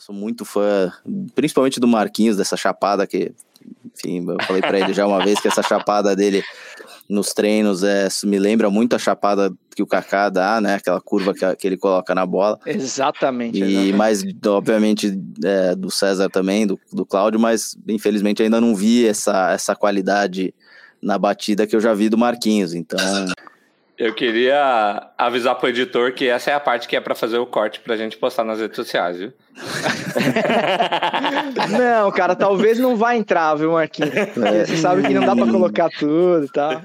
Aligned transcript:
sou 0.00 0.14
muito 0.14 0.44
fã, 0.44 0.90
principalmente 1.34 1.78
do 1.78 1.86
Marquinhos, 1.86 2.36
dessa 2.36 2.56
chapada 2.56 3.06
que, 3.06 3.32
enfim, 3.94 4.26
eu 4.26 4.36
falei 4.46 4.62
para 4.62 4.80
ele 4.80 4.92
já 4.94 5.06
uma 5.06 5.22
vez 5.22 5.38
que 5.38 5.46
essa 5.46 5.62
chapada 5.62 6.16
dele 6.16 6.42
nos 7.08 7.34
treinos 7.34 7.82
é, 7.82 8.08
me 8.24 8.38
lembra 8.38 8.70
muito 8.70 8.96
a 8.96 8.98
chapada 8.98 9.52
que 9.74 9.82
o 9.82 9.86
Kaká 9.86 10.30
dá, 10.30 10.60
né? 10.60 10.76
Aquela 10.76 11.00
curva 11.00 11.34
que, 11.34 11.56
que 11.56 11.66
ele 11.66 11.76
coloca 11.76 12.14
na 12.14 12.24
bola. 12.24 12.58
Exatamente. 12.64 13.58
E 13.58 13.62
exatamente. 13.62 13.92
mais, 13.92 14.22
obviamente, 14.46 15.20
é, 15.44 15.74
do 15.74 15.90
César 15.90 16.30
também, 16.30 16.66
do, 16.66 16.78
do 16.92 17.04
Cláudio, 17.04 17.40
mas 17.40 17.76
infelizmente 17.88 18.42
ainda 18.42 18.60
não 18.60 18.74
vi 18.74 19.06
essa, 19.06 19.50
essa 19.52 19.74
qualidade 19.74 20.54
na 21.02 21.18
batida 21.18 21.66
que 21.66 21.74
eu 21.74 21.80
já 21.80 21.92
vi 21.92 22.08
do 22.08 22.16
Marquinhos. 22.16 22.74
Então, 22.74 22.98
Eu 24.00 24.14
queria 24.14 25.12
avisar 25.18 25.54
pro 25.56 25.68
editor 25.68 26.14
que 26.14 26.26
essa 26.26 26.50
é 26.50 26.54
a 26.54 26.58
parte 26.58 26.88
que 26.88 26.96
é 26.96 27.00
para 27.02 27.14
fazer 27.14 27.36
o 27.36 27.44
corte 27.44 27.80
pra 27.80 27.98
gente 27.98 28.16
postar 28.16 28.44
nas 28.44 28.58
redes 28.58 28.74
sociais, 28.74 29.18
viu? 29.18 29.30
Não, 31.78 32.10
cara, 32.10 32.34
talvez 32.34 32.78
não 32.78 32.96
vai 32.96 33.18
entrar, 33.18 33.54
viu, 33.56 33.72
Marquinhos? 33.72 34.14
Porque 34.32 34.64
Você 34.64 34.78
sabe 34.78 35.02
que 35.02 35.12
não 35.12 35.26
dá 35.26 35.36
pra 35.36 35.52
colocar 35.52 35.90
tudo 35.90 36.46
e 36.46 36.48
tal. 36.48 36.80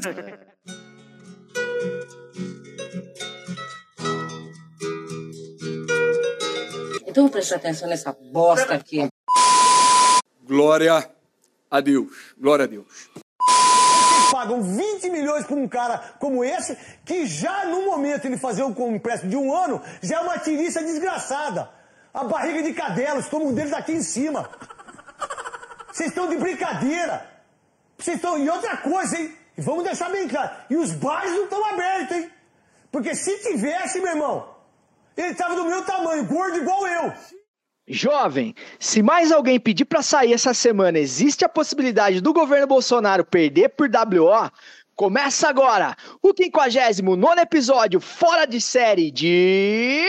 Então 7.08 7.24
vou 7.24 7.30
prestar 7.30 7.56
atenção 7.56 7.88
nessa 7.88 8.14
bosta 8.34 8.74
aqui. 8.74 9.08
Glória 10.44 11.10
a 11.72 11.80
Deus. 11.80 12.36
Glória 12.38 12.66
a 12.66 12.68
Deus. 12.68 13.10
Pagam 14.36 14.62
20 14.62 15.10
milhões 15.12 15.46
por 15.46 15.58
um 15.58 15.66
cara 15.66 15.98
como 16.20 16.44
esse, 16.44 16.78
que 17.06 17.26
já 17.26 17.64
no 17.68 17.86
momento 17.86 18.26
ele 18.26 18.38
fazer 18.38 18.64
um 18.64 18.94
empréstimo 18.94 19.30
de 19.30 19.38
um 19.38 19.56
ano, 19.56 19.82
já 20.02 20.18
é 20.18 20.20
uma 20.20 20.38
tiriça 20.38 20.84
desgraçada. 20.84 21.70
A 22.14 22.26
barriga 22.26 22.62
de 22.62 22.74
cadela, 22.74 23.16
o 23.16 23.22
estômago 23.22 23.54
deles 23.54 23.72
aqui 23.72 23.94
em 23.94 24.04
cima. 24.04 24.50
Vocês 25.90 26.10
estão 26.10 26.28
de 26.28 26.36
brincadeira. 26.36 27.26
Vocês 27.98 28.18
estão. 28.18 28.38
E 28.38 28.50
outra 28.50 28.76
coisa, 28.76 29.18
hein? 29.18 29.34
E 29.58 29.62
vamos 29.62 29.86
deixar 29.86 30.10
bem 30.10 30.28
claro. 30.28 30.52
E 30.70 30.76
os 30.76 30.92
bares 30.92 31.32
não 31.32 31.46
estão 31.46 31.66
abertos, 31.70 32.18
hein? 32.18 32.30
Porque 32.92 33.16
se 33.16 33.38
tivesse, 33.40 34.02
meu 34.02 34.12
irmão, 34.12 34.50
ele 35.16 35.34
tava 35.36 35.56
do 35.56 35.64
meu 35.64 35.86
tamanho, 35.86 36.26
gordo 36.26 36.58
igual 36.58 36.86
eu. 36.86 37.14
Jovem, 37.88 38.56
se 38.80 39.04
mais 39.04 39.32
alguém 39.32 39.60
pedir 39.60 39.86
pra 39.86 40.02
sair 40.02 40.34
essa 40.34 40.56
semana, 40.56 40.98
existe 40.98 41.46
a 41.46 41.50
possibilidade 41.50 42.20
do 42.20 42.34
governo 42.34 42.66
Bolsonaro 42.66 43.24
perder 43.24 43.70
por 43.70 43.88
WO? 43.88 44.52
Começa 44.96 45.48
agora 45.48 45.96
o 46.22 46.34
59 46.36 47.42
episódio 47.42 48.00
fora 48.00 48.46
de 48.46 48.60
série 48.60 49.12
de. 49.12 50.08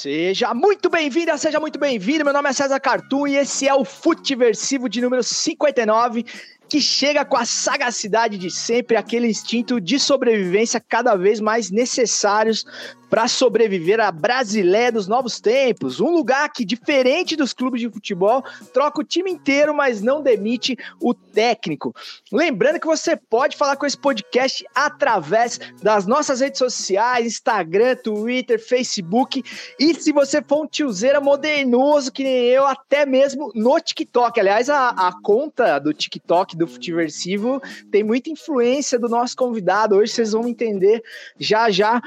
Seja 0.00 0.54
muito 0.54 0.88
bem-vinda, 0.88 1.36
seja 1.36 1.60
muito 1.60 1.78
bem-vindo. 1.78 2.24
Meu 2.24 2.32
nome 2.32 2.48
é 2.48 2.54
César 2.54 2.80
Cartoon 2.80 3.26
e 3.26 3.36
esse 3.36 3.68
é 3.68 3.74
o 3.74 3.84
Futiversivo 3.84 4.88
de 4.88 4.98
número 4.98 5.22
59, 5.22 6.24
que 6.70 6.80
chega 6.80 7.24
com 7.24 7.36
a 7.36 7.44
sagacidade 7.44 8.38
de 8.38 8.48
sempre, 8.48 8.96
aquele 8.96 9.26
instinto 9.26 9.80
de 9.80 9.98
sobrevivência 9.98 10.80
cada 10.80 11.16
vez 11.16 11.40
mais 11.40 11.68
necessários 11.68 12.64
para 13.10 13.26
sobreviver 13.26 13.98
à 13.98 14.12
Brasileia 14.12 14.92
dos 14.92 15.08
novos 15.08 15.40
tempos. 15.40 16.00
Um 16.00 16.10
lugar 16.10 16.48
que, 16.50 16.64
diferente 16.64 17.34
dos 17.34 17.52
clubes 17.52 17.80
de 17.80 17.90
futebol, 17.90 18.44
troca 18.72 19.00
o 19.00 19.04
time 19.04 19.32
inteiro, 19.32 19.74
mas 19.74 20.00
não 20.00 20.22
demite 20.22 20.78
o 21.00 21.12
técnico. 21.12 21.92
Lembrando 22.32 22.78
que 22.78 22.86
você 22.86 23.16
pode 23.16 23.56
falar 23.56 23.76
com 23.76 23.84
esse 23.84 23.98
podcast 23.98 24.64
através 24.72 25.58
das 25.82 26.06
nossas 26.06 26.40
redes 26.40 26.58
sociais, 26.58 27.26
Instagram, 27.26 27.96
Twitter, 27.96 28.64
Facebook. 28.64 29.42
E 29.78 29.94
se 29.94 30.12
você 30.12 30.40
for 30.40 30.62
um 30.62 30.68
tiozeira 30.68 31.20
modernoso, 31.20 32.12
que 32.12 32.22
nem 32.22 32.44
eu, 32.44 32.64
até 32.64 33.04
mesmo 33.04 33.50
no 33.56 33.80
TikTok. 33.80 34.38
Aliás, 34.38 34.70
a, 34.70 34.90
a 34.90 35.12
conta 35.20 35.80
do 35.80 35.92
TikTok 35.92 36.56
do 36.60 36.66
Futiversivo 36.66 37.60
tem 37.90 38.04
muita 38.04 38.30
influência 38.30 38.98
do 38.98 39.08
nosso 39.08 39.34
convidado. 39.34 39.96
Hoje 39.96 40.12
vocês 40.12 40.32
vão 40.32 40.46
entender 40.46 41.02
já 41.38 41.70
já, 41.70 42.00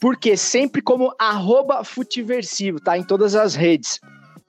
porque 0.00 0.36
sempre 0.36 0.80
como 0.80 1.12
arroba 1.18 1.84
Futiversivo, 1.84 2.80
tá? 2.80 2.96
Em 2.96 3.02
todas 3.02 3.34
as 3.34 3.54
redes. 3.54 4.00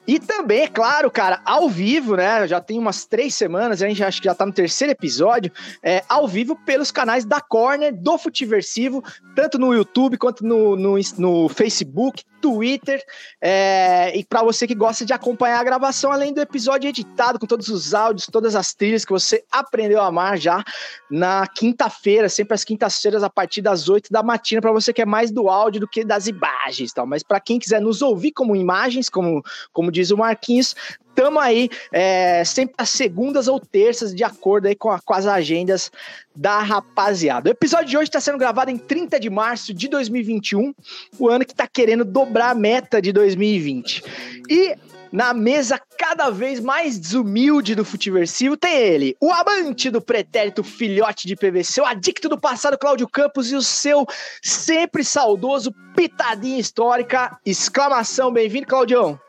E 0.08 0.20
também, 0.20 0.62
é 0.62 0.68
claro, 0.68 1.12
cara, 1.12 1.42
ao 1.44 1.68
vivo, 1.68 2.16
né? 2.16 2.48
Já 2.48 2.62
tem 2.62 2.80
umas 2.80 3.06
três 3.06 3.36
semanas, 3.36 3.82
a 3.82 3.88
gente 3.88 4.02
acho 4.02 4.22
que 4.22 4.26
já 4.26 4.34
tá 4.34 4.46
no 4.46 4.54
terceiro 4.54 4.94
episódio, 4.94 5.52
é, 5.84 6.02
ao 6.08 6.26
vivo 6.28 6.56
pelos 6.56 6.92
canais 6.92 7.26
da 7.26 7.42
Corner, 7.42 7.94
do 7.94 8.18
Futiversivo, 8.18 9.04
tanto 9.36 9.60
no 9.60 9.74
YouTube 9.74 10.18
quanto 10.18 10.46
no, 10.46 10.78
no, 10.78 10.96
no 11.18 11.50
Facebook, 11.50 12.24
Twitter, 12.42 13.04
é, 13.42 14.18
e 14.18 14.24
para 14.24 14.44
você 14.44 14.68
que 14.68 14.76
gosta 14.76 15.06
de 15.06 15.12
acompanhar 15.12 15.60
a 15.60 15.64
gravação, 15.64 16.12
além 16.12 16.34
do 16.34 16.40
episódio 16.40 16.88
editado, 16.88 17.40
com 17.40 17.46
todos 17.46 17.68
os 17.68 17.94
áudios, 17.94 18.28
todas 18.28 18.56
as 18.56 18.74
trilhas 18.74 19.04
que 19.04 19.12
você 19.12 19.44
aprendeu 19.52 20.02
a 20.02 20.08
amar 20.08 20.38
já 20.38 20.64
na 21.10 21.48
quinta-feira, 21.48 22.30
sempre 22.30 22.54
às 22.54 22.64
quintas-feiras, 22.64 23.24
a 23.24 23.30
partir 23.30 23.62
das 23.62 23.90
oito 23.90 24.12
da 24.12 24.24
matina, 24.24 24.62
para 24.62 24.72
você 24.72 24.94
que 24.94 25.02
é 25.02 25.06
mais 25.06 25.32
do 25.32 25.50
áudio 25.50 25.82
do 25.82 25.88
que 25.88 26.06
das 26.06 26.28
imagens, 26.28 26.94
tal. 26.94 27.06
Mas 27.06 27.24
para 27.24 27.40
quem 27.40 27.60
quiser 27.60 27.82
nos 27.82 28.02
ouvir 28.02 28.32
como 28.32 28.56
imagens, 28.56 29.10
como, 29.10 29.44
como 29.74 29.92
diz 29.98 30.12
o 30.12 30.18
Marquinhos, 30.18 30.76
Tamo 31.18 31.40
aí, 31.40 31.68
é, 31.92 32.44
sempre 32.46 32.76
às 32.78 32.90
segundas 32.92 33.48
ou 33.48 33.60
terças, 33.60 34.14
de 34.14 34.24
acordo 34.24 34.68
aí 34.68 34.76
com, 34.76 34.92
a, 34.92 35.00
com, 35.00 35.16
as 35.16 35.26
agendas 35.26 35.92
da 36.36 36.60
rapaziada. 36.60 37.50
O 37.50 37.52
episódio 37.52 37.88
de 37.88 37.98
hoje 37.98 38.10
está 38.10 38.20
sendo 38.20 38.38
gravado 38.38 38.70
em 38.70 38.78
30 38.78 39.20
de 39.20 39.28
março 39.28 39.74
de 39.74 39.88
2021, 39.88 40.76
o 41.18 41.28
ano 41.28 41.44
que 41.44 41.54
está 41.54 41.66
querendo 41.66 42.06
dobrar 42.06 42.52
a 42.52 42.54
meta 42.54 43.02
de 43.02 43.12
2020. 43.12 44.04
E 44.48 44.76
na 45.12 45.34
mesa 45.34 45.82
cada 45.98 46.30
vez 46.30 46.60
mais 46.60 47.00
desumilde 47.00 47.74
do 47.74 47.84
Futiversivo 47.84 48.56
tem 48.56 48.76
ele, 48.76 49.18
o 49.20 49.32
amante 49.32 49.90
do 49.90 50.00
pretérito 50.00 50.64
filhote 50.64 51.28
de 51.28 51.36
PVC, 51.36 51.82
o 51.82 51.86
adicto 51.86 52.30
do 52.30 52.40
passado 52.40 52.78
Cláudio 52.78 53.08
Campos 53.08 53.52
e 53.52 53.56
o 53.56 53.62
seu 53.64 54.06
sempre 54.44 55.04
saudoso 55.04 55.74
pitadinha 55.96 56.60
histórica. 56.60 57.40
Exclamação, 57.44 58.32
bem-vindo, 58.32 58.68
Claudião. 58.68 59.20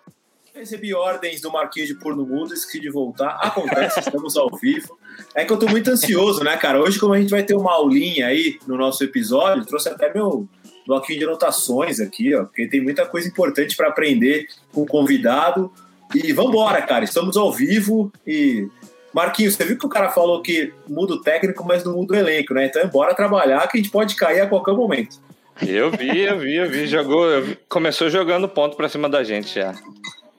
Recebi 0.59 0.93
ordens 0.93 1.41
do 1.41 1.53
Marquinhos 1.53 1.89
de 1.89 1.95
pôr 1.95 2.17
no 2.17 2.27
mundo, 2.27 2.53
esqueci 2.53 2.81
de 2.81 2.91
voltar. 2.91 3.39
Acontece, 3.41 4.01
estamos 4.01 4.37
ao 4.37 4.51
vivo. 4.57 4.99
É 5.33 5.45
que 5.45 5.53
eu 5.53 5.57
tô 5.57 5.69
muito 5.69 5.89
ansioso, 5.89 6.43
né, 6.43 6.57
cara? 6.57 6.83
Hoje, 6.83 6.99
como 6.99 7.15
a 7.15 7.21
gente 7.21 7.31
vai 7.31 7.45
ter 7.45 7.55
uma 7.55 7.73
aulinha 7.73 8.27
aí 8.27 8.59
no 8.67 8.77
nosso 8.77 9.05
episódio, 9.05 9.65
trouxe 9.65 9.89
até 9.89 10.13
meu 10.13 10.49
bloquinho 10.85 11.21
de 11.21 11.25
anotações 11.27 12.01
aqui, 12.01 12.35
ó, 12.35 12.43
porque 12.43 12.67
tem 12.67 12.81
muita 12.81 13.07
coisa 13.07 13.29
importante 13.29 13.77
para 13.77 13.87
aprender 13.87 14.49
com 14.73 14.83
o 14.83 14.87
convidado. 14.87 15.73
E 16.13 16.33
vambora, 16.33 16.83
cara, 16.83 17.05
estamos 17.05 17.37
ao 17.37 17.53
vivo 17.53 18.13
e. 18.27 18.67
Marquinhos, 19.15 19.55
você 19.55 19.65
viu 19.65 19.79
que 19.79 19.87
o 19.87 19.89
cara 19.89 20.11
falou 20.11 20.43
que 20.43 20.73
muda 20.87 21.15
o 21.15 21.23
técnico, 21.23 21.65
mas 21.65 21.83
não 21.83 21.95
muda 21.95 22.15
o 22.15 22.17
elenco, 22.17 22.53
né? 22.53 22.67
Então, 22.67 22.87
bora 22.89 23.15
trabalhar 23.15 23.67
que 23.69 23.79
a 23.79 23.81
gente 23.81 23.91
pode 23.91 24.15
cair 24.17 24.41
a 24.41 24.47
qualquer 24.47 24.75
momento. 24.75 25.19
Eu 25.67 25.91
vi, 25.91 26.21
eu 26.21 26.39
vi, 26.39 26.57
eu 26.57 26.69
vi. 26.69 26.87
Jogou, 26.87 27.25
eu 27.27 27.43
vi. 27.43 27.59
começou 27.69 28.11
jogando 28.11 28.49
ponto 28.49 28.77
para 28.77 28.89
cima 28.89 29.09
da 29.09 29.25
gente 29.25 29.55
já. 29.55 29.75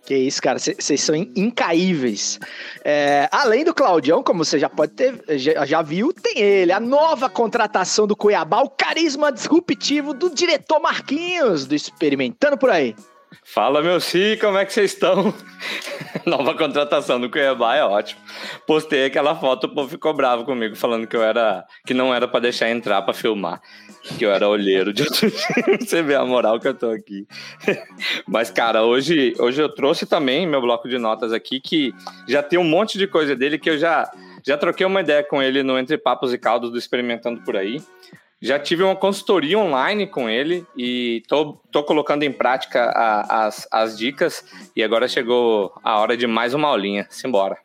Que 0.10 0.18
isso, 0.18 0.42
cara, 0.42 0.58
vocês 0.58 1.02
são 1.02 1.16
incaíveis. 1.16 2.40
É, 2.84 3.30
além 3.32 3.64
do 3.64 3.76
Claudião, 3.76 4.24
como 4.24 4.44
você 4.44 4.58
já 4.58 4.68
pode 4.68 4.94
ter, 4.94 5.24
já, 5.38 5.64
já, 5.68 5.84
viu, 5.84 6.12
tem 6.12 6.40
ele, 6.40 6.72
a 6.72 6.80
nova 6.80 7.30
contratação 7.30 8.08
do 8.08 8.16
Cuiabá, 8.16 8.60
o 8.64 8.72
carisma 8.72 9.32
disruptivo 9.32 10.12
do 10.16 10.34
diretor 10.34 10.80
Marquinhos, 10.80 11.68
do 11.68 11.76
Experimentando 11.76 12.58
por 12.58 12.72
aí. 12.72 12.96
Fala, 13.44 13.84
meu 13.84 14.00
sim, 14.00 14.36
como 14.42 14.58
é 14.58 14.66
que 14.66 14.74
vocês 14.74 14.94
estão? 14.94 15.32
Nova 16.26 16.56
contratação 16.56 17.22
do 17.22 17.30
Cuiabá 17.30 17.76
é 17.76 17.84
ótimo. 17.84 18.20
Postei 18.66 19.06
aquela 19.06 19.36
foto, 19.36 19.66
o 19.66 19.76
povo 19.76 19.90
ficou 19.90 20.12
bravo 20.16 20.44
comigo, 20.44 20.76
falando 20.76 21.06
que 21.06 21.16
eu 21.16 21.22
era 21.22 21.64
que 21.86 21.94
não 21.94 22.12
era 22.12 22.28
para 22.28 22.40
deixar 22.40 22.72
entrar 22.72 23.04
para 23.04 23.14
filmar, 23.14 23.62
que 24.02 24.26
eu 24.26 24.32
era 24.32 24.48
olheiro 24.48 24.94
de 24.94 25.04
outro 25.04 25.30
time. 25.32 25.78
Você 25.80 26.02
vê 26.02 26.16
a 26.16 26.26
moral 26.26 26.60
que 26.60 26.68
eu 26.68 26.74
tô 26.74 26.90
aqui. 26.90 27.28
Mas 28.28 28.50
cara, 28.50 28.84
hoje 28.84 29.34
hoje 29.40 29.62
eu 29.62 29.70
trouxe 29.70 30.06
também 30.06 30.48
meu 30.48 30.62
bloco 30.62 30.88
de 30.88 30.98
notas 30.98 31.34
aqui 31.34 31.60
que 31.60 31.94
já 32.28 32.42
tem 32.42 32.58
um 32.58 32.64
monte 32.64 32.98
de 32.98 33.08
coisa 33.08 33.36
dele 33.36 33.58
que 33.58 33.70
eu 33.70 33.78
já 33.78 34.10
já 34.46 34.58
troquei 34.58 34.86
uma 34.86 35.02
ideia 35.02 35.24
com 35.24 35.42
ele 35.44 35.64
no 35.64 35.78
Entre 35.78 35.98
Papos 35.98 36.34
e 36.34 36.38
Caldos 36.38 36.72
do 36.72 36.78
Experimentando 36.78 37.42
por 37.42 37.56
aí. 37.56 37.82
Já 38.42 38.58
tive 38.58 38.84
uma 38.84 38.96
consultoria 38.96 39.60
online 39.60 40.08
com 40.08 40.30
ele 40.30 40.66
e 40.78 41.22
tô, 41.28 41.60
tô 41.70 41.84
colocando 41.84 42.24
em 42.24 42.32
prática 42.32 42.86
a, 42.86 43.48
as, 43.48 43.68
as 43.70 43.98
dicas. 43.98 44.46
E 44.74 44.82
agora 44.82 45.10
chegou 45.10 45.74
a 45.84 46.00
hora 46.00 46.16
de 46.16 46.26
mais 46.26 46.54
uma 46.54 46.70
aulinha. 46.70 47.06
Simbora. 47.10 47.58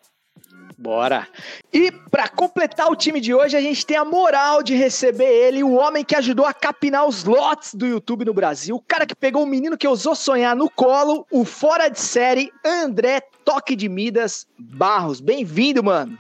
Bora! 0.77 1.29
E 1.73 1.91
para 2.11 2.29
completar 2.29 2.91
o 2.91 2.97
time 2.97 3.21
de 3.21 3.33
hoje, 3.33 3.57
a 3.57 3.61
gente 3.61 3.87
tem 3.87 3.97
a 3.97 4.05
moral 4.05 4.63
de 4.63 4.75
receber 4.75 5.25
ele, 5.25 5.63
o 5.63 5.75
homem 5.75 6.05
que 6.05 6.17
ajudou 6.17 6.47
a 6.47 6.53
capinar 6.53 7.07
os 7.07 7.25
lotes 7.25 7.75
do 7.75 7.87
YouTube 7.87 8.25
no 8.25 8.35
Brasil, 8.35 8.77
o 8.77 8.81
cara 8.81 9.07
que 9.07 9.15
pegou 9.15 9.45
o 9.45 9.47
menino 9.47 9.79
que 9.79 9.87
ousou 9.87 10.15
sonhar 10.15 10.57
no 10.57 10.69
colo, 10.69 11.27
o 11.31 11.45
fora 11.45 11.89
de 11.89 12.01
série, 12.01 12.53
André 12.65 13.21
Toque 13.45 13.77
de 13.77 13.89
Midas 13.89 14.47
Barros. 14.59 15.21
Bem-vindo, 15.21 15.83
mano! 15.83 16.19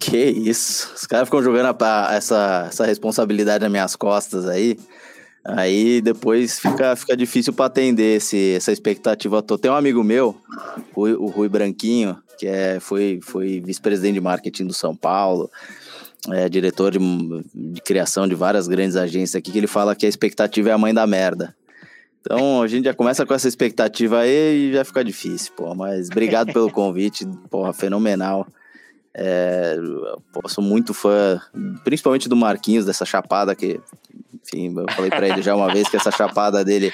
Que 0.00 0.24
isso, 0.26 0.92
os 0.96 1.06
caras 1.06 1.28
ficam 1.28 1.42
jogando 1.42 1.76
a, 1.80 2.08
essa, 2.12 2.66
essa 2.68 2.84
responsabilidade 2.84 3.62
nas 3.62 3.70
minhas 3.70 3.94
costas 3.94 4.48
aí. 4.48 4.76
Aí 5.44 6.00
depois 6.00 6.58
fica, 6.60 6.94
fica 6.94 7.16
difícil 7.16 7.52
para 7.52 7.66
atender 7.66 8.16
esse, 8.16 8.54
essa 8.54 8.72
expectativa 8.72 9.42
toda. 9.42 9.62
Tem 9.62 9.70
um 9.70 9.74
amigo 9.74 10.02
meu, 10.02 10.36
o, 10.94 11.02
o 11.02 11.26
Rui 11.26 11.48
Branquinho, 11.48 12.16
que 12.42 12.48
é, 12.48 12.80
foi, 12.80 13.20
foi 13.22 13.60
vice-presidente 13.60 14.14
de 14.14 14.20
marketing 14.20 14.66
do 14.66 14.74
São 14.74 14.96
Paulo, 14.96 15.48
é, 16.28 16.48
diretor 16.48 16.90
de, 16.90 16.98
de 17.54 17.80
criação 17.80 18.26
de 18.26 18.34
várias 18.34 18.66
grandes 18.66 18.96
agências 18.96 19.36
aqui, 19.36 19.52
que 19.52 19.58
ele 19.58 19.68
fala 19.68 19.94
que 19.94 20.04
a 20.04 20.08
expectativa 20.08 20.68
é 20.68 20.72
a 20.72 20.78
mãe 20.78 20.92
da 20.92 21.06
merda. 21.06 21.54
Então 22.20 22.60
a 22.60 22.66
gente 22.66 22.86
já 22.86 22.94
começa 22.94 23.24
com 23.24 23.32
essa 23.32 23.46
expectativa 23.46 24.18
aí 24.18 24.70
e 24.70 24.72
já 24.72 24.84
fica 24.84 25.04
difícil, 25.04 25.52
pô. 25.56 25.72
Mas 25.72 26.08
obrigado 26.08 26.52
pelo 26.52 26.68
convite, 26.72 27.24
porra, 27.48 27.72
fenomenal. 27.72 28.44
É, 29.14 29.76
pô, 30.32 30.48
sou 30.48 30.64
muito 30.64 30.92
fã, 30.92 31.40
principalmente 31.84 32.28
do 32.28 32.34
Marquinhos, 32.34 32.84
dessa 32.84 33.04
chapada 33.04 33.54
que, 33.54 33.78
enfim, 34.42 34.74
eu 34.76 34.86
falei 34.96 35.10
para 35.10 35.28
ele 35.28 35.42
já 35.42 35.54
uma 35.54 35.72
vez 35.72 35.88
que 35.88 35.96
essa 35.96 36.10
chapada 36.10 36.64
dele 36.64 36.92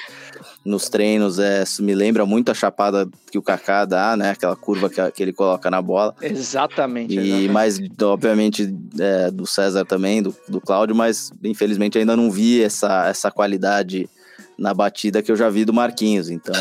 nos 0.65 0.89
treinos 0.89 1.39
é, 1.39 1.63
me 1.79 1.95
lembra 1.95 2.25
muito 2.25 2.51
a 2.51 2.53
chapada 2.53 3.07
que 3.31 3.37
o 3.37 3.41
Kaká 3.41 3.85
dá, 3.85 4.17
né? 4.17 4.31
Aquela 4.31 4.55
curva 4.55 4.89
que, 4.89 5.11
que 5.11 5.23
ele 5.23 5.33
coloca 5.33 5.69
na 5.69 5.81
bola. 5.81 6.15
Exatamente. 6.21 7.13
E 7.13 7.17
exatamente. 7.17 7.49
mais, 7.49 7.79
obviamente, 8.03 8.75
é, 8.99 9.31
do 9.31 9.45
César 9.45 9.85
também, 9.85 10.21
do, 10.21 10.35
do 10.47 10.59
Cláudio, 10.59 10.95
mas 10.95 11.31
infelizmente 11.43 11.97
ainda 11.97 12.15
não 12.15 12.31
vi 12.31 12.63
essa, 12.63 13.07
essa 13.07 13.31
qualidade 13.31 14.09
na 14.57 14.73
batida 14.73 15.21
que 15.21 15.31
eu 15.31 15.35
já 15.35 15.49
vi 15.49 15.63
do 15.63 15.73
Marquinhos. 15.73 16.29
Então, 16.29 16.53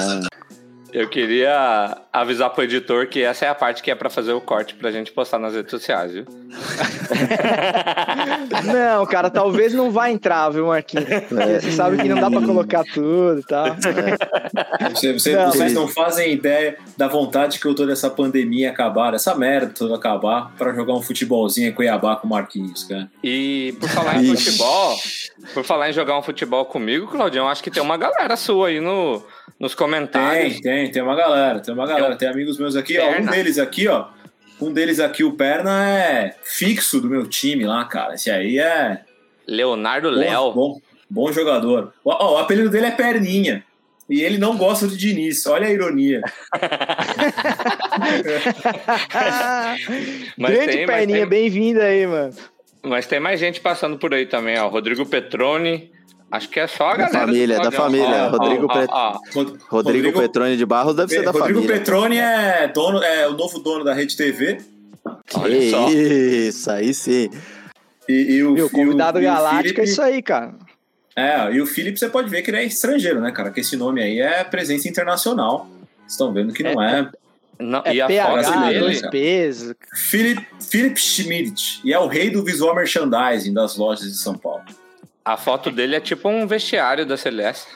Eu 0.92 1.08
queria 1.08 1.98
avisar 2.12 2.50
pro 2.50 2.64
editor 2.64 3.08
que 3.08 3.22
essa 3.22 3.44
é 3.44 3.48
a 3.48 3.54
parte 3.54 3.82
que 3.82 3.90
é 3.90 3.94
pra 3.94 4.08
fazer 4.08 4.32
o 4.32 4.40
corte 4.40 4.74
pra 4.74 4.90
gente 4.90 5.12
postar 5.12 5.38
nas 5.38 5.54
redes 5.54 5.70
sociais, 5.70 6.12
viu? 6.12 6.24
Não, 8.64 9.06
cara, 9.06 9.30
talvez 9.30 9.72
não 9.74 9.90
vai 9.90 10.12
entrar, 10.12 10.48
viu, 10.50 10.66
Marquinhos? 10.66 11.06
Porque 11.28 11.60
Você 11.60 11.72
sabe 11.72 11.96
que 11.98 12.08
não 12.08 12.20
dá 12.20 12.30
pra 12.30 12.40
colocar 12.46 12.84
tudo 12.84 13.40
e 13.40 13.44
tal. 13.44 13.66
Você- 14.94 15.12
você- 15.12 15.36
Não, 15.36 15.46
vocês 15.50 15.62
mas- 15.64 15.72
não 15.72 15.88
fazem 15.88 16.32
ideia 16.32 16.76
da 16.96 17.08
vontade 17.08 17.58
que 17.58 17.66
eu 17.66 17.74
tô 17.74 17.86
dessa 17.86 18.08
pandemia 18.10 18.70
acabar, 18.70 19.12
dessa 19.12 19.34
merda 19.34 19.72
toda 19.76 19.94
acabar, 19.96 20.52
pra 20.56 20.72
jogar 20.72 20.94
um 20.94 21.02
futebolzinho 21.02 21.68
em 21.68 21.72
Cuiabá 21.72 22.16
com 22.16 22.26
o 22.26 22.30
Marquinhos, 22.30 22.84
cara. 22.84 23.08
E 23.22 23.74
por 23.80 23.88
falar 23.88 24.16
em 24.22 24.32
Ixi. 24.32 24.44
futebol, 24.52 24.96
por 25.54 25.64
falar 25.64 25.90
em 25.90 25.92
jogar 25.92 26.18
um 26.18 26.22
futebol 26.22 26.64
comigo, 26.64 27.06
Claudião, 27.08 27.48
acho 27.48 27.62
que 27.62 27.70
tem 27.70 27.82
uma 27.82 27.96
galera 27.96 28.36
sua 28.36 28.68
aí 28.68 28.80
no, 28.80 29.22
nos 29.58 29.74
comentários. 29.74 30.60
Tem, 30.60 30.62
tem, 30.84 30.90
tem 30.90 31.02
uma 31.02 31.14
galera, 31.16 31.60
tem 31.60 31.72
uma 31.74 31.86
galera, 31.86 32.16
tem 32.16 32.28
amigos 32.28 32.58
meus 32.58 32.76
aqui, 32.76 32.98
ó, 32.98 33.18
um 33.20 33.26
deles 33.26 33.58
aqui, 33.58 33.88
ó, 33.88 34.06
um 34.60 34.72
deles 34.72 34.98
aqui, 35.00 35.22
o 35.24 35.32
Perna 35.32 35.88
é 35.88 36.34
fixo 36.42 37.00
do 37.00 37.08
meu 37.08 37.26
time 37.26 37.64
lá, 37.64 37.84
cara, 37.84 38.14
esse 38.14 38.30
aí 38.30 38.58
é 38.58 39.02
Leonardo 39.46 40.10
Léo. 40.10 40.52
bom, 40.52 40.80
bom 41.08 41.32
jogador. 41.32 41.92
Ó, 42.04 42.16
ó, 42.18 42.34
o 42.34 42.38
apelido 42.38 42.68
dele 42.70 42.86
é 42.86 42.90
Perninha, 42.90 43.64
e 44.08 44.22
ele 44.22 44.38
não 44.38 44.56
gosta 44.56 44.86
de 44.88 44.96
Diniz, 44.96 45.44
olha 45.46 45.66
a 45.66 45.70
ironia. 45.70 46.22
Mas 50.36 50.52
Grande 50.54 50.72
tem, 50.72 50.86
perninha, 50.86 51.18
tem- 51.20 51.28
bem-vindo 51.28 51.80
aí, 51.80 52.06
mano. 52.06 52.34
Mas 52.82 53.06
tem 53.06 53.20
mais 53.20 53.40
gente 53.40 53.60
passando 53.60 53.98
por 53.98 54.14
aí 54.14 54.24
também, 54.26 54.58
ó. 54.58 54.68
Rodrigo 54.68 55.04
Petrone. 55.04 55.90
Acho 56.30 56.48
que 56.50 56.60
é 56.60 56.66
só 56.66 56.88
a 56.88 56.90
Da 56.90 56.96
galera. 57.06 57.18
família, 57.20 57.58
da 57.58 57.70
família. 57.70 58.28
Rodrigo 58.28 58.66
ó, 58.68 58.74
Pet- 58.74 58.90
ó. 58.92 59.18
Rod- 59.34 59.56
Rodrigo, 59.68 60.12
Petrone 60.20 60.56
de 60.56 60.66
Barros 60.66 60.94
deve 60.94 61.10
ser 61.14 61.22
da 61.24 61.30
Rodrigo 61.30 61.60
família. 61.60 61.78
Petrone 61.78 62.18
é, 62.18 62.68
dono, 62.68 63.02
é 63.02 63.26
o 63.28 63.32
novo 63.32 63.58
dono 63.60 63.82
da 63.82 63.94
Rede 63.94 64.14
TV. 64.16 64.58
Olha 65.34 65.58
Que 65.58 65.70
só. 65.70 65.88
Isso, 65.90 66.70
aí 66.70 66.92
sim. 66.92 67.30
E, 68.08 68.34
e 68.36 68.44
o, 68.44 68.52
Meu, 68.52 68.66
e 68.66 68.70
convidado 68.70 69.18
e 69.18 69.22
o 69.22 69.24
galáctico 69.24 69.62
Felipe- 69.62 69.80
é 69.80 69.84
isso 69.84 70.02
aí, 70.02 70.20
cara. 70.22 70.54
É, 71.16 71.50
e 71.52 71.60
o 71.60 71.66
Felipe 71.66 71.98
você 71.98 72.08
pode 72.08 72.28
ver 72.30 72.42
que 72.42 72.50
ele 72.50 72.58
é 72.58 72.64
estrangeiro, 72.64 73.20
né, 73.20 73.32
cara? 73.32 73.50
Que 73.50 73.60
esse 73.60 73.76
nome 73.76 74.02
aí 74.02 74.20
é 74.20 74.44
presença 74.44 74.86
internacional. 74.88 75.66
Vocês 76.00 76.12
estão 76.12 76.32
vendo 76.32 76.52
que 76.52 76.62
não 76.62 76.80
é. 76.82 77.10
Não, 77.58 77.82
É 77.84 77.94
e 77.94 78.00
a 78.00 78.06
PH, 78.06 78.78
dois 78.78 79.00
dele. 79.00 79.10
pesos. 79.10 79.74
Philip, 79.96 80.46
Philip 80.70 81.00
Schmidt. 81.00 81.80
E 81.84 81.92
é 81.92 81.98
o 81.98 82.06
rei 82.06 82.30
do 82.30 82.44
visual 82.44 82.74
merchandising 82.74 83.52
das 83.52 83.76
lojas 83.76 84.04
de 84.06 84.16
São 84.16 84.34
Paulo. 84.38 84.62
A 85.28 85.36
foto 85.36 85.70
dele 85.70 85.94
é 85.94 86.00
tipo 86.00 86.26
um 86.26 86.46
vestiário 86.46 87.04
da 87.04 87.14
Celeste. 87.16 87.66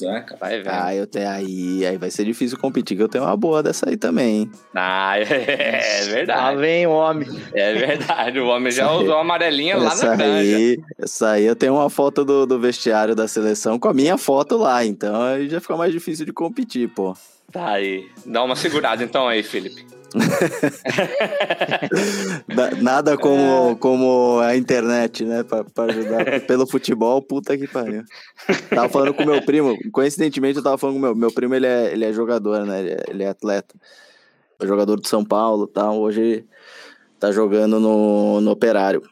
Cara. 0.00 0.38
Vai 0.40 0.62
vendo. 0.62 0.72
Ah, 0.72 0.94
eu 0.94 1.06
tenho 1.08 1.28
aí, 1.28 1.84
aí 1.84 1.98
vai 1.98 2.08
ser 2.08 2.24
difícil 2.24 2.56
competir, 2.56 2.96
que 2.96 3.02
eu 3.02 3.08
tenho 3.08 3.24
uma 3.24 3.36
boa 3.36 3.64
dessa 3.64 3.90
aí 3.90 3.96
também, 3.96 4.42
hein? 4.42 4.52
Ah, 4.72 5.18
é, 5.18 6.04
Lá 6.06 6.12
verdade. 6.12 6.56
vem 6.58 6.86
o 6.86 6.90
homem. 6.92 7.28
É 7.52 7.74
verdade. 7.74 8.38
O 8.38 8.46
homem 8.46 8.70
já 8.72 8.90
usou 8.92 9.16
a 9.16 9.22
amarelinha 9.22 9.76
lá 9.76 9.88
essa 9.92 10.06
na 10.10 10.16
granja. 10.16 10.56
aí, 10.56 10.80
essa 10.96 11.30
aí 11.32 11.44
eu 11.44 11.56
tenho 11.56 11.74
uma 11.74 11.90
foto 11.90 12.24
do, 12.24 12.46
do 12.46 12.60
vestiário 12.60 13.16
da 13.16 13.26
seleção 13.26 13.76
com 13.76 13.88
a 13.88 13.92
minha 13.92 14.16
foto 14.16 14.56
lá, 14.56 14.84
então 14.84 15.20
aí 15.20 15.48
já 15.50 15.60
fica 15.60 15.76
mais 15.76 15.92
difícil 15.92 16.24
de 16.24 16.32
competir, 16.32 16.88
pô. 16.88 17.14
Tá 17.52 17.72
aí. 17.72 18.08
Dá 18.24 18.42
uma 18.42 18.54
segurada 18.56 19.02
então 19.02 19.26
aí, 19.28 19.42
Felipe. 19.42 19.84
Da- 22.54 22.70
Nada 22.80 23.16
como, 23.16 23.76
como 23.78 24.38
a 24.40 24.56
internet, 24.56 25.24
né, 25.24 25.42
pra, 25.42 25.64
pra 25.64 25.84
ajudar. 25.84 26.40
Pelo 26.46 26.66
futebol, 26.66 27.20
puta 27.22 27.56
que 27.56 27.66
pariu. 27.66 28.02
Tava 28.70 28.88
falando 28.88 29.14
com 29.14 29.24
meu 29.24 29.42
primo, 29.42 29.76
coincidentemente 29.92 30.58
eu 30.58 30.62
tava 30.64 30.78
falando 30.78 30.96
com 30.96 31.00
meu, 31.02 31.14
meu 31.14 31.32
primo, 31.32 31.54
ele 31.54 31.66
é, 31.66 31.92
ele 31.92 32.04
é 32.04 32.12
jogador, 32.12 32.64
né, 32.64 32.80
ele 32.80 32.90
é, 32.90 33.04
ele 33.08 33.22
é 33.24 33.28
atleta. 33.28 33.74
É 34.60 34.66
jogador 34.66 35.00
de 35.00 35.08
São 35.08 35.24
Paulo 35.24 35.66
tal, 35.66 35.98
hoje 36.00 36.44
tá 37.18 37.32
jogando 37.32 37.80
no, 37.80 38.40
no 38.40 38.50
Operário. 38.50 39.02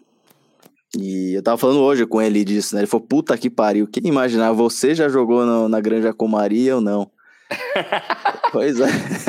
E 0.99 1.35
eu 1.35 1.43
tava 1.43 1.57
falando 1.57 1.81
hoje 1.81 2.05
com 2.07 2.21
ele 2.21 2.45
disso, 2.45 2.75
né, 2.75 2.83
ele 2.83 2.87
falou, 2.87 3.07
puta 3.07 3.37
que 3.39 3.49
pariu, 3.51 3.87
quem 3.89 4.07
imaginar, 4.07 4.53
você 4.53 4.95
já 4.95 5.09
jogou 5.09 5.45
no- 5.47 5.69
na 5.69 5.81
Granja 5.81 6.13
Comaria 6.13 6.75
ou 6.77 6.81
não? 6.81 7.11
pois 8.53 8.79
é. 8.81 8.87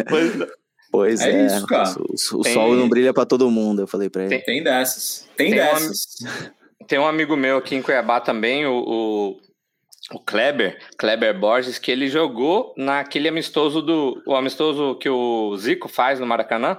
Pois 0.10 0.62
Pois 0.94 1.22
É 1.22 1.31
é, 1.31 1.45
isso, 1.48 1.66
cara. 1.66 1.90
o, 2.00 2.38
o 2.38 2.42
Tem- 2.44 2.54
sol 2.54 2.75
não 2.75 2.88
brilha 2.88 3.12
pra 3.12 3.25
todo 3.25 3.50
mundo, 3.50 3.81
eu 3.81 3.88
falei 3.88 4.12
pra 4.12 4.22
ele. 4.22 4.30
Tem- 4.30 4.44
Tem 4.44 4.63
dessas. 4.63 5.28
Tem, 5.36 5.50
Tem 5.50 5.56
dessas. 5.60 6.06
Tem 6.88 7.00
um 7.00 7.07
amigo 7.07 7.36
meu 7.36 7.57
aqui 7.57 7.74
em 7.75 7.81
Cuiabá 7.81 8.19
também, 8.22 8.68
o, 8.68 8.78
o, 8.86 9.38
o 10.16 10.19
Kleber, 10.19 10.78
Kleber 10.95 11.38
Borges, 11.40 11.80
que 11.80 11.90
ele 11.92 12.07
jogou 12.07 12.75
naquele 12.78 13.28
amistoso 13.28 13.81
do. 13.81 14.22
O 14.28 14.36
amistoso 14.36 14.95
que 15.00 15.10
o 15.10 15.57
Zico 15.57 15.90
faz 15.90 16.19
no 16.19 16.28
Maracanã. 16.28 16.78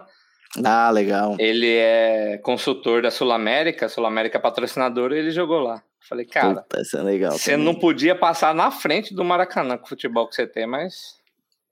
Ah, 0.64 0.88
legal. 0.90 1.34
Ele 1.40 1.74
é 1.74 2.38
consultor 2.44 3.02
da 3.02 3.10
Sul 3.10 3.32
América, 3.32 3.88
Sul 3.88 4.06
América 4.06 4.38
patrocinadora, 4.38 5.16
e 5.16 5.18
ele 5.18 5.32
jogou 5.32 5.58
lá. 5.58 5.82
Falei, 6.08 6.24
cara, 6.24 6.60
Puta, 6.62 6.82
isso 6.82 6.96
é 6.96 7.02
legal. 7.02 7.32
você 7.32 7.50
também. 7.52 7.66
não 7.66 7.74
podia 7.74 8.14
passar 8.14 8.54
na 8.54 8.70
frente 8.70 9.12
do 9.12 9.24
Maracanã 9.24 9.76
com 9.76 9.86
o 9.86 9.88
futebol 9.88 10.28
que 10.28 10.36
você 10.36 10.46
tem, 10.46 10.66
mas 10.68 11.16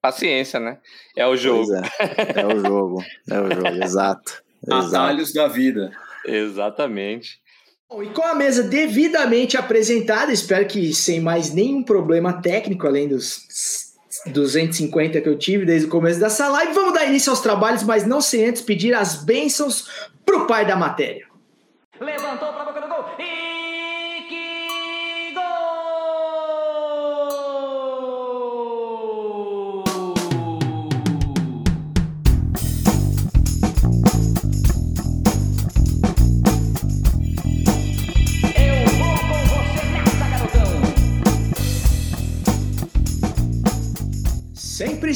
paciência, 0.02 0.58
né? 0.58 0.78
É 1.16 1.26
o 1.26 1.36
jogo. 1.36 1.72
É. 1.74 2.40
é 2.40 2.46
o 2.46 2.58
jogo. 2.58 3.04
É 3.30 3.40
o 3.40 3.54
jogo, 3.54 3.84
exato. 3.84 4.42
Exato. 4.66 4.86
Atalhos 4.88 5.32
da 5.32 5.46
vida. 5.46 5.92
Exatamente. 6.26 7.40
Bom, 7.88 8.02
e 8.02 8.08
com 8.08 8.22
a 8.22 8.34
mesa 8.34 8.64
devidamente 8.64 9.56
apresentada, 9.56 10.32
espero 10.32 10.66
que 10.66 10.92
sem 10.92 11.20
mais 11.20 11.52
nenhum 11.52 11.82
problema 11.82 12.42
técnico, 12.42 12.86
além 12.86 13.08
dos 13.08 13.46
250 14.26 15.20
que 15.20 15.28
eu 15.28 15.38
tive 15.38 15.64
desde 15.64 15.86
o 15.86 15.90
começo 15.90 16.18
dessa 16.18 16.48
live, 16.48 16.72
vamos 16.72 16.94
dar 16.94 17.06
início 17.06 17.30
aos 17.30 17.40
trabalhos, 17.40 17.82
mas 17.82 18.06
não 18.06 18.20
sem 18.20 18.46
antes 18.46 18.62
pedir 18.62 18.94
as 18.94 19.22
bênçãos 19.22 20.08
pro 20.24 20.46
pai 20.46 20.66
da 20.66 20.76
matéria. 20.76 21.26
Levantou 22.00 22.52
pra 22.52 22.61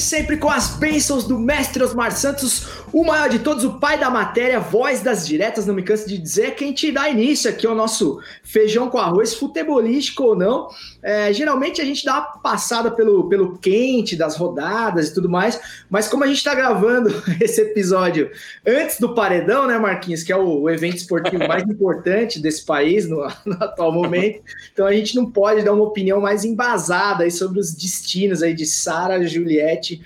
Sempre 0.07 0.37
com 0.37 0.49
as 0.49 0.69
bênçãos 0.69 1.25
do 1.25 1.37
mestre 1.37 1.83
Osmar 1.83 2.17
Santos, 2.17 2.65
o 2.97 3.05
maior 3.05 3.29
de 3.29 3.41
todos, 3.41 3.62
o 3.62 3.79
pai 3.79 4.00
da 4.00 4.09
matéria, 4.09 4.59
voz 4.59 5.03
das 5.03 5.26
diretas, 5.26 5.67
não 5.67 5.75
me 5.75 5.83
canso 5.83 6.09
de 6.09 6.17
dizer, 6.17 6.55
quem 6.55 6.73
te 6.73 6.91
dá 6.91 7.11
início 7.11 7.50
aqui 7.50 7.67
ao 7.67 7.75
nosso 7.75 8.19
feijão 8.43 8.88
com 8.88 8.97
arroz, 8.97 9.35
futebolístico 9.35 10.23
ou 10.23 10.35
não. 10.35 10.69
É, 11.03 11.31
geralmente 11.31 11.79
a 11.83 11.85
gente 11.85 12.07
dá 12.07 12.15
uma 12.15 12.38
passada 12.38 12.91
pelo, 12.91 13.29
pelo 13.29 13.59
quente 13.59 14.17
das 14.17 14.35
rodadas 14.38 15.09
e 15.09 15.15
tudo 15.15 15.29
mais, 15.29 15.61
mas 15.91 16.09
como 16.09 16.25
a 16.25 16.26
gente 16.26 16.38
está 16.38 16.55
gravando 16.55 17.11
esse 17.38 17.61
episódio 17.61 18.31
antes 18.67 18.99
do 18.99 19.15
Paredão, 19.15 19.67
né, 19.67 19.79
Marquinhos, 19.79 20.23
que 20.23 20.33
é 20.33 20.37
o, 20.37 20.62
o 20.62 20.71
evento 20.71 20.97
esportivo 20.97 21.47
mais 21.47 21.65
importante 21.69 22.41
desse 22.41 22.65
país 22.65 23.07
no, 23.07 23.19
no, 23.45 23.62
atual 23.62 23.93
momento, 23.93 24.41
então 24.73 24.87
a 24.87 24.93
gente 24.95 25.15
não 25.15 25.31
pode 25.31 25.62
dar 25.62 25.75
uma 25.75 25.85
opinião 25.85 26.19
mais 26.19 26.47
embasada 26.47 27.25
aí 27.25 27.31
sobre 27.31 27.61
os 27.61 27.75
destinos 27.75 28.43
aí 28.43 28.55
de 28.55 28.65
Sara, 28.65 29.23
Juliette 29.26 30.00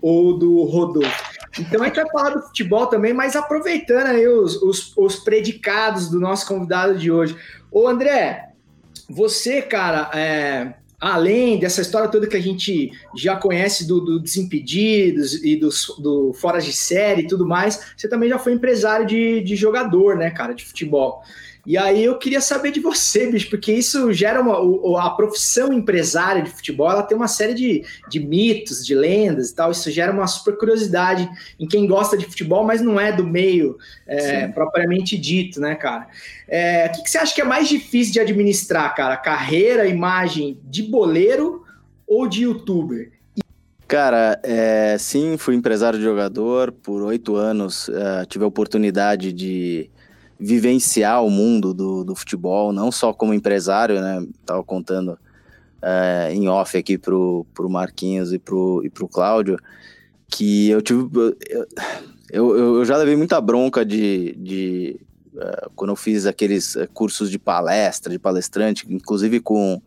ou 0.00 0.38
do 0.38 0.62
Rodolfo. 0.64 1.31
Então 1.58 1.82
a 1.82 1.86
gente 1.86 1.96
vai 1.96 2.10
falar 2.10 2.30
do 2.30 2.42
futebol 2.42 2.86
também, 2.86 3.12
mas 3.12 3.36
aproveitando 3.36 4.06
aí 4.06 4.26
os, 4.26 4.56
os, 4.62 4.96
os 4.96 5.16
predicados 5.16 6.08
do 6.08 6.18
nosso 6.18 6.46
convidado 6.46 6.98
de 6.98 7.10
hoje. 7.10 7.36
Ô 7.70 7.86
André, 7.86 8.50
você, 9.08 9.60
cara, 9.60 10.10
é, 10.14 10.74
além 11.00 11.58
dessa 11.58 11.82
história 11.82 12.08
toda 12.08 12.26
que 12.26 12.36
a 12.36 12.42
gente 12.42 12.92
já 13.16 13.36
conhece 13.36 13.86
do, 13.86 14.00
do 14.00 14.20
Desimpedidos 14.20 15.34
e 15.44 15.56
do, 15.56 15.68
do 15.98 16.32
Fora 16.32 16.60
de 16.60 16.72
Série 16.72 17.22
e 17.22 17.26
tudo 17.26 17.46
mais, 17.46 17.92
você 17.96 18.08
também 18.08 18.28
já 18.28 18.38
foi 18.38 18.52
empresário 18.52 19.04
de, 19.04 19.40
de 19.42 19.56
jogador, 19.56 20.16
né, 20.16 20.30
cara, 20.30 20.54
de 20.54 20.64
futebol. 20.64 21.22
E 21.64 21.78
aí 21.78 22.02
eu 22.02 22.18
queria 22.18 22.40
saber 22.40 22.72
de 22.72 22.80
você, 22.80 23.30
bicho, 23.30 23.48
porque 23.48 23.72
isso 23.72 24.12
gera 24.12 24.40
uma. 24.40 25.00
A 25.00 25.10
profissão 25.10 25.72
empresária 25.72 26.42
de 26.42 26.50
futebol 26.50 26.90
ela 26.90 27.04
tem 27.04 27.16
uma 27.16 27.28
série 27.28 27.54
de, 27.54 27.84
de 28.08 28.18
mitos, 28.18 28.84
de 28.84 28.94
lendas 28.94 29.50
e 29.50 29.54
tal. 29.54 29.70
Isso 29.70 29.88
gera 29.90 30.10
uma 30.10 30.26
super 30.26 30.56
curiosidade 30.56 31.28
em 31.60 31.66
quem 31.66 31.86
gosta 31.86 32.16
de 32.18 32.24
futebol, 32.26 32.64
mas 32.64 32.80
não 32.80 32.98
é 32.98 33.12
do 33.12 33.24
meio 33.24 33.78
é, 34.06 34.48
propriamente 34.48 35.16
dito, 35.16 35.60
né, 35.60 35.76
cara? 35.76 36.08
É, 36.48 36.86
o 36.86 36.96
que, 36.96 37.04
que 37.04 37.10
você 37.10 37.18
acha 37.18 37.34
que 37.34 37.40
é 37.40 37.44
mais 37.44 37.68
difícil 37.68 38.12
de 38.12 38.20
administrar, 38.20 38.92
cara? 38.96 39.16
Carreira, 39.16 39.86
imagem 39.86 40.58
de 40.64 40.82
boleiro 40.82 41.64
ou 42.06 42.26
de 42.26 42.42
youtuber? 42.42 43.12
Cara, 43.86 44.40
é, 44.42 44.96
sim, 44.98 45.36
fui 45.36 45.54
empresário 45.54 45.98
de 45.98 46.04
jogador 46.04 46.72
por 46.72 47.02
oito 47.02 47.36
anos. 47.36 47.88
Uh, 47.88 48.26
tive 48.26 48.42
a 48.42 48.48
oportunidade 48.48 49.32
de 49.32 49.90
vivenciar 50.42 51.24
o 51.24 51.30
mundo 51.30 51.72
do, 51.72 52.04
do 52.04 52.14
futebol, 52.14 52.72
não 52.72 52.90
só 52.90 53.12
como 53.12 53.32
empresário, 53.32 54.00
né? 54.00 54.26
Tava 54.44 54.62
contando 54.64 55.16
é, 55.80 56.30
em 56.32 56.48
off 56.48 56.76
aqui 56.76 56.98
pro, 56.98 57.46
pro 57.54 57.70
Marquinhos 57.70 58.32
e 58.32 58.38
pro, 58.38 58.82
e 58.84 58.90
pro 58.90 59.08
Cláudio, 59.08 59.56
que 60.28 60.68
eu 60.68 60.82
tive. 60.82 61.08
Eu, 62.30 62.56
eu, 62.56 62.76
eu 62.76 62.84
já 62.84 62.96
levei 62.96 63.16
muita 63.16 63.40
bronca 63.40 63.84
de. 63.84 64.34
de 64.36 65.00
uh, 65.34 65.70
quando 65.76 65.90
eu 65.90 65.96
fiz 65.96 66.26
aqueles 66.26 66.76
eh, 66.76 66.86
cursos 66.86 67.30
de 67.30 67.38
palestra, 67.38 68.10
de 68.10 68.18
palestrante, 68.18 68.86
inclusive 68.88 69.38
com, 69.38 69.80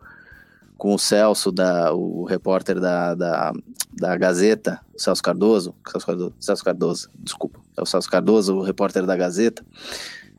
com 0.78 0.94
o 0.94 1.00
Celso, 1.00 1.52
da, 1.52 1.94
o 1.94 2.24
repórter 2.24 2.80
da, 2.80 3.16
da, 3.16 3.54
da 3.92 4.18
Gazeta, 4.18 4.80
Celso 4.96 5.24
Cardoso, 5.24 5.74
Celso 5.90 6.06
Cardoso, 6.06 6.34
Celso 6.40 6.64
Cardoso, 6.64 7.10
desculpa, 7.18 7.60
é 7.76 7.82
o 7.82 7.86
Celso 7.86 8.10
Cardoso, 8.10 8.56
o 8.58 8.62
repórter 8.62 9.06
da 9.06 9.16
Gazeta, 9.16 9.66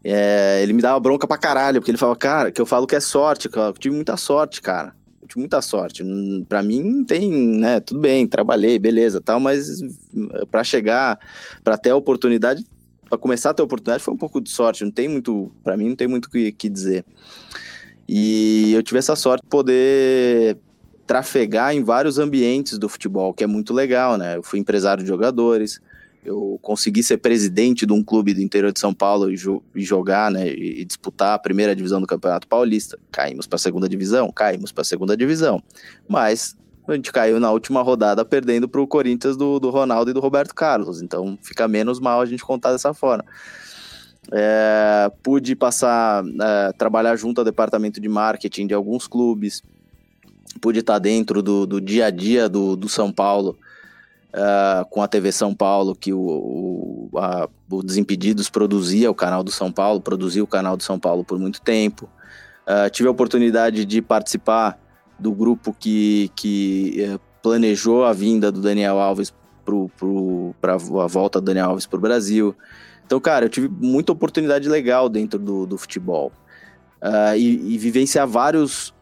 é, 0.09 0.63
ele 0.63 0.73
me 0.73 0.81
dava 0.81 1.01
bronca 1.01 1.27
pra 1.27 1.37
caralho, 1.37 1.81
porque 1.81 1.91
ele 1.91 1.99
falava, 1.99 2.17
cara, 2.17 2.53
que 2.53 2.61
eu 2.61 2.67
falo 2.67 2.87
que 2.87 2.95
é 2.95 3.01
sorte, 3.01 3.49
que 3.49 3.59
eu 3.59 3.73
tive 3.73 3.95
muita 3.95 4.17
sorte, 4.17 4.63
cara. 4.63 4.95
Eu 5.21 5.27
tive 5.27 5.41
muita 5.41 5.61
sorte. 5.61 6.05
Pra 6.49 6.63
mim 6.63 7.05
tem, 7.05 7.31
né, 7.33 7.81
tudo 7.81 8.01
bem, 8.01 8.27
trabalhei, 8.27 8.79
beleza, 8.79 9.21
tal, 9.21 9.41
mas 9.41 9.81
para 10.51 10.63
chegar, 10.63 11.19
para 11.65 11.77
ter 11.77 11.91
a 11.91 11.97
oportunidade, 11.97 12.65
para 13.09 13.19
começar 13.19 13.51
a 13.51 13.55
ter 13.55 13.63
a 13.63 13.65
oportunidade 13.65 14.03
foi 14.03 14.15
um 14.15 14.19
pouco 14.19 14.41
de 14.41 14.51
sorte, 14.51 14.85
não 14.85 14.91
tem 14.91 15.09
muito, 15.09 15.51
para 15.65 15.77
mim 15.77 15.89
não 15.89 15.97
tem 15.97 16.07
muito 16.07 16.27
o 16.27 16.31
que, 16.31 16.53
que 16.53 16.69
dizer. 16.69 17.05
E 18.09 18.73
eu 18.75 18.83
tive 18.85 18.99
essa 18.99 19.17
sorte 19.17 19.43
de 19.43 19.49
poder 19.49 20.57
trafegar 21.05 21.75
em 21.75 21.83
vários 21.83 22.19
ambientes 22.19 22.79
do 22.79 22.89
futebol, 22.89 23.35
que 23.35 23.43
é 23.43 23.47
muito 23.47 23.75
legal, 23.75 24.17
né? 24.17 24.37
Eu 24.37 24.43
fui 24.43 24.59
empresário 24.59 25.03
de 25.03 25.09
jogadores, 25.09 25.81
eu 26.27 26.59
consegui 26.61 27.03
ser 27.03 27.19
presidente 27.19 27.87
de 27.87 27.93
um 27.93 28.03
clube 28.03 28.35
do 28.35 28.43
interior 28.43 28.73
de 28.73 28.81
São 28.81 28.93
Paulo 28.93 29.31
e, 29.31 29.37
jo 29.37 29.63
e 29.75 29.83
jogar, 29.83 30.31
né, 30.31 30.49
e, 30.49 30.85
disputar 30.85 31.35
a 31.35 31.39
primeira 31.39 31.75
divisão 31.75 32.01
do 32.01 32.07
Campeonato 32.07 32.49
Paulista. 32.49 32.99
Caímos 33.13 33.47
para 33.47 33.57
a 33.57 33.61
segunda 33.61 33.89
divisão, 33.89 34.31
caímos 34.33 34.73
para 34.73 34.83
a 34.83 34.85
segunda 34.85 35.17
divisão, 35.17 35.63
mas 36.09 36.57
a 36.89 36.95
gente 36.95 37.13
caiu 37.13 37.39
na 37.39 37.51
última 37.51 37.81
rodada 37.81 38.25
perdendo 38.25 38.69
para 38.69 38.81
o 38.81 38.87
Corinthians 38.87 39.37
do, 39.37 39.61
do 39.61 39.71
Ronaldo 39.71 40.11
e 40.11 40.15
do 40.15 40.21
Roberto 40.21 40.55
Carlos, 40.55 41.01
então 41.01 41.39
fica 41.41 41.69
menos 41.69 42.01
mal 42.01 42.21
a 42.21 42.27
gente 42.27 42.45
contar 42.45 42.73
dessa 42.73 42.93
forma. 42.93 43.25
É, 44.33 45.09
pude 45.23 45.55
passar, 45.55 46.25
é, 46.27 46.73
trabalhar 46.73 47.15
junto 47.15 47.41
ao 47.41 47.45
departamento 47.45 48.01
de 48.01 48.09
marketing 48.09 48.67
de 48.67 48.75
alguns 48.75 49.07
clubes, 49.07 49.63
pude 50.61 50.81
estar 50.81 50.99
dentro 50.99 51.41
do, 51.41 51.67
do 51.67 51.81
dia 51.81 52.07
a 52.07 52.11
dia 52.11 52.49
do, 52.49 52.75
do 52.75 52.89
São 52.89 53.13
Paulo, 53.13 53.57
uh, 54.37 54.85
com 54.91 55.03
a 55.03 55.09
TV 55.09 55.33
São 55.33 55.55
Paulo, 55.55 55.95
que 55.95 56.13
o, 56.13 56.21
o, 56.21 57.19
a, 57.19 57.49
o 57.71 57.83
Desimpedidos 57.83 58.51
produzia 58.51 59.11
o 59.11 59.15
canal 59.15 59.43
do 59.43 59.51
São 59.51 59.73
Paulo, 59.73 60.01
produziu 60.01 60.45
o 60.45 60.47
canal 60.47 60.77
do 60.77 60.83
São 60.83 60.99
Paulo 60.99 61.25
por 61.25 61.39
muito 61.39 61.61
tempo. 61.61 62.09
Uh, 62.67 62.91
tive 62.91 63.09
a 63.09 63.13
oportunidade 63.13 63.85
de 63.85 64.03
participar 64.03 64.79
do 65.19 65.33
grupo 65.33 65.73
que, 65.73 66.31
que 66.37 67.09
uh, 67.15 67.21
planejou 67.43 68.05
a 68.05 68.13
vinda 68.13 68.53
do 68.53 68.61
Daniel 68.61 69.01
Alves 69.01 69.33
para 70.61 70.75
a 70.75 71.07
volta 71.07 71.41
do 71.41 71.45
Daniel 71.47 71.71
Alves 71.71 71.87
para 71.87 71.97
o 71.97 72.01
Brasil. 72.01 72.55
Então, 73.05 73.21
cara, 73.21 73.47
eu 73.47 73.49
tive 73.49 73.69
muita 73.69 74.13
oportunidade 74.13 74.69
legal 74.69 75.09
dentro 75.09 75.39
do, 75.39 75.67
do 75.67 75.79
futebol. 75.79 76.33
Uh, 77.01 77.37
e, 77.37 77.75
e, 77.75 77.79
vivenciar 77.79 78.27
vários 78.27 78.93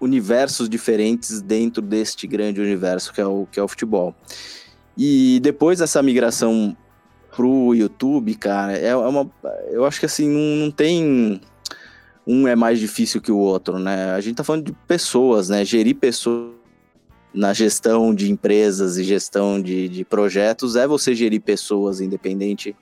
universos 0.00 0.68
diferentes 0.68 1.42
dentro 1.42 1.82
deste 1.82 2.26
grande 2.26 2.60
universo 2.60 3.12
que 3.12 3.20
é 3.20 3.26
o, 3.26 3.46
que 3.50 3.58
é 3.58 3.62
o 3.62 3.68
futebol. 3.68 4.14
E 4.96 5.40
depois 5.40 5.80
dessa 5.80 6.02
migração 6.02 6.76
pro 7.34 7.74
YouTube, 7.74 8.34
cara, 8.36 8.72
é 8.72 8.94
uma. 8.94 9.28
Eu 9.70 9.84
acho 9.84 9.98
que 10.00 10.06
assim, 10.06 10.28
não, 10.28 10.66
não 10.66 10.70
tem. 10.70 11.40
Um 12.26 12.48
é 12.48 12.56
mais 12.56 12.78
difícil 12.78 13.20
que 13.20 13.30
o 13.30 13.36
outro, 13.36 13.78
né? 13.78 14.12
A 14.14 14.20
gente 14.20 14.36
tá 14.36 14.44
falando 14.44 14.64
de 14.64 14.72
pessoas, 14.86 15.50
né? 15.50 15.62
Gerir 15.64 15.96
pessoas 15.96 16.54
na 17.34 17.52
gestão 17.52 18.14
de 18.14 18.30
empresas 18.30 18.96
e 18.96 19.02
gestão 19.02 19.60
de, 19.60 19.88
de 19.88 20.04
projetos 20.04 20.76
é 20.76 20.86
você 20.86 21.14
gerir 21.14 21.42
pessoas, 21.42 22.00
independente 22.00 22.74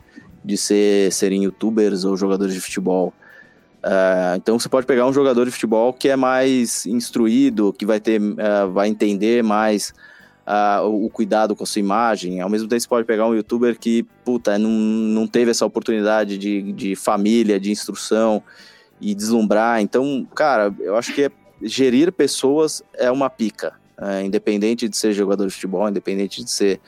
de 0.45 0.57
ser, 0.57 1.11
serem 1.11 1.45
youtubers 1.45 2.05
ou 2.05 2.17
jogadores 2.17 2.53
de 2.55 2.61
futebol. 2.61 3.13
Uh, 3.83 4.37
então 4.37 4.59
você 4.59 4.69
pode 4.69 4.87
pegar 4.87 5.07
um 5.07 5.13
jogador 5.13 5.45
de 5.45 5.51
futebol 5.51 5.93
que 5.93 6.09
é 6.09 6.15
mais 6.15 6.87
instruído, 6.87 7.73
que 7.73 7.87
vai 7.87 7.99
ter, 7.99 8.21
uh, 8.21 8.71
vai 8.71 8.89
entender 8.89 9.43
mais 9.43 9.93
uh, 10.47 10.87
o, 10.87 11.09
cuidado 11.09 11.55
com 11.55 11.65
a 11.65 11.67
sua 11.67 11.81
imagem. 11.81 12.41
Ao 12.41 12.49
mesmo 12.49 12.69
tempo, 12.69 12.81
você 12.81 12.89
pode 12.89 13.07
pegar 13.07 13.27
um 13.27 13.35
youtuber 13.35 13.79
que, 13.79 14.05
puta, 14.25 14.59
não, 14.59 14.71
não 14.71 15.27
teve 15.27 15.51
essa 15.51 15.67
oportunidade 15.67 16.39
de, 16.39 16.73
de 16.73 16.97
família, 16.97 17.59
de 17.59 17.71
instrução 17.71 18.43
e 19.01 19.15
deslumbrar. 19.15 19.81
Então, 19.81 20.27
cara, 20.35 20.75
eu 20.81 20.97
acho 20.97 21.15
que 21.15 21.25
é, 21.25 21.31
gerir 21.63 22.13
pessoas 22.13 22.83
é 22.95 23.11
uma 23.11 23.31
pica. 23.31 23.81
É, 23.99 24.23
independente 24.23 24.89
de 24.89 24.97
ser 24.97 25.13
jogador 25.13 25.47
de 25.47 25.53
futebol, 25.53 25.89
independente 25.89 26.43
de 26.43 26.51
ser 26.51 26.81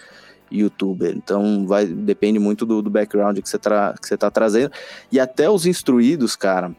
youtuber. 0.50 1.14
Então 1.16 1.66
vai 1.66 1.86
depende 1.86 2.38
muito 2.38 2.64
do, 2.64 2.80
do 2.82 2.90
background 2.90 3.38
que 3.38 3.48
você, 3.48 3.58
tra, 3.58 3.94
que 4.00 4.06
você 4.06 4.16
tá 4.16 4.30
trazendo. 4.30 4.72
E 5.12 5.20
até 5.20 5.48
os 5.48 5.66
instruídos, 5.66 6.34
cara, 6.34 6.70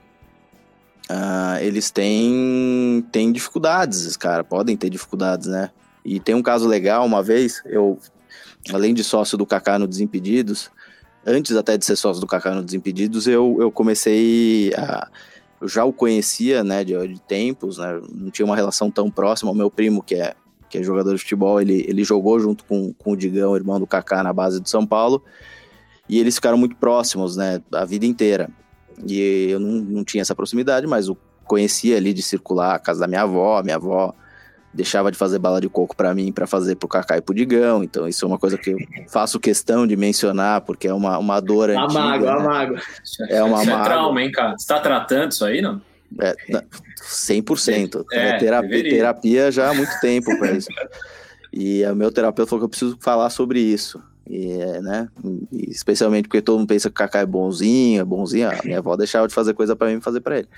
uh, 1.09 1.57
eles 1.61 1.91
têm, 1.91 3.05
têm 3.11 3.31
dificuldades, 3.31 4.17
cara, 4.17 4.43
podem 4.43 4.75
ter 4.75 4.89
dificuldades, 4.89 5.47
né? 5.47 5.71
E 6.05 6.19
tem 6.19 6.35
um 6.35 6.43
caso 6.43 6.67
legal, 6.67 7.03
uma 7.03 7.23
vez, 7.23 7.63
eu, 7.65 7.97
além 8.71 8.93
de 8.93 9.03
sócio 9.03 9.35
do 9.35 9.45
Kaká 9.45 9.79
no 9.79 9.87
Desimpedidos, 9.87 10.69
antes 11.25 11.55
até 11.55 11.75
de 11.77 11.83
ser 11.83 11.95
sócio 11.95 12.21
do 12.21 12.27
Kaká 12.27 12.53
no 12.53 12.63
Desimpedidos, 12.63 13.25
eu, 13.27 13.57
eu 13.59 13.71
comecei 13.71 14.71
a. 14.75 15.09
Eu 15.59 15.67
já 15.69 15.85
o 15.85 15.93
conhecia, 15.93 16.63
né, 16.63 16.83
de, 16.83 16.95
de 17.07 17.19
tempos, 17.21 17.77
né, 17.77 17.99
não 18.13 18.29
tinha 18.29 18.45
uma 18.45 18.57
relação 18.57 18.91
tão 18.91 19.09
próxima. 19.09 19.51
O 19.51 19.55
meu 19.55 19.71
primo, 19.71 20.03
que 20.03 20.13
é, 20.13 20.35
que 20.69 20.77
é 20.77 20.83
jogador 20.83 21.13
de 21.13 21.21
futebol, 21.21 21.61
ele, 21.61 21.85
ele 21.87 22.03
jogou 22.03 22.37
junto 22.39 22.65
com, 22.65 22.93
com 22.93 23.11
o 23.13 23.17
Digão, 23.17 23.55
irmão 23.55 23.79
do 23.79 23.87
Kaká, 23.87 24.21
na 24.21 24.33
base 24.33 24.59
do 24.59 24.69
São 24.69 24.85
Paulo, 24.85 25.23
e 26.09 26.19
eles 26.19 26.35
ficaram 26.35 26.57
muito 26.57 26.75
próximos, 26.75 27.37
né, 27.37 27.61
a 27.71 27.85
vida 27.85 28.05
inteira. 28.05 28.49
E 29.07 29.47
eu 29.49 29.59
não, 29.59 29.71
não 29.71 30.03
tinha 30.03 30.21
essa 30.21 30.35
proximidade, 30.35 30.85
mas 30.85 31.07
o 31.07 31.17
conhecia 31.45 31.95
ali 31.95 32.13
de 32.13 32.21
circular 32.21 32.75
a 32.75 32.79
casa 32.79 32.99
da 32.99 33.07
minha 33.07 33.21
avó, 33.21 33.63
minha 33.63 33.77
avó 33.77 34.13
deixava 34.75 35.09
de 35.09 35.17
fazer 35.17 35.39
bala 35.39 35.61
de 35.61 35.69
coco 35.69 35.95
para 35.95 36.13
mim 36.13 36.31
para 36.31 36.45
fazer 36.45 36.75
pro 36.75 36.87
Cacá 36.87 37.17
e 37.17 37.21
pro 37.21 37.33
Digão. 37.33 37.83
Então 37.83 38.07
isso 38.07 38.25
é 38.25 38.27
uma 38.27 38.37
coisa 38.37 38.57
que 38.57 38.71
eu 38.71 38.77
faço 39.07 39.39
questão 39.39 39.87
de 39.87 39.95
mencionar, 39.95 40.61
porque 40.61 40.87
é 40.87 40.93
uma, 40.93 41.17
uma 41.17 41.39
dor 41.39 41.69
a 41.69 41.85
antiga. 41.85 41.99
Mago, 41.99 42.25
né? 42.25 42.31
a 42.31 42.39
mago. 42.39 42.75
É 43.29 43.43
uma 43.43 43.61
isso 43.61 43.71
mago. 43.71 43.81
é 43.81 43.85
trauma, 43.85 44.21
hein, 44.21 44.31
cara? 44.31 44.55
Você 44.57 44.67
tá 44.67 44.79
tratando 44.79 45.31
isso 45.31 45.45
aí, 45.45 45.61
não? 45.61 45.81
É, 46.19 46.35
100%. 47.01 48.05
É, 48.11 48.29
é 48.29 48.37
terapia, 48.37 48.83
terapia 48.83 49.51
já 49.51 49.69
há 49.69 49.73
muito 49.73 49.99
tempo 49.99 50.37
para 50.37 50.51
isso. 50.51 50.69
E 51.51 51.85
o 51.85 51.95
meu 51.95 52.11
terapeuta 52.11 52.49
falou 52.49 52.61
que 52.61 52.65
eu 52.65 52.69
preciso 52.69 52.97
falar 52.99 53.29
sobre 53.29 53.59
isso. 53.59 54.01
E, 54.29 54.51
é, 54.51 54.81
né? 54.81 55.07
E 55.51 55.69
especialmente 55.69 56.27
porque 56.27 56.41
todo 56.41 56.57
mundo 56.57 56.67
pensa 56.67 56.89
que 56.89 56.93
o 56.93 56.95
Kaká 56.95 57.19
é 57.19 57.25
bonzinho, 57.25 58.01
é 58.01 58.05
bonzinho. 58.05 58.49
A 58.49 58.61
minha 58.63 58.79
avó 58.79 58.95
deixava 58.97 59.27
de 59.27 59.33
fazer 59.33 59.53
coisa 59.53 59.75
para 59.75 59.87
mim 59.87 60.01
fazer 60.01 60.19
para 60.19 60.39
ele. 60.39 60.49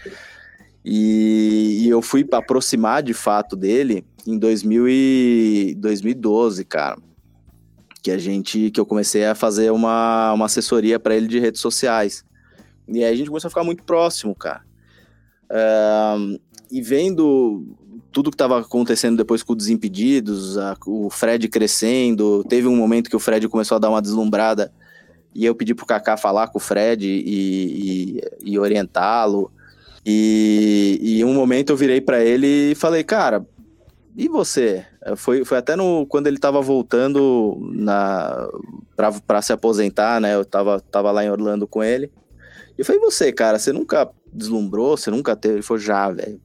E, 0.90 1.82
e, 1.82 1.90
eu 1.90 2.02
fui 2.02 2.26
aproximar 2.32 3.04
de 3.04 3.14
fato 3.14 3.58
dele 3.58 4.06
em 4.26 4.38
2000 4.38 4.88
e 4.88 5.76
2012, 5.78 6.64
cara. 6.64 6.98
Que 8.02 8.10
a 8.10 8.18
gente, 8.18 8.72
que 8.72 8.80
eu 8.80 8.86
comecei 8.86 9.26
a 9.26 9.36
fazer 9.36 9.70
uma, 9.70 10.32
uma 10.32 10.46
assessoria 10.46 10.98
para 10.98 11.14
ele 11.14 11.28
de 11.28 11.40
redes 11.40 11.60
sociais. 11.60 12.24
E 12.88 13.04
aí 13.04 13.12
a 13.12 13.16
gente 13.18 13.28
começou 13.28 13.50
a 13.50 13.52
ficar 13.52 13.66
muito 13.66 13.84
próximo, 13.84 14.34
cara. 14.34 14.64
Uh, 15.52 16.40
e 16.72 16.82
vendo 16.82 17.76
tudo 18.10 18.32
que 18.32 18.36
estava 18.36 18.62
acontecendo 18.62 19.18
depois 19.18 19.44
com 19.44 19.52
o 19.52 19.58
Desimpedidos, 19.58 20.58
a, 20.58 20.78
o 20.86 21.10
Fred 21.10 21.50
crescendo, 21.50 22.46
teve 22.46 22.66
um 22.66 22.78
momento 22.78 23.10
que 23.10 23.16
o 23.16 23.20
Fred 23.20 23.50
começou 23.50 23.76
a 23.76 23.80
dar 23.80 23.90
uma 23.90 24.02
deslumbrada 24.02 24.72
e 25.36 25.46
eu 25.46 25.54
pedi 25.54 25.76
pro 25.76 25.86
Kaká 25.86 26.16
falar 26.16 26.48
com 26.48 26.60
o 26.60 26.62
Fred 26.62 27.06
e, 27.06 28.22
e, 28.48 28.52
e 28.54 28.58
orientá-lo. 28.58 29.52
E, 30.10 31.22
um 31.26 31.34
momento 31.34 31.72
eu 31.72 31.76
virei 31.76 32.00
para 32.00 32.24
ele 32.24 32.72
e 32.72 32.76
falei, 32.76 33.04
cara, 33.04 33.46
e 34.16 34.30
você? 34.30 34.86
Foi, 35.18 35.44
foi 35.44 35.58
até 35.58 35.76
no, 35.76 36.06
quando 36.08 36.28
ele 36.28 36.38
estava 36.38 36.62
voltando 36.62 37.58
na 37.74 38.48
para 38.96 39.42
se 39.42 39.52
aposentar, 39.52 40.22
né? 40.22 40.34
Eu 40.34 40.46
tava, 40.46 40.80
tava 40.80 41.12
lá 41.12 41.26
em 41.26 41.30
Orlando 41.30 41.68
com 41.68 41.84
ele. 41.84 42.10
E 42.78 42.82
eu 42.82 42.86
falei, 42.86 43.02
e 43.02 43.04
você, 43.04 43.34
cara, 43.34 43.60
você 43.60 43.74
nunca 43.74 44.10
deslumbrou? 44.32 44.96
Você 44.96 45.12
nunca 45.12 45.36
teve? 45.36 45.56
Ele 45.56 45.62
falou, 45.62 45.82
já, 45.82 46.10
velho. 46.10 46.40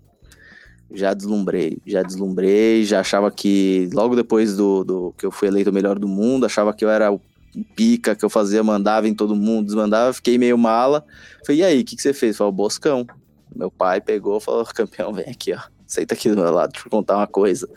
Já 0.93 1.15
deslumbrei, 1.15 1.79
já 1.87 2.03
deslumbrei, 2.03 2.85
já 2.85 3.01
achava 3.01 3.31
que 3.31 3.89
logo 3.95 4.15
depois 4.15 4.57
do, 4.57 4.85
do 4.85 5.15
que 5.17 5.25
eu 5.25 5.31
fui 5.31 5.49
eleito 5.49 5.71
o 5.71 5.73
melhor 5.73 5.99
do 5.99 6.07
mundo, 6.07 6.45
achava 6.45 6.75
que 6.75 6.85
eu 6.85 6.91
era 6.91 7.11
o 7.11 7.21
pica, 7.75 8.15
que 8.15 8.25
eu 8.25 8.29
fazia, 8.29 8.63
mandava 8.63 9.09
em 9.09 9.15
todo 9.15 9.35
mundo, 9.35 9.67
desmandava, 9.67 10.13
fiquei 10.13 10.37
meio 10.37 10.59
mala. 10.59 11.05
Falei, 11.47 11.61
e 11.61 11.65
aí, 11.65 11.81
o 11.81 11.85
que, 11.85 11.97
que 11.97 12.03
você 12.03 12.13
fez? 12.13 12.37
Falei, 12.37 12.53
Boscão. 12.53 13.07
Meu 13.55 13.71
pai 13.71 14.01
pegou 14.01 14.41
falou, 14.41 14.65
campeão, 14.75 15.13
vem 15.13 15.29
aqui, 15.29 15.53
ó. 15.53 15.61
Senta 15.87 16.15
aqui 16.15 16.31
do 16.31 16.37
meu 16.37 16.51
lado, 16.51 16.73
deixa 16.73 16.87
eu 16.87 16.91
contar 16.91 17.17
uma 17.17 17.27
coisa. 17.27 17.69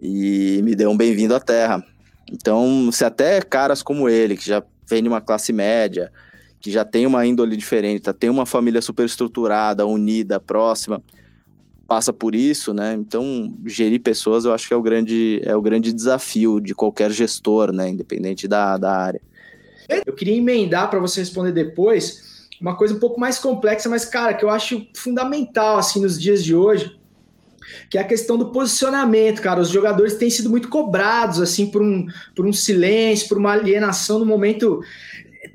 E 0.00 0.60
me 0.62 0.74
deu 0.74 0.90
um 0.90 0.96
bem-vindo 0.96 1.34
à 1.34 1.40
Terra. 1.40 1.82
Então, 2.30 2.90
se 2.92 3.04
até 3.04 3.40
caras 3.40 3.82
como 3.82 4.08
ele, 4.08 4.36
que 4.36 4.46
já 4.46 4.62
vem 4.88 5.02
de 5.02 5.08
uma 5.08 5.20
classe 5.20 5.52
média, 5.52 6.12
que 6.60 6.70
já 6.70 6.84
tem 6.84 7.06
uma 7.06 7.24
índole 7.26 7.56
diferente, 7.56 8.02
tá, 8.02 8.12
tem 8.12 8.30
uma 8.30 8.46
família 8.46 8.82
super 8.82 9.04
estruturada, 9.04 9.86
unida, 9.86 10.38
próxima, 10.38 11.02
passa 11.86 12.12
por 12.12 12.34
isso, 12.34 12.72
né? 12.72 12.94
Então, 12.94 13.54
gerir 13.66 14.00
pessoas 14.00 14.44
eu 14.44 14.52
acho 14.52 14.68
que 14.68 14.74
é 14.74 14.76
o 14.76 14.82
grande, 14.82 15.40
é 15.44 15.54
o 15.54 15.62
grande 15.62 15.92
desafio 15.92 16.60
de 16.60 16.74
qualquer 16.74 17.10
gestor, 17.10 17.72
né? 17.72 17.88
Independente 17.88 18.48
da, 18.48 18.76
da 18.78 18.92
área. 18.96 19.20
Eu 20.06 20.14
queria 20.14 20.36
emendar 20.36 20.88
para 20.88 20.98
você 20.98 21.20
responder 21.20 21.52
depois 21.52 22.31
uma 22.62 22.76
coisa 22.76 22.94
um 22.94 22.98
pouco 23.00 23.18
mais 23.18 23.40
complexa, 23.40 23.88
mas, 23.88 24.04
cara, 24.04 24.32
que 24.34 24.44
eu 24.44 24.48
acho 24.48 24.86
fundamental, 24.94 25.78
assim, 25.78 26.00
nos 26.00 26.18
dias 26.20 26.44
de 26.44 26.54
hoje, 26.54 26.96
que 27.90 27.98
é 27.98 28.00
a 28.00 28.04
questão 28.04 28.38
do 28.38 28.52
posicionamento, 28.52 29.42
cara. 29.42 29.60
Os 29.60 29.68
jogadores 29.68 30.14
têm 30.14 30.30
sido 30.30 30.48
muito 30.48 30.68
cobrados, 30.68 31.40
assim, 31.40 31.66
por 31.66 31.82
um, 31.82 32.06
por 32.36 32.46
um 32.46 32.52
silêncio, 32.52 33.28
por 33.28 33.36
uma 33.36 33.52
alienação 33.52 34.20
no 34.20 34.24
momento 34.24 34.80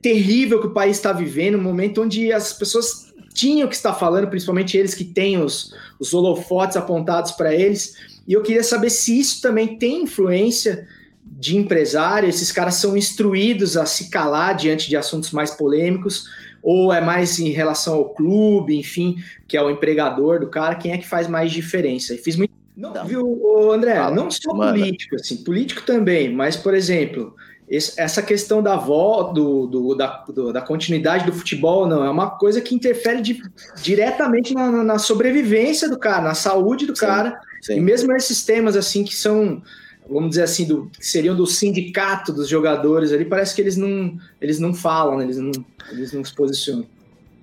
terrível 0.02 0.60
que 0.60 0.68
o 0.68 0.74
país 0.74 0.98
está 0.98 1.14
vivendo, 1.14 1.58
um 1.58 1.62
momento 1.62 2.02
onde 2.02 2.32
as 2.34 2.52
pessoas 2.52 3.08
tinham 3.34 3.70
que 3.70 3.76
estar 3.76 3.94
falando, 3.94 4.28
principalmente 4.28 4.78
eles 4.78 4.94
que 4.94 5.06
têm 5.06 5.42
os, 5.42 5.74
os 5.98 6.14
holofotes 6.14 6.76
apontados 6.76 7.32
para 7.32 7.56
eles. 7.56 7.96
E 8.28 8.34
eu 8.34 8.44
queria 8.44 8.64
saber 8.64 8.90
se 8.90 9.18
isso 9.18 9.42
também 9.42 9.78
tem 9.78 10.04
influência 10.04 10.86
de 11.24 11.56
empresário, 11.56 12.28
esses 12.28 12.52
caras 12.52 12.76
são 12.76 12.98
instruídos 12.98 13.78
a 13.78 13.86
se 13.86 14.10
calar 14.10 14.56
diante 14.56 14.90
de 14.90 14.98
assuntos 14.98 15.32
mais 15.32 15.52
polêmicos, 15.52 16.26
ou 16.70 16.92
é 16.92 17.00
mais 17.00 17.40
em 17.40 17.48
relação 17.48 17.94
ao 17.94 18.10
clube, 18.10 18.78
enfim, 18.78 19.16
que 19.48 19.56
é 19.56 19.64
o 19.64 19.70
empregador 19.70 20.42
do 20.42 20.50
cara, 20.50 20.76
quem 20.76 20.92
é 20.92 20.98
que 20.98 21.08
faz 21.08 21.26
mais 21.26 21.50
diferença? 21.50 22.14
E 22.14 22.18
fiz 22.18 22.36
muito. 22.36 22.52
Não, 22.76 23.06
viu, 23.06 23.72
André, 23.72 23.96
Fala, 23.96 24.14
não 24.14 24.30
só 24.30 24.54
mano. 24.54 24.78
político, 24.78 25.16
assim, 25.16 25.38
político 25.46 25.84
também, 25.84 26.30
mas, 26.30 26.58
por 26.58 26.74
exemplo, 26.74 27.34
essa 27.72 28.22
questão 28.22 28.62
da 28.62 28.76
volta, 28.76 29.34
do, 29.34 29.66
do, 29.66 29.96
da, 29.96 30.08
do, 30.28 30.52
da 30.52 30.62
continuidade 30.62 31.26
do 31.26 31.32
futebol, 31.32 31.88
não, 31.88 32.04
é 32.04 32.10
uma 32.10 32.32
coisa 32.32 32.60
que 32.60 32.76
interfere 32.76 33.22
de, 33.22 33.42
diretamente 33.82 34.54
na, 34.54 34.70
na, 34.84 35.00
sobrevivência 35.00 35.90
do 35.90 35.98
cara, 35.98 36.22
na 36.22 36.34
saúde 36.34 36.86
do 36.86 36.94
sim, 36.94 37.06
cara, 37.06 37.40
sim. 37.62 37.78
e 37.78 37.80
mesmo 37.80 38.14
esses 38.14 38.44
temas, 38.44 38.76
assim, 38.76 39.06
que 39.06 39.16
são, 39.16 39.62
vamos 40.10 40.30
dizer 40.30 40.44
assim, 40.44 40.66
do, 40.66 40.90
que 40.98 41.06
seriam 41.06 41.36
do 41.36 41.46
sindicato 41.46 42.32
dos 42.34 42.48
jogadores 42.48 43.12
ali, 43.12 43.26
parece 43.26 43.56
que 43.56 43.62
eles 43.62 43.78
não, 43.78 44.18
eles 44.42 44.60
não 44.60 44.74
falam, 44.74 45.18
né? 45.18 45.26
eles, 45.26 45.38
não, 45.38 45.52
eles 45.92 46.14
não 46.14 46.24
se 46.24 46.34
posicionam. 46.34 46.86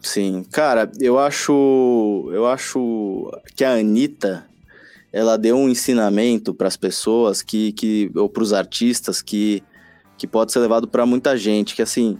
Sim, 0.01 0.45
cara, 0.51 0.91
eu 1.01 1.19
acho, 1.19 2.31
eu 2.33 2.47
acho 2.47 3.33
que 3.57 3.65
a 3.65 3.75
Anitta, 3.75 4.47
ela 5.13 5.37
deu 5.39 5.57
um 5.57 5.69
ensinamento 5.69 6.53
para 6.53 6.69
as 6.69 6.77
pessoas 6.77 7.41
que, 7.41 7.73
que 7.73 8.11
ou 8.15 8.29
para 8.29 8.43
os 8.43 8.53
artistas 8.53 9.23
que 9.23 9.63
que 10.17 10.27
pode 10.27 10.53
ser 10.53 10.61
levado 10.61 10.87
para 10.87 11.05
muita 11.05 11.37
gente, 11.37 11.75
que 11.75 11.83
assim, 11.83 12.19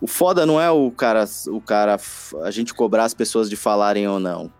o 0.00 0.06
foda 0.06 0.44
não 0.44 0.60
é 0.60 0.70
o 0.70 0.90
cara, 0.90 1.24
o 1.48 1.60
cara, 1.60 1.98
a 2.42 2.50
gente 2.50 2.74
cobrar 2.74 3.04
as 3.04 3.14
pessoas 3.14 3.48
de 3.48 3.56
falarem 3.56 4.06
ou 4.08 4.18
não. 4.18 4.52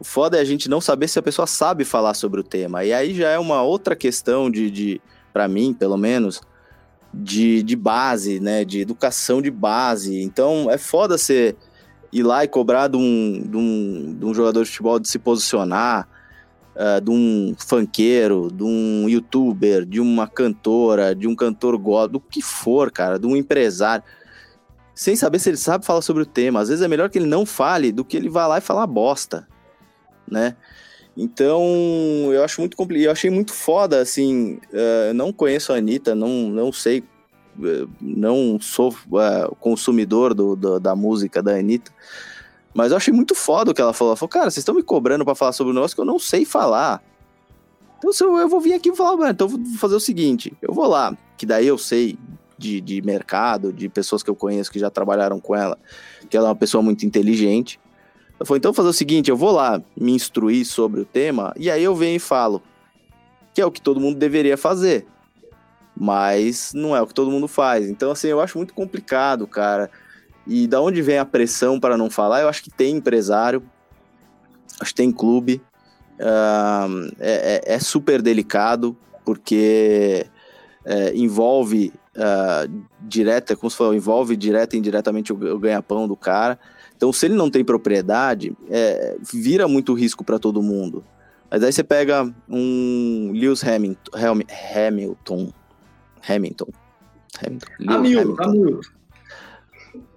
O 0.00 0.04
foda 0.04 0.38
é 0.38 0.40
a 0.40 0.44
gente 0.44 0.66
não 0.66 0.80
saber 0.80 1.08
se 1.08 1.18
a 1.18 1.22
pessoa 1.22 1.46
sabe 1.46 1.84
falar 1.84 2.14
sobre 2.14 2.40
o 2.40 2.44
tema. 2.44 2.82
E 2.84 2.92
aí 2.92 3.14
já 3.14 3.28
é 3.28 3.38
uma 3.38 3.62
outra 3.62 3.94
questão 3.94 4.50
de, 4.50 4.70
de 4.70 5.00
para 5.30 5.46
mim, 5.46 5.74
pelo 5.74 5.98
menos, 5.98 6.40
de, 7.12 7.62
de 7.62 7.76
base, 7.76 8.40
né? 8.40 8.64
De 8.64 8.80
educação 8.80 9.42
de 9.42 9.50
base. 9.50 10.22
Então 10.22 10.70
é 10.70 10.78
foda 10.78 11.18
você 11.18 11.54
ir 12.10 12.22
lá 12.22 12.42
e 12.42 12.48
cobrar 12.48 12.88
de 12.88 12.96
um, 12.96 13.42
de 13.46 13.56
um, 13.58 14.16
de 14.18 14.24
um 14.24 14.32
jogador 14.32 14.64
de 14.64 14.70
futebol 14.70 14.98
de 14.98 15.06
se 15.06 15.18
posicionar, 15.18 16.08
uh, 16.74 17.00
de 17.00 17.10
um 17.10 17.54
funkeiro, 17.58 18.50
de 18.50 18.64
um 18.64 19.06
youtuber, 19.06 19.84
de 19.84 20.00
uma 20.00 20.26
cantora, 20.26 21.14
de 21.14 21.28
um 21.28 21.36
cantor 21.36 21.76
god, 21.76 22.10
do 22.10 22.20
que 22.20 22.40
for, 22.40 22.90
cara, 22.90 23.18
de 23.18 23.26
um 23.26 23.36
empresário, 23.36 24.02
sem 24.94 25.14
saber 25.14 25.38
se 25.38 25.50
ele 25.50 25.56
sabe 25.56 25.84
falar 25.84 26.02
sobre 26.02 26.22
o 26.22 26.26
tema. 26.26 26.60
Às 26.60 26.68
vezes 26.68 26.82
é 26.82 26.88
melhor 26.88 27.10
que 27.10 27.18
ele 27.18 27.26
não 27.26 27.44
fale 27.44 27.92
do 27.92 28.04
que 28.04 28.16
ele 28.16 28.30
vá 28.30 28.46
lá 28.46 28.58
e 28.58 28.62
falar 28.62 28.86
bosta, 28.86 29.46
né? 30.28 30.56
Então, 31.16 31.62
eu 32.32 32.42
acho 32.42 32.60
muito 32.60 32.76
complicado. 32.76 33.06
Eu 33.06 33.12
achei 33.12 33.30
muito 33.30 33.52
foda, 33.52 34.00
assim. 34.00 34.58
Uh, 34.72 35.12
não 35.14 35.32
conheço 35.32 35.72
a 35.72 35.76
Anitta, 35.76 36.14
não, 36.14 36.48
não 36.48 36.72
sei, 36.72 37.00
uh, 37.58 37.90
não 38.00 38.58
sou 38.60 38.90
uh, 38.90 39.54
consumidor 39.56 40.32
do, 40.34 40.56
do, 40.56 40.80
da 40.80 40.94
música 40.94 41.42
da 41.42 41.56
Anitta, 41.56 41.92
mas 42.72 42.90
eu 42.90 42.96
achei 42.96 43.12
muito 43.12 43.34
foda 43.34 43.70
o 43.70 43.74
que 43.74 43.80
ela 43.80 43.92
falou. 43.92 44.12
Ela 44.12 44.16
falou, 44.16 44.30
cara, 44.30 44.50
vocês 44.50 44.58
estão 44.58 44.74
me 44.74 44.82
cobrando 44.82 45.24
para 45.24 45.34
falar 45.34 45.52
sobre 45.52 45.72
um 45.72 45.74
negócio 45.74 45.94
que 45.94 46.00
eu 46.00 46.06
não 46.06 46.18
sei 46.18 46.44
falar. 46.44 47.02
Então 47.98 48.12
se 48.12 48.24
eu, 48.24 48.38
eu 48.38 48.48
vou 48.48 48.60
vir 48.60 48.72
aqui 48.72 48.88
e 48.88 48.96
falar, 48.96 49.30
então 49.30 49.46
eu 49.46 49.58
vou 49.58 49.78
fazer 49.78 49.94
o 49.94 50.00
seguinte: 50.00 50.52
eu 50.62 50.72
vou 50.72 50.86
lá, 50.86 51.14
que 51.36 51.44
daí 51.44 51.66
eu 51.66 51.76
sei 51.76 52.18
de, 52.56 52.80
de 52.80 53.02
mercado, 53.02 53.72
de 53.72 53.88
pessoas 53.88 54.22
que 54.22 54.30
eu 54.30 54.34
conheço 54.34 54.72
que 54.72 54.78
já 54.78 54.88
trabalharam 54.88 55.38
com 55.38 55.54
ela, 55.54 55.78
que 56.28 56.36
ela 56.36 56.48
é 56.48 56.50
uma 56.50 56.56
pessoa 56.56 56.82
muito 56.82 57.04
inteligente. 57.04 57.78
Ela 58.40 58.56
então 58.56 58.70
vou 58.70 58.74
fazer 58.74 58.88
o 58.88 58.92
seguinte: 58.92 59.30
eu 59.30 59.36
vou 59.36 59.50
lá 59.50 59.82
me 59.96 60.12
instruir 60.12 60.64
sobre 60.64 61.00
o 61.00 61.04
tema, 61.04 61.52
e 61.56 61.70
aí 61.70 61.84
eu 61.84 61.94
venho 61.94 62.16
e 62.16 62.20
falo. 62.20 62.62
Que 63.52 63.60
é 63.60 63.66
o 63.66 63.70
que 63.70 63.80
todo 63.80 64.00
mundo 64.00 64.18
deveria 64.18 64.56
fazer. 64.56 65.06
Mas 65.96 66.72
não 66.72 66.96
é 66.96 67.02
o 67.02 67.06
que 67.06 67.12
todo 67.12 67.30
mundo 67.30 67.48
faz. 67.48 67.88
Então, 67.88 68.12
assim, 68.12 68.28
eu 68.28 68.40
acho 68.40 68.56
muito 68.56 68.72
complicado, 68.72 69.46
cara. 69.46 69.90
E 70.46 70.66
da 70.66 70.80
onde 70.80 71.02
vem 71.02 71.18
a 71.18 71.24
pressão 71.24 71.78
para 71.78 71.96
não 71.96 72.08
falar? 72.08 72.40
Eu 72.40 72.48
acho 72.48 72.62
que 72.62 72.70
tem 72.70 72.96
empresário, 72.96 73.62
acho 74.80 74.92
que 74.92 74.96
tem 74.96 75.12
clube. 75.12 75.60
Uh, 76.20 77.10
é, 77.18 77.74
é, 77.74 77.78
super 77.80 78.22
delicado, 78.22 78.96
porque 79.24 80.26
é, 80.84 81.14
envolve 81.16 81.92
uh, 82.16 82.84
direta, 83.00 83.56
como 83.56 83.70
se 83.70 83.76
falou, 83.76 83.94
envolve 83.94 84.36
direta 84.36 84.76
e 84.76 84.78
indiretamente 84.78 85.32
o, 85.32 85.54
o 85.54 85.58
ganha-pão 85.58 86.06
do 86.06 86.16
cara. 86.16 86.58
Então, 87.00 87.14
se 87.14 87.24
ele 87.24 87.34
não 87.34 87.50
tem 87.50 87.64
propriedade, 87.64 88.54
é, 88.68 89.16
vira 89.32 89.66
muito 89.66 89.94
risco 89.94 90.22
para 90.22 90.38
todo 90.38 90.60
mundo. 90.60 91.02
Mas 91.50 91.62
aí 91.62 91.72
você 91.72 91.82
pega 91.82 92.30
um 92.46 93.30
Lewis 93.32 93.64
Hamilton. 93.64 94.10
Hamilton. 94.14 94.44
Hamilton. 94.76 95.50
Hamilton. 96.28 96.66
Hamilton. 97.88 98.42
Hamilton. 98.42 98.80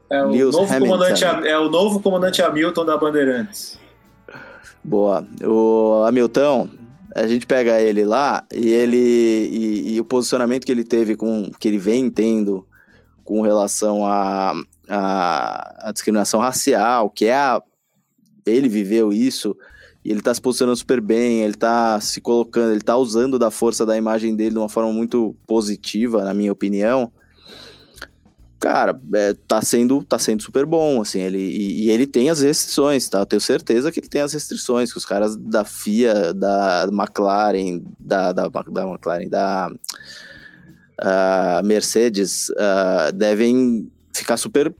É 0.09 0.25
o, 0.25 0.51
novo 0.51 0.77
comandante, 0.77 1.23
é 1.23 1.57
o 1.57 1.69
novo 1.69 2.01
comandante 2.01 2.41
Hamilton 2.41 2.85
da 2.85 2.97
Bandeirantes. 2.97 3.79
Boa. 4.83 5.25
O 5.41 6.03
Hamilton, 6.05 6.67
a 7.15 7.25
gente 7.27 7.47
pega 7.47 7.79
ele 7.79 8.03
lá 8.03 8.43
e 8.53 8.67
ele 8.67 8.97
e, 8.97 9.95
e, 9.95 10.01
o 10.01 10.03
posicionamento 10.03 10.65
que 10.65 10.71
ele 10.73 10.83
teve 10.83 11.15
com 11.15 11.49
que 11.57 11.65
ele 11.65 11.77
vem 11.77 12.09
tendo 12.09 12.67
com 13.23 13.41
relação 13.41 14.05
a, 14.05 14.53
a, 14.87 15.89
a, 15.89 15.91
discriminação 15.91 16.39
racial, 16.39 17.09
que 17.09 17.25
é 17.25 17.35
a 17.35 17.61
ele 18.45 18.67
viveu 18.67 19.13
isso 19.13 19.55
E 20.03 20.11
ele 20.11 20.21
tá 20.21 20.33
se 20.33 20.41
posicionando 20.41 20.75
super 20.75 20.99
bem, 20.99 21.43
ele 21.43 21.53
tá 21.53 21.99
se 22.01 22.19
colocando, 22.19 22.71
ele 22.71 22.81
tá 22.81 22.97
usando 22.97 23.39
da 23.39 23.49
força 23.49 23.85
da 23.85 23.97
imagem 23.97 24.35
dele 24.35 24.51
de 24.51 24.57
uma 24.57 24.69
forma 24.69 24.91
muito 24.91 25.35
positiva, 25.47 26.23
na 26.23 26.33
minha 26.33 26.51
opinião. 26.51 27.11
Cara, 28.59 28.97
é, 29.13 29.33
tá, 29.45 29.61
sendo, 29.61 30.03
tá 30.05 30.17
sendo 30.17 30.41
super 30.41 30.65
bom, 30.65 31.01
assim, 31.01 31.19
ele, 31.19 31.37
e, 31.37 31.83
e, 31.83 31.89
ele 31.89 32.07
tem 32.07 32.29
as 32.29 32.39
restrições, 32.39 33.09
tá? 33.09 33.19
Eu 33.19 33.25
tenho 33.25 33.41
certeza 33.41 33.91
que 33.91 33.99
ele 33.99 34.07
tem 34.07 34.21
as 34.21 34.31
restrições, 34.31 34.89
que 34.89 34.97
os 34.97 35.05
caras 35.05 35.35
da 35.35 35.65
FIA, 35.65 36.33
da 36.33 36.87
McLaren, 36.89 37.81
da, 37.99 38.31
da, 38.31 38.47
da 38.47 38.87
McLaren, 38.87 39.27
da 39.27 39.69
uh, 41.01 41.65
Mercedes, 41.65 42.47
uh, 42.51 43.11
devem 43.13 43.91
ficar 44.13 44.37
super... 44.37 44.73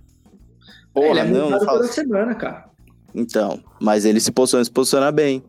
Porra, 0.94 1.08
ele 1.08 1.20
é 1.20 1.26
não, 1.26 1.60
toda 1.60 1.88
semana, 1.88 2.36
cara. 2.36 2.70
Então, 3.16 3.60
mas 3.80 4.06
ele 4.06 4.20
se 4.20 4.32
posiciona, 4.32 4.64
se 4.64 4.72
posiciona 4.72 5.12
bem. 5.12 5.44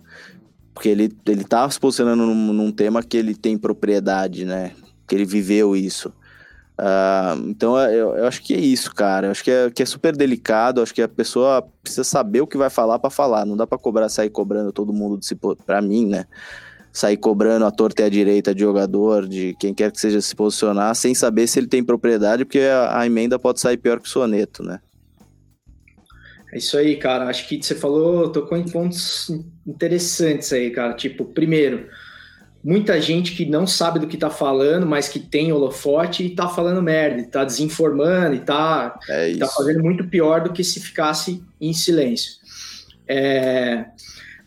Porque 0.72 0.88
ele, 0.88 1.16
ele 1.26 1.44
tá 1.44 1.68
se 1.70 1.78
posicionando 1.78 2.26
num, 2.26 2.52
num 2.52 2.72
tema 2.72 3.02
que 3.02 3.16
ele 3.16 3.34
tem 3.34 3.56
propriedade, 3.56 4.44
né? 4.44 4.72
Que 5.06 5.14
ele 5.14 5.24
viveu 5.24 5.76
isso. 5.76 6.12
Uh, 6.76 7.48
então 7.48 7.78
eu, 7.78 8.16
eu, 8.16 8.26
acho 8.26 8.42
que 8.42 8.52
é 8.52 8.58
isso, 8.58 8.92
cara. 8.92 9.28
Eu 9.28 9.30
acho 9.30 9.44
que 9.44 9.50
é, 9.50 9.70
que 9.70 9.82
é 9.82 9.86
super 9.86 10.16
delicado. 10.16 10.82
Acho 10.82 10.92
que 10.92 11.02
a 11.02 11.08
pessoa 11.08 11.62
precisa 11.82 12.02
saber 12.02 12.40
o 12.40 12.46
que 12.46 12.56
vai 12.56 12.68
falar 12.68 12.98
para 12.98 13.10
falar. 13.10 13.46
Não 13.46 13.56
dá 13.56 13.66
para 13.66 13.78
cobrar, 13.78 14.08
sair 14.08 14.30
cobrando 14.30 14.72
todo 14.72 14.92
mundo 14.92 15.16
de 15.16 15.26
se 15.26 15.36
para 15.64 15.80
mim, 15.80 16.06
né? 16.06 16.26
Sair 16.94 17.16
cobrando 17.16 17.66
a 17.66 17.72
torta 17.72 18.02
e 18.02 18.04
a 18.04 18.08
direita 18.08 18.54
de 18.54 18.60
jogador, 18.60 19.26
de 19.28 19.54
quem 19.58 19.74
quer 19.74 19.90
que 19.90 20.00
seja 20.00 20.20
se 20.20 20.34
posicionar, 20.34 20.94
sem 20.94 21.14
saber 21.14 21.48
se 21.48 21.58
ele 21.58 21.66
tem 21.66 21.82
propriedade, 21.82 22.44
porque 22.44 22.60
a, 22.60 23.00
a 23.00 23.04
emenda 23.04 23.36
pode 23.36 23.60
sair 23.60 23.76
pior 23.76 24.00
que 24.00 24.06
o 24.06 24.10
soneto, 24.10 24.62
né? 24.62 24.78
É 26.52 26.58
isso 26.58 26.78
aí, 26.78 26.96
cara. 26.96 27.28
Acho 27.28 27.48
que 27.48 27.60
você 27.60 27.74
falou, 27.74 28.30
tocou 28.30 28.56
em 28.56 28.62
pontos 28.62 29.28
interessantes 29.66 30.52
aí, 30.52 30.70
cara. 30.70 30.94
Tipo, 30.94 31.24
primeiro, 31.24 31.88
muita 32.62 33.00
gente 33.00 33.34
que 33.34 33.44
não 33.44 33.66
sabe 33.66 33.98
do 33.98 34.06
que 34.06 34.16
tá 34.16 34.30
falando, 34.30 34.86
mas 34.86 35.08
que 35.08 35.18
tem 35.18 35.52
holofote 35.52 36.24
e 36.24 36.30
tá 36.30 36.48
falando 36.48 36.80
merda, 36.80 37.22
tá 37.24 37.44
desinformando 37.44 38.36
e 38.36 38.40
tá, 38.40 38.98
é 39.08 39.36
tá 39.36 39.48
fazendo 39.48 39.82
muito 39.82 40.06
pior 40.06 40.44
do 40.44 40.52
que 40.52 40.62
se 40.62 40.78
ficasse 40.78 41.42
em 41.60 41.74
silêncio. 41.74 42.34
É, 43.06 43.86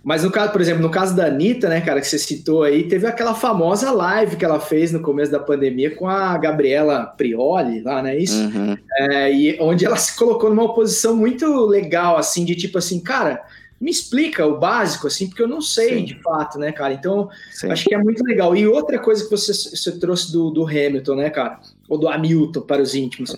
mas 0.07 0.23
no 0.23 0.31
caso, 0.31 0.53
por 0.53 0.61
exemplo, 0.61 0.81
no 0.81 0.89
caso 0.89 1.13
da 1.13 1.25
Anitta, 1.25 1.67
né, 1.67 1.81
cara, 1.81 1.99
que 1.99 2.07
você 2.07 2.17
citou 2.17 2.63
aí, 2.63 2.87
teve 2.87 3.05
aquela 3.05 3.35
famosa 3.35 3.91
live 3.91 4.37
que 4.37 4.45
ela 4.45 4.57
fez 4.57 4.93
no 4.93 5.01
começo 5.01 5.29
da 5.29 5.37
pandemia 5.37 5.93
com 5.93 6.07
a 6.07 6.37
Gabriela 6.37 7.05
Prioli, 7.05 7.81
lá, 7.81 8.01
não 8.01 8.09
é 8.09 8.17
isso? 8.17 8.41
Uhum. 8.41 8.77
É, 8.99 9.33
e 9.33 9.57
onde 9.59 9.85
ela 9.85 9.97
se 9.97 10.15
colocou 10.15 10.49
numa 10.49 10.73
posição 10.73 11.13
muito 11.13 11.45
legal, 11.65 12.15
assim, 12.15 12.45
de 12.45 12.55
tipo 12.55 12.77
assim, 12.77 13.01
cara, 13.01 13.43
me 13.81 13.91
explica 13.91 14.45
o 14.45 14.57
básico, 14.57 15.07
assim, 15.07 15.27
porque 15.27 15.41
eu 15.41 15.47
não 15.47 15.59
sei 15.59 15.95
Sim. 15.95 16.05
de 16.05 16.21
fato, 16.21 16.57
né, 16.57 16.71
cara? 16.71 16.93
Então, 16.93 17.29
Sim. 17.51 17.69
acho 17.69 17.83
que 17.83 17.93
é 17.93 17.97
muito 17.97 18.23
legal. 18.23 18.55
E 18.55 18.65
outra 18.65 18.97
coisa 18.99 19.25
que 19.25 19.29
você, 19.29 19.53
você 19.53 19.99
trouxe 19.99 20.31
do, 20.31 20.49
do 20.49 20.65
Hamilton, 20.65 21.15
né, 21.15 21.29
cara? 21.29 21.59
Ou 21.89 21.97
do 21.97 22.07
Hamilton 22.07 22.61
para 22.61 22.81
os 22.81 22.95
íntimos. 22.95 23.35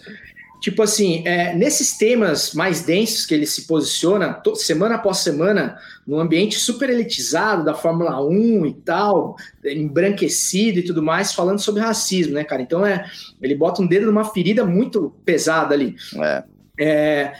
Tipo 0.59 0.83
assim, 0.83 1.23
é, 1.25 1.53
nesses 1.55 1.97
temas 1.97 2.53
mais 2.53 2.81
densos 2.81 3.25
que 3.25 3.33
ele 3.33 3.45
se 3.45 3.61
posiciona 3.61 4.41
semana 4.55 4.95
após 4.95 5.19
semana, 5.19 5.77
num 6.05 6.19
ambiente 6.19 6.59
super 6.59 6.89
elitizado 6.89 7.63
da 7.63 7.73
Fórmula 7.73 8.21
1 8.21 8.65
e 8.65 8.73
tal, 8.73 9.37
embranquecido 9.63 10.79
e 10.79 10.83
tudo 10.83 11.01
mais, 11.01 11.33
falando 11.33 11.59
sobre 11.59 11.81
racismo, 11.81 12.33
né, 12.33 12.43
cara? 12.43 12.61
Então 12.61 12.85
é, 12.85 13.09
ele 13.41 13.55
bota 13.55 13.81
um 13.81 13.87
dedo 13.87 14.05
numa 14.07 14.25
ferida 14.25 14.65
muito 14.65 15.15
pesada 15.23 15.73
ali. 15.73 15.95
É. 16.17 16.43
é 16.79 17.33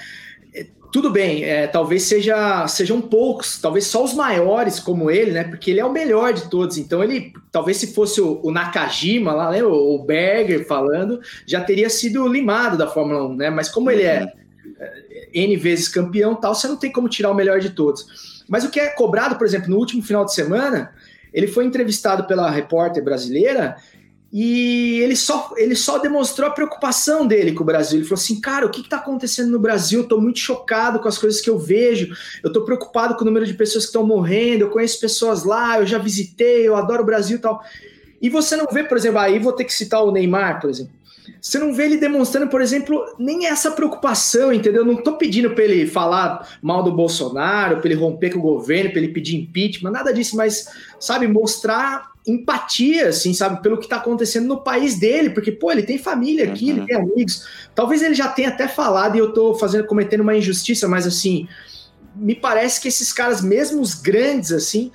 tudo 0.92 1.12
bem, 1.12 1.44
é, 1.44 1.68
talvez 1.68 2.04
seja, 2.04 2.68
sejam 2.68 3.00
poucos, 3.00 3.60
talvez 3.62 3.86
só 3.86 4.04
os 4.04 4.14
maiores 4.14 4.80
como 4.80 5.12
ele, 5.12 5.32
né? 5.32 5.44
Porque 5.44 5.70
ele 5.70 5.80
é 5.80 5.86
o 5.86 5.92
melhor 5.92 6.34
de 6.34 6.50
todos. 6.50 6.78
Então 6.78 7.04
ele, 7.04 7.32
talvez 7.52 7.78
se 7.78 7.94
fosse 7.94 8.20
o, 8.20 8.40
o 8.44 8.52
Nakajima 8.52 9.32
lá, 9.32 9.52
né? 9.52 9.64
O, 9.64 9.96
o 9.96 10.04
Berger 10.04 10.66
falando, 10.66 11.22
já 11.46 11.62
teria 11.62 11.90
sido 11.90 12.28
limado 12.28 12.76
da 12.76 12.88
Fórmula 12.88 13.24
1, 13.28 13.36
né? 13.36 13.50
Mas 13.52 13.70
como 13.70 13.92
ele 13.92 14.04
é, 14.04 14.22
uhum. 14.22 14.72
é 14.80 15.30
N 15.32 15.56
vezes 15.58 15.88
campeão 15.88 16.34
tal, 16.34 16.56
você 16.56 16.68
não 16.68 16.78
tem 16.78 16.92
como 16.92 17.08
tirar 17.08 17.30
o 17.30 17.36
melhor 17.36 17.60
de 17.60 17.70
todos. 17.70 18.44
Mas 18.48 18.64
o 18.64 18.72
que 18.72 18.80
é 18.80 18.90
cobrado, 18.90 19.36
por 19.36 19.46
exemplo, 19.46 19.70
no 19.70 19.78
último 19.78 20.02
final 20.02 20.26
de 20.26 20.34
semana, 20.34 20.92
ele 21.32 21.48
foi 21.48 21.66
entrevistado 21.66 22.24
pela 22.24 22.50
repórter 22.50 23.04
brasileira 23.04 23.78
e 24.32 25.00
ele 25.02 25.16
só, 25.16 25.54
ele 25.58 25.76
só 25.76 25.98
demonstrou 25.98 26.48
a 26.48 26.52
preocupação 26.52 27.26
dele 27.26 27.52
com 27.54 27.64
o 27.64 27.66
Brasil. 27.66 28.00
Ele 28.00 28.08
falou 28.08 28.22
assim: 28.22 28.40
cara, 28.40 28.66
o 28.66 28.70
que 28.70 28.82
está 28.82 28.98
acontecendo 28.98 29.50
no 29.50 29.60
Brasil? 29.60 30.02
Estou 30.02 30.22
muito 30.22 30.40
chocado 30.40 31.00
com 31.00 31.08
as 31.08 31.18
coisas 31.18 31.42
que 31.42 31.50
eu 31.50 31.58
vejo. 31.58 32.16
Eu 32.44 32.50
estou 32.50 32.64
preocupado 32.64 33.16
com 33.16 33.24
o 33.24 33.26
número 33.26 33.46
de 33.46 33.56
pessoas 33.56 33.86
que 33.86 33.90
estão 33.90 34.06
morrendo. 34.06 34.62
Eu 34.62 34.70
conheço 34.70 35.00
pessoas 35.00 35.44
lá, 35.44 35.80
eu 35.80 35.88
já 35.88 35.98
visitei, 35.98 36.68
eu 36.68 36.76
adoro 36.76 37.02
o 37.02 37.06
Brasil 37.06 37.38
e 37.38 37.42
tal. 37.42 37.64
E 38.22 38.30
você 38.30 38.56
não 38.56 38.68
vê, 38.72 38.84
por 38.84 38.98
exemplo, 38.98 39.20
aí 39.20 39.40
vou 39.40 39.54
ter 39.54 39.64
que 39.64 39.74
citar 39.74 40.04
o 40.04 40.12
Neymar, 40.12 40.62
por 40.62 40.70
exemplo. 40.70 40.94
Você 41.42 41.58
não 41.60 41.74
vê 41.74 41.86
ele 41.86 41.98
demonstrando, 41.98 42.50
por 42.50 42.62
exemplo, 42.62 43.16
nem 43.18 43.48
essa 43.48 43.72
preocupação, 43.72 44.52
entendeu? 44.54 44.86
Não 44.86 44.94
estou 44.94 45.18
pedindo 45.18 45.52
para 45.52 45.64
ele 45.64 45.88
falar 45.88 46.48
mal 46.62 46.84
do 46.84 46.92
Bolsonaro, 46.92 47.78
para 47.78 47.90
ele 47.90 48.00
romper 48.00 48.32
com 48.32 48.40
o 48.40 48.42
governo, 48.42 48.92
para 48.92 49.00
ele 49.00 49.14
pedir 49.14 49.38
impeachment, 49.38 49.92
nada 49.92 50.14
disso, 50.14 50.36
mas, 50.36 50.68
sabe, 51.00 51.28
mostrar 51.28 52.10
empatia, 52.28 53.10
assim, 53.10 53.34
sabe, 53.34 53.62
pelo 53.62 53.78
que 53.78 53.86
está 53.86 53.96
acontecendo 53.96 54.48
no 54.48 54.62
país 54.62 55.00
dele, 55.00 55.32
porque, 55.32 55.52
pô, 55.52 55.72
ele 55.72 55.84
tem 55.84 55.98
família 55.98 56.46
aqui, 56.46 56.72
uhum. 56.72 56.78
ele 56.78 56.86
tem 56.86 56.96
amigos. 56.96 57.48
Talvez 57.74 58.02
ele 58.02 58.14
já 58.14 58.28
tenha 58.28 58.50
até 58.50 58.68
falado 58.68 59.16
e 59.16 59.20
eu 59.20 59.30
estou 59.30 59.56
fazendo, 59.56 59.86
cometendo 59.86 60.22
uma 60.22 60.36
injustiça, 60.36 60.88
mas 60.88 61.08
assim, 61.08 61.48
me 62.16 62.36
parece 62.36 62.82
que 62.82 62.88
esses 62.88 63.12
caras, 63.12 63.42
mesmo 63.42 63.82
os 63.82 63.96
grandes, 63.96 64.52
assim, 64.52 64.92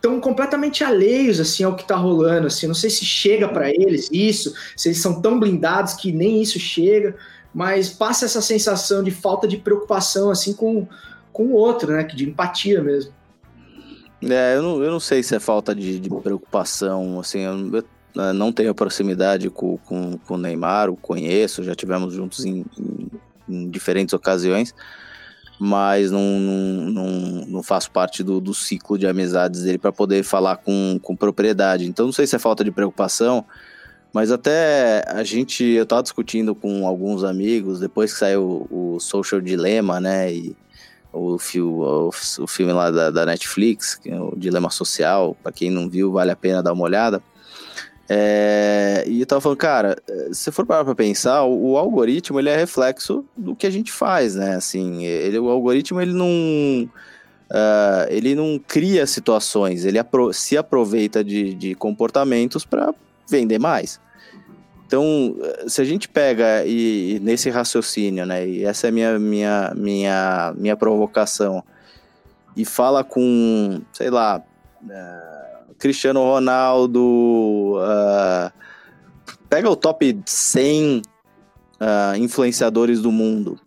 estão 0.00 0.16
é, 0.16 0.20
completamente 0.20 0.82
alheios 0.82 1.38
assim 1.38 1.62
ao 1.62 1.76
que 1.76 1.82
está 1.82 1.96
rolando, 1.96 2.46
assim. 2.46 2.66
Não 2.66 2.74
sei 2.74 2.90
se 2.90 3.04
chega 3.04 3.46
para 3.48 3.68
eles 3.68 4.08
isso, 4.10 4.54
se 4.76 4.88
eles 4.88 5.00
são 5.00 5.20
tão 5.20 5.38
blindados 5.38 5.94
que 5.94 6.10
nem 6.10 6.40
isso 6.40 6.58
chega, 6.58 7.16
mas 7.52 7.90
passa 7.90 8.24
essa 8.24 8.40
sensação 8.40 9.02
de 9.02 9.10
falta 9.10 9.46
de 9.46 9.56
preocupação 9.56 10.30
assim 10.30 10.52
com 10.52 10.86
com 11.32 11.46
o 11.46 11.52
outro, 11.52 11.92
né, 11.92 12.02
de 12.02 12.28
empatia 12.28 12.82
mesmo. 12.82 13.12
É, 14.22 14.56
eu 14.56 14.62
não, 14.62 14.82
eu 14.82 14.90
não 14.90 15.00
sei 15.00 15.22
se 15.22 15.34
é 15.34 15.40
falta 15.40 15.74
de, 15.74 15.98
de 15.98 16.10
preocupação, 16.10 17.18
assim, 17.18 17.40
eu, 17.40 17.82
eu, 18.14 18.34
não 18.34 18.52
tenho 18.52 18.74
proximidade 18.74 19.48
com, 19.48 19.78
com, 19.78 20.18
com 20.18 20.34
o 20.34 20.38
Neymar, 20.38 20.90
o 20.90 20.96
conheço, 20.96 21.62
já 21.62 21.74
tivemos 21.74 22.12
juntos 22.12 22.44
em, 22.44 22.66
em, 22.78 23.10
em 23.48 23.70
diferentes 23.70 24.12
ocasiões, 24.12 24.74
mas 25.62 26.10
não, 26.10 26.22
não, 26.22 26.90
não, 26.90 27.10
não 27.46 27.62
faço 27.62 27.90
parte 27.90 28.24
do, 28.24 28.40
do 28.40 28.54
ciclo 28.54 28.96
de 28.96 29.06
amizades 29.06 29.62
dele 29.62 29.76
para 29.76 29.92
poder 29.92 30.22
falar 30.22 30.56
com, 30.56 30.98
com 31.02 31.14
propriedade. 31.14 31.84
Então 31.84 32.06
não 32.06 32.12
sei 32.14 32.26
se 32.26 32.34
é 32.34 32.38
falta 32.38 32.64
de 32.64 32.70
preocupação, 32.70 33.44
mas 34.10 34.32
até 34.32 35.04
a 35.06 35.22
gente, 35.22 35.62
eu 35.62 35.82
estava 35.82 36.02
discutindo 36.02 36.54
com 36.54 36.86
alguns 36.86 37.22
amigos, 37.22 37.78
depois 37.78 38.10
que 38.10 38.18
saiu 38.18 38.66
o, 38.70 38.94
o 38.94 39.00
Social 39.00 39.38
Dilemma, 39.38 40.00
né, 40.00 40.32
e 40.32 40.56
o, 41.12 41.36
o, 41.36 42.08
o 42.08 42.46
filme 42.46 42.72
lá 42.72 42.90
da, 42.90 43.10
da, 43.10 43.26
Netflix, 43.26 44.00
é 44.06 44.18
o 44.18 44.32
Dilema 44.34 44.70
Social, 44.70 45.36
para 45.42 45.52
quem 45.52 45.70
não 45.70 45.90
viu, 45.90 46.10
vale 46.10 46.30
a 46.30 46.36
pena 46.36 46.62
dar 46.62 46.72
uma 46.72 46.84
olhada. 46.84 47.22
É, 48.12 49.04
e 49.06 49.20
eu 49.20 49.26
tava 49.26 49.40
falando, 49.40 49.58
cara, 49.58 49.96
se 50.32 50.50
for 50.50 50.66
parar 50.66 50.84
pra 50.84 50.96
pensar, 50.96 51.44
o, 51.44 51.70
o, 51.70 51.76
algoritmo 51.76 52.40
ele 52.40 52.48
é 52.48 52.56
reflexo 52.56 53.24
do 53.36 53.54
que 53.54 53.64
a 53.64 53.70
gente 53.70 53.92
faz, 53.92 54.34
né? 54.34 54.56
Assim, 54.56 55.04
ele, 55.04 55.38
o 55.38 55.48
algoritmo 55.48 56.00
ele 56.00 56.12
não. 56.12 56.90
Uh, 57.52 58.06
ele 58.08 58.34
não 58.34 58.60
cria 58.64 59.06
situações, 59.06 59.84
ele 59.84 59.98
apro 59.98 60.32
se 60.32 60.56
aproveita 60.56 61.22
de, 61.22 61.54
de 61.54 61.74
comportamentos 61.76 62.64
para 62.64 62.92
vender 63.28 63.60
mais. 63.60 64.00
Então, 64.86 65.36
se 65.68 65.80
a 65.80 65.84
gente 65.84 66.08
pega 66.08 66.64
e, 66.64 67.14
e, 67.14 67.20
nesse 67.20 67.48
raciocínio, 67.48 68.26
né, 68.26 68.44
e 68.44 68.64
essa 68.64 68.88
é 68.88 68.90
minha, 68.90 69.18
minha, 69.20 69.72
minha, 69.76 70.54
minha 70.56 70.76
provocação, 70.76 71.62
e 72.56 72.64
fala 72.64 73.04
com, 73.04 73.80
sei 73.92 74.10
lá, 74.10 74.42
uh, 74.82 75.39
Cristiano 75.80 76.22
Ronaldo, 76.22 77.74
uh, 77.78 78.52
pega 79.48 79.68
o 79.68 79.74
top 79.74 80.20
100 80.24 80.98
uh, 80.98 81.02
é, 81.80 82.18
influenciadores 82.18 83.00
do 83.00 83.10
mundo, 83.10 83.58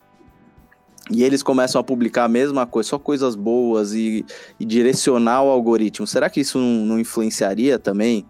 e 1.12 1.24
eles 1.24 1.44
começam 1.44 1.82
a 1.82 1.84
publicar 1.84 2.24
a 2.24 2.30
mesma 2.30 2.66
coisa, 2.66 2.90
só 2.92 3.00
coisas 3.00 3.36
boas 3.36 3.94
e, 3.94 4.26
e 4.60 4.64
direcionar 4.64 5.44
o 5.44 5.50
algoritmo, 5.50 6.08
será 6.08 6.30
que 6.30 6.40
isso 6.40 6.58
não, 6.60 6.86
não 6.86 7.00
influenciaria 7.00 7.78
também 7.78 8.26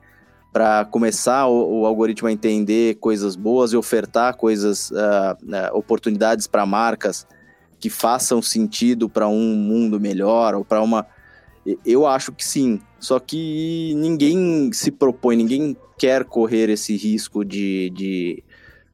para 0.52 0.86
começar 0.86 1.48
o, 1.48 1.82
o, 1.82 1.86
algoritmo 1.86 2.28
a 2.28 2.32
entender 2.32 2.96
coisas 2.96 3.36
boas 3.36 3.74
e 3.74 3.78
ofertar 3.78 4.38
coisas, 4.38 4.92
uh, 4.92 5.76
oportunidades 5.76 6.48
para 6.48 6.66
marcas 6.66 7.28
que 7.80 7.90
façam 7.90 8.42
sentido 8.42 9.10
para 9.10 9.28
um 9.28 9.56
mundo 9.56 10.00
melhor 10.00 10.56
ou 10.56 10.64
para 10.64 10.82
uma. 10.82 11.06
Eu 11.86 12.06
acho 12.06 12.32
que 12.32 12.46
sim. 12.46 12.82
Só 13.00 13.20
que 13.20 13.94
ninguém 13.96 14.72
se 14.74 14.92
propõe, 14.92 15.36
ninguém 15.36 15.78
quer 15.98 16.26
correr 16.26 16.70
esse 16.70 16.96
risco 16.96 17.46
de, 17.46 17.90
de, 17.92 18.44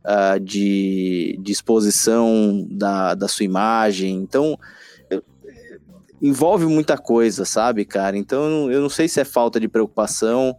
uh, 0.05 0.39
de, 0.39 1.39
de 1.41 1.51
exposição 1.51 2.67
da, 2.69 3.15
da 3.15 3.27
sua 3.27 3.45
imagem. 3.45 4.15
Então, 4.15 4.57
envolve 6.21 6.65
muita 6.65 6.97
coisa, 6.97 7.45
sabe, 7.45 7.85
cara? 7.85 8.17
Então 8.17 8.69
eu 8.71 8.81
não, 8.81 8.89
sei 8.89 9.07
se 9.07 9.19
é 9.19 9.25
falta 9.25 9.59
de 9.59 9.67
preocupação, 9.67 10.55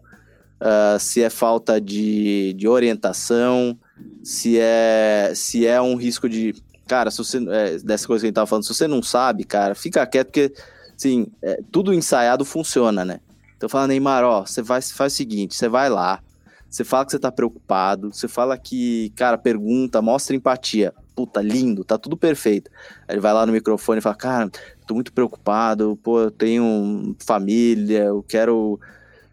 uh, 0.60 0.98
se 0.98 1.22
é 1.22 1.30
falta 1.30 1.80
de, 1.80 2.54
de 2.54 2.66
orientação, 2.66 3.78
se 4.22 4.58
é, 4.58 5.32
se 5.34 5.66
é 5.66 5.80
um 5.80 5.96
risco 5.96 6.28
de. 6.28 6.54
Cara, 6.86 7.10
se 7.10 7.18
você. 7.18 7.38
É, 7.50 7.78
dessa 7.78 8.06
coisa 8.06 8.22
que 8.22 8.26
a 8.26 8.28
gente 8.28 8.34
tava 8.34 8.46
falando, 8.46 8.64
se 8.64 8.74
você 8.74 8.88
não 8.88 9.02
sabe, 9.02 9.44
cara, 9.44 9.74
fica 9.74 10.06
quieto, 10.06 10.28
porque, 10.28 10.52
assim, 11.00 11.26
é, 11.42 11.60
tudo 11.72 11.94
ensaiado 11.94 12.44
funciona, 12.44 13.04
né? 13.04 13.20
Então 13.56 13.68
fala, 13.68 13.86
Neymar, 13.88 14.22
ó, 14.24 14.44
você 14.44 14.62
vai, 14.62 14.80
faz 14.82 15.12
o 15.12 15.16
seguinte, 15.16 15.54
você 15.54 15.68
vai 15.68 15.88
lá, 15.88 16.20
você 16.68 16.84
fala 16.84 17.04
que 17.04 17.12
você 17.12 17.18
tá 17.18 17.32
preocupado, 17.32 18.12
você 18.12 18.28
fala 18.28 18.56
que, 18.56 19.10
cara, 19.16 19.36
pergunta, 19.36 20.00
mostra 20.00 20.36
empatia. 20.36 20.94
Puta, 21.16 21.42
lindo, 21.42 21.84
tá 21.84 21.98
tudo 21.98 22.16
perfeito. 22.16 22.70
Aí 23.08 23.14
ele 23.14 23.20
vai 23.20 23.32
lá 23.32 23.44
no 23.44 23.52
microfone 23.52 23.98
e 23.98 24.02
fala, 24.02 24.14
cara, 24.14 24.50
tô 24.86 24.94
muito 24.94 25.12
preocupado, 25.12 25.98
pô, 26.02 26.20
eu 26.20 26.30
tenho 26.30 27.16
família, 27.18 28.04
eu 28.04 28.22
quero. 28.22 28.78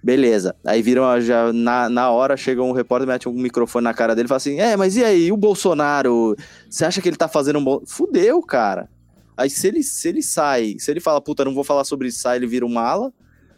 Beleza. 0.02 0.56
Aí 0.66 0.82
viram, 0.82 1.20
já 1.22 1.52
na, 1.54 1.90
na 1.90 2.10
hora 2.10 2.36
chega 2.36 2.62
um 2.62 2.72
repórter, 2.72 3.08
mete 3.08 3.30
um 3.30 3.34
microfone 3.34 3.84
na 3.84 3.94
cara 3.94 4.16
dele 4.16 4.26
e 4.26 4.30
fala 4.30 4.38
assim: 4.38 4.60
É, 4.60 4.76
mas 4.76 4.96
e 4.96 5.04
aí, 5.04 5.28
e 5.28 5.32
o 5.32 5.38
Bolsonaro? 5.38 6.36
Você 6.70 6.86
acha 6.86 7.02
que 7.02 7.08
ele 7.08 7.18
tá 7.18 7.28
fazendo 7.28 7.60
um 7.60 7.64
bom. 7.64 7.82
Fudeu, 7.86 8.42
cara. 8.42 8.90
Aí 9.38 9.50
se 9.52 9.68
ele, 9.68 9.84
se 9.84 10.10
ele 10.10 10.24
sai, 10.24 10.76
se 10.80 10.90
ele 10.90 11.00
fala, 11.00 11.22
puta, 11.22 11.46
não 11.46 11.54
vou 11.54 11.64
falar 11.64 11.84
sobre 11.84 12.08
isso, 12.08 12.20
sai, 12.20 12.38
ele 12.38 12.48
vira 12.48 12.66
um 12.66 12.74
mala. 12.74 13.14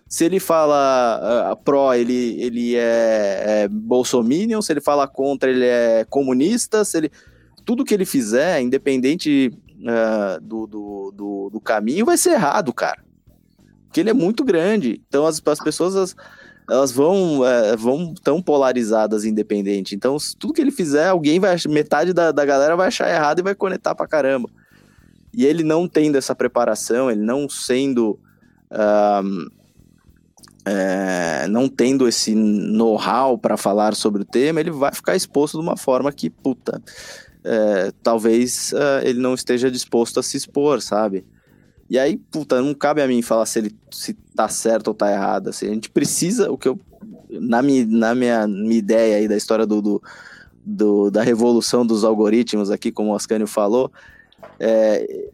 Se 0.10 0.26
ele 0.26 0.40
fala 0.40 1.54
uh, 1.54 1.56
pró, 1.64 1.94
ele, 1.94 2.42
ele 2.42 2.76
é, 2.76 3.44
é 3.64 3.68
bolsominion. 3.68 4.60
Se 4.60 4.74
ele 4.74 4.82
fala 4.82 5.08
contra, 5.08 5.52
ele 5.52 5.66
é 5.66 6.04
comunista. 6.10 6.84
Se 6.84 6.98
ele, 6.98 7.12
tudo 7.64 7.86
que 7.86 7.94
ele 7.94 8.06
fizer, 8.06 8.60
independente 8.60 9.54
uh, 9.82 10.42
do, 10.42 10.66
do, 10.66 11.14
do, 11.16 11.50
do, 11.52 11.62
caminho, 11.62 12.08
vai 12.08 12.18
ser 12.18 12.32
errado, 12.32 12.74
cara. 12.74 13.04
Porque 13.86 14.00
ele 14.00 14.10
é 14.10 14.14
muito 14.14 14.44
grande. 14.44 15.00
Então 15.08 15.28
as, 15.28 15.40
as 15.46 15.60
pessoas 15.60 15.96
elas, 15.96 16.16
elas 16.68 16.92
vão 16.92 17.42
uh, 17.42 17.78
vão 17.78 18.14
tão 18.24 18.42
polarizadas 18.42 19.26
independente. 19.26 19.94
Então 19.94 20.18
tudo 20.40 20.54
que 20.54 20.62
ele 20.62 20.72
fizer, 20.72 21.08
alguém 21.08 21.40
vai 21.40 21.56
metade 21.70 22.14
da, 22.14 22.32
da 22.32 22.44
galera 22.46 22.76
vai 22.76 22.88
achar 22.88 23.10
errado 23.10 23.40
e 23.40 23.44
vai 23.44 23.54
conectar 23.54 23.94
pra 23.94 24.08
caramba. 24.08 24.50
E 25.34 25.46
ele 25.46 25.64
não 25.64 25.88
tendo 25.88 26.18
essa 26.18 26.36
preparação, 26.36 27.10
ele 27.10 27.22
não 27.22 27.48
sendo 27.48 28.20
é, 30.66 31.48
não 31.48 31.68
tendo 31.68 32.08
esse 32.08 32.36
know-how 32.36 33.38
para 33.38 33.58
falar 33.58 33.96
sobre 33.96 34.22
o 34.22 34.26
tema, 34.26 34.60
ele 34.60 34.72
vai 34.72 34.94
ficar 34.94 35.16
exposto 35.16 35.58
de 35.58 35.64
uma 35.64 35.78
forma 35.78 36.12
que, 36.12 36.30
puta, 36.30 36.82
é, 37.44 37.92
talvez 38.04 38.74
é, 38.74 39.10
ele 39.10 39.20
não 39.20 39.34
esteja 39.34 39.72
disposto 39.72 40.20
a 40.20 40.24
se 40.24 40.38
expor, 40.38 40.82
sabe? 40.82 41.26
E 41.90 41.98
aí, 41.98 42.18
puta, 42.18 42.62
não 42.62 42.74
cabe 42.74 43.02
a 43.02 43.08
mim 43.08 43.22
falar 43.22 43.48
se 43.48 43.60
ele 43.60 43.76
se 43.90 44.14
tá 44.36 44.48
certo 44.48 44.90
ou 44.90 44.94
tá 44.94 45.12
errado. 45.12 45.50
Assim, 45.50 45.66
a 45.68 45.74
gente 45.74 45.90
precisa, 45.90 46.52
o 46.52 46.58
que 46.58 46.68
eu. 46.68 46.80
Na 47.32 47.62
minha, 47.62 47.86
na 47.86 48.14
minha, 48.14 48.48
minha 48.48 48.78
ideia 48.78 49.18
aí 49.18 49.28
da 49.28 49.36
história 49.36 49.66
do, 49.66 49.82
do, 49.82 50.04
do 50.64 51.10
da 51.10 51.24
revolução 51.24 51.86
dos 51.86 52.04
algoritmos 52.04 52.70
aqui, 52.70 52.92
como 52.92 53.12
o 53.12 53.16
Ascânio 53.16 53.48
falou, 53.48 53.92
é, 54.60 55.30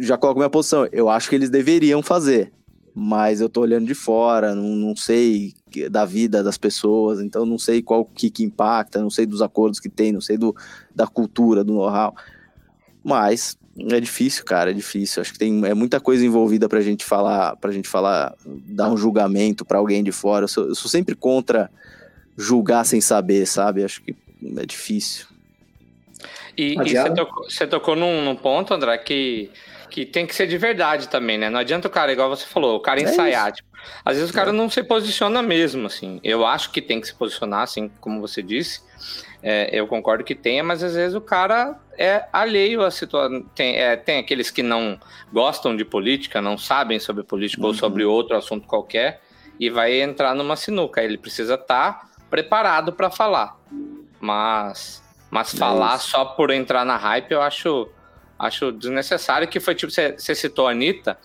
já 0.00 0.16
coloco 0.16 0.38
minha 0.38 0.50
posição. 0.50 0.88
Eu 0.92 1.08
acho 1.08 1.28
que 1.28 1.34
eles 1.34 1.50
deveriam 1.50 2.02
fazer 2.02 2.52
mas 2.98 3.40
eu 3.40 3.48
tô 3.48 3.60
olhando 3.60 3.86
de 3.86 3.94
fora, 3.94 4.56
não, 4.56 4.70
não 4.70 4.96
sei 4.96 5.54
da 5.88 6.04
vida 6.04 6.42
das 6.42 6.58
pessoas, 6.58 7.20
então 7.20 7.46
não 7.46 7.58
sei 7.58 7.80
qual 7.80 8.04
que, 8.04 8.28
que 8.28 8.42
impacta, 8.42 9.00
não 9.00 9.08
sei 9.08 9.24
dos 9.24 9.40
acordos 9.40 9.78
que 9.78 9.88
tem, 9.88 10.10
não 10.10 10.20
sei 10.20 10.36
do, 10.36 10.54
da 10.92 11.06
cultura, 11.06 11.62
do 11.62 11.74
know-how. 11.74 12.12
Mas 13.04 13.56
é 13.78 14.00
difícil, 14.00 14.44
cara, 14.44 14.72
é 14.72 14.74
difícil. 14.74 15.20
Acho 15.20 15.32
que 15.32 15.38
tem 15.38 15.64
é 15.64 15.74
muita 15.74 16.00
coisa 16.00 16.26
envolvida 16.26 16.68
pra 16.68 16.80
gente 16.80 17.04
falar, 17.04 17.54
pra 17.56 17.70
gente 17.70 17.88
falar, 17.88 18.34
dar 18.44 18.90
um 18.90 18.96
julgamento 18.96 19.64
para 19.64 19.78
alguém 19.78 20.02
de 20.02 20.10
fora. 20.10 20.44
Eu 20.44 20.48
sou, 20.48 20.66
eu 20.66 20.74
sou 20.74 20.90
sempre 20.90 21.14
contra 21.14 21.70
julgar 22.36 22.84
sem 22.84 23.00
saber, 23.00 23.46
sabe? 23.46 23.84
Acho 23.84 24.02
que 24.02 24.16
é 24.56 24.66
difícil. 24.66 25.26
E, 26.58 26.72
e 26.72 26.74
você, 26.74 27.14
tocou, 27.14 27.44
você 27.44 27.66
tocou 27.66 27.96
num, 27.96 28.24
num 28.24 28.34
ponto, 28.34 28.74
André, 28.74 28.98
que 28.98 29.50
que 29.88 30.04
tem 30.04 30.26
que 30.26 30.34
ser 30.34 30.46
de 30.46 30.56
verdade 30.58 31.08
também, 31.08 31.38
né? 31.38 31.48
Não 31.48 31.58
adianta 31.58 31.88
o 31.88 31.90
cara, 31.90 32.12
igual 32.12 32.28
você 32.28 32.46
falou, 32.46 32.76
o 32.76 32.80
cara 32.80 33.00
é 33.00 33.04
ensaiar. 33.04 33.52
Tipo, 33.52 33.68
às 34.04 34.16
vezes 34.16 34.30
o 34.30 34.34
cara 34.34 34.50
é. 34.50 34.52
não 34.52 34.68
se 34.68 34.82
posiciona 34.82 35.42
mesmo, 35.42 35.86
assim. 35.86 36.20
Eu 36.22 36.46
acho 36.46 36.70
que 36.70 36.80
tem 36.82 37.00
que 37.00 37.06
se 37.06 37.14
posicionar, 37.14 37.62
assim, 37.62 37.90
como 38.00 38.20
você 38.20 38.42
disse. 38.42 38.82
É, 39.42 39.70
eu 39.72 39.86
concordo 39.86 40.24
que 40.24 40.34
tenha, 40.34 40.62
mas 40.62 40.82
às 40.82 40.94
vezes 40.94 41.14
o 41.14 41.20
cara 41.20 41.78
é 41.96 42.24
alheio 42.32 42.82
à 42.84 42.90
situação. 42.90 43.42
Tem, 43.54 43.76
é, 43.76 43.96
tem 43.96 44.18
aqueles 44.18 44.50
que 44.50 44.62
não 44.62 44.98
gostam 45.32 45.76
de 45.76 45.84
política, 45.84 46.42
não 46.42 46.58
sabem 46.58 46.98
sobre 46.98 47.22
política 47.22 47.62
uhum. 47.62 47.68
ou 47.68 47.74
sobre 47.74 48.04
outro 48.04 48.36
assunto 48.36 48.66
qualquer, 48.66 49.20
e 49.58 49.70
vai 49.70 50.00
entrar 50.00 50.34
numa 50.34 50.56
sinuca. 50.56 51.02
Ele 51.02 51.16
precisa 51.16 51.54
estar 51.54 51.92
tá 51.92 52.08
preparado 52.28 52.92
para 52.92 53.10
falar. 53.10 53.56
Mas, 54.20 55.02
mas 55.30 55.54
é 55.54 55.58
falar 55.58 55.96
isso. 55.96 56.08
só 56.08 56.24
por 56.24 56.50
entrar 56.50 56.84
na 56.84 56.96
hype, 56.96 57.32
eu 57.32 57.42
acho 57.42 57.88
acho 58.38 58.70
desnecessário, 58.70 59.48
que 59.48 59.58
foi 59.58 59.74
tipo, 59.74 59.90
você, 59.90 60.34
citou 60.34 60.68
a 60.68 60.70
Anitta, 60.70 61.18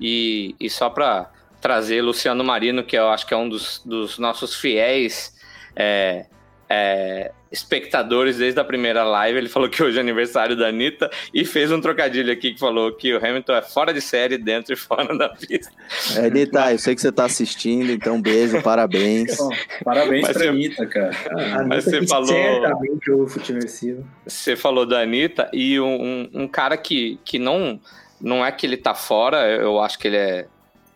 e, 0.00 0.54
e 0.60 0.70
só 0.70 0.88
para 0.88 1.28
trazer 1.60 2.00
Luciano 2.02 2.44
Marino, 2.44 2.84
que 2.84 2.96
eu 2.96 3.08
acho 3.08 3.26
que 3.26 3.34
é 3.34 3.36
um 3.36 3.48
dos, 3.48 3.82
dos 3.84 4.18
nossos 4.18 4.54
fiéis 4.54 5.36
é, 5.74 6.26
é, 6.74 7.30
espectadores 7.50 8.38
desde 8.38 8.58
a 8.58 8.64
primeira 8.64 9.04
live. 9.04 9.36
Ele 9.36 9.48
falou 9.48 9.68
que 9.68 9.82
hoje 9.82 9.98
é 9.98 10.00
aniversário 10.00 10.56
da 10.56 10.68
Anitta 10.68 11.10
e 11.34 11.44
fez 11.44 11.70
um 11.70 11.78
trocadilho 11.80 12.32
aqui 12.32 12.54
que 12.54 12.58
falou 12.58 12.90
que 12.92 13.12
o 13.12 13.18
Hamilton 13.18 13.52
é 13.52 13.62
fora 13.62 13.92
de 13.92 14.00
série, 14.00 14.38
dentro 14.38 14.72
e 14.72 14.76
fora 14.76 15.16
da 15.16 15.28
pista. 15.28 15.70
É, 16.16 16.26
Anitta, 16.26 16.72
eu 16.72 16.78
sei 16.78 16.94
que 16.94 17.02
você 17.02 17.10
está 17.10 17.26
assistindo, 17.26 17.92
então 17.92 18.20
beijo, 18.20 18.62
parabéns. 18.62 19.36
Bom, 19.36 19.50
parabéns 19.84 20.26
para 20.28 20.48
Anitta, 20.48 20.86
cara. 20.86 21.10
Ah, 21.30 21.64
Mas 21.64 21.84
você 21.84 22.06
falou. 22.06 22.26
Certamente 22.26 23.10
o 23.10 23.28
futeversivo. 23.28 24.06
Você 24.26 24.56
falou 24.56 24.86
da 24.86 25.00
Anitta 25.00 25.50
e 25.52 25.78
um, 25.78 26.02
um, 26.02 26.30
um 26.42 26.48
cara 26.48 26.78
que, 26.78 27.20
que 27.22 27.38
não, 27.38 27.78
não 28.18 28.44
é 28.44 28.50
que 28.50 28.64
ele 28.64 28.78
tá 28.78 28.94
fora, 28.94 29.46
eu 29.46 29.78
acho 29.78 29.98
que 29.98 30.08
ele 30.08 30.16
é 30.16 30.46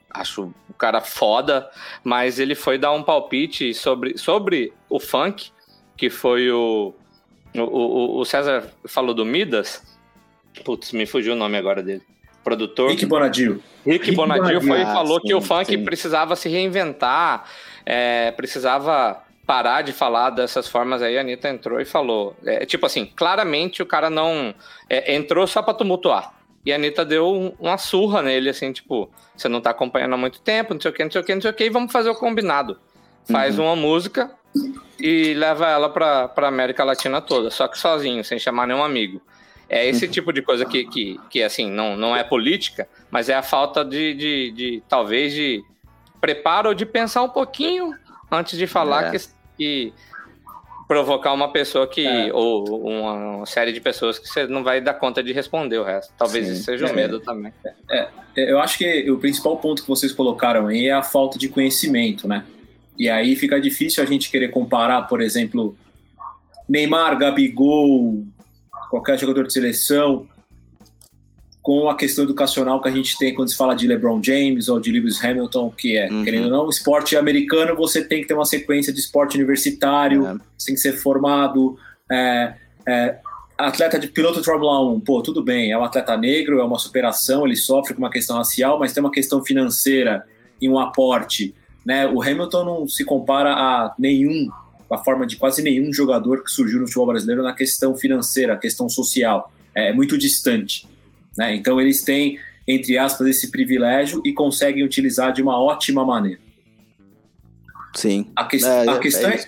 acho 0.09 0.45
o 0.71 0.75
cara 0.75 1.03
foda, 1.03 1.69
mas 2.03 2.39
ele 2.39 2.55
foi 2.55 2.79
dar 2.79 2.93
um 2.93 3.03
palpite 3.03 3.75
sobre, 3.75 4.17
sobre 4.17 4.73
o 4.89 4.99
funk 4.99 5.51
que 5.97 6.11
foi 6.11 6.51
o, 6.51 6.95
o, 7.55 8.21
o 8.21 8.25
César 8.25 8.71
falou 8.87 9.15
do 9.15 9.25
Midas. 9.25 9.83
Putz, 10.65 10.93
me 10.93 11.07
fugiu 11.07 11.35
o 11.35 11.37
nome 11.37 11.57
agora 11.57 11.83
dele. 11.83 12.03
Produtor. 12.43 12.91
Rick 12.91 13.07
Bonadio. 13.07 13.63
Rick, 13.85 14.07
Rick 14.07 14.17
Bonadio 14.17 14.61
foi, 14.61 14.83
ah, 14.83 14.93
falou 14.93 15.21
sim, 15.21 15.29
que 15.29 15.35
o 15.35 15.41
funk 15.41 15.67
sim. 15.67 15.85
precisava 15.85 16.37
se 16.37 16.49
reinventar, 16.49 17.45
é, 17.85 18.31
precisava 18.31 19.23
parar 19.47 19.83
de 19.83 19.93
falar 19.93 20.31
dessas 20.31 20.69
formas 20.69 21.03
aí. 21.03 21.17
A 21.17 21.21
Anitta 21.21 21.49
entrou 21.49 21.81
e 21.81 21.85
falou. 21.85 22.37
É, 22.45 22.67
tipo 22.67 22.85
assim, 22.87 23.07
claramente 23.07 23.83
o 23.83 23.87
cara 23.87 24.11
não. 24.11 24.55
É, 24.89 25.15
entrou 25.15 25.47
só 25.47 25.63
pra 25.63 25.75
tumultuar. 25.75 26.35
E 26.65 26.73
a 26.73 26.77
Anitta 26.77 27.05
deu 27.05 27.55
uma 27.61 27.79
surra 27.79 28.23
nele, 28.23 28.49
assim, 28.49 28.73
tipo, 28.73 29.09
você 29.37 29.49
não 29.49 29.61
tá 29.61 29.71
acompanhando 29.71 30.15
há 30.15 30.17
muito 30.17 30.41
tempo, 30.41 30.75
não 30.75 30.81
sei 30.81 30.91
o 30.91 30.95
que, 30.95 31.05
não 31.05 31.11
sei 31.13 31.21
o 31.21 31.25
que, 31.25 31.35
não 31.35 31.41
sei 31.41 31.51
o 31.53 31.55
que, 31.55 31.65
e 31.65 31.71
vamos 31.71 31.93
fazer 31.93 32.11
o 32.11 32.15
combinado. 32.17 32.77
Faz 33.31 33.57
uhum. 33.57 33.67
uma 33.67 33.77
música, 33.77 34.33
e 34.99 35.35
leva 35.35 35.69
ela 35.69 35.89
para 35.89 36.31
a 36.35 36.49
América 36.49 36.85
Latina 36.85 37.21
toda, 37.21 37.51
só 37.51 37.69
que 37.69 37.79
sozinho, 37.79 38.25
sem 38.25 38.39
chamar 38.39 38.67
nenhum 38.67 38.83
amigo. 38.83 39.21
É 39.69 39.87
esse 39.87 40.05
uhum. 40.05 40.11
tipo 40.11 40.33
de 40.33 40.43
coisa 40.43 40.65
que, 40.65 40.85
que, 40.85 41.21
que 41.29 41.43
assim, 41.43 41.71
não, 41.71 41.97
não 41.97 42.17
é 42.17 42.23
política, 42.23 42.89
mas 43.11 43.29
é 43.29 43.35
a 43.35 43.43
falta 43.43 43.85
de, 43.85 44.15
de, 44.15 44.51
de 44.53 44.83
talvez, 44.89 45.33
de 45.33 45.63
preparo 46.21 46.69
ou 46.69 46.75
de 46.75 46.87
pensar 46.87 47.23
um 47.23 47.29
pouquinho 47.29 47.93
antes 48.31 48.57
de 48.57 48.67
falar 48.67 49.15
é. 49.15 49.19
que, 49.19 49.29
que 49.57 49.93
provocar 50.87 51.33
uma 51.33 51.51
pessoa 51.51 51.87
que. 51.87 52.07
É. 52.07 52.33
ou 52.33 52.81
uma, 52.87 53.45
série 53.47 53.73
de 53.73 53.81
pessoas 53.81 54.19
que 54.19 54.29
você 54.29 54.47
não 54.47 54.63
vai 54.65 54.81
dar 54.81 54.95
conta 54.95 55.23
de 55.23 55.33
responder 55.33 55.79
o 55.79 55.85
resto. 55.85 56.13
Talvez 56.17 56.47
Sim. 56.47 56.53
isso 56.53 56.65
seja 56.65 56.87
o 56.87 56.89
um 56.89 56.93
é. 56.93 56.95
medo 56.95 57.21
também. 57.21 57.53
É, 57.91 58.09
é, 58.37 58.53
eu 58.53 58.59
acho 58.59 58.79
que 58.79 59.11
o 59.11 59.19
principal 59.19 59.57
ponto 59.57 59.83
que 59.83 59.89
vocês 59.89 60.13
colocaram 60.13 60.67
aí 60.69 60.87
é 60.87 60.93
a 60.93 61.03
falta 61.03 61.39
de 61.39 61.49
conhecimento, 61.49 62.27
né? 62.27 62.45
E 62.99 63.09
aí 63.09 63.37
fica 63.37 63.61
difícil 63.61 64.03
a 64.03 64.07
gente 64.07 64.31
querer 64.31 64.49
comparar, 64.49 65.03
por 65.03 65.21
exemplo, 65.21 65.77
Neymar, 66.69 67.19
Gabigol, 67.19 68.25
qualquer 68.91 69.19
jogador 69.19 69.47
de 69.47 69.53
seleção, 69.53 70.27
com 71.67 71.91
a 71.91 71.97
questão 71.97 72.23
educacional 72.23 72.81
que 72.81 72.89
a 72.89 72.93
gente 72.93 73.19
tem 73.19 73.35
quando 73.35 73.51
se 73.51 73.57
fala 73.57 73.75
de 73.75 73.89
LeBron 73.89 74.23
James 74.23 74.69
ou 74.69 74.79
de 74.79 74.93
Lewis 74.93 75.23
Hamilton, 75.23 75.71
que 75.77 75.97
é, 75.97 76.09
uhum. 76.09 76.23
querendo 76.23 76.45
ou 76.45 76.51
não, 76.51 76.71
esporte 76.71 77.17
americano, 77.17 77.75
você 77.75 78.05
tem 78.05 78.23
que 78.23 78.29
ter 78.29 78.35
uma 78.35 78.45
sequência 78.45 78.93
de 78.93 79.01
esporte 79.01 79.37
universitário, 79.37 80.27
é. 80.27 80.37
você 80.57 80.67
tem 80.67 80.75
que 80.77 80.81
ser 80.81 80.93
formado, 80.93 81.77
é, 82.09 82.55
é, 82.87 83.19
atleta 83.59 83.99
de 83.99 84.07
piloto 84.07 84.39
de 84.39 84.45
Fórmula 84.45 84.81
1, 84.93 85.01
pô, 85.01 85.21
tudo 85.23 85.43
bem, 85.43 85.73
é 85.73 85.77
um 85.77 85.83
atleta 85.83 86.17
negro, 86.17 86.61
é 86.61 86.65
uma 86.65 86.79
superação, 86.79 87.45
ele 87.45 87.57
sofre 87.57 87.95
com 87.95 88.01
uma 88.01 88.11
questão 88.11 88.37
racial, 88.37 88.79
mas 88.79 88.93
tem 88.93 89.03
uma 89.03 89.11
questão 89.11 89.45
financeira 89.45 90.25
e 90.61 90.69
um 90.69 90.79
aporte 90.79 91.53
né? 91.87 92.07
O 92.07 92.21
Hamilton 92.21 92.65
não 92.65 92.89
se 92.89 93.05
compara 93.05 93.53
a 93.53 93.95
nenhum, 93.99 94.51
a 94.91 94.99
forma 94.99 95.27
de 95.27 95.37
quase 95.37 95.63
nenhum 95.63 95.91
jogador 95.93 96.45
que 96.45 96.51
surgiu 96.51 96.81
no 96.81 96.87
futebol 96.87 97.07
brasileiro 97.07 97.43
na 97.43 97.55
questão 97.55 97.97
financeira, 97.97 98.59
questão 98.59 98.89
social. 98.89 99.51
É 99.75 99.93
muito 99.93 100.19
distante. 100.19 100.87
Né? 101.39 101.55
Então 101.55 101.81
eles 101.81 102.03
têm 102.03 102.39
entre 102.67 102.99
aspas, 102.99 103.29
esse 103.29 103.51
privilégio 103.51 104.21
e 104.25 104.33
conseguem 104.33 104.83
utilizar 104.83 105.33
de 105.33 105.41
uma 105.41 105.57
ótima 105.57 106.05
maneira. 106.05 106.41
Sim. 107.95 108.27
A, 108.35 108.45
que- 108.45 108.57
É, 108.65 108.89
a 108.89 108.95
é- 108.95 108.99
questão 108.99 109.31
é 109.31 109.45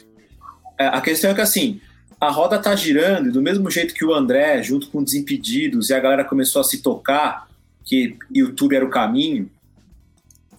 é, 0.79 0.87
a 0.87 1.01
questão 1.01 1.31
é 1.33 1.35
que 1.35 1.41
assim, 1.41 1.81
a 2.21 2.31
roda 2.31 2.57
tá 2.59 2.75
girando 2.77 3.29
e 3.29 3.33
do 3.33 3.43
mesmo 3.43 3.69
jeito 3.69 3.93
que 3.93 4.05
o 4.05 4.15
André, 4.15 4.63
junto 4.63 4.89
com 4.89 5.03
Desimpedidos, 5.03 5.91
e 5.91 5.95
a 5.95 5.99
galera 5.99 6.25
começou 6.25 6.61
a 6.61 6.65
se 6.65 6.81
tocar 6.81 7.49
que 7.85 8.17
YouTube 8.33 8.77
era 8.77 8.85
o 8.85 8.91
caminho, 8.91 9.51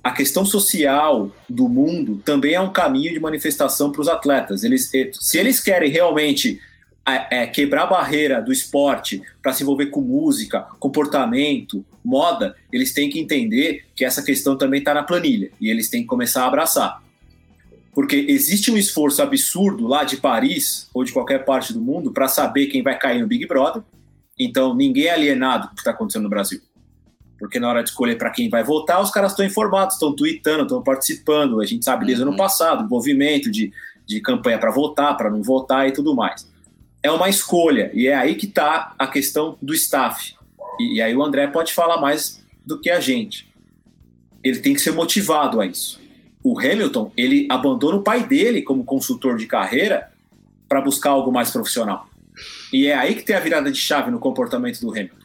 a 0.04 0.12
questão 0.12 0.46
social 0.46 1.32
do 1.50 1.68
mundo 1.68 2.22
também 2.24 2.54
é 2.54 2.62
um 2.62 2.72
caminho 2.72 3.14
de 3.14 3.20
manifestação 3.20 3.92
para 3.92 4.02
os 4.02 4.08
atletas. 4.08 4.64
Eles, 4.64 4.94
eh, 4.94 5.12
se 5.14 5.38
eles 5.38 5.60
querem 5.60 5.90
realmente 5.90 6.60
é, 7.08 7.42
é, 7.42 7.48
quebrar 7.48 7.84
a 7.84 7.88
barreira 7.88 8.42
do 8.42 8.52
esporte 8.52 9.22
para 9.42 9.52
se 9.52 9.64
envolver 9.64 9.88
com 9.88 10.02
música, 10.02 10.68
comportamento, 10.80 11.84
moda, 12.04 12.56
eles 12.72 12.94
têm 12.94 13.10
que 13.10 13.20
entender 13.20 13.86
que 13.96 14.06
essa 14.06 14.22
questão 14.22 14.58
também 14.58 14.80
está 14.80 14.94
na 14.94 15.04
planilha 15.04 15.52
e 15.60 15.70
eles 15.70 15.90
têm 15.90 16.02
que 16.02 16.08
começar 16.08 16.44
a 16.44 16.48
abraçar. 16.48 17.04
Porque 17.94 18.16
existe 18.30 18.72
um 18.72 18.78
esforço 18.78 19.22
absurdo 19.22 19.88
lá 19.88 20.04
de 20.04 20.18
Paris 20.18 20.90
ou 20.94 21.04
de 21.04 21.12
qualquer 21.12 21.44
parte 21.44 21.74
do 21.74 21.82
mundo 21.82 22.12
para 22.12 22.28
saber 22.28 22.68
quem 22.68 22.84
vai 22.84 22.98
cair 22.98 23.22
no 23.22 23.28
Big 23.28 23.46
Brother. 23.48 23.82
Então 24.38 24.74
ninguém 24.74 25.06
é 25.06 25.14
alienado 25.14 25.70
do 25.70 25.74
que 25.74 25.82
está 25.82 25.92
acontecendo 25.92 26.24
no 26.24 26.30
Brasil. 26.30 26.62
Porque 27.40 27.60
na 27.60 27.70
hora 27.70 27.82
de 27.82 27.90
escolher 27.90 28.18
para 28.18 28.30
quem 28.30 28.50
vai 28.50 28.64
votar, 28.64 29.02
os 29.02 29.10
caras 29.10 29.32
estão 29.32 29.46
informados, 29.46 29.96
estão 29.96 30.14
tweetando, 30.14 30.64
estão 30.64 30.84
participando. 30.84 31.62
A 31.62 31.66
gente 31.66 31.86
sabe 31.86 32.06
desde 32.06 32.24
o 32.24 32.28
ano 32.28 32.36
passado, 32.36 32.88
movimento 32.88 33.50
de, 33.50 33.72
de 34.06 34.20
campanha 34.20 34.60
para 34.60 34.72
votar, 34.72 35.16
para 35.16 35.30
não 35.30 35.42
votar 35.42 35.88
e 35.88 35.94
tudo 35.94 36.14
mais. 36.14 36.48
É 37.02 37.10
uma 37.10 37.30
escolha, 37.30 37.90
e 37.94 38.08
é 38.08 38.16
aí 38.16 38.36
que 38.36 38.46
está 38.46 38.94
a 39.00 39.08
questão 39.08 39.58
do 39.62 39.74
staff. 39.74 40.36
E, 40.80 40.98
e 40.98 41.02
aí 41.02 41.16
o 41.16 41.24
André 41.24 41.48
pode 41.48 41.74
falar 41.74 42.00
mais 42.02 42.44
do 42.66 42.80
que 42.80 42.90
a 42.90 43.00
gente. 43.00 43.50
Ele 44.44 44.60
tem 44.60 44.74
que 44.74 44.82
ser 44.82 44.92
motivado 44.92 45.62
a 45.62 45.66
isso. 45.66 46.00
O 46.44 46.60
Hamilton, 46.60 47.12
ele 47.16 47.48
abandona 47.50 47.98
o 47.98 48.04
pai 48.04 48.26
dele 48.26 48.62
como 48.62 48.84
consultor 48.84 49.38
de 49.38 49.46
carreira 49.46 50.12
para 50.68 50.82
buscar 50.82 51.12
algo 51.12 51.32
mais 51.32 51.52
profissional. 51.52 52.08
E 52.72 52.88
é 52.88 52.96
aí 52.96 53.16
que 53.16 53.24
tem 53.24 53.36
a 53.36 53.40
virada 53.40 53.72
de 53.72 53.80
chave 53.80 54.12
no 54.12 54.20
comportamento 54.20 54.80
do 54.80 54.92
Hamilton, 54.92 55.19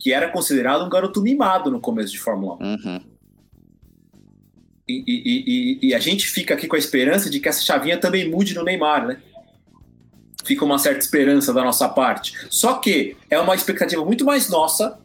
que 0.00 0.12
era 0.12 0.28
considerado 0.30 0.84
um 0.84 0.88
garoto 0.88 1.20
mimado 1.20 1.70
no 1.70 1.78
começo 1.78 2.10
de 2.12 2.18
Fórmula 2.18 2.56
1. 2.60 2.64
Uhum. 2.64 3.00
E, 4.88 5.04
e- 5.06 5.78
e- 5.84 5.88
e 5.88 5.94
a 5.94 6.00
gente 6.00 6.26
fica 6.26 6.54
aqui 6.54 6.66
com 6.66 6.74
a 6.74 6.78
esperança 6.78 7.30
de 7.30 7.38
que 7.38 7.48
essa 7.48 7.62
chavinha 7.62 7.96
também 7.98 8.28
mude 8.28 8.54
no 8.54 8.64
Neymar, 8.64 9.06
né? 9.06 9.20
Fica 10.44 10.64
uma 10.64 10.78
certa 10.78 10.98
esperança 11.00 11.52
da 11.52 11.62
nossa 11.62 11.88
parte. 11.88 12.34
Só 12.50 12.74
que 12.78 13.16
é 13.28 13.38
uma 13.38 13.54
expectativa 13.54 14.04
muito 14.04 14.24
mais 14.24 14.48
nossa, 14.48 14.98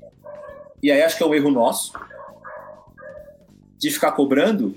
e 0.81 0.89
aí 0.89 1.03
acho 1.03 1.17
que 1.17 1.23
é 1.23 1.25
um 1.25 1.35
erro 1.35 1.51
nosso, 1.51 1.91
de 3.77 3.91
ficar 3.91 4.13
cobrando. 4.13 4.75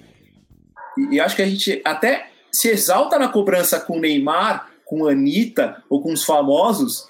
E, 1.13 1.21
acho 1.21 1.37
que 1.37 1.43
a 1.43 1.47
gente 1.49 1.81
até 1.85 2.31
se 2.53 2.69
exalta 2.69 3.19
na 3.19 3.29
cobrança 3.29 3.79
com 3.81 3.97
o 3.99 4.01
Neymar, 4.01 4.69
com 4.85 5.07
a 5.07 5.13
Anitta 5.13 5.83
ou 5.89 6.03
com 6.03 6.13
os 6.13 6.25
famosos 6.25 7.08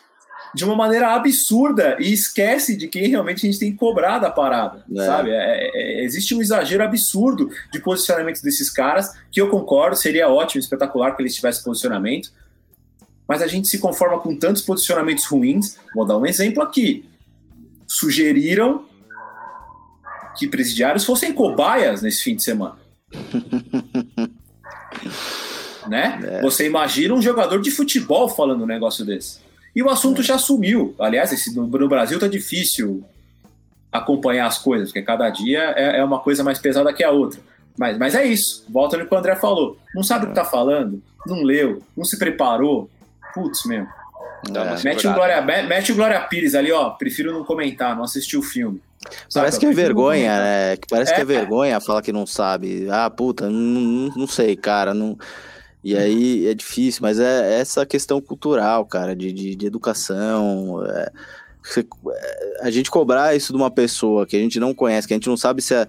de 0.55 0.65
uma 0.65 0.75
maneira 0.75 1.15
absurda 1.15 1.97
e 2.01 2.13
esquece 2.13 2.77
de 2.77 2.89
quem 2.89 3.09
realmente 3.09 3.47
a 3.47 3.51
gente 3.51 3.59
tem 3.59 3.73
que 3.73 3.79
cobrar 3.79 4.19
da 4.19 4.31
parada, 4.31 4.85
É. 4.97 5.05
sabe? 5.07 5.31
É- 5.31 5.71
é- 5.75 6.05
existe 6.05 6.35
um 6.35 6.41
exagero 6.41 6.83
absurdo 6.83 7.51
de 7.73 7.79
posicionamento 7.81 8.41
desses 8.43 8.71
caras, 8.71 9.13
que 9.31 9.41
eu 9.41 9.49
concordo, 9.49 9.97
seria 9.97 10.29
ótimo, 10.29 10.61
espetacular 10.61 11.15
que 11.15 11.23
eles 11.23 11.35
tivessem 11.35 11.63
posicionamento, 11.63 12.33
mas 13.27 13.43
a 13.43 13.47
gente 13.47 13.69
se 13.69 13.79
conforma 13.79 14.19
com 14.21 14.35
tantos 14.37 14.63
posicionamentos 14.63 15.27
ruins. 15.27 15.77
Vou 15.95 16.07
dar 16.07 16.17
um 16.17 16.25
exemplo 16.25 16.63
aqui. 16.63 17.05
Sugeriram 17.87 18.87
que 20.39 20.47
presidiários 20.49 21.05
fossem 21.05 21.33
cobaias 21.33 22.01
nesse 22.01 22.23
fim 22.23 22.37
de 22.37 22.43
semana. 22.43 22.77
né? 25.89 26.41
Você 26.43 26.67
imagina 26.67 27.15
um 27.15 27.23
jogador 27.23 27.61
de 27.61 27.71
futebol 27.71 28.29
falando 28.29 28.63
um 28.63 28.67
negócio 28.67 29.05
desse. 29.05 29.41
E 29.75 29.83
o 29.83 29.89
assunto 29.91 30.23
já 30.23 30.39
sumiu. 30.39 30.95
Aliás, 30.99 31.33
esse, 31.33 31.55
no, 31.55 31.67
no 31.67 31.89
Brasil 31.89 32.19
tá 32.19 32.27
difícil 32.27 33.05
acompanhar 33.91 34.47
as 34.47 34.59
coisas, 34.59 34.89
porque 34.89 35.03
cada 35.03 35.29
dia 35.31 35.73
é, 35.77 35.99
é 35.99 36.05
uma 36.05 36.19
coisa 36.21 36.45
mais 36.45 36.59
pesada 36.59 36.93
que 36.93 37.03
a 37.05 37.11
outra. 37.11 37.41
Mas, 37.79 37.97
mas 37.97 38.15
é 38.15 38.25
isso. 38.25 38.65
Volta 38.69 38.97
no 38.97 39.07
que 39.07 39.15
o 39.15 39.19
André 39.19 39.37
falou. 39.37 39.79
Não 39.95 40.03
sabe 40.03 40.27
o 40.27 40.29
que 40.29 40.35
tá 40.35 40.45
falando, 40.45 41.03
não 41.27 41.43
leu, 41.43 41.83
não 41.97 42.05
se 42.05 42.19
preparou. 42.19 42.91
Putz, 43.33 43.65
mesmo. 43.65 43.87
Uma 44.49 44.77
Mete 44.85 45.07
o. 45.07 45.13
Glória, 45.15 45.41
me- 45.43 45.63
mete 45.63 45.93
o 45.93 45.95
Glória 45.95 46.21
Pires 46.23 46.55
ali, 46.55 46.71
ó. 46.73 46.91
Prefiro 46.91 47.33
não 47.33 47.45
comentar, 47.45 47.95
não 47.97 48.05
assistir 48.05 48.37
o 48.37 48.43
filme. 48.43 48.81
Sabe? 49.29 49.45
Parece 49.45 49.61
que 49.61 49.67
é 49.67 49.73
vergonha, 49.73 50.39
né? 50.39 50.77
Que 50.77 50.89
parece 50.89 51.13
que 51.15 51.21
é 51.21 51.23
É. 51.23 51.25
vergonha 51.25 51.81
falar 51.81 52.03
que 52.03 52.13
não 52.13 52.27
sabe. 52.27 52.89
Ah, 52.91 53.09
puta, 53.11 53.49
não, 53.49 53.53
não, 53.53 54.13
não 54.17 54.27
sei, 54.27 54.57
cara. 54.57 54.93
Não... 54.93 55.17
E 55.91 55.97
aí 55.97 56.47
é 56.47 56.55
difícil, 56.55 57.01
mas 57.03 57.19
é 57.19 57.61
essa 57.61 57.85
questão 57.87 58.21
cultural, 58.21 58.85
cara, 58.87 59.15
de, 59.17 59.33
de, 59.33 59.55
de 59.57 59.67
educação. 59.67 60.85
é, 60.87 61.11
é, 61.77 61.85
a 62.63 62.71
gente 62.71 62.91
cobrar 62.91 63.35
isso 63.37 63.53
de 63.53 63.57
uma 63.59 63.71
pessoa 63.71 64.27
que 64.27 64.37
a 64.37 64.41
gente 64.41 64.59
não 64.59 64.75
conhece, 64.75 65.07
que 65.07 65.15
a 65.15 65.17
gente 65.17 65.29
não 65.29 65.37
sabe 65.37 65.61
se, 65.63 65.75
a- 65.75 65.87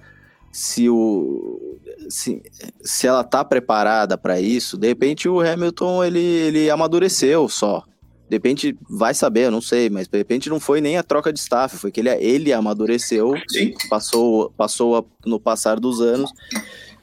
se 0.51 0.89
o. 0.89 1.77
Se, 2.09 2.41
se 2.81 3.05
ela 3.07 3.23
tá 3.23 3.45
preparada 3.45 4.17
para 4.17 4.39
isso, 4.41 4.77
de 4.77 4.87
repente 4.87 5.29
o 5.29 5.39
Hamilton 5.39 6.03
ele, 6.03 6.19
ele 6.19 6.69
amadureceu 6.69 7.47
só. 7.47 7.83
De 8.27 8.35
repente, 8.35 8.77
vai 8.87 9.13
saber, 9.13 9.45
eu 9.45 9.51
não 9.51 9.61
sei, 9.61 9.89
mas 9.89 10.07
de 10.07 10.15
repente 10.17 10.49
não 10.49 10.59
foi 10.59 10.81
nem 10.81 10.97
a 10.97 11.03
troca 11.03 11.33
de 11.33 11.39
staff, 11.39 11.77
foi 11.77 11.91
que 11.91 11.99
ele, 11.99 12.09
ele 12.09 12.53
amadureceu, 12.53 13.33
Sim. 13.49 13.73
passou, 13.89 14.51
passou 14.55 14.97
a- 14.97 15.03
no 15.25 15.39
passar 15.39 15.79
dos 15.79 15.99
anos, 15.99 16.31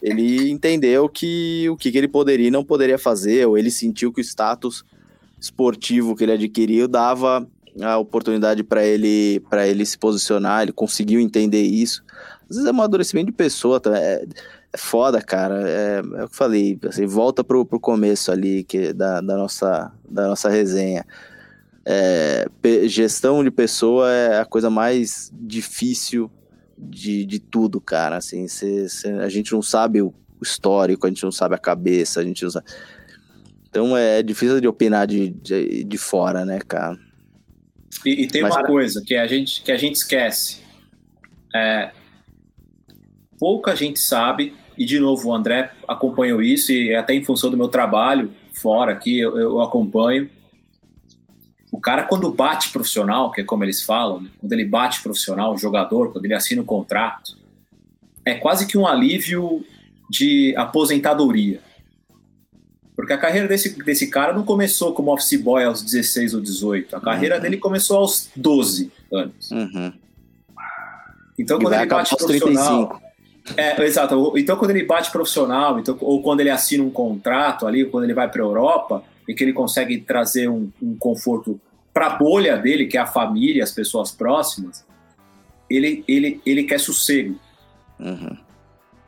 ele 0.06 0.52
entendeu 0.52 1.08
que 1.08 1.68
o 1.68 1.76
que, 1.76 1.90
que 1.90 1.98
ele 1.98 2.06
poderia 2.06 2.46
e 2.46 2.50
não 2.50 2.64
poderia 2.64 2.96
fazer, 2.96 3.44
ou 3.44 3.58
ele 3.58 3.72
sentiu 3.72 4.12
que 4.12 4.20
o 4.20 4.24
status 4.24 4.84
esportivo 5.40 6.14
que 6.14 6.22
ele 6.22 6.32
adquiriu 6.32 6.86
dava 6.86 7.44
a 7.82 7.98
oportunidade 7.98 8.62
para 8.62 8.84
ele 8.84 9.40
para 9.50 9.66
ele 9.66 9.84
se 9.84 9.98
posicionar, 9.98 10.62
ele 10.62 10.70
conseguiu 10.72 11.18
entender 11.18 11.62
isso. 11.62 12.04
Às 12.48 12.56
vezes 12.56 12.66
é 12.66 12.70
amadurecimento 12.70 13.26
de 13.26 13.32
pessoa, 13.32 13.80
tá? 13.80 13.98
é, 13.98 14.24
é 14.72 14.78
foda, 14.78 15.20
cara. 15.20 15.68
É, 15.68 15.96
é 15.96 16.00
o 16.00 16.04
que 16.04 16.20
eu 16.22 16.28
falei, 16.28 16.78
assim, 16.88 17.04
volta 17.04 17.42
pro, 17.42 17.66
pro 17.66 17.80
começo 17.80 18.30
ali 18.30 18.62
que, 18.62 18.92
da, 18.92 19.20
da, 19.20 19.36
nossa, 19.36 19.92
da 20.08 20.28
nossa 20.28 20.48
resenha. 20.48 21.04
É, 21.84 22.46
gestão 22.84 23.42
de 23.42 23.50
pessoa 23.50 24.08
é 24.12 24.40
a 24.40 24.44
coisa 24.44 24.70
mais 24.70 25.32
difícil 25.34 26.30
de, 26.78 27.24
de 27.24 27.38
tudo, 27.38 27.80
cara. 27.80 28.16
Assim, 28.16 28.46
cê- 28.48 28.88
cê- 28.88 29.10
a 29.12 29.28
gente 29.28 29.52
não 29.52 29.62
sabe 29.62 30.02
o 30.02 30.12
histórico, 30.42 31.06
a 31.06 31.08
gente 31.10 31.22
não 31.24 31.32
sabe 31.32 31.54
a 31.54 31.58
cabeça, 31.58 32.20
a 32.20 32.24
gente 32.24 32.42
não 32.44 32.50
sabe. 32.50 32.66
Então 33.68 33.96
é 33.96 34.22
difícil 34.22 34.60
de 34.60 34.68
opinar 34.68 35.06
de, 35.06 35.30
de, 35.30 35.84
de 35.84 35.98
fora, 35.98 36.44
né, 36.44 36.58
cara? 36.66 36.98
E, 38.04 38.22
e 38.22 38.26
tem 38.28 38.42
Mas- 38.42 38.54
uma 38.54 38.64
coisa 38.64 39.02
que 39.04 39.14
a 39.16 39.26
gente, 39.26 39.62
que 39.62 39.72
a 39.72 39.76
gente 39.76 39.96
esquece. 39.96 40.58
É, 41.54 41.90
pouca 43.38 43.74
gente 43.74 43.98
sabe, 43.98 44.54
e 44.76 44.84
de 44.84 44.98
novo 45.00 45.28
o 45.28 45.34
André 45.34 45.70
acompanhou 45.88 46.42
isso, 46.42 46.72
e 46.72 46.94
até 46.94 47.14
em 47.14 47.24
função 47.24 47.50
do 47.50 47.56
meu 47.56 47.68
trabalho 47.68 48.32
fora 48.52 48.92
aqui, 48.92 49.18
eu, 49.18 49.38
eu 49.38 49.60
acompanho. 49.60 50.28
O 51.76 51.80
cara, 51.80 52.04
quando 52.04 52.32
bate 52.32 52.70
profissional, 52.70 53.30
que 53.30 53.42
é 53.42 53.44
como 53.44 53.62
eles 53.62 53.82
falam, 53.82 54.22
né? 54.22 54.30
quando 54.40 54.50
ele 54.54 54.64
bate 54.64 55.02
profissional, 55.02 55.52
o 55.52 55.58
jogador, 55.58 56.10
quando 56.10 56.24
ele 56.24 56.32
assina 56.32 56.62
um 56.62 56.64
contrato, 56.64 57.36
é 58.24 58.34
quase 58.34 58.66
que 58.66 58.78
um 58.78 58.86
alívio 58.86 59.62
de 60.08 60.54
aposentadoria. 60.56 61.60
Porque 62.96 63.12
a 63.12 63.18
carreira 63.18 63.46
desse, 63.46 63.76
desse 63.84 64.06
cara 64.06 64.32
não 64.32 64.42
começou 64.42 64.94
como 64.94 65.12
office 65.12 65.38
boy 65.38 65.64
aos 65.64 65.82
16 65.82 66.32
ou 66.32 66.40
18. 66.40 66.96
A 66.96 67.00
carreira 67.00 67.34
Uhum. 67.36 67.42
dele 67.42 67.58
começou 67.58 67.98
aos 67.98 68.30
12 68.34 68.90
anos. 69.12 69.50
Uhum. 69.50 69.92
Então, 71.38 71.58
E 71.58 71.62
quando 71.62 71.74
ele 71.74 71.84
bate 71.86 72.16
profissional. 72.16 72.88
35. 72.88 73.02
É, 73.54 73.82
exato. 73.84 74.32
Então, 74.38 74.56
quando 74.56 74.70
ele 74.70 74.84
bate 74.84 75.10
profissional, 75.10 75.78
então, 75.78 75.94
ou 76.00 76.22
quando 76.22 76.40
ele 76.40 76.48
assina 76.48 76.82
um 76.82 76.90
contrato 76.90 77.66
ali, 77.66 77.84
ou 77.84 77.90
quando 77.90 78.04
ele 78.04 78.14
vai 78.14 78.30
para 78.30 78.40
a 78.40 78.46
Europa, 78.46 79.04
e 79.28 79.34
que 79.34 79.42
ele 79.44 79.52
consegue 79.52 79.98
trazer 80.00 80.48
um, 80.48 80.70
um 80.82 80.96
conforto 80.96 81.60
para 81.92 82.06
a 82.08 82.16
bolha 82.16 82.56
dele, 82.58 82.86
que 82.86 82.96
é 82.96 83.00
a 83.00 83.06
família, 83.06 83.64
as 83.64 83.72
pessoas 83.72 84.10
próximas, 84.12 84.84
ele, 85.68 86.04
ele, 86.06 86.40
ele 86.44 86.64
quer 86.64 86.78
sossego, 86.78 87.38
Uhum. 87.98 88.36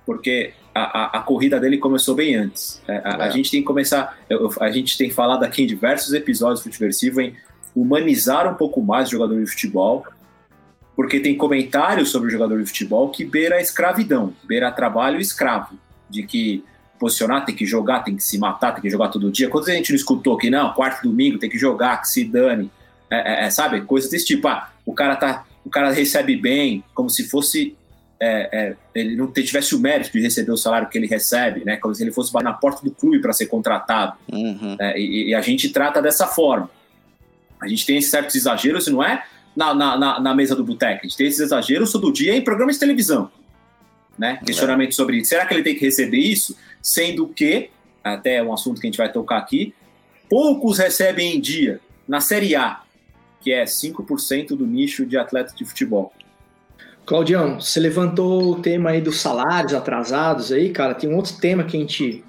porque 0.06 0.52
a, 0.74 0.80
a, 1.16 1.18
a 1.18 1.22
corrida 1.22 1.60
dele 1.60 1.76
começou 1.78 2.14
bem 2.14 2.34
antes. 2.34 2.80
É, 2.88 2.96
A, 3.04 3.24
a 3.24 3.26
É. 3.26 3.30
gente 3.30 3.50
tem 3.50 3.60
que 3.60 3.66
começar. 3.66 4.18
eu- 4.30 4.40
eu- 4.42 4.52
a 4.60 4.70
gente 4.70 4.96
tem 4.96 5.10
falado 5.10 5.44
aqui 5.44 5.62
em 5.62 5.66
diversos 5.66 6.12
episódios 6.14 6.60
do 6.60 6.64
Futiversivo 6.64 7.20
em 7.20 7.36
humanizar 7.76 8.50
um 8.50 8.54
pouco 8.54 8.80
mais 8.82 9.08
o 9.08 9.10
jogador 9.12 9.38
de 9.38 9.50
futebol, 9.50 10.06
porque 10.96 11.20
tem 11.20 11.36
comentários 11.36 12.08
sobre 12.10 12.28
o 12.28 12.30
jogador 12.30 12.58
de 12.60 12.66
futebol 12.66 13.10
que 13.10 13.24
beira 13.24 13.56
a 13.56 13.60
escravidão, 13.60 14.32
beira 14.44 14.72
trabalho 14.72 15.20
escravo, 15.20 15.78
de 16.08 16.22
que 16.24 16.64
posicionar, 16.98 17.44
tem 17.44 17.54
que 17.54 17.64
jogar, 17.64 18.00
tem 18.00 18.16
que 18.16 18.22
se 18.22 18.38
matar, 18.38 18.72
tem 18.72 18.82
que 18.82 18.90
jogar 18.90 19.08
todo 19.08 19.30
dia. 19.30 19.48
Quantas 19.48 19.70
a 19.70 19.74
gente 19.74 19.90
não 19.90 19.96
escutou 19.96 20.36
que 20.36 20.50
não, 20.50 20.72
quarto 20.72 21.02
domingo 21.08 21.38
tem 21.38 21.48
que 21.48 21.58
jogar, 21.58 22.00
que 22.00 22.08
se 22.08 22.24
dane, 22.24 22.70
É, 23.10 23.16
é, 23.16 23.46
é, 23.46 23.50
sabe? 23.50 23.80
Coisas 23.82 24.10
desse 24.10 24.26
tipo. 24.26 24.46
Ah, 24.48 24.70
o 24.84 24.92
cara 24.92 25.16
tá 25.16 25.44
o 25.64 25.70
cara 25.70 25.90
recebe 25.90 26.36
bem, 26.36 26.82
como 26.94 27.10
se 27.10 27.28
fosse 27.28 27.76
é, 28.20 28.48
é, 28.52 28.76
ele 28.94 29.14
não 29.14 29.30
tivesse 29.30 29.74
o 29.74 29.78
mérito 29.78 30.10
de 30.10 30.20
receber 30.20 30.50
o 30.50 30.56
salário 30.56 30.88
que 30.88 30.98
ele 30.98 31.06
recebe, 31.06 31.64
né? 31.64 31.76
Como 31.76 31.94
se 31.94 32.02
ele 32.02 32.10
fosse 32.10 32.32
na 32.42 32.52
porta 32.52 32.82
do 32.82 32.90
clube 32.90 33.20
para 33.20 33.32
ser 33.32 33.46
contratado. 33.46 34.16
Uhum. 34.30 34.76
né? 34.78 34.98
E, 34.98 35.28
e 35.28 35.34
a 35.34 35.40
gente 35.40 35.68
trata 35.68 36.02
dessa 36.02 36.26
forma. 36.26 36.68
A 37.60 37.68
gente 37.68 37.86
tem 37.86 38.00
certos 38.00 38.34
exageros, 38.34 38.86
não 38.88 39.02
é 39.02 39.24
na, 39.54 39.74
na, 39.74 39.96
na, 39.96 40.20
na 40.20 40.34
mesa 40.34 40.56
do 40.56 40.64
boteco. 40.64 41.00
A 41.04 41.08
gente 41.08 41.16
tem 41.16 41.26
esses 41.26 41.40
exageros 41.40 41.92
todo 41.92 42.12
dia 42.12 42.34
em 42.34 42.42
programas 42.42 42.76
de 42.76 42.80
televisão. 42.80 43.30
Né? 44.18 44.40
Questionamento 44.44 44.94
sobre 44.96 45.24
será 45.24 45.46
que 45.46 45.54
ele 45.54 45.62
tem 45.62 45.76
que 45.76 45.84
receber 45.84 46.18
isso? 46.18 46.56
Sendo 46.82 47.26
que, 47.28 47.70
até 48.02 48.36
é 48.36 48.42
um 48.42 48.52
assunto 48.52 48.80
que 48.80 48.86
a 48.86 48.90
gente 48.90 48.98
vai 48.98 49.10
tocar 49.10 49.38
aqui, 49.38 49.74
poucos 50.28 50.78
recebem 50.78 51.36
em 51.36 51.40
dia 51.40 51.80
na 52.06 52.20
Série 52.20 52.54
A, 52.56 52.82
que 53.40 53.52
é 53.52 53.64
5% 53.64 54.48
do 54.48 54.66
nicho 54.66 55.06
de 55.06 55.16
atletas 55.16 55.54
de 55.54 55.64
futebol. 55.64 56.12
Claudião, 57.08 57.58
você 57.58 57.80
levantou 57.80 58.52
o 58.52 58.60
tema 58.60 58.90
aí 58.90 59.00
dos 59.00 59.20
salários 59.20 59.72
atrasados 59.72 60.52
aí, 60.52 60.70
cara. 60.70 60.94
Tem 60.94 61.08
um 61.08 61.16
outro 61.16 61.36
tema 61.38 61.64
que 61.64 61.76
a 61.76 61.80
gente 61.80 62.22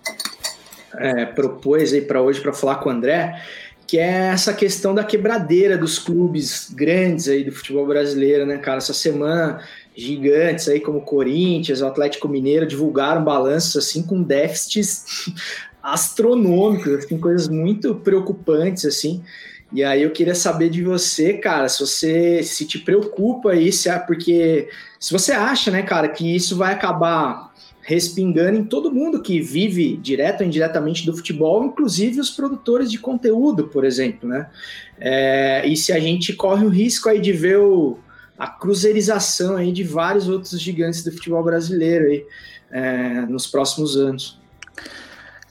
é, 0.95 1.25
propôs 1.25 1.91
aí 1.93 2.01
para 2.01 2.21
hoje 2.21 2.39
para 2.39 2.53
falar 2.53 2.75
com 2.75 2.87
o 2.89 2.91
André, 2.91 3.43
que 3.85 3.97
é 3.97 4.27
essa 4.27 4.53
questão 4.53 4.95
da 4.95 5.03
quebradeira 5.03 5.77
dos 5.77 5.99
clubes 5.99 6.71
grandes 6.71 7.27
aí 7.27 7.43
do 7.43 7.51
futebol 7.51 7.85
brasileiro, 7.85 8.45
né, 8.45 8.57
cara? 8.57 8.77
Essa 8.77 8.93
semana 8.93 9.61
gigantes 9.99 10.67
aí 10.67 10.79
como 10.79 11.01
Corinthians, 11.01 11.81
o 11.81 11.87
Atlético 11.87 12.27
Mineiro 12.27 12.65
divulgaram 12.65 13.23
balanços 13.23 13.75
assim 13.77 14.03
com 14.03 14.21
déficits 14.21 15.31
astronômicos, 15.83 17.05
assim, 17.05 17.17
coisas 17.17 17.47
muito 17.47 17.95
preocupantes 17.95 18.85
assim. 18.85 19.23
E 19.71 19.83
aí 19.83 20.01
eu 20.01 20.11
queria 20.11 20.33
saber 20.33 20.69
de 20.69 20.83
você, 20.83 21.33
cara, 21.33 21.69
se 21.69 21.79
você 21.79 22.41
se 22.41 22.65
te 22.65 22.79
preocupa 22.79 23.55
isso, 23.55 23.89
é 23.89 23.99
porque 23.99 24.67
se 24.99 25.13
você 25.13 25.31
acha, 25.31 25.69
né, 25.69 25.83
cara, 25.83 26.09
que 26.09 26.35
isso 26.35 26.57
vai 26.57 26.73
acabar 26.73 27.49
respingando 27.81 28.57
em 28.57 28.63
todo 28.63 28.91
mundo 28.91 29.21
que 29.21 29.39
vive 29.41 29.97
direto 29.97 30.41
ou 30.41 30.47
indiretamente 30.47 31.05
do 31.05 31.15
futebol, 31.15 31.63
inclusive 31.65 32.19
os 32.19 32.29
produtores 32.29 32.91
de 32.91 32.99
conteúdo, 32.99 33.67
por 33.67 33.83
exemplo, 33.83 34.29
né? 34.29 34.47
É, 34.99 35.67
e 35.67 35.75
se 35.75 35.91
a 35.91 35.99
gente 35.99 36.33
corre 36.33 36.65
o 36.65 36.69
risco 36.69 37.09
aí 37.09 37.19
de 37.19 37.31
ver 37.31 37.57
o, 37.57 37.97
a 38.39 38.47
cruzeirização 38.47 39.57
aí 39.57 39.71
de 39.73 39.83
vários 39.83 40.29
outros 40.29 40.59
gigantes 40.59 41.03
do 41.03 41.11
futebol 41.11 41.43
brasileiro 41.43 42.05
aí 42.05 42.25
é, 42.71 43.21
nos 43.25 43.45
próximos 43.45 43.97
anos. 43.97 44.39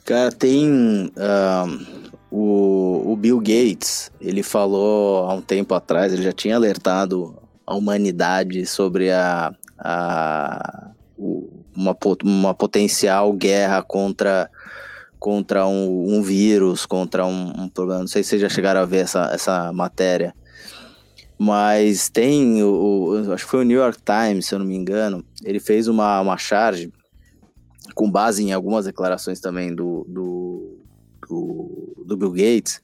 Cara, 0.05 0.33
tem 0.33 1.13
uh, 1.17 2.09
o, 2.31 3.13
o 3.13 3.17
Bill 3.17 3.39
Gates, 3.39 4.11
ele 4.19 4.43
falou 4.43 5.27
há 5.29 5.35
um 5.35 5.43
tempo 5.43 5.75
atrás, 5.75 6.15
ele 6.15 6.23
já 6.23 6.33
tinha 6.33 6.57
alertado 6.57 7.37
a 7.67 7.75
humanidade 7.75 8.65
sobre 8.65 9.11
a, 9.11 9.53
a 9.79 10.91
uma, 11.19 11.97
uma 12.25 12.55
potencial 12.55 13.33
guerra 13.35 13.83
contra 13.83 14.51
contra 15.19 15.67
um, 15.67 16.15
um 16.15 16.23
vírus, 16.23 16.87
contra 16.87 17.27
um, 17.27 17.63
um, 17.63 17.69
problema. 17.69 18.01
Não 18.01 18.07
sei 18.07 18.23
se 18.23 18.31
vocês 18.31 18.41
já 18.41 18.49
chegaram 18.49 18.81
a 18.81 18.85
ver 18.85 18.99
essa, 18.99 19.31
essa 19.33 19.73
matéria. 19.73 20.33
Mas 21.39 22.09
tem 22.09 22.63
o, 22.63 23.29
o, 23.29 23.33
Acho 23.33 23.45
que 23.45 23.51
foi 23.51 23.61
o 23.61 23.65
New 23.65 23.79
York 23.79 23.99
Times, 24.05 24.47
se 24.47 24.55
eu 24.55 24.59
não 24.59 24.67
me 24.67 24.75
engano. 24.75 25.25
Ele 25.45 25.61
fez 25.61 25.87
uma, 25.87 26.21
uma 26.21 26.37
charge 26.37 26.93
com 27.95 28.11
base 28.11 28.43
em 28.43 28.53
algumas 28.53 28.85
declarações 28.85 29.41
também 29.41 29.75
do, 29.75 30.05
do, 30.09 30.79
do, 31.29 32.05
do 32.07 32.17
Bill 32.17 32.33
Gates, 32.33 32.81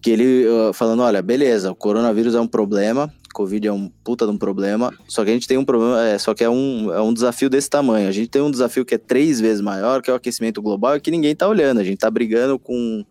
que 0.00 0.10
ele 0.10 0.46
uh, 0.46 0.72
falando, 0.72 1.02
olha, 1.02 1.22
beleza, 1.22 1.70
o 1.70 1.74
coronavírus 1.74 2.34
é 2.34 2.40
um 2.40 2.46
problema, 2.46 3.12
Covid 3.32 3.68
é 3.68 3.72
um 3.72 3.88
puta 4.04 4.26
de 4.26 4.32
um 4.32 4.38
problema, 4.38 4.92
só 5.08 5.24
que 5.24 5.30
a 5.30 5.32
gente 5.32 5.48
tem 5.48 5.56
um 5.56 5.64
problema, 5.64 6.02
é, 6.02 6.18
só 6.18 6.34
que 6.34 6.44
é 6.44 6.50
um, 6.50 6.92
é 6.92 7.00
um 7.00 7.12
desafio 7.12 7.48
desse 7.48 7.68
tamanho. 7.68 8.08
A 8.08 8.12
gente 8.12 8.28
tem 8.28 8.42
um 8.42 8.50
desafio 8.50 8.84
que 8.84 8.94
é 8.94 8.98
três 8.98 9.40
vezes 9.40 9.60
maior, 9.60 10.02
que 10.02 10.10
é 10.10 10.12
o 10.12 10.16
aquecimento 10.16 10.60
global, 10.60 10.96
e 10.96 11.00
que 11.00 11.10
ninguém 11.10 11.34
tá 11.34 11.48
olhando. 11.48 11.80
A 11.80 11.84
gente 11.84 11.98
tá 11.98 12.10
brigando 12.10 12.58
com, 12.58 13.04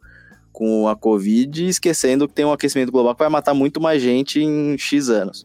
com 0.62 0.88
a 0.88 0.95
Covid, 0.95 1.66
esquecendo 1.66 2.28
que 2.28 2.36
tem 2.36 2.45
um 2.45 2.51
aquecimento 2.51 2.91
global 2.91 3.16
que 3.16 3.24
vai 3.24 3.30
matar 3.30 3.51
muito 3.51 3.82
mais 3.82 3.99
gente 3.99 4.39
em 4.39 4.78
X 4.78 5.09
anos. 5.09 5.43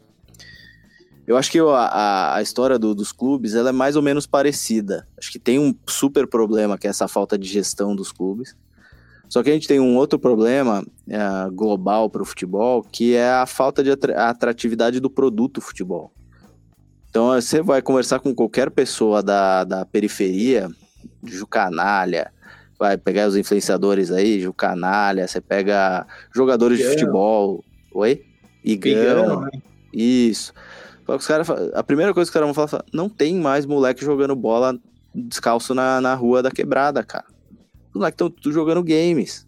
Eu 1.25 1.35
acho 1.35 1.49
que 1.49 1.57
a, 1.57 2.35
a 2.35 2.41
história 2.43 2.77
do, 2.77 2.93
dos 2.93 3.11
clubes 3.11 3.55
ela 3.55 3.69
é 3.69 3.71
mais 3.71 3.95
ou 3.95 4.03
menos 4.03 4.27
parecida. 4.27 5.07
Acho 5.17 5.31
que 5.31 5.39
tem 5.39 5.57
um 5.57 5.73
super 5.87 6.27
problema 6.27 6.77
que 6.77 6.85
é 6.85 6.91
essa 6.91 7.07
falta 7.07 7.35
de 7.35 7.47
gestão 7.47 7.95
dos 7.95 8.11
clubes. 8.11 8.55
Só 9.27 9.41
que 9.41 9.49
a 9.49 9.53
gente 9.53 9.67
tem 9.67 9.79
um 9.79 9.95
outro 9.95 10.19
problema 10.19 10.85
é, 11.09 11.49
global 11.51 12.11
para 12.11 12.21
o 12.21 12.25
futebol, 12.25 12.83
que 12.83 13.15
é 13.15 13.27
a 13.27 13.47
falta 13.47 13.83
de 13.83 13.89
atratividade 14.15 14.99
do 14.99 15.09
produto 15.09 15.59
futebol. 15.61 16.13
Então, 17.09 17.29
você 17.29 17.63
vai 17.63 17.81
conversar 17.81 18.19
com 18.19 18.35
qualquer 18.35 18.69
pessoa 18.69 19.23
da, 19.23 19.63
da 19.63 19.83
periferia, 19.83 20.69
Jucanalha, 21.23 22.31
vai 22.79 22.97
pegar 22.97 23.27
os 23.27 23.35
influenciadores 23.35 24.11
aí, 24.11 24.39
Jucanalha, 24.39 25.27
você 25.27 25.41
pega 25.41 26.05
jogadores 26.33 26.79
Igão. 26.79 26.91
de 26.91 26.99
futebol. 26.99 27.63
Oi? 27.93 28.23
Igão. 28.63 29.41
Né? 29.41 29.49
Isso. 29.93 30.53
Os 31.07 31.25
cara, 31.25 31.43
a 31.73 31.83
primeira 31.83 32.13
coisa 32.13 32.29
que 32.29 32.31
os 32.31 32.33
caras 32.33 32.55
vão 32.55 32.67
falar, 32.67 32.83
não 32.93 33.07
tem 33.07 33.35
mais 33.35 33.65
moleque 33.65 34.03
jogando 34.03 34.35
bola 34.35 34.77
descalço 35.15 35.73
na, 35.73 35.99
na 35.99 36.13
rua 36.13 36.43
da 36.43 36.51
quebrada, 36.51 37.03
cara. 37.03 37.25
Os 37.89 37.95
moleques 37.95 38.15
estão 38.15 38.29
tudo 38.29 38.53
jogando 38.53 38.83
games. 38.83 39.47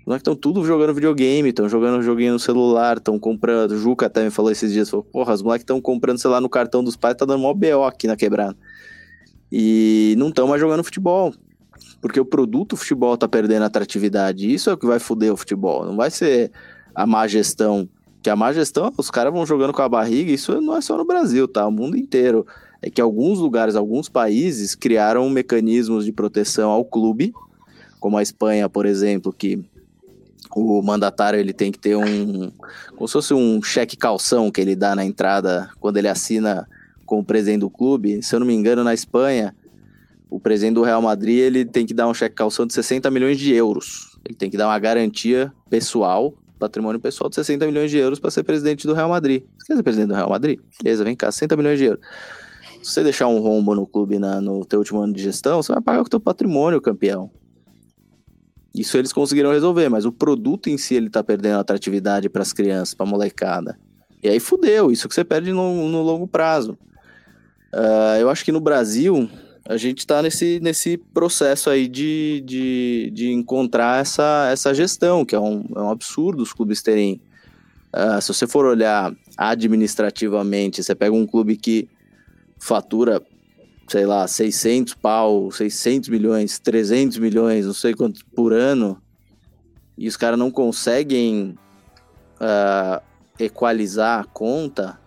Os 0.00 0.06
moleques 0.06 0.22
estão 0.22 0.34
tudo 0.34 0.64
jogando 0.64 0.94
videogame, 0.94 1.50
estão 1.50 1.68
jogando 1.68 2.02
joguinho 2.02 2.32
no 2.32 2.38
celular, 2.38 2.96
estão 2.96 3.18
comprando. 3.18 3.72
O 3.72 3.78
Juca 3.78 4.06
até 4.06 4.24
me 4.24 4.30
falou 4.30 4.50
esses 4.50 4.72
dias, 4.72 4.88
falou, 4.88 5.04
porra, 5.04 5.34
os 5.34 5.42
moleques 5.42 5.64
estão 5.64 5.80
comprando 5.80 6.18
celular 6.18 6.40
no 6.40 6.48
cartão 6.48 6.82
dos 6.82 6.96
pais, 6.96 7.16
tá 7.16 7.26
dando 7.26 7.40
mó 7.40 7.52
BO 7.52 7.84
aqui 7.84 8.06
na 8.06 8.16
quebrada. 8.16 8.56
E 9.52 10.14
não 10.16 10.28
estão 10.28 10.46
mais 10.46 10.60
jogando 10.60 10.84
futebol. 10.84 11.34
Porque 12.00 12.18
o 12.18 12.24
produto 12.24 12.76
futebol 12.76 13.16
tá 13.16 13.28
perdendo 13.28 13.64
atratividade. 13.64 14.52
Isso 14.52 14.70
é 14.70 14.72
o 14.72 14.78
que 14.78 14.86
vai 14.86 14.98
foder 14.98 15.32
o 15.32 15.36
futebol. 15.36 15.84
Não 15.84 15.96
vai 15.96 16.10
ser 16.10 16.50
a 16.94 17.06
má 17.06 17.26
gestão. 17.26 17.88
Que 18.22 18.30
a 18.30 18.36
má 18.36 18.52
gestão, 18.52 18.92
os 18.96 19.10
caras 19.10 19.32
vão 19.32 19.46
jogando 19.46 19.72
com 19.72 19.82
a 19.82 19.88
barriga, 19.88 20.30
isso 20.30 20.60
não 20.60 20.76
é 20.76 20.80
só 20.80 20.96
no 20.96 21.06
Brasil, 21.06 21.48
tá? 21.48 21.66
O 21.66 21.70
mundo 21.70 21.96
inteiro 21.96 22.46
é 22.82 22.90
que 22.90 23.00
alguns 23.00 23.38
lugares, 23.38 23.74
alguns 23.74 24.08
países 24.08 24.74
criaram 24.74 25.28
mecanismos 25.30 26.04
de 26.04 26.12
proteção 26.12 26.70
ao 26.70 26.84
clube 26.84 27.32
como 28.00 28.16
a 28.16 28.22
Espanha, 28.22 28.68
por 28.68 28.86
exemplo, 28.86 29.32
que 29.32 29.62
o 30.56 30.82
mandatário 30.82 31.38
ele 31.38 31.52
tem 31.52 31.70
que 31.70 31.78
ter 31.78 31.96
um 31.96 32.50
como 32.96 33.06
se 33.06 33.12
fosse 33.12 33.34
um 33.34 33.62
cheque 33.62 33.96
calção 33.96 34.50
que 34.50 34.60
ele 34.60 34.74
dá 34.74 34.96
na 34.96 35.04
entrada 35.04 35.70
quando 35.78 35.98
ele 35.98 36.08
assina 36.08 36.66
com 37.06 37.20
o 37.20 37.24
presidente 37.24 37.60
do 37.60 37.70
clube. 37.70 38.22
Se 38.22 38.34
eu 38.34 38.40
não 38.40 38.46
me 38.46 38.54
engano, 38.54 38.82
na 38.82 38.94
Espanha, 38.94 39.54
o 40.30 40.38
presidente 40.38 40.74
do 40.74 40.82
Real 40.82 41.02
Madrid 41.02 41.38
ele 41.38 41.64
tem 41.64 41.84
que 41.84 41.92
dar 41.92 42.06
um 42.06 42.14
cheque 42.14 42.36
calção 42.36 42.64
de 42.64 42.72
60 42.72 43.10
milhões 43.10 43.38
de 43.38 43.52
euros. 43.52 44.16
Ele 44.24 44.34
tem 44.34 44.48
que 44.48 44.56
dar 44.56 44.68
uma 44.68 44.78
garantia 44.78 45.52
pessoal, 45.68 46.32
patrimônio 46.58 47.00
pessoal 47.00 47.28
de 47.28 47.34
60 47.34 47.66
milhões 47.66 47.90
de 47.90 47.98
euros 47.98 48.20
para 48.20 48.30
ser 48.30 48.44
presidente 48.44 48.86
do 48.86 48.94
Real 48.94 49.08
Madrid. 49.08 49.42
Você 49.58 49.66
quer 49.66 49.76
ser 49.76 49.82
presidente 49.82 50.08
do 50.08 50.14
Real 50.14 50.30
Madrid? 50.30 50.60
Beleza, 50.80 51.02
vem 51.02 51.16
cá, 51.16 51.32
60 51.32 51.56
milhões 51.56 51.78
de 51.78 51.86
euros. 51.86 52.06
Se 52.82 52.92
você 52.92 53.02
deixar 53.02 53.26
um 53.26 53.40
rombo 53.40 53.74
no 53.74 53.86
clube 53.86 54.18
na, 54.18 54.40
no 54.40 54.64
teu 54.64 54.78
último 54.78 55.00
ano 55.00 55.12
de 55.12 55.22
gestão, 55.22 55.62
você 55.62 55.72
vai 55.72 55.82
pagar 55.82 55.98
com 55.98 56.06
o 56.06 56.10
teu 56.10 56.20
patrimônio, 56.20 56.80
campeão. 56.80 57.30
Isso 58.72 58.96
eles 58.96 59.12
conseguiram 59.12 59.50
resolver, 59.50 59.88
mas 59.88 60.04
o 60.04 60.12
produto 60.12 60.70
em 60.70 60.78
si 60.78 60.94
ele 60.94 61.10
tá 61.10 61.24
perdendo 61.24 61.58
atratividade 61.58 62.28
para 62.28 62.42
as 62.42 62.52
crianças, 62.52 62.94
para 62.94 63.04
molecada. 63.04 63.76
E 64.22 64.28
aí 64.28 64.38
fudeu, 64.38 64.92
isso 64.92 65.08
que 65.08 65.14
você 65.14 65.24
perde 65.24 65.52
no, 65.52 65.88
no 65.88 66.02
longo 66.02 66.28
prazo. 66.28 66.78
Uh, 67.74 68.16
eu 68.20 68.30
acho 68.30 68.44
que 68.44 68.52
no 68.52 68.60
Brasil 68.60 69.28
a 69.70 69.76
gente 69.76 69.98
está 69.98 70.20
nesse, 70.20 70.58
nesse 70.60 70.96
processo 70.96 71.70
aí 71.70 71.86
de, 71.86 72.42
de, 72.44 73.10
de 73.14 73.30
encontrar 73.30 74.00
essa, 74.00 74.48
essa 74.50 74.74
gestão, 74.74 75.24
que 75.24 75.32
é 75.32 75.38
um, 75.38 75.64
é 75.76 75.80
um 75.80 75.90
absurdo 75.90 76.42
os 76.42 76.52
clubes 76.52 76.82
terem. 76.82 77.20
Uh, 77.94 78.20
se 78.20 78.34
você 78.34 78.48
for 78.48 78.64
olhar 78.64 79.14
administrativamente, 79.36 80.82
você 80.82 80.92
pega 80.92 81.14
um 81.14 81.24
clube 81.24 81.56
que 81.56 81.88
fatura 82.58 83.22
sei 83.86 84.06
lá, 84.06 84.26
600 84.26 84.94
pau, 84.94 85.50
600 85.52 86.08
milhões, 86.08 86.58
300 86.58 87.18
milhões, 87.18 87.66
não 87.66 87.74
sei 87.74 87.94
quanto 87.94 88.24
por 88.26 88.52
ano, 88.52 89.00
e 89.98 90.06
os 90.06 90.16
caras 90.16 90.38
não 90.38 90.50
conseguem 90.50 91.56
uh, 92.40 93.02
equalizar 93.38 94.20
a 94.20 94.24
conta, 94.24 94.98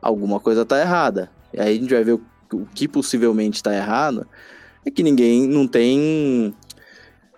alguma 0.00 0.40
coisa 0.40 0.64
tá 0.64 0.80
errada. 0.80 1.30
E 1.52 1.60
aí 1.60 1.76
a 1.76 1.80
gente 1.80 1.92
vai 1.92 2.04
ver 2.04 2.12
o, 2.12 2.31
o 2.54 2.66
que 2.74 2.86
possivelmente 2.88 3.56
está 3.56 3.74
errado, 3.74 4.26
é 4.84 4.90
que 4.90 5.02
ninguém 5.02 5.46
não 5.46 5.66
tem 5.66 6.54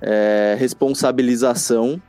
é, 0.00 0.56
responsabilização 0.58 2.00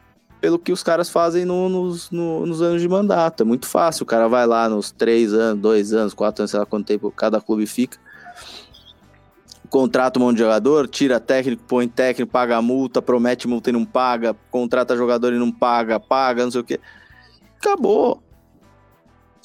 pelo 0.41 0.59
que 0.59 0.71
os 0.71 0.83
caras 0.83 1.09
fazem 1.09 1.43
no, 1.43 1.67
nos, 1.69 2.11
no, 2.11 2.45
nos 2.45 2.61
anos 2.61 2.81
de 2.81 2.87
mandato. 2.87 3.41
É 3.41 3.43
muito 3.43 3.65
fácil, 3.65 4.03
o 4.03 4.05
cara 4.05 4.27
vai 4.27 4.45
lá 4.45 4.69
nos 4.69 4.91
três 4.91 5.33
anos, 5.33 5.61
dois 5.61 5.93
anos, 5.93 6.13
quatro 6.13 6.43
anos, 6.43 6.51
sei 6.51 6.59
lá 6.59 6.65
quanto 6.65 6.85
tempo 6.85 7.11
cada 7.11 7.41
clube 7.41 7.65
fica, 7.65 7.97
contrata 9.69 10.19
um 10.19 10.23
monte 10.23 10.37
de 10.37 10.43
jogador, 10.43 10.87
tira 10.87 11.19
técnico, 11.19 11.63
põe 11.67 11.87
técnico, 11.87 12.31
paga 12.31 12.61
multa, 12.61 13.01
promete 13.01 13.47
multa 13.47 13.69
e 13.69 13.73
não 13.73 13.83
paga, 13.83 14.35
contrata 14.51 14.95
jogador 14.95 15.33
e 15.33 15.39
não 15.39 15.51
paga, 15.51 15.99
paga, 15.99 16.43
não 16.43 16.51
sei 16.51 16.61
o 16.61 16.63
quê. 16.63 16.79
Acabou. 17.57 18.21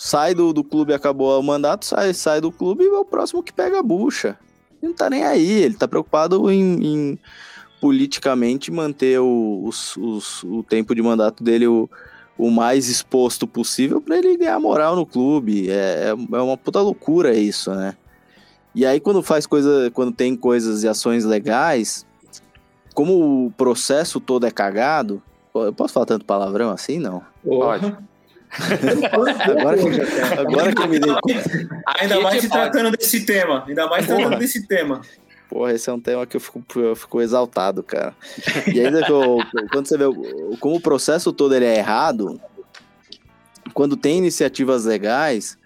Sai 0.03 0.35
do, 0.35 0.51
do 0.51 0.65
clube, 0.65 0.95
acabou 0.95 1.39
o 1.39 1.43
mandato, 1.43 1.85
sai, 1.85 2.15
sai 2.15 2.41
do 2.41 2.51
clube 2.51 2.85
e 2.85 2.89
é 2.89 2.99
o 2.99 3.05
próximo 3.05 3.43
que 3.43 3.53
pega 3.53 3.81
a 3.81 3.83
bucha. 3.83 4.39
Ele 4.83 4.93
não 4.93 4.95
tá 4.95 5.11
nem 5.11 5.25
aí, 5.25 5.47
ele 5.47 5.75
tá 5.75 5.87
preocupado 5.87 6.51
em, 6.51 6.63
em 6.83 7.19
politicamente 7.83 8.71
manter 8.71 9.21
o, 9.21 9.63
os, 9.63 9.99
os, 9.99 10.43
o 10.45 10.63
tempo 10.63 10.95
de 10.95 11.03
mandato 11.03 11.45
dele 11.45 11.67
o, 11.67 11.87
o 12.39 12.51
mais 12.51 12.89
exposto 12.89 13.47
possível 13.47 14.01
para 14.01 14.17
ele 14.17 14.39
ganhar 14.39 14.59
moral 14.59 14.97
no 14.97 15.05
clube. 15.05 15.71
É, 15.71 16.09
é 16.09 16.41
uma 16.41 16.57
puta 16.57 16.81
loucura 16.81 17.35
isso, 17.35 17.71
né? 17.75 17.95
E 18.75 18.87
aí 18.87 19.01
quando 19.01 19.23
faz 19.23 19.47
coisa, 19.47 19.91
quando 19.91 20.13
tem 20.13 20.35
coisas 20.35 20.83
e 20.83 20.89
ações 20.89 21.27
legais, 21.27 22.07
como 22.95 23.45
o 23.49 23.51
processo 23.51 24.19
todo 24.19 24.47
é 24.47 24.51
cagado, 24.51 25.23
eu 25.55 25.75
posso 25.75 25.93
falar 25.93 26.07
tanto 26.07 26.25
palavrão 26.25 26.71
assim? 26.71 26.99
Não. 26.99 27.23
Pode. 27.45 27.95
Agora, 29.13 29.77
que, 29.77 30.39
agora 30.39 30.75
que 30.75 30.83
eu 30.83 30.89
me 30.89 30.99
dei 30.99 31.13
conta. 31.13 31.83
Ainda 32.01 32.21
mais 32.21 32.41
se 32.43 32.49
tratando 32.49 32.97
desse 32.97 33.25
tema. 33.25 33.65
Ainda 33.67 33.87
mais 33.87 34.07
Porra. 34.07 34.19
tratando 34.19 34.39
desse 34.39 34.67
tema. 34.67 35.01
Porra, 35.49 35.73
esse 35.73 35.91
é 35.91 35.93
um 35.93 36.01
tema 36.01 36.27
que 36.27 36.37
eu 36.37 36.41
fico, 36.41 36.63
eu 36.77 36.95
fico 36.95 37.21
exaltado, 37.21 37.83
cara. 37.83 38.15
E 38.73 38.81
ainda 38.81 39.03
que 39.03 39.11
eu, 39.11 39.39
quando 39.73 39.87
você 39.87 39.99
vê 39.99 40.05
como 40.61 40.77
o 40.77 40.81
processo 40.81 41.33
todo 41.33 41.55
ele 41.55 41.65
é 41.65 41.77
errado, 41.77 42.41
quando 43.75 43.97
tem 43.97 44.19
iniciativas 44.19 44.85
legais, 44.85 45.59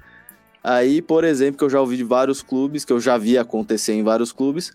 aí, 0.62 1.02
por 1.02 1.22
exemplo, 1.22 1.58
que 1.58 1.64
eu 1.64 1.70
já 1.70 1.80
ouvi 1.80 1.98
de 1.98 2.04
vários 2.04 2.42
clubes, 2.42 2.84
que 2.84 2.92
eu 2.92 3.00
já 3.00 3.18
vi 3.18 3.36
acontecer 3.36 3.92
em 3.92 4.02
vários 4.02 4.32
clubes, 4.32 4.72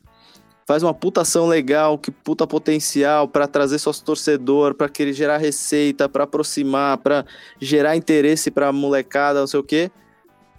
faz 0.70 0.84
uma 0.84 0.94
puta 0.94 1.22
ação 1.22 1.48
legal, 1.48 1.98
que 1.98 2.12
puta 2.12 2.46
potencial 2.46 3.28
pra 3.28 3.48
trazer 3.48 3.80
sócio 3.80 4.06
torcedor, 4.06 4.76
pra 4.76 4.88
querer 4.88 5.14
gerar 5.14 5.38
receita, 5.38 6.08
pra 6.08 6.26
aproximar, 6.26 7.00
pra 7.00 7.26
gerar 7.60 7.96
interesse 7.96 8.52
pra 8.52 8.72
molecada, 8.72 9.40
não 9.40 9.48
sei 9.48 9.60
o 9.60 9.64
quê. 9.64 9.90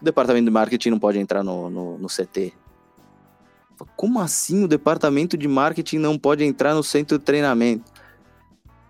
O 0.02 0.04
departamento 0.04 0.46
de 0.46 0.50
marketing 0.50 0.90
não 0.90 0.98
pode 0.98 1.20
entrar 1.20 1.44
no, 1.44 1.70
no, 1.70 1.96
no 1.96 2.08
CT. 2.08 2.52
Como 3.94 4.18
assim 4.18 4.64
o 4.64 4.66
departamento 4.66 5.36
de 5.36 5.46
marketing 5.46 5.98
não 5.98 6.18
pode 6.18 6.42
entrar 6.42 6.74
no 6.74 6.82
centro 6.82 7.16
de 7.16 7.24
treinamento? 7.24 7.84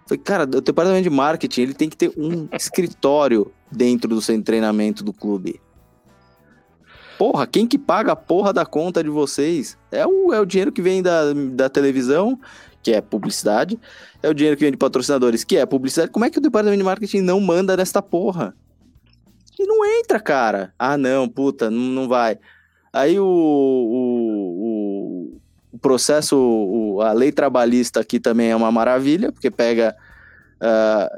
Falei, 0.07 0.25
cara, 0.25 0.45
o 0.45 0.61
departamento 0.63 1.03
de 1.03 1.11
marketing 1.11 1.61
ele 1.61 1.75
tem 1.75 1.91
que 1.91 1.99
ter 1.99 2.11
um 2.17 2.49
escritório 2.57 3.53
dentro 3.71 4.09
do 4.09 4.23
centro 4.23 4.41
de 4.41 4.47
treinamento 4.47 5.05
do 5.05 5.13
clube. 5.13 5.61
Porra, 7.21 7.47
quem 7.47 7.67
que 7.67 7.79
paga 7.79 8.13
a 8.13 8.17
porra 8.17 8.51
da 8.51 8.65
conta 8.65 9.05
de 9.05 9.11
vocês? 9.11 9.77
É 9.93 10.07
o, 10.07 10.33
é 10.33 10.41
o 10.41 10.47
dinheiro 10.47 10.73
que 10.73 10.81
vem 10.81 11.03
da, 11.03 11.35
da 11.53 11.69
televisão, 11.69 12.41
que 12.83 12.95
é 12.95 13.03
publicidade, 13.03 13.79
é 14.23 14.29
o 14.31 14.33
dinheiro 14.33 14.57
que 14.57 14.65
vem 14.65 14.71
de 14.71 14.79
patrocinadores, 14.79 15.45
que 15.45 15.59
é 15.59 15.67
publicidade. 15.67 16.11
Como 16.11 16.25
é 16.25 16.31
que 16.31 16.39
o 16.39 16.41
departamento 16.41 16.79
de 16.79 16.85
marketing 16.85 17.21
não 17.21 17.39
manda 17.39 17.77
nesta 17.77 18.01
porra? 18.01 18.55
E 19.59 19.67
não 19.67 19.85
entra, 19.85 20.19
cara. 20.19 20.73
Ah, 20.79 20.97
não, 20.97 21.29
puta, 21.29 21.71
não, 21.71 21.83
não 21.83 22.09
vai. 22.09 22.39
Aí 22.91 23.21
o, 23.21 23.27
o, 23.27 25.39
o, 25.73 25.79
processo, 25.79 26.39
o- 26.39 27.03
a 27.03 27.13
lei 27.13 27.31
trabalhista 27.31 28.01
aqui 28.01 28.19
também 28.19 28.51
é 28.51 28.57
uma 28.57 28.73
maravilha, 28.73 29.31
porque 29.31 29.51
pega. 29.51 29.95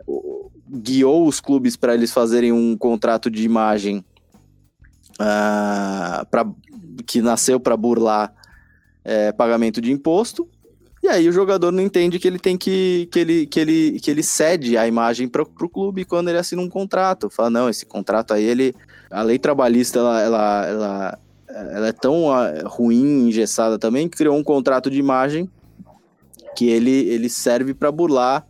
o- 0.05 0.51
guiou 0.69 1.29
os 1.29 1.39
clubes 1.39 1.77
para 1.77 1.95
eles 1.95 2.13
fazerem 2.13 2.51
um 2.51 2.77
contrato 2.77 3.31
de 3.31 3.45
imagem 3.45 4.05
pra, 6.31 6.47
que 7.07 7.21
nasceu 7.21 7.61
para 7.61 7.77
burlar 7.77 8.33
é, 9.05 9.33
pagamento 9.33 9.81
de 9.81 9.93
imposto. 9.93 10.49
E 11.03 11.09
aí 11.09 11.29
o 11.29 11.33
jogador 11.33 11.73
não 11.73 11.83
entende 11.83 12.19
que 12.19 12.29
ele 12.29 12.39
tem 12.39 12.57
que. 12.57 13.09
que 13.11 13.19
ele, 13.19 13.47
que 13.47 13.59
ele, 13.59 14.01
que 14.01 14.11
ele 14.11 14.23
cede 14.23 14.77
a 14.77 14.87
imagem 14.87 15.27
para 15.27 15.43
o 15.43 15.47
clube 15.47 16.05
quando 16.05 16.29
ele 16.29 16.39
assina 16.39 16.63
um 16.63 16.69
contrato. 16.69 17.29
Fala, 17.29 17.51
não, 17.51 17.69
esse 17.69 17.85
contrato 17.85 18.33
aí, 18.33 18.45
ele. 18.45 18.75
A 19.11 19.23
lei 19.23 19.39
trabalhista, 19.39 19.99
ela, 19.99 20.23
ela, 20.23 20.67
ela, 20.67 21.19
ela 21.49 21.89
é 21.89 21.93
tão 21.93 22.33
ah, 22.33 22.51
ruim, 22.65 23.29
engessada 23.29 23.79
também, 23.79 24.09
que 24.09 24.17
criou 24.17 24.37
um 24.37 24.45
contrato 24.45 24.89
de 24.89 24.99
imagem 24.99 25.51
que 26.57 26.69
ele, 26.69 26.91
ele 26.91 27.29
serve 27.29 27.75
para 27.75 27.91
burlar 27.91 28.47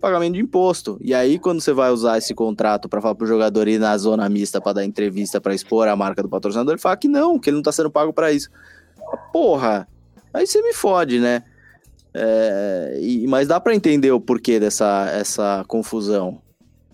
pagamento 0.00 0.34
de 0.34 0.40
imposto. 0.40 0.98
E 1.00 1.12
aí, 1.14 1.38
quando 1.38 1.60
você 1.60 1.72
vai 1.72 1.90
usar 1.90 2.18
esse 2.18 2.34
contrato 2.34 2.88
para 2.88 3.00
falar 3.00 3.14
pro 3.14 3.26
jogador 3.26 3.66
ir 3.68 3.78
na 3.78 3.96
zona 3.98 4.28
mista 4.28 4.60
para 4.60 4.74
dar 4.74 4.84
entrevista, 4.84 5.40
para 5.40 5.54
expor 5.54 5.88
a 5.88 5.96
marca 5.96 6.22
do 6.22 6.28
patrocinador, 6.28 6.74
ele 6.74 6.80
fala 6.80 6.96
que 6.96 7.08
não, 7.08 7.38
que 7.38 7.50
ele 7.50 7.56
não 7.56 7.62
tá 7.62 7.72
sendo 7.72 7.90
pago 7.90 8.12
para 8.12 8.32
isso. 8.32 8.48
Porra, 9.32 9.86
aí 10.32 10.46
você 10.46 10.60
me 10.62 10.72
fode, 10.72 11.18
né? 11.18 11.42
É, 12.14 12.98
e- 13.00 13.26
mas 13.26 13.46
dá 13.46 13.60
para 13.60 13.74
entender 13.74 14.10
o 14.10 14.20
porquê 14.20 14.58
dessa 14.58 15.08
essa 15.12 15.64
confusão. 15.68 16.40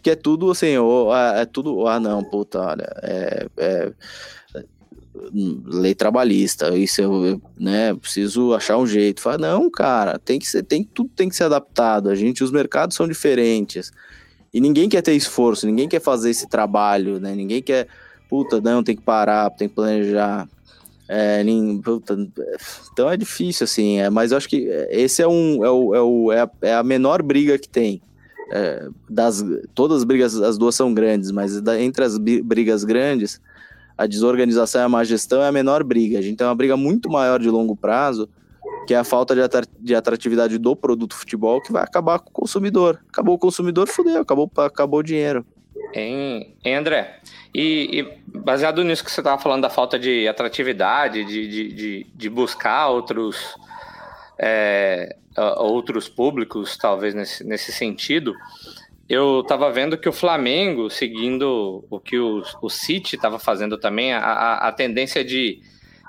Que 0.02 0.10
é 0.10 0.16
tudo 0.16 0.50
assim, 0.50 0.74
ah, 1.12 1.34
é 1.36 1.44
tudo. 1.44 1.86
Ah, 1.86 2.00
não, 2.00 2.24
puta, 2.24 2.60
olha, 2.60 2.88
é- 3.02 3.46
é, 3.56 3.92
lei 5.64 5.94
trabalhista, 5.94 6.74
isso 6.76 7.00
eu, 7.02 7.40
né, 7.58 7.94
preciso 7.94 8.54
achar 8.54 8.78
um 8.78 8.86
jeito. 8.86 9.20
Fala, 9.20 9.38
não, 9.38 9.70
cara, 9.70 10.18
tem 10.18 10.38
que 10.38 10.46
ser, 10.46 10.62
tem, 10.62 10.82
tudo 10.84 11.10
tem 11.14 11.28
que 11.28 11.36
ser 11.36 11.44
adaptado. 11.44 12.08
A 12.08 12.14
gente, 12.14 12.42
os 12.42 12.50
mercados 12.50 12.96
são 12.96 13.06
diferentes. 13.06 13.92
E 14.52 14.60
ninguém 14.60 14.88
quer 14.88 15.02
ter 15.02 15.14
esforço, 15.14 15.66
ninguém 15.66 15.88
quer 15.88 16.00
fazer 16.00 16.30
esse 16.30 16.46
trabalho, 16.48 17.18
né? 17.20 17.34
Ninguém 17.34 17.62
quer, 17.62 17.88
puta, 18.28 18.60
não, 18.60 18.82
tem 18.82 18.96
que 18.96 19.02
parar, 19.02 19.50
tem 19.50 19.68
que 19.68 19.74
planejar. 19.74 20.48
É, 21.08 21.42
nem- 21.44 21.80
puta, 21.80 22.16
então 22.92 23.10
é 23.10 23.16
difícil, 23.16 23.64
assim, 23.64 23.98
é, 23.98 24.08
mas 24.08 24.30
eu 24.30 24.38
acho 24.38 24.48
que 24.48 24.66
esse 24.90 25.20
é 25.20 25.28
um 25.28 25.62
é, 25.64 25.70
o, 25.70 25.94
é, 25.94 26.00
o, 26.00 26.32
é, 26.32 26.40
a, 26.40 26.50
é 26.62 26.74
a 26.74 26.82
menor 26.82 27.22
briga 27.22 27.58
que 27.58 27.68
tem. 27.68 28.00
É, 28.50 28.86
das, 29.08 29.44
todas 29.74 29.98
as 29.98 30.04
brigas, 30.04 30.40
as 30.40 30.56
duas 30.58 30.74
são 30.74 30.92
grandes, 30.92 31.30
mas 31.30 31.60
da- 31.60 31.80
entre 31.80 32.04
as 32.04 32.16
brigas 32.18 32.84
grandes, 32.84 33.40
a 33.96 34.06
desorganização 34.06 34.80
e 34.80 34.84
a 34.84 34.88
má 34.88 35.04
gestão 35.04 35.42
é 35.42 35.48
a 35.48 35.52
menor 35.52 35.82
briga. 35.84 36.18
A 36.18 36.22
gente 36.22 36.36
tem 36.36 36.46
uma 36.46 36.54
briga 36.54 36.76
muito 36.76 37.10
maior 37.10 37.38
de 37.38 37.48
longo 37.48 37.76
prazo, 37.76 38.28
que 38.86 38.94
é 38.94 38.98
a 38.98 39.04
falta 39.04 39.34
de 39.34 39.42
atra- 39.42 39.66
de 39.78 39.94
atratividade 39.94 40.58
do 40.58 40.74
produto 40.74 41.14
futebol, 41.14 41.60
que 41.60 41.72
vai 41.72 41.82
acabar 41.82 42.18
com 42.18 42.30
o 42.30 42.32
consumidor. 42.32 43.00
Acabou 43.08 43.34
o 43.34 43.38
consumidor, 43.38 43.88
fudeu, 43.88 44.22
acabou, 44.22 44.50
acabou 44.58 45.00
o 45.00 45.02
dinheiro. 45.02 45.44
Hein, 45.94 46.56
André? 46.64 47.20
E, 47.54 48.00
e 48.00 48.38
baseado 48.38 48.82
nisso 48.82 49.04
que 49.04 49.10
você 49.10 49.20
estava 49.20 49.40
falando 49.40 49.62
da 49.62 49.70
falta 49.70 49.98
de 49.98 50.26
atratividade, 50.26 51.24
de, 51.24 51.48
de, 51.48 51.72
de, 51.74 52.06
de 52.14 52.30
buscar 52.30 52.88
outros, 52.88 53.36
é, 54.38 55.16
outros 55.58 56.08
públicos, 56.08 56.76
talvez 56.76 57.14
nesse, 57.14 57.44
nesse 57.44 57.72
sentido, 57.72 58.34
eu 59.14 59.40
estava 59.40 59.70
vendo 59.70 59.98
que 59.98 60.08
o 60.08 60.12
Flamengo, 60.12 60.88
seguindo 60.88 61.84
o 61.90 62.00
que 62.00 62.18
o, 62.18 62.42
o 62.62 62.70
City 62.70 63.16
estava 63.16 63.38
fazendo 63.38 63.76
também, 63.76 64.12
a, 64.12 64.18
a, 64.20 64.68
a 64.68 64.72
tendência 64.72 65.22
de, 65.24 65.60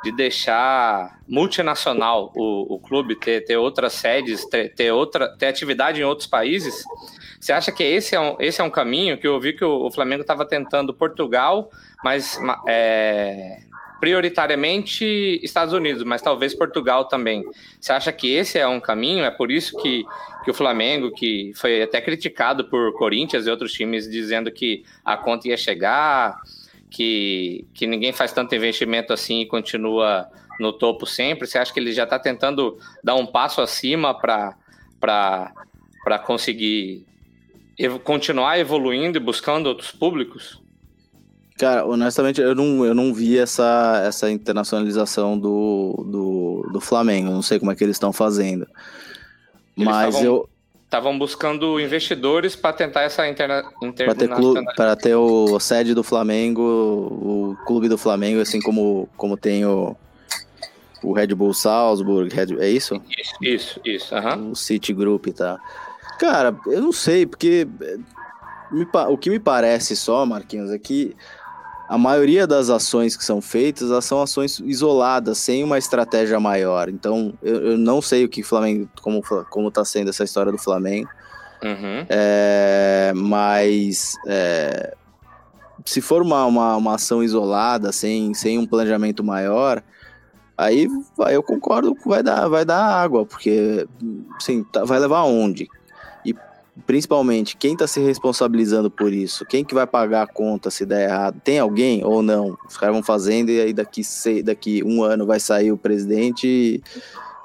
de 0.04 0.12
deixar 0.12 1.20
multinacional 1.28 2.32
o, 2.36 2.76
o 2.76 2.80
clube, 2.80 3.16
ter, 3.16 3.43
ter 3.43 3.58
outras 3.58 3.93
sedes, 3.93 4.45
ter, 4.45 4.74
ter, 4.74 4.91
outra, 4.91 5.36
ter 5.38 5.47
atividade 5.47 5.99
em 5.99 6.04
outros 6.06 6.28
países. 6.28 6.84
Você 7.39 7.51
acha 7.51 7.72
que 7.74 7.84
esse 7.84 8.16
é 8.16 8.20
um, 8.20 8.38
esse 8.39 8.62
é 8.62 8.64
um 8.64 8.70
caminho 8.70 9.18
que 9.18 9.28
eu 9.28 9.38
vi 9.39 9.51
que 9.51 9.66
o, 9.66 9.86
o 9.88 9.91
Flamengo 9.91 10.22
estava 10.22 10.45
tentando 10.45 10.93
Portugal, 10.93 11.70
mas 12.04 12.39
ma- 12.39 12.62
é, 12.68 13.58
prioritariamente 13.99 15.39
Estados 15.43 15.74
Unidos, 15.74 16.04
mas 16.04 16.22
talvez 16.22 16.54
Portugal 16.54 17.06
também. 17.06 17.43
Você 17.80 17.91
acha 17.91 18.12
que 18.12 18.34
esse 18.34 18.60
é 18.60 18.68
um 18.68 18.80
caminho? 18.80 19.24
É 19.24 19.32
por 19.32 19.49
isso 19.51 19.78
que, 19.78 20.04
que 20.44 20.52
o 20.52 20.54
Flamengo, 20.54 21.12
que 21.12 21.52
foi 21.56 21.82
até 21.82 22.02
criticado 22.02 22.66
por 22.66 22.94
Corinthians 22.94 23.48
e 23.48 23.50
outros 23.50 23.72
times, 23.74 24.10
dizendo 24.10 24.52
que 24.52 24.84
a 25.04 25.16
conta 25.16 25.48
ia 25.48 25.58
chegar, 25.58 26.38
que, 26.89 27.66
que 27.74 27.88
ninguém 27.88 28.12
faz 28.14 28.32
tanto 28.32 28.54
investimento 28.54 29.14
assim 29.14 29.41
e 29.41 29.46
continua 29.46 30.28
no 30.60 30.72
topo 30.74 31.06
sempre. 31.06 31.48
Você 31.48 31.58
acha 31.58 31.74
que 31.74 31.80
ele 31.80 31.91
já 31.91 32.04
está 32.04 32.20
tentando 32.20 32.78
dar 33.04 33.16
um 33.16 33.26
passo 33.26 33.62
acima 33.62 34.14
para 34.14 34.56
conseguir 36.26 37.06
ev- 37.78 38.00
continuar 38.00 38.60
evoluindo 38.60 39.18
e 39.18 39.20
buscando 39.20 39.68
outros 39.68 39.91
públicos? 39.91 40.62
Cara, 41.58 41.86
honestamente, 41.86 42.41
eu 42.41 42.56
não, 42.56 42.84
eu 42.86 42.94
não 42.94 43.14
vi 43.14 43.38
essa, 43.38 44.04
essa 44.06 44.30
internacionalização 44.30 45.38
do, 45.38 46.04
do, 46.08 46.70
do 46.74 46.82
Flamengo. 46.82 47.32
Não 47.32 47.41
sei 47.44 47.60
como 47.60 47.72
é 47.72 47.76
que 47.76 47.84
eles 47.84 47.96
estão 47.96 48.12
fazendo. 48.12 48.68
Eles 49.78 49.90
Mas 49.90 50.08
estavam 50.16 50.24
eu. 50.28 50.50
Estavam 50.86 51.18
buscando 51.18 51.80
investidores 51.80 52.56
para 52.56 52.72
tentar 52.72 53.02
essa 53.02 53.28
interna, 53.28 53.64
Para 53.80 53.88
internacionalização. 53.88 54.64
pra 54.76 54.96
ter 54.96 55.16
o 55.16 55.60
sede 55.60 55.96
do 55.96 56.04
Flamengo, 56.04 56.62
o 56.62 57.58
clube 57.66 57.90
do 57.90 57.98
Flamengo, 57.98 58.40
assim 58.40 58.62
como, 58.62 59.10
como 59.18 59.36
tem 59.36 59.66
o, 59.66 59.96
o 61.04 61.12
Red 61.12 61.34
Bull 61.34 61.52
Salzburg, 61.56 62.32
Red- 62.32 62.60
é 62.60 62.70
isso? 62.70 63.02
Isso, 63.10 63.34
isso, 63.42 63.82
isso. 63.84 64.16
O 64.52 64.56
City 64.56 64.94
Group, 64.94 65.30
tá? 65.30 65.58
Cara, 66.20 66.56
eu 66.68 66.80
não 66.80 66.92
sei, 66.92 67.26
porque 67.26 67.68
o 69.10 69.18
que 69.18 69.32
me 69.32 69.40
parece 69.40 69.96
só, 69.96 70.24
Marquinhos, 70.28 70.70
é 70.70 70.78
que 70.78 71.16
a 71.88 71.98
maioria 71.98 72.48
das 72.48 72.70
ações 72.70 73.16
que 73.16 73.24
são 73.24 73.42
feitas, 73.42 73.92
elas 73.92 74.06
são 74.06 74.22
ações 74.22 74.60
isoladas, 74.60 75.38
sem 75.38 75.64
uma 75.64 75.78
estratégia 75.78 76.40
maior. 76.40 76.90
Então, 76.90 77.34
eu, 77.42 77.72
eu 77.72 77.78
não 77.78 78.02
sei 78.02 78.24
o 78.26 78.30
que 78.30 78.42
Flamengo, 78.42 78.90
como, 79.02 79.22
como 79.50 79.70
tá 79.72 79.84
sendo 79.84 80.10
essa 80.10 80.24
história 80.24 80.52
do 80.52 80.58
Flamengo. 80.58 81.10
Uhum. 81.64 82.06
É, 82.10 83.14
mas 83.16 84.16
é, 84.28 84.96
se 85.86 86.02
for 86.02 86.22
uma, 86.22 86.46
uma, 86.46 86.76
uma 86.78 86.96
ação 86.96 87.24
isolada, 87.24 87.92
sem, 87.92 88.34
sem 88.34 88.58
um 88.58 88.66
planejamento 88.66 89.24
maior, 89.24 89.84
aí 90.58 90.88
eu 91.30 91.44
concordo 91.44 91.96
que 91.96 92.08
vai 92.08 92.24
dar, 92.24 92.48
vai 92.48 92.66
dar 92.66 92.84
água, 92.84 93.26
porque 93.26 93.88
assim, 94.38 94.64
tá- 94.64 94.86
vai 94.86 95.00
levar 95.00 95.20
aonde? 95.20 95.68
Principalmente, 96.88 97.56
quem 97.56 97.78
tá 97.78 97.86
se 97.86 98.00
responsabilizando 98.00 98.90
por 98.90 99.14
isso? 99.14 99.46
Quem 99.46 99.64
que 99.64 99.76
vai 99.76 99.86
pagar 99.86 100.24
a 100.24 100.28
conta 100.28 100.72
se 100.72 100.86
der 100.86 101.08
errado? 101.08 101.40
Tem 101.44 101.60
alguém 101.60 102.04
ou 102.04 102.24
não? 102.24 102.58
Os 102.68 102.76
caras 102.78 102.96
vão 102.96 103.04
fazendo 103.04 103.52
e 103.52 103.62
aí 103.62 103.74
daqui, 103.74 104.02
daqui 104.44 104.84
um 104.84 105.04
ano 105.04 105.26
vai 105.26 105.40
sair 105.40 105.72
o 105.72 105.78
presidente 105.78 106.48
e, 106.48 106.84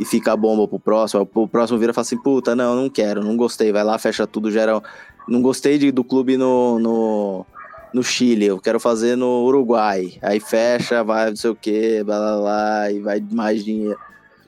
e 0.01 0.05
fica 0.07 0.33
a 0.33 0.37
bomba 0.37 0.67
pro 0.67 0.79
próximo. 0.79 1.29
O 1.35 1.47
próximo 1.47 1.79
vira 1.79 1.93
e 1.93 1.95
fala 1.95 2.03
assim, 2.03 2.17
puta, 2.17 2.57
não, 2.57 2.75
não 2.75 2.89
quero, 2.89 3.23
não 3.23 3.37
gostei, 3.37 3.71
vai 3.71 3.85
lá, 3.85 3.99
fecha 3.99 4.27
tudo, 4.27 4.51
gera... 4.51 4.83
Não 5.29 5.43
gostei 5.43 5.77
de- 5.77 5.93
do 5.93 6.03
clube 6.03 6.39
no, 6.39 6.79
no, 6.79 7.47
no 7.93 8.03
Chile, 8.03 8.47
eu 8.47 8.59
quero 8.59 8.81
fazer 8.81 9.15
no 9.15 9.45
Uruguai. 9.45 10.15
Aí 10.23 10.41
fecha, 10.41 11.05
vai 11.05 11.29
não 11.29 11.37
sei 11.37 11.51
o 11.51 11.55
que, 11.55 12.03
blá 12.03 12.19
blá 12.19 12.37
blá, 12.41 12.91
e 12.93 12.99
vai 13.01 13.23
mais 13.31 13.63
dinheiro. 13.63 13.99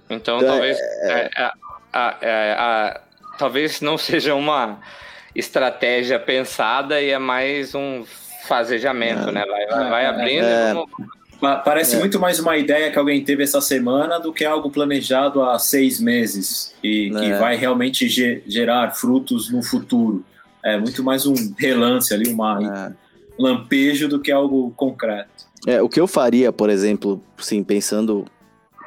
Então, 0.09 0.39
Então, 0.39 0.49
talvez. 0.53 0.78
é, 1.03 1.31
a- 1.37 1.53
a- 1.93 2.16
é, 2.22 2.53
a- 2.59 3.01
talvez 3.41 3.80
não 3.80 3.97
seja 3.97 4.34
uma 4.34 4.78
estratégia 5.34 6.18
pensada 6.20 7.01
e 7.01 7.09
é 7.11 7.18
mais 7.18 7.74
um 7.74 8.05
fazejamento, 8.47 9.32
né? 9.32 9.45
Vai, 9.47 9.66
vai, 9.66 9.91
vai 9.91 10.07
abrindo. 10.07 10.45
É. 10.45 10.70
e 10.70 10.74
vamos- 10.74 10.91
Pa- 11.41 11.57
Parece 11.57 11.97
É. 11.97 11.99
muito 11.99 12.20
mais 12.20 12.38
uma 12.38 12.55
ideia 12.59 12.91
que 12.91 12.99
alguém 12.99 13.24
teve 13.24 13.43
essa 13.43 13.62
semana 13.62 14.20
do 14.20 14.30
que 14.30 14.45
algo 14.45 14.70
planejado 14.70 15.43
há 15.43 15.59
seis 15.59 15.99
meses 15.99 16.74
e 16.84 17.09
que 17.11 17.30
É. 17.32 17.38
vai 17.38 17.57
realmente 17.57 18.07
ge- 18.11 18.43
gerar 18.47 18.91
frutos 18.95 19.51
no 19.51 19.62
futuro. 19.62 20.22
É 20.62 20.76
muito 20.76 21.03
mais 21.03 21.24
um 21.24 21.32
relance 21.59 22.12
ali, 22.12 22.28
uma 22.30 22.61
É. 22.91 22.93
lampejo 23.43 24.07
do 24.07 24.20
que 24.20 24.30
algo 24.30 24.70
concreto. 24.76 25.49
É, 25.66 25.80
o 25.80 25.88
que 25.88 25.99
eu 25.99 26.07
faria, 26.07 26.53
por 26.53 26.68
exemplo, 26.68 27.22
sim, 27.38 27.64
pensando 27.64 28.26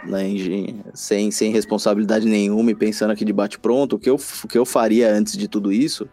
engen- 0.05 0.83
sem, 0.93 1.31
sem 1.31 1.51
responsabilidade 1.51 2.27
nenhuma 2.27 2.71
e 2.71 2.75
pensando 2.75 3.11
aqui 3.11 3.23
de 3.23 3.33
bate-pronto, 3.33 3.95
o, 3.95 3.99
que 3.99 4.09
eu, 4.09 4.15
o 4.15 4.47
que 4.47 4.57
eu 4.57 4.65
faria 4.65 5.13
antes 5.13 5.37
de 5.37 5.47
tudo 5.47 5.71
isso 5.71 6.07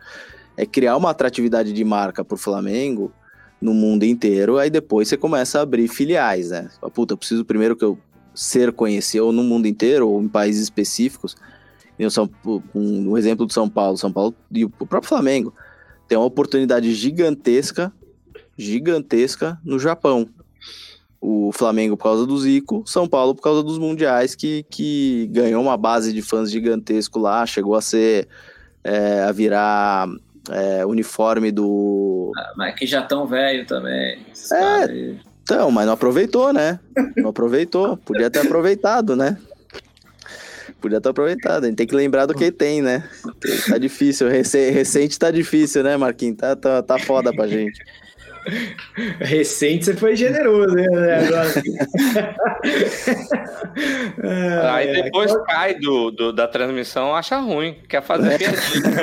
é 0.57 0.64
criar 0.66 0.97
uma 0.97 1.11
atratividade 1.11 1.72
de 1.72 1.84
marca 1.84 2.24
pro 2.24 2.36
Flamengo 2.36 3.12
no 3.61 3.74
mundo 3.74 4.05
inteiro, 4.05 4.59
aí 4.59 4.70
depois 4.70 5.09
você 5.09 5.16
começa 5.16 5.59
a 5.59 5.62
abrir 5.62 5.86
filiais, 5.86 6.51
né? 6.51 6.70
Puta, 6.95 7.12
eu 7.12 7.18
preciso 7.18 7.45
primeiro 7.45 7.76
que 7.76 7.84
eu 7.84 7.99
ser 8.34 8.72
conhecido 8.72 9.32
no 9.32 9.43
mundo 9.43 9.66
inteiro 9.66 10.09
ou 10.09 10.22
em 10.22 10.28
países 10.28 10.62
específicos. 10.62 11.36
O 11.99 12.11
São, 12.11 12.30
um, 12.74 13.11
um 13.11 13.18
exemplo 13.18 13.45
do 13.45 13.53
São 13.53 13.68
Paulo, 13.68 13.99
São 13.99 14.11
Paulo 14.11 14.34
e 14.51 14.64
o 14.64 14.70
próprio 14.70 15.09
Flamengo 15.09 15.53
tem 16.09 16.16
uma 16.16 16.26
oportunidade 16.26 16.95
gigantesca, 16.95 17.93
gigantesca 18.57 19.61
no 19.62 19.78
Japão 19.78 20.26
o 21.20 21.52
Flamengo 21.52 21.96
por 21.96 22.04
causa 22.04 22.26
do 22.26 22.38
Zico, 22.38 22.82
São 22.86 23.06
Paulo 23.06 23.34
por 23.34 23.42
causa 23.42 23.62
dos 23.62 23.76
mundiais, 23.78 24.34
que, 24.34 24.64
que 24.70 25.28
ganhou 25.32 25.62
uma 25.62 25.76
base 25.76 26.12
de 26.12 26.22
fãs 26.22 26.50
gigantesco 26.50 27.18
lá, 27.18 27.44
chegou 27.44 27.74
a 27.74 27.82
ser 27.82 28.26
é, 28.82 29.24
a 29.24 29.32
virar 29.32 30.08
é, 30.50 30.86
uniforme 30.86 31.50
do. 31.52 32.32
Mas 32.56 32.74
que 32.74 32.86
já 32.86 33.02
tão 33.02 33.26
velho 33.26 33.66
também. 33.66 34.18
É. 34.52 35.14
Então, 35.42 35.70
mas 35.70 35.84
não 35.86 35.92
aproveitou, 35.94 36.52
né? 36.52 36.78
Não 37.16 37.30
aproveitou. 37.30 37.96
Podia 37.98 38.30
ter 38.30 38.38
aproveitado, 38.40 39.14
né? 39.16 39.36
Podia 40.80 41.00
ter 41.00 41.08
aproveitado. 41.10 41.64
A 41.64 41.66
gente 41.66 41.76
tem 41.76 41.86
que 41.86 41.94
lembrar 41.94 42.24
do 42.26 42.34
que 42.34 42.50
tem, 42.50 42.80
né? 42.80 43.06
Tá 43.68 43.76
difícil. 43.76 44.28
Rece- 44.28 44.70
Recente 44.70 45.18
tá 45.18 45.30
difícil, 45.30 45.82
né, 45.82 45.96
Marquinhos? 45.96 46.36
Tá, 46.38 46.56
tá, 46.56 46.82
tá 46.82 46.98
foda 46.98 47.32
pra 47.34 47.46
gente. 47.46 47.78
Recente 49.20 49.84
você 49.84 49.95
foi 49.95 50.16
generoso, 50.16 50.74
né? 50.74 50.86
Agora. 51.26 51.51
É, 54.22 54.59
Aí 54.70 54.88
é, 54.88 55.03
depois 55.03 55.32
cai 55.47 55.74
do, 55.74 56.11
do- 56.11 56.32
da 56.32 56.47
transmissão, 56.49 57.14
acha 57.14 57.38
ruim, 57.38 57.76
quer 57.88 58.03
fazer 58.03 58.38
piadinha. 58.38 59.01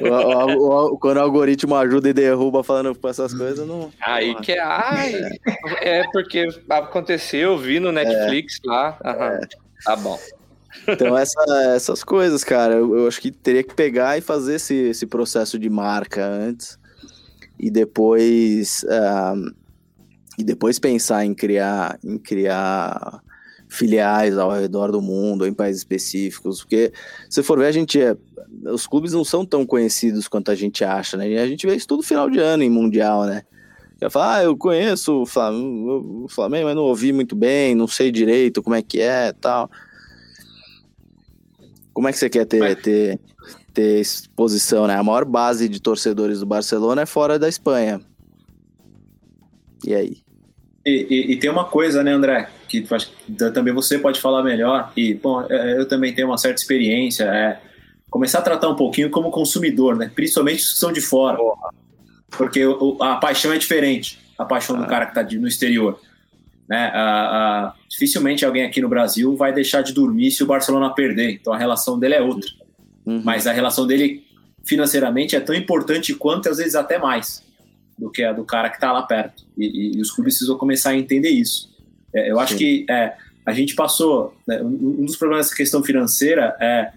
é, 0.00 0.04
o- 0.46 0.92
o- 0.94 0.98
quando 0.98 1.16
o 1.18 1.20
algoritmo 1.20 1.74
ajuda 1.76 2.08
e 2.08 2.12
derruba 2.12 2.62
falando 2.64 2.94
com 2.94 3.08
essas 3.08 3.32
coisas, 3.34 3.66
não. 3.66 3.90
Aí 4.00 4.34
que 4.36 4.52
é. 4.52 4.60
Ai, 4.60 5.14
é 5.80 6.04
porque 6.12 6.46
aconteceu, 6.70 7.52
eu 7.52 7.58
vi 7.58 7.78
no 7.80 7.92
Netflix 7.92 8.58
lá. 8.64 8.98
Aham, 9.04 9.40
Tá 9.84 9.96
bom. 9.96 10.18
Então, 10.88 11.16
essa- 11.16 11.44
essas 11.74 12.02
coisas, 12.04 12.42
cara, 12.44 12.74
eu, 12.74 12.96
eu 12.96 13.08
acho 13.08 13.20
que 13.20 13.30
teria 13.30 13.62
que 13.62 13.74
pegar 13.74 14.18
e 14.18 14.20
fazer 14.20 14.56
esse, 14.56 14.74
esse 14.74 15.06
processo 15.06 15.58
de 15.58 15.70
marca 15.70 16.26
antes 16.26 16.78
e 17.58 17.70
depois 17.70 18.84
ah, 18.88 19.34
e 20.38 20.42
depois 20.44 20.78
pensar 20.78 21.24
em 21.24 21.32
criar 21.34 21.98
em 22.04 22.18
criar 22.18 23.20
filiais 23.68 24.36
ao 24.38 24.50
redor 24.52 24.92
do 24.92 25.00
mundo, 25.00 25.46
em 25.46 25.52
países 25.54 25.80
específicos, 25.80 26.60
porque 26.60 26.92
se 27.30 27.42
for 27.42 27.58
ver 27.58 27.66
a 27.66 27.72
gente 27.72 28.00
é, 28.00 28.16
os 28.72 28.86
clubes 28.86 29.12
não 29.12 29.24
são 29.24 29.44
tão 29.44 29.64
conhecidos 29.66 30.28
quanto 30.28 30.50
a 30.50 30.54
gente 30.54 30.84
acha, 30.84 31.16
né? 31.16 31.24
A 31.40 31.46
gente 31.46 31.66
vê 31.66 31.74
isso 31.74 31.86
tudo 31.88 32.02
final 32.02 32.28
de 32.30 32.38
ano 32.38 32.62
em 32.62 32.70
mundial, 32.70 33.24
né? 33.24 33.42
Já 34.00 34.10
fala, 34.10 34.36
ah, 34.36 34.44
eu 34.44 34.56
conheço 34.56 35.22
o 35.22 35.26
Flam- 35.26 35.54
o 36.24 36.26
Flamengo, 36.28 36.66
mas 36.66 36.76
não 36.76 36.82
ouvi 36.82 37.12
muito 37.12 37.34
bem, 37.34 37.74
não 37.74 37.86
sei 37.88 38.10
direito 38.12 38.62
como 38.62 38.76
é 38.76 38.82
que 38.82 39.00
é, 39.00 39.32
tal. 39.32 39.70
Como 41.94 42.08
é 42.08 42.12
que 42.12 42.18
você 42.18 42.28
quer 42.28 42.44
ter, 42.44 42.76
ter, 42.82 43.18
ter 43.72 44.00
exposição, 44.00 44.86
né? 44.86 44.96
A 44.96 45.02
maior 45.02 45.24
base 45.24 45.68
de 45.68 45.80
torcedores 45.80 46.40
do 46.40 46.46
Barcelona 46.46 47.02
é 47.02 47.06
fora 47.06 47.38
da 47.38 47.48
Espanha. 47.48 48.00
E 49.86 49.94
aí? 49.94 50.16
E, 50.84 51.06
e- 51.08 51.32
e 51.32 51.36
tem 51.36 51.48
uma 51.48 51.64
coisa, 51.64 52.02
né, 52.02 52.12
André, 52.12 52.48
que 52.68 52.86
também 53.54 53.72
você 53.72 53.98
pode 53.98 54.20
falar 54.20 54.42
melhor, 54.42 54.92
e, 54.96 55.14
bom, 55.14 55.46
é, 55.48 55.78
eu 55.78 55.86
também 55.88 56.12
tenho 56.14 56.28
uma 56.28 56.36
certa 56.36 56.60
experiência, 56.60 57.24
é 57.24 57.60
começar 58.10 58.40
a 58.40 58.42
tratar 58.42 58.68
um 58.68 58.76
pouquinho 58.76 59.08
como 59.10 59.30
consumidor, 59.30 59.96
né, 59.96 60.10
principalmente 60.14 60.58
que 60.58 60.76
são 60.76 60.92
de 60.92 61.00
fora, 61.00 61.38
porque 62.36 62.66
o- 62.66 62.96
o- 62.98 63.02
a 63.02 63.16
paixão 63.16 63.52
é 63.52 63.56
diferente, 63.58 64.18
a 64.38 64.44
paixão 64.44 64.76
do 64.76 64.86
cara 64.86 65.06
que 65.06 65.18
está 65.18 65.38
no 65.38 65.48
exterior, 65.48 65.98
né, 66.68 66.90
a- 66.94 67.68
a- 67.68 67.74
dificilmente 67.88 68.44
alguém 68.44 68.64
aqui 68.64 68.80
no 68.80 68.88
Brasil 68.88 69.36
vai 69.36 69.52
deixar 69.52 69.82
de 69.82 69.92
dormir 69.92 70.30
se 70.30 70.42
o 70.42 70.46
Barcelona 70.46 70.90
perder, 70.94 71.30
então 71.32 71.52
a 71.52 71.58
relação 71.58 71.98
dele 71.98 72.14
é 72.14 72.22
outra, 72.22 72.50
Uhum. 73.04 73.20
mas 73.24 73.46
a 73.46 73.52
relação 73.52 73.86
dele 73.86 74.24
financeiramente 74.64 75.36
é 75.36 75.40
tão 75.40 75.54
importante 75.54 76.14
quanto, 76.14 76.48
às 76.48 76.56
vezes 76.56 76.74
até 76.74 76.98
mais, 76.98 77.42
do 77.98 78.10
que 78.10 78.24
a 78.24 78.32
do 78.32 78.44
cara 78.44 78.68
que 78.70 78.76
está 78.76 78.90
lá 78.92 79.02
perto. 79.02 79.44
E, 79.58 79.66
e- 79.66 79.96
e 79.98 80.00
os 80.00 80.10
clubes 80.10 80.34
precisam 80.34 80.56
começar 80.56 80.90
a 80.90 80.96
entender 80.96 81.28
isso. 81.30 81.70
É, 82.14 82.30
eu 82.30 82.40
acho 82.40 82.52
Sim. 82.54 82.58
que 82.58 82.86
é, 82.90 83.14
a 83.44 83.52
gente 83.52 83.74
passou. 83.74 84.34
né, 84.46 84.62
um 84.62 84.96
um 85.00 85.04
dos 85.04 85.16
problemas 85.16 85.46
dessa 85.46 85.56
questão 85.56 85.82
financeira 85.82 86.56
é. 86.60 86.92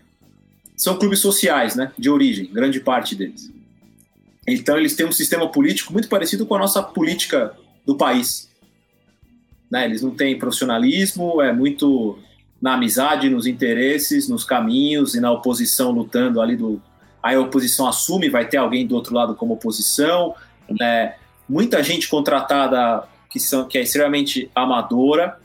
São 0.78 0.96
clubes 0.98 1.20
sociais, 1.20 1.76
né? 1.76 1.92
De 1.98 2.08
origem, 2.10 2.46
grande 2.54 2.80
parte 2.80 3.16
deles. 3.16 3.52
Então, 4.48 4.78
eles 4.78 4.96
têm 4.96 5.08
um 5.08 5.12
sistema 5.12 5.52
político 5.52 5.92
muito 5.92 6.08
parecido 6.08 6.46
com 6.46 6.54
a 6.56 6.60
nossa 6.60 6.82
política 6.84 7.52
do 7.86 7.98
país. 7.98 8.47
Né? 9.70 9.86
Eles 9.86 10.02
não 10.02 10.12
têm 10.12 10.38
profissionalismo, 10.38 11.42
é 11.42 11.52
muito 11.52 12.18
na 12.62 12.74
amizade, 12.74 13.30
nos 13.30 13.46
interesses, 13.46 14.28
nos 14.28 14.44
caminhos 14.44 15.14
e 15.16 15.20
na 15.20 15.32
oposição 15.32 15.92
lutando 15.92 16.42
ali 16.42 16.56
do. 16.56 16.82
Aí 17.22 17.36
a 17.36 17.42
oposição 17.42 17.88
assume, 17.88 18.30
vai 18.30 18.48
ter 18.48 18.58
alguém 18.58 18.86
do 18.88 18.96
outro 18.96 19.14
lado 19.14 19.36
como 19.36 19.54
oposição, 19.56 20.34
né? 20.80 21.16
muita 21.48 21.82
gente 21.84 22.08
contratada 22.08 23.04
que, 23.30 23.40
são, 23.40 23.68
que 23.68 23.78
é 23.78 23.82
extremamente 23.82 24.50
amadora. 24.56 25.38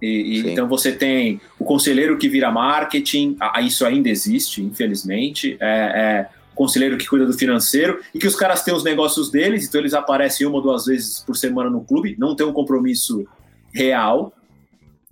E, 0.00 0.06
e 0.46 0.50
então 0.50 0.66
você 0.66 0.90
tem 0.92 1.40
o 1.58 1.64
conselheiro 1.64 2.18
que 2.18 2.28
vira 2.28 2.50
marketing, 2.50 3.36
a- 3.38 3.58
a- 3.58 3.62
isso 3.62 3.84
ainda 3.86 4.08
existe, 4.08 4.62
infelizmente. 4.62 5.56
É, 5.60 5.66
é 5.68 6.28
conselheiro 6.54 6.96
que 6.98 7.06
cuida 7.06 7.26
do 7.26 7.32
financeiro 7.32 8.00
e 8.14 8.18
que 8.18 8.26
os 8.26 8.36
caras 8.36 8.62
têm 8.62 8.74
os 8.74 8.84
negócios 8.84 9.30
deles, 9.30 9.66
então 9.66 9.80
eles 9.80 9.94
aparecem 9.94 10.46
uma 10.46 10.56
ou 10.56 10.62
duas 10.62 10.84
vezes 10.86 11.20
por 11.20 11.36
semana 11.36 11.70
no 11.70 11.82
clube, 11.82 12.14
não 12.18 12.34
tem 12.36 12.46
um 12.46 12.52
compromisso 12.52 13.26
real. 13.72 14.32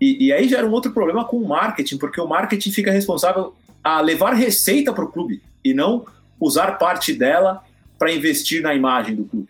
E, 0.01 0.27
e 0.27 0.33
aí 0.33 0.49
gera 0.49 0.67
um 0.67 0.71
outro 0.73 0.93
problema 0.93 1.25
com 1.25 1.37
o 1.39 1.49
marketing, 1.49 1.99
porque 1.99 2.21
o 2.21 2.27
marketing 2.27 2.71
fica 2.71 2.91
responsável 2.91 3.55
a 3.83 4.01
levar 4.01 4.33
receita 4.35 4.93
para 4.93 5.05
o 5.05 5.09
clube 5.09 5.43
e 5.65 5.73
não 5.75 6.05
usar 6.39 6.73
parte 6.79 7.13
dela 7.13 7.63
para 7.99 8.13
investir 8.13 8.63
na 8.63 8.75
imagem 8.75 9.15
do 9.15 9.25
clube. 9.25 9.49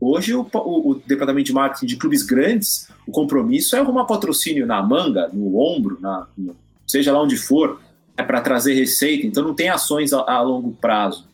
Hoje, 0.00 0.32
o, 0.34 0.46
o- 0.54 0.90
o 0.90 0.94
departamento 0.94 1.46
de 1.46 1.52
marketing 1.52 1.86
de 1.86 1.96
clubes 1.96 2.22
grandes, 2.22 2.88
o 3.06 3.10
compromisso 3.10 3.74
é 3.74 3.80
arrumar 3.80 4.04
patrocínio 4.04 4.64
na 4.64 4.80
manga, 4.80 5.28
no 5.32 5.58
ombro, 5.58 5.98
na, 6.00 6.26
no- 6.36 6.54
seja 6.86 7.12
lá 7.12 7.20
onde 7.20 7.36
for, 7.36 7.80
é 8.18 8.22
para 8.22 8.40
trazer 8.42 8.74
receita. 8.74 9.26
Então, 9.26 9.42
não 9.42 9.54
tem 9.54 9.70
ações 9.70 10.12
a, 10.12 10.18
a 10.20 10.42
longo 10.42 10.72
prazo. 10.72 11.26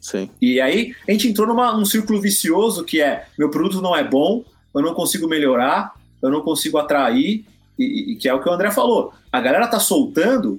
Sim. 0.00 0.30
E 0.40 0.60
aí, 0.60 0.94
a 1.06 1.12
gente 1.12 1.28
entrou 1.28 1.54
num 1.54 1.84
círculo 1.84 2.20
vicioso 2.20 2.82
que 2.84 3.00
é: 3.00 3.26
meu 3.38 3.50
produto 3.50 3.82
não 3.82 3.94
é 3.94 4.02
bom, 4.02 4.42
eu 4.74 4.80
não 4.82 4.94
consigo 4.94 5.28
melhorar, 5.28 5.94
eu 6.22 6.30
não 6.30 6.40
consigo 6.40 6.78
atrair, 6.78 7.44
e, 7.78 8.12
e- 8.12 8.16
que 8.16 8.28
é 8.28 8.34
o 8.34 8.42
que 8.42 8.48
o 8.48 8.52
André 8.52 8.70
falou. 8.70 9.12
A 9.30 9.40
galera 9.40 9.68
tá 9.68 9.78
soltando 9.78 10.58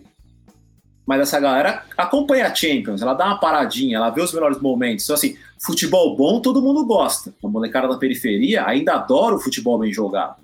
Mas 1.06 1.22
essa 1.22 1.40
galera 1.40 1.84
acompanha 1.98 2.48
a 2.48 2.56
Champions, 2.56 3.02
ela 3.02 3.14
dá 3.14 3.26
uma 3.26 3.40
paradinha, 3.40 3.98
ela 3.98 4.10
vê 4.12 4.22
os 4.22 4.32
melhores 4.34 4.62
momentos. 4.62 5.04
Então, 5.04 5.16
assim, 5.16 5.36
futebol 5.60 6.16
bom 6.16 6.40
todo 6.40 6.62
mundo 6.62 6.86
gosta. 6.86 7.34
A 7.44 7.48
molecada 7.48 7.88
da 7.88 7.98
periferia 7.98 8.66
ainda 8.66 8.94
adora 8.94 9.36
o 9.36 9.40
futebol 9.40 9.78
bem 9.80 9.92
jogado. 9.92 10.36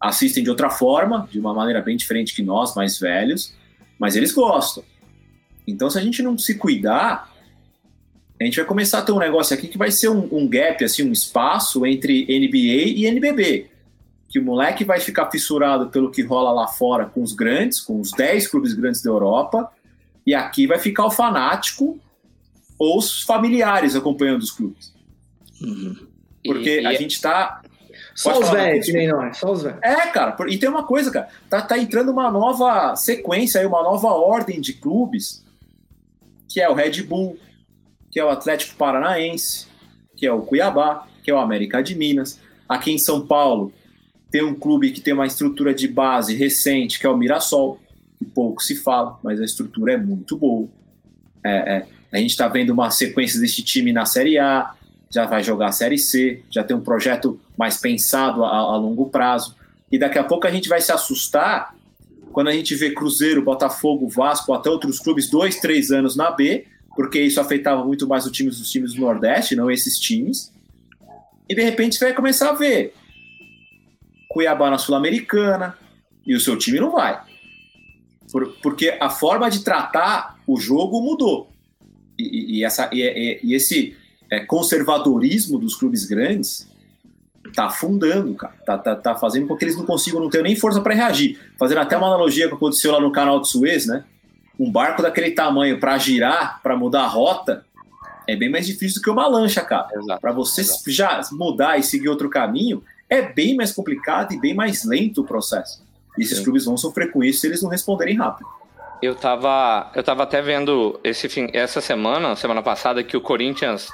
Assistem 0.00 0.42
de 0.44 0.50
outra 0.50 0.68
forma, 0.68 1.28
de 1.30 1.38
uma 1.38 1.54
maneira 1.54 1.80
bem 1.80 1.96
diferente 1.96 2.34
que 2.34 2.42
nós, 2.42 2.74
mais 2.74 2.98
velhos, 2.98 3.54
mas 3.98 4.16
eles 4.16 4.32
gostam. 4.32 4.82
Então, 5.66 5.88
se 5.90 5.98
a 5.98 6.02
gente 6.02 6.22
não 6.22 6.36
se 6.36 6.56
cuidar, 6.56 7.32
a 8.40 8.44
gente 8.44 8.56
vai 8.56 8.64
começar 8.64 8.98
a 8.98 9.02
ter 9.02 9.12
um 9.12 9.18
negócio 9.18 9.54
aqui 9.56 9.68
que 9.68 9.78
vai 9.78 9.90
ser 9.90 10.08
um, 10.08 10.28
um 10.32 10.46
gap, 10.48 10.84
assim, 10.84 11.02
um 11.08 11.12
espaço 11.12 11.86
entre 11.86 12.24
NBA 12.26 12.98
e 12.98 13.06
NBB. 13.06 13.70
Que 14.28 14.38
o 14.38 14.44
moleque 14.44 14.84
vai 14.84 15.00
ficar 15.00 15.30
fissurado 15.30 15.88
pelo 15.90 16.10
que 16.10 16.22
rola 16.22 16.50
lá 16.52 16.66
fora 16.66 17.06
com 17.06 17.22
os 17.22 17.32
grandes, 17.32 17.80
com 17.80 18.00
os 18.00 18.10
10 18.10 18.48
clubes 18.48 18.74
grandes 18.74 19.00
da 19.02 19.10
Europa, 19.10 19.70
e 20.26 20.34
aqui 20.34 20.66
vai 20.66 20.78
ficar 20.78 21.06
o 21.06 21.10
fanático 21.10 21.98
ou 22.78 22.98
os 22.98 23.22
familiares 23.22 23.94
acompanhando 23.94 24.42
os 24.42 24.50
clubes. 24.50 24.92
Porque 26.44 26.80
E- 26.80 26.86
a 26.86 26.92
e- 26.92 26.96
gente 26.96 27.20
tá. 27.20 27.62
Só 28.14 28.38
os 28.38 28.48
velhos, 28.50 28.86
que 28.86 28.92
nem 28.92 29.08
nós, 29.08 29.36
só 29.38 29.50
os 29.50 29.62
velhos. 29.62 29.80
É, 29.82 30.06
cara, 30.06 30.36
e 30.48 30.56
tem 30.56 30.68
uma 30.68 30.84
coisa, 30.84 31.10
cara, 31.10 31.28
tá, 31.50 31.60
tá 31.60 31.76
entrando 31.76 32.12
uma 32.12 32.30
nova 32.30 32.94
sequência 32.94 33.60
aí, 33.60 33.66
uma 33.66 33.82
nova 33.82 34.08
ordem 34.08 34.60
de 34.60 34.72
clubes, 34.72 35.44
que 36.48 36.60
é 36.60 36.68
o 36.68 36.74
Red 36.74 37.02
Bull, 37.02 37.36
que 38.12 38.20
é 38.20 38.24
o 38.24 38.30
Atlético 38.30 38.76
Paranaense, 38.76 39.66
que 40.16 40.24
é 40.24 40.32
o 40.32 40.42
Cuiabá, 40.42 41.08
que 41.24 41.30
é 41.30 41.34
o 41.34 41.38
América 41.38 41.82
de 41.82 41.96
Minas. 41.96 42.38
Aqui 42.68 42.92
em 42.92 42.98
São 42.98 43.26
Paulo 43.26 43.72
tem 44.30 44.44
um 44.44 44.54
clube 44.54 44.92
que 44.92 45.00
tem 45.00 45.12
uma 45.12 45.26
estrutura 45.26 45.74
de 45.74 45.88
base 45.88 46.36
recente, 46.36 47.00
que 47.00 47.06
é 47.06 47.10
o 47.10 47.16
Mirassol, 47.16 47.80
que 48.16 48.24
pouco 48.24 48.62
se 48.62 48.76
fala, 48.76 49.18
mas 49.22 49.40
a 49.40 49.44
estrutura 49.44 49.94
é 49.94 49.96
muito 49.96 50.36
boa. 50.36 50.68
É, 51.44 51.76
é, 51.76 51.86
a 52.12 52.18
gente 52.18 52.30
está 52.30 52.46
vendo 52.46 52.70
uma 52.70 52.90
sequência 52.90 53.40
desse 53.40 53.62
time 53.62 53.92
na 53.92 54.06
Série 54.06 54.38
A, 54.38 54.72
já 55.10 55.26
vai 55.26 55.42
jogar 55.42 55.68
a 55.68 55.72
Série 55.72 55.98
C, 55.98 56.42
já 56.48 56.62
tem 56.62 56.76
um 56.76 56.80
projeto 56.80 57.40
mais 57.56 57.76
pensado 57.76 58.44
a, 58.44 58.48
a 58.56 58.76
longo 58.76 59.08
prazo. 59.10 59.54
E 59.90 59.98
daqui 59.98 60.18
a 60.18 60.24
pouco 60.24 60.46
a 60.46 60.50
gente 60.50 60.68
vai 60.68 60.80
se 60.80 60.90
assustar 60.92 61.74
quando 62.32 62.48
a 62.48 62.52
gente 62.52 62.74
vê 62.74 62.90
Cruzeiro, 62.92 63.42
Botafogo, 63.42 64.08
Vasco, 64.08 64.52
até 64.52 64.68
outros 64.68 64.98
clubes, 64.98 65.30
dois, 65.30 65.60
três 65.60 65.90
anos 65.92 66.16
na 66.16 66.30
B, 66.32 66.66
porque 66.96 67.20
isso 67.20 67.40
afetava 67.40 67.84
muito 67.84 68.08
mais 68.08 68.26
os 68.26 68.32
times 68.32 68.58
dos 68.58 68.70
times 68.70 68.94
do 68.94 69.00
Nordeste, 69.00 69.54
não 69.54 69.70
esses 69.70 69.98
times. 69.98 70.52
E 71.48 71.54
de 71.54 71.62
repente 71.62 71.96
você 71.96 72.06
vai 72.06 72.14
começar 72.14 72.50
a 72.50 72.54
ver 72.54 72.92
Cuiabá 74.28 74.70
na 74.70 74.78
Sul-Americana 74.78 75.76
e 76.26 76.34
o 76.34 76.40
seu 76.40 76.56
time 76.58 76.80
não 76.80 76.90
vai. 76.90 77.20
Por- 78.32 78.56
porque 78.62 78.96
a 79.00 79.10
forma 79.10 79.48
de 79.48 79.62
tratar 79.62 80.40
o 80.46 80.58
jogo 80.58 81.00
mudou. 81.00 81.50
E, 82.18 82.22
e- 82.22 82.58
e 82.58 82.64
essa, 82.64 82.90
e, 82.92 83.40
e- 83.44 83.54
esse 83.54 83.96
é, 84.30 84.40
conservadorismo 84.40 85.58
dos 85.58 85.76
clubes 85.76 86.04
grandes 86.04 86.66
tá 87.54 87.66
afundando, 87.66 88.34
cara. 88.34 88.54
Tá, 88.64 88.78
tá, 88.78 88.96
tá 88.96 89.14
fazendo 89.14 89.46
com 89.46 89.56
que 89.56 89.64
eles 89.64 89.76
não 89.76 89.84
consigam, 89.84 90.20
não 90.20 90.28
tenham 90.28 90.44
nem 90.44 90.56
força 90.56 90.80
para 90.80 90.94
reagir. 90.94 91.38
Fazendo 91.58 91.78
até 91.78 91.96
uma 91.96 92.08
analogia 92.08 92.48
que 92.48 92.54
aconteceu 92.54 92.92
lá 92.92 93.00
no 93.00 93.12
canal 93.12 93.40
de 93.40 93.48
Suez, 93.48 93.86
né? 93.86 94.04
Um 94.58 94.70
barco 94.70 95.02
daquele 95.02 95.30
tamanho 95.32 95.80
para 95.80 95.96
girar, 95.98 96.60
para 96.62 96.76
mudar 96.76 97.02
a 97.02 97.06
rota, 97.08 97.64
é 98.26 98.36
bem 98.36 98.50
mais 98.50 98.66
difícil 98.66 99.00
do 99.00 99.04
que 99.04 99.10
uma 99.10 99.26
lancha, 99.26 99.60
cara. 99.62 99.88
Exato. 99.94 100.20
Para 100.20 100.32
você 100.32 100.62
já 100.86 101.20
mudar 101.32 101.78
e 101.78 101.82
seguir 101.82 102.08
outro 102.08 102.28
caminho, 102.28 102.82
é 103.08 103.22
bem 103.22 103.56
mais 103.56 103.72
complicado 103.72 104.32
e 104.32 104.40
bem 104.40 104.54
mais 104.54 104.84
lento 104.84 105.22
o 105.22 105.24
processo. 105.24 105.82
E 106.16 106.22
esses 106.22 106.38
Sim. 106.38 106.44
clubes 106.44 106.64
vão 106.64 106.76
sofrer 106.76 107.10
com 107.10 107.22
isso 107.22 107.40
se 107.40 107.46
eles 107.46 107.62
não 107.62 107.70
responderem 107.70 108.16
rápido. 108.16 108.48
Eu 109.02 109.14
tava, 109.14 109.90
eu 109.94 110.02
tava 110.02 110.22
até 110.22 110.40
vendo 110.40 110.98
esse 111.04 111.28
fim, 111.28 111.48
essa 111.52 111.80
semana, 111.80 112.34
semana 112.36 112.62
passada, 112.62 113.02
que 113.02 113.16
o 113.16 113.20
Corinthians 113.20 113.90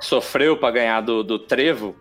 sofreu 0.00 0.56
para 0.56 0.72
ganhar 0.72 1.00
do, 1.00 1.22
do 1.22 1.38
Trevo 1.38 1.94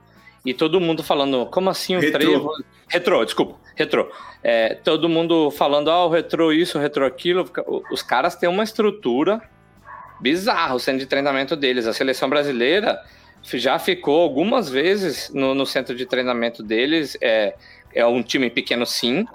e 0.45 0.53
todo 0.53 0.79
mundo 0.79 1.03
falando, 1.03 1.45
como 1.47 1.69
assim 1.69 1.95
o 1.95 1.99
Retrô. 1.99 2.19
Trevo? 2.19 2.51
Retrô, 2.87 3.23
desculpa, 3.25 3.55
retrô. 3.75 4.09
É, 4.43 4.73
todo 4.75 5.07
mundo 5.09 5.51
falando, 5.51 5.91
ah, 5.91 6.05
o 6.05 6.09
retrô 6.09 6.51
isso, 6.51 6.77
o 6.77 6.81
retrô 6.81 7.05
aquilo. 7.05 7.49
Os 7.91 8.01
caras 8.01 8.35
têm 8.35 8.49
uma 8.49 8.63
estrutura 8.63 9.41
bizarra, 10.19 10.75
o 10.75 10.79
centro 10.79 10.99
de 10.99 11.05
treinamento 11.05 11.55
deles. 11.55 11.85
A 11.87 11.93
seleção 11.93 12.29
brasileira 12.29 12.99
já 13.43 13.77
ficou 13.77 14.21
algumas 14.21 14.69
vezes 14.69 15.29
no, 15.33 15.53
no 15.53 15.65
centro 15.65 15.95
de 15.95 16.05
treinamento 16.05 16.63
deles. 16.63 17.17
É, 17.21 17.55
é 17.93 18.05
um 18.05 18.23
time 18.23 18.49
pequeno, 18.49 18.85
sim, 18.85 19.25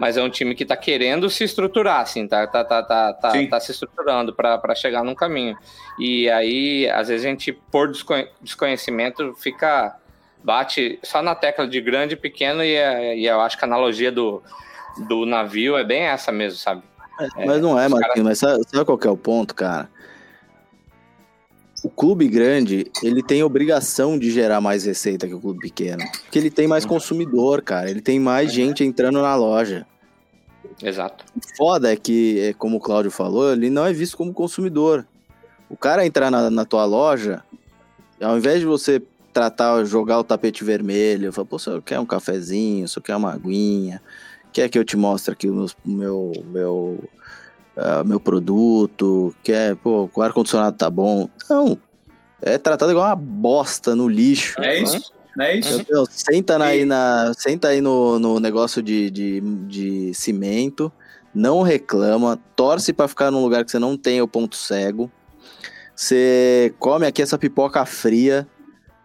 mas 0.00 0.16
é 0.16 0.22
um 0.22 0.30
time 0.30 0.54
que 0.54 0.64
tá 0.64 0.76
querendo 0.76 1.28
se 1.28 1.44
estruturar, 1.44 2.00
assim, 2.00 2.26
tá, 2.26 2.46
tá, 2.46 2.64
tá, 2.64 2.82
tá, 2.82 3.12
tá, 3.12 3.30
Sim. 3.30 3.46
tá 3.46 3.60
se 3.60 3.72
estruturando 3.72 4.32
para 4.34 4.74
chegar 4.74 5.04
num 5.04 5.14
caminho. 5.14 5.56
E 5.98 6.30
aí, 6.30 6.88
às 6.90 7.08
vezes, 7.08 7.26
a 7.26 7.28
gente, 7.28 7.52
por 7.52 7.88
desconhe- 7.88 8.28
desconhecimento, 8.40 9.34
fica. 9.34 9.96
Bate 10.42 10.98
só 11.02 11.22
na 11.22 11.34
tecla 11.34 11.66
de 11.66 11.80
grande 11.80 12.14
e 12.14 12.16
pequeno, 12.16 12.62
e, 12.64 12.74
é- 12.74 13.16
e 13.16 13.26
eu 13.26 13.40
acho 13.40 13.58
que 13.58 13.64
a 13.64 13.68
analogia 13.68 14.10
do, 14.10 14.42
do 15.08 15.24
navio 15.26 15.76
é 15.76 15.84
bem 15.84 16.02
essa 16.02 16.32
mesmo, 16.32 16.58
sabe? 16.58 16.82
Mas 17.46 17.60
não 17.60 17.78
é, 17.78 17.86
os 17.86 17.92
Marquinhos, 17.92 18.28
mas 18.28 18.38
sabe, 18.38 18.62
sabe 18.68 18.84
qual 18.84 18.98
que 18.98 19.06
é 19.06 19.10
o 19.10 19.16
ponto, 19.16 19.54
cara? 19.54 19.88
O 21.84 21.90
clube 21.90 22.28
grande, 22.28 22.90
ele 23.02 23.22
tem 23.22 23.42
obrigação 23.42 24.18
de 24.18 24.30
gerar 24.30 24.60
mais 24.60 24.84
receita 24.84 25.26
que 25.26 25.34
o 25.34 25.40
clube 25.40 25.60
pequeno. 25.60 26.02
Porque 26.22 26.38
ele 26.38 26.50
tem 26.50 26.68
mais 26.68 26.84
consumidor, 26.84 27.60
cara. 27.60 27.90
Ele 27.90 28.00
tem 28.00 28.20
mais 28.20 28.52
gente 28.52 28.84
entrando 28.84 29.20
na 29.20 29.34
loja. 29.34 29.84
Exato. 30.80 31.24
O 31.36 31.56
foda 31.56 31.92
é 31.92 31.96
que, 31.96 32.40
é, 32.40 32.52
como 32.52 32.76
o 32.76 32.80
Cláudio 32.80 33.10
falou, 33.10 33.52
ele 33.52 33.68
não 33.68 33.84
é 33.84 33.92
visto 33.92 34.16
como 34.16 34.32
consumidor. 34.32 35.04
O 35.68 35.76
cara 35.76 36.06
entrar 36.06 36.30
na, 36.30 36.48
na 36.50 36.64
tua 36.64 36.84
loja, 36.84 37.42
ao 38.20 38.36
invés 38.36 38.60
de 38.60 38.66
você 38.66 39.02
tratar, 39.32 39.84
jogar 39.84 40.18
o 40.18 40.24
tapete 40.24 40.62
vermelho, 40.64 41.32
falar, 41.32 41.46
pô, 41.46 41.58
você 41.58 41.80
quer 41.82 41.98
um 41.98 42.06
cafezinho, 42.06 42.86
você 42.86 43.00
quer 43.00 43.16
uma 43.16 43.32
aguinha, 43.32 44.02
quer 44.52 44.68
que 44.68 44.78
eu 44.78 44.84
te 44.84 44.96
mostre 44.96 45.32
aqui 45.32 45.48
o 45.48 45.54
meu, 45.54 45.66
meu, 45.84 46.32
meu, 46.46 47.04
ah, 47.76 48.04
meu 48.04 48.20
produto, 48.20 49.34
quer, 49.42 49.76
pô, 49.76 50.08
o 50.14 50.22
ar-condicionado 50.22 50.76
tá 50.76 50.90
bom. 50.90 51.28
Não, 51.48 51.78
é 52.40 52.58
tratado 52.58 52.92
igual 52.92 53.06
uma 53.06 53.16
bosta 53.16 53.94
no 53.96 54.08
lixo. 54.08 54.60
É 54.60 54.78
isso? 54.80 55.12
Não 55.36 55.44
é 55.46 55.56
isso? 55.56 55.80
Entendeu? 55.80 56.04
Senta 56.10 56.58
na- 56.58 56.66
aí, 56.66 56.80
E- 56.82 56.84
na, 56.84 57.32
senta 57.36 57.68
aí 57.68 57.80
no, 57.80 58.18
no 58.18 58.38
negócio 58.38 58.82
de, 58.82 59.10
de, 59.10 59.40
de 59.40 60.12
cimento, 60.14 60.92
não 61.34 61.62
reclama, 61.62 62.38
torce 62.54 62.92
pra 62.92 63.08
ficar 63.08 63.30
num 63.30 63.42
lugar 63.42 63.64
que 63.64 63.70
você 63.70 63.78
não 63.78 63.96
tem 63.96 64.20
o 64.20 64.28
ponto 64.28 64.54
cego. 64.56 65.10
Você 65.94 66.74
come 66.78 67.06
aqui 67.06 67.22
essa 67.22 67.38
pipoca 67.38 67.84
fria, 67.86 68.46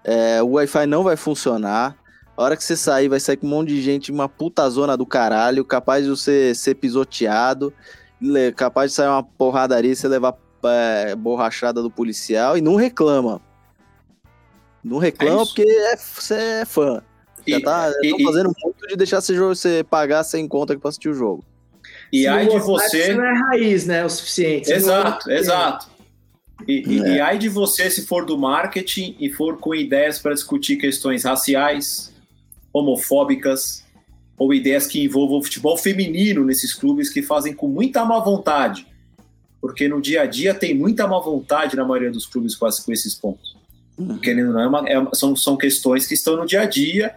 é, 0.07 0.41
o 0.41 0.51
Wi-Fi 0.53 0.87
não 0.87 1.03
vai 1.03 1.15
funcionar. 1.17 1.95
A 2.35 2.41
hora 2.43 2.55
que 2.55 2.63
você 2.63 2.77
sair, 2.77 3.07
vai 3.09 3.19
sair 3.19 3.37
com 3.37 3.45
um 3.45 3.49
monte 3.49 3.69
de 3.69 3.81
gente, 3.81 4.11
uma 4.11 4.29
puta 4.29 4.67
zona 4.69 4.95
do 4.95 5.05
caralho, 5.05 5.65
capaz 5.65 6.03
de 6.05 6.09
você 6.09 6.55
ser 6.55 6.75
pisoteado, 6.75 7.73
capaz 8.55 8.91
de 8.91 8.95
sair 8.95 9.07
uma 9.09 9.23
porradaria 9.23 9.91
e 9.91 9.95
você 9.95 10.07
levar 10.07 10.35
é, 10.65 11.15
borrachada 11.15 11.81
do 11.81 11.89
policial 11.91 12.57
e 12.57 12.61
não 12.61 12.75
reclama. 12.75 13.41
Não 14.83 14.97
reclama 14.99 15.43
isso. 15.43 15.53
porque 15.55 15.69
é, 15.69 15.97
você 15.97 16.33
é 16.61 16.65
fã. 16.65 17.01
Já 17.47 17.57
E- 17.57 17.61
tá 17.63 17.91
e- 18.03 18.21
e- 18.21 18.23
fazendo 18.23 18.51
muito 18.63 18.87
de 18.87 18.95
deixar 18.95 19.19
você, 19.21 19.35
jogo, 19.35 19.55
você 19.55 19.83
pagar 19.89 20.23
sem 20.23 20.47
conta 20.47 20.73
que 20.75 20.79
pra 20.81 20.89
assistir 20.89 21.09
o 21.09 21.13
jogo. 21.13 21.43
E 22.13 22.25
não 22.27 22.47
de 22.47 22.59
você. 22.59 23.13
não 23.13 23.23
é 23.25 23.33
raiz, 23.33 23.85
né? 23.85 24.05
O 24.05 24.09
suficiente. 24.09 24.71
Exato, 24.71 25.29
é- 25.29 25.37
exato. 25.39 25.87
E, 26.67 26.83
É. 27.03 27.15
e 27.15 27.19
ai 27.19 27.37
de 27.37 27.49
você 27.49 27.89
se 27.89 28.05
for 28.05 28.25
do 28.25 28.37
marketing 28.37 29.15
e 29.19 29.29
for 29.31 29.57
com 29.57 29.75
ideias 29.75 30.19
para 30.19 30.33
discutir 30.33 30.77
questões 30.77 31.23
raciais, 31.25 32.13
homofóbicas 32.73 33.83
ou 34.37 34.53
ideias 34.53 34.85
que 34.87 35.03
envolvam 35.03 35.39
o 35.39 35.43
futebol 35.43 35.75
feminino 35.77 36.45
nesses 36.45 36.73
clubes 36.73 37.09
que 37.09 37.21
fazem 37.21 37.53
com 37.53 37.67
muita 37.67 38.05
má 38.05 38.19
vontade. 38.19 38.87
Porque 39.59 39.87
no 39.87 39.99
dia 39.99 40.21
a 40.21 40.25
dia 40.25 40.53
tem 40.53 40.75
muita 40.75 41.07
má 41.07 41.19
vontade 41.19 41.75
na 41.75 41.83
maioria 41.83 42.11
dos 42.11 42.25
clubes 42.27 42.55
com, 42.55 42.65
as- 42.65 42.79
com 42.79 42.91
esses 42.93 43.15
pontos. 43.15 43.57
Querendo 44.21 44.49
ou 44.49 44.53
não, 44.53 44.61
é 44.61 44.67
uma- 44.67 44.87
é 44.89 45.15
são, 45.15 45.35
são 45.35 45.57
questões 45.57 46.05
que 46.05 46.13
estão 46.13 46.37
no 46.37 46.45
dia 46.45 46.61
a 46.61 46.65
dia 46.65 47.15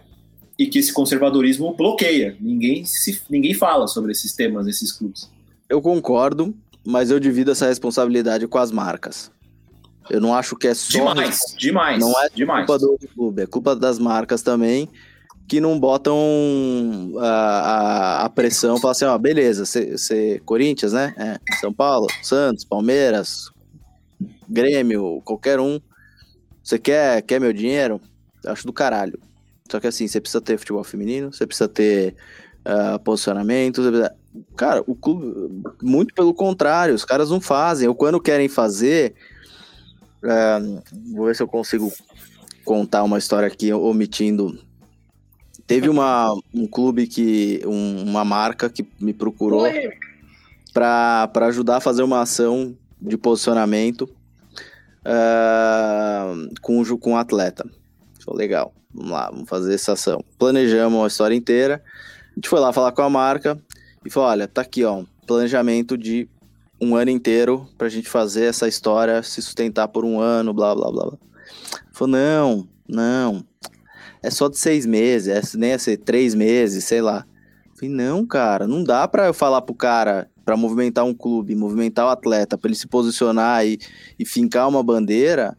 e 0.57 0.65
que 0.65 0.79
esse 0.79 0.91
conservadorismo 0.91 1.73
bloqueia. 1.75 2.35
Ninguém, 2.39 2.83
se, 2.85 3.21
ninguém 3.29 3.53
fala 3.53 3.87
sobre 3.87 4.11
esses 4.11 4.33
temas 4.33 4.65
nesses 4.65 4.91
clubes. 4.91 5.29
Eu 5.69 5.79
concordo, 5.79 6.55
mas 6.85 7.11
eu 7.11 7.19
divido 7.19 7.51
essa 7.51 7.67
responsabilidade 7.67 8.47
com 8.47 8.57
as 8.57 8.71
marcas. 8.71 9.31
Eu 10.09 10.19
não 10.19 10.33
acho 10.35 10.55
que 10.55 10.67
é 10.67 10.73
só 10.73 10.97
Demais, 11.13 11.39
demais, 11.57 11.99
Não 11.99 12.11
é 12.21 12.29
demais. 12.29 12.65
culpa 12.65 12.79
do 12.79 12.97
clube, 13.13 13.41
é 13.43 13.45
culpa 13.45 13.75
das 13.75 13.99
marcas 13.99 14.41
também 14.41 14.89
que 15.47 15.59
não 15.59 15.77
botam 15.77 16.15
a, 17.19 17.27
a, 17.27 18.25
a 18.25 18.29
pressão, 18.29 18.77
falam 18.77 18.91
assim, 18.91 19.03
ó, 19.05 19.17
beleza, 19.17 19.65
você 19.65 20.41
Corinthians, 20.45 20.93
né? 20.93 21.13
É, 21.17 21.55
São 21.59 21.73
Paulo, 21.73 22.07
Santos, 22.23 22.63
Palmeiras, 22.63 23.51
Grêmio, 24.47 25.21
qualquer 25.25 25.59
um. 25.59 25.79
Você 26.63 26.79
quer, 26.79 27.21
quer 27.23 27.39
meu 27.41 27.51
dinheiro? 27.51 27.99
Eu 28.43 28.51
acho 28.53 28.65
do 28.65 28.71
caralho. 28.73 29.19
Só 29.69 29.79
que 29.79 29.87
assim, 29.87 30.07
você 30.07 30.21
precisa 30.21 30.39
ter 30.41 30.57
futebol 30.57 30.83
feminino, 30.83 31.33
você 31.33 31.45
precisa 31.45 31.67
ter 31.67 32.15
ah, 32.63 32.99
posicionamento, 32.99 33.81
precisa- 33.81 34.15
cara, 34.55 34.83
o 34.87 34.95
clube, 34.95 35.63
muito 35.81 36.13
pelo 36.13 36.33
contrário, 36.33 36.93
os 36.95 37.05
caras 37.05 37.29
não 37.29 37.41
fazem, 37.41 37.87
ou 37.87 37.95
quando 37.95 38.19
querem 38.19 38.47
fazer, 38.47 39.13
é, 40.23 40.59
vou 41.13 41.25
ver 41.25 41.35
se 41.35 41.43
eu 41.43 41.47
consigo 41.47 41.91
contar 42.63 43.03
uma 43.03 43.17
história 43.17 43.47
aqui 43.47 43.71
omitindo. 43.73 44.57
Teve 45.65 45.89
uma, 45.89 46.33
um 46.53 46.67
clube 46.67 47.07
que, 47.07 47.61
um- 47.65 48.03
uma 48.03 48.25
marca 48.25 48.69
que 48.69 48.85
me 48.99 49.13
procurou 49.13 49.63
para 50.73 51.29
ajudar 51.47 51.77
a 51.77 51.81
fazer 51.81 52.03
uma 52.03 52.21
ação 52.21 52.75
de 53.01 53.17
posicionamento 53.17 54.09
ah, 55.03 56.33
com, 56.61 56.83
com 56.97 57.13
o 57.13 57.17
atleta. 57.17 57.67
Falei, 58.23 58.47
legal, 58.47 58.73
vamos 58.93 59.11
lá, 59.11 59.29
vamos 59.31 59.49
fazer 59.49 59.73
essa 59.73 59.93
ação. 59.93 60.23
Planejamos 60.37 61.03
a 61.03 61.07
história 61.07 61.35
inteira. 61.35 61.81
A 62.31 62.35
gente 62.35 62.47
foi 62.49 62.59
lá 62.59 62.71
falar 62.71 62.91
com 62.91 63.01
a 63.01 63.09
marca 63.09 63.57
e 64.05 64.09
falou: 64.09 64.29
olha, 64.29 64.47
tá 64.47 64.61
aqui, 64.61 64.83
ó, 64.83 64.97
um 64.97 65.05
planejamento 65.25 65.97
de 65.97 66.27
um 66.79 66.95
ano 66.95 67.11
inteiro 67.11 67.67
pra 67.77 67.89
gente 67.89 68.09
fazer 68.09 68.45
essa 68.45 68.67
história 68.67 69.21
se 69.21 69.41
sustentar 69.41 69.87
por 69.87 70.03
um 70.03 70.19
ano, 70.19 70.53
blá 70.53 70.73
blá 70.75 70.91
blá. 70.91 71.05
blá. 71.05 71.17
Falou: 71.91 72.11
não, 72.11 72.67
não, 72.87 73.45
é 74.21 74.29
só 74.29 74.47
de 74.47 74.57
seis 74.57 74.85
meses, 74.85 75.27
é, 75.27 75.57
nem 75.57 75.71
ia 75.71 75.79
ser 75.79 75.97
três 75.97 76.35
meses, 76.35 76.83
sei 76.83 77.01
lá. 77.01 77.25
Falei, 77.75 77.89
não, 77.89 78.25
cara, 78.25 78.67
não 78.67 78.83
dá 78.83 79.07
pra 79.07 79.27
eu 79.27 79.33
falar 79.33 79.61
pro 79.61 79.73
cara 79.73 80.29
pra 80.45 80.55
movimentar 80.55 81.05
um 81.05 81.13
clube, 81.13 81.55
movimentar 81.55 82.05
o 82.05 82.09
atleta, 82.09 82.57
pra 82.57 82.67
ele 82.67 82.75
se 82.75 82.87
posicionar 82.87 83.65
e, 83.65 83.79
e 84.19 84.25
fincar 84.25 84.67
uma 84.67 84.83
bandeira 84.83 85.57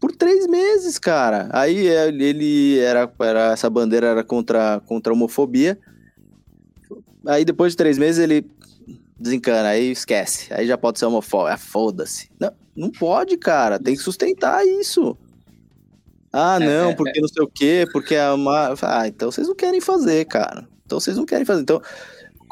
por 0.00 0.14
três 0.14 0.46
meses, 0.46 0.98
cara. 0.98 1.48
Aí 1.52 1.88
é, 1.88 2.08
ele 2.08 2.78
era, 2.78 3.10
era 3.20 3.52
essa 3.52 3.68
bandeira 3.68 4.06
era 4.06 4.24
contra, 4.24 4.80
contra 4.86 5.12
a 5.12 5.16
homofobia. 5.16 5.78
Aí 7.26 7.44
depois 7.44 7.72
de 7.72 7.76
três 7.76 7.98
meses 7.98 8.22
ele 8.22 8.46
desencana, 9.18 9.68
aí 9.68 9.90
esquece. 9.90 10.52
Aí 10.52 10.66
já 10.66 10.76
pode 10.76 10.98
ser 10.98 11.06
homofóbico. 11.06 11.54
Ah, 11.54 11.58
foda-se. 11.58 12.30
Não, 12.38 12.52
não 12.76 12.90
pode, 12.90 13.36
cara. 13.36 13.78
Tem 13.78 13.94
que 13.94 14.02
sustentar 14.02 14.64
isso. 14.66 15.16
Ah, 16.32 16.60
não, 16.60 16.94
porque 16.94 17.20
não 17.20 17.28
sei 17.28 17.42
o 17.42 17.48
quê, 17.48 17.86
porque 17.92 18.14
a 18.14 18.34
uma... 18.34 18.74
Ah, 18.82 19.08
então 19.08 19.30
vocês 19.30 19.48
não 19.48 19.54
querem 19.54 19.80
fazer, 19.80 20.26
cara. 20.26 20.68
Então 20.84 21.00
vocês 21.00 21.16
não 21.16 21.24
querem 21.24 21.46
fazer. 21.46 21.62
Então, 21.62 21.80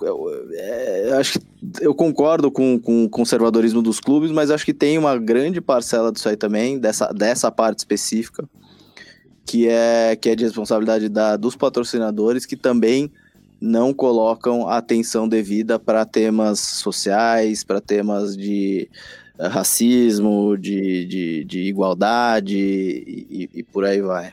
eu, 0.02 0.26
é, 0.52 1.10
eu 1.10 1.18
acho 1.18 1.38
que 1.38 1.46
eu 1.80 1.94
concordo 1.94 2.50
com, 2.50 2.80
com 2.80 3.04
o 3.04 3.10
conservadorismo 3.10 3.82
dos 3.82 4.00
clubes, 4.00 4.30
mas 4.30 4.50
acho 4.50 4.64
que 4.64 4.74
tem 4.74 4.96
uma 4.96 5.18
grande 5.18 5.60
parcela 5.60 6.10
disso 6.10 6.28
aí 6.28 6.36
também, 6.36 6.78
dessa, 6.78 7.12
dessa 7.12 7.50
parte 7.50 7.80
específica, 7.80 8.48
que 9.44 9.68
é, 9.68 10.16
que 10.16 10.30
é 10.30 10.34
de 10.34 10.44
responsabilidade 10.44 11.08
da, 11.08 11.36
dos 11.36 11.54
patrocinadores, 11.54 12.46
que 12.46 12.56
também 12.56 13.12
não 13.60 13.92
colocam 13.94 14.68
atenção 14.68 15.28
devida 15.28 15.78
para 15.78 16.04
temas 16.04 16.60
sociais, 16.60 17.64
para 17.64 17.80
temas 17.80 18.36
de 18.36 18.88
eh, 19.38 19.46
racismo, 19.46 20.56
de, 20.58 21.04
de, 21.06 21.44
de 21.44 21.60
igualdade 21.62 22.56
e, 22.58 23.48
e- 23.54 23.62
por 23.62 23.84
aí 23.84 24.00
vai. 24.00 24.32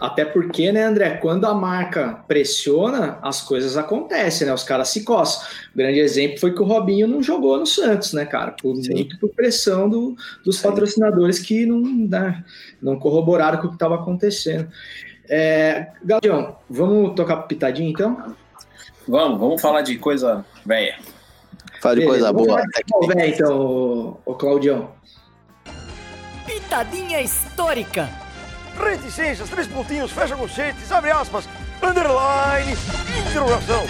Até 0.00 0.24
porque, 0.24 0.70
né, 0.72 0.84
André, 0.84 1.10
quando 1.18 1.44
a 1.44 1.54
marca 1.54 2.24
pressiona, 2.26 3.18
as 3.22 3.40
coisas 3.40 3.76
acontecem, 3.76 4.46
né? 4.46 4.52
Os 4.52 4.62
caras 4.64 4.88
se 4.88 5.02
coçam. 5.04 5.42
O 5.74 5.78
grande 5.78 5.98
exemplo 6.00 6.38
foi 6.38 6.52
que 6.52 6.60
o 6.60 6.64
Robinho 6.64 7.06
não 7.06 7.22
jogou 7.22 7.58
no 7.58 7.66
Santos, 7.66 8.12
né, 8.12 8.24
cara? 8.24 8.52
Por, 8.52 8.74
muito 8.76 9.18
por 9.18 9.30
pressão 9.30 9.88
do- 9.88 10.16
dos 10.44 10.60
patrocinadores 10.60 11.38
que 11.38 11.64
não, 11.66 11.80
né, 11.80 12.44
não 12.82 12.98
corroboraram 12.98 13.58
com 13.60 13.66
o 13.66 13.70
que 13.70 13.76
estava 13.76 13.96
acontecendo. 13.96 14.68
É, 15.28 15.88
Gaudião, 16.02 16.56
vamos 16.70 17.14
tocar 17.14 17.36
pro 17.36 17.48
pitadinho 17.48 17.90
então? 17.90 18.34
Vamos, 19.06 19.38
vamos 19.38 19.60
falar 19.60 19.82
de 19.82 19.98
coisa 19.98 20.44
velha. 20.64 20.98
Fala 21.80 21.96
de 21.96 22.06
coisa 22.06 22.32
Vamos 22.32 22.46
boa. 22.46 22.60
falar 22.60 23.22
de 23.22 23.34
então, 23.34 23.58
ô, 23.58 24.16
ô 24.24 24.34
Claudião. 24.34 24.90
Pitadinha 26.46 27.20
histórica. 27.20 28.08
Reticências, 28.78 29.48
três 29.50 29.66
pontinhos, 29.66 30.12
fecha 30.12 30.36
conchetes, 30.36 30.90
abre 30.92 31.10
aspas, 31.10 31.48
underline, 31.82 32.72
interrogação. 33.28 33.84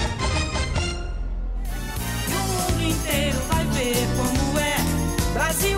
O 2.27 2.73
mundo 2.73 2.83
inteiro 2.83 3.39
vai 3.49 3.65
ver 3.67 4.07
como 4.17 4.59
é. 4.59 4.77
Brasil 5.35 5.78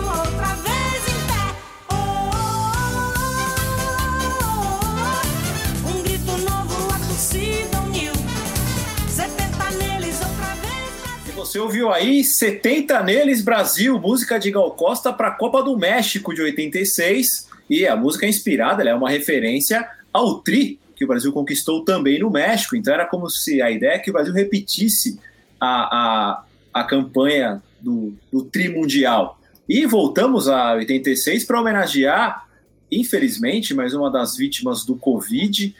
você 11.51 11.59
ouviu 11.59 11.91
aí 11.91 12.23
70 12.23 13.03
neles 13.03 13.41
Brasil, 13.41 13.99
música 13.99 14.39
de 14.39 14.49
Gal 14.51 14.71
Costa 14.71 15.11
para 15.11 15.27
a 15.27 15.31
Copa 15.31 15.61
do 15.61 15.77
México 15.77 16.33
de 16.33 16.41
86. 16.41 17.49
E 17.69 17.85
a 17.85 17.93
música 17.93 18.25
é 18.25 18.29
inspirada, 18.29 18.81
é 18.83 18.95
uma 18.95 19.09
referência 19.09 19.85
ao 20.13 20.39
tri 20.39 20.79
que 20.95 21.03
o 21.03 21.07
Brasil 21.09 21.29
conquistou 21.33 21.83
também 21.83 22.19
no 22.19 22.29
México. 22.29 22.73
Então 22.73 22.93
era 22.93 23.05
como 23.05 23.29
se 23.29 23.61
a 23.61 23.69
ideia 23.69 23.95
é 23.95 23.99
que 23.99 24.09
o 24.09 24.13
Brasil 24.13 24.33
repetisse 24.33 25.19
a, 25.59 25.67
a, 25.67 26.43
a 26.73 26.83
campanha 26.85 27.61
do, 27.81 28.13
do 28.31 28.43
tri 28.45 28.69
mundial. 28.69 29.37
E 29.67 29.85
voltamos 29.85 30.47
a 30.47 30.75
86 30.75 31.43
para 31.43 31.59
homenagear, 31.59 32.47
infelizmente, 32.89 33.73
mais 33.73 33.93
uma 33.93 34.09
das 34.09 34.37
vítimas 34.37 34.85
do 34.85 34.95
Covid, 34.95 35.75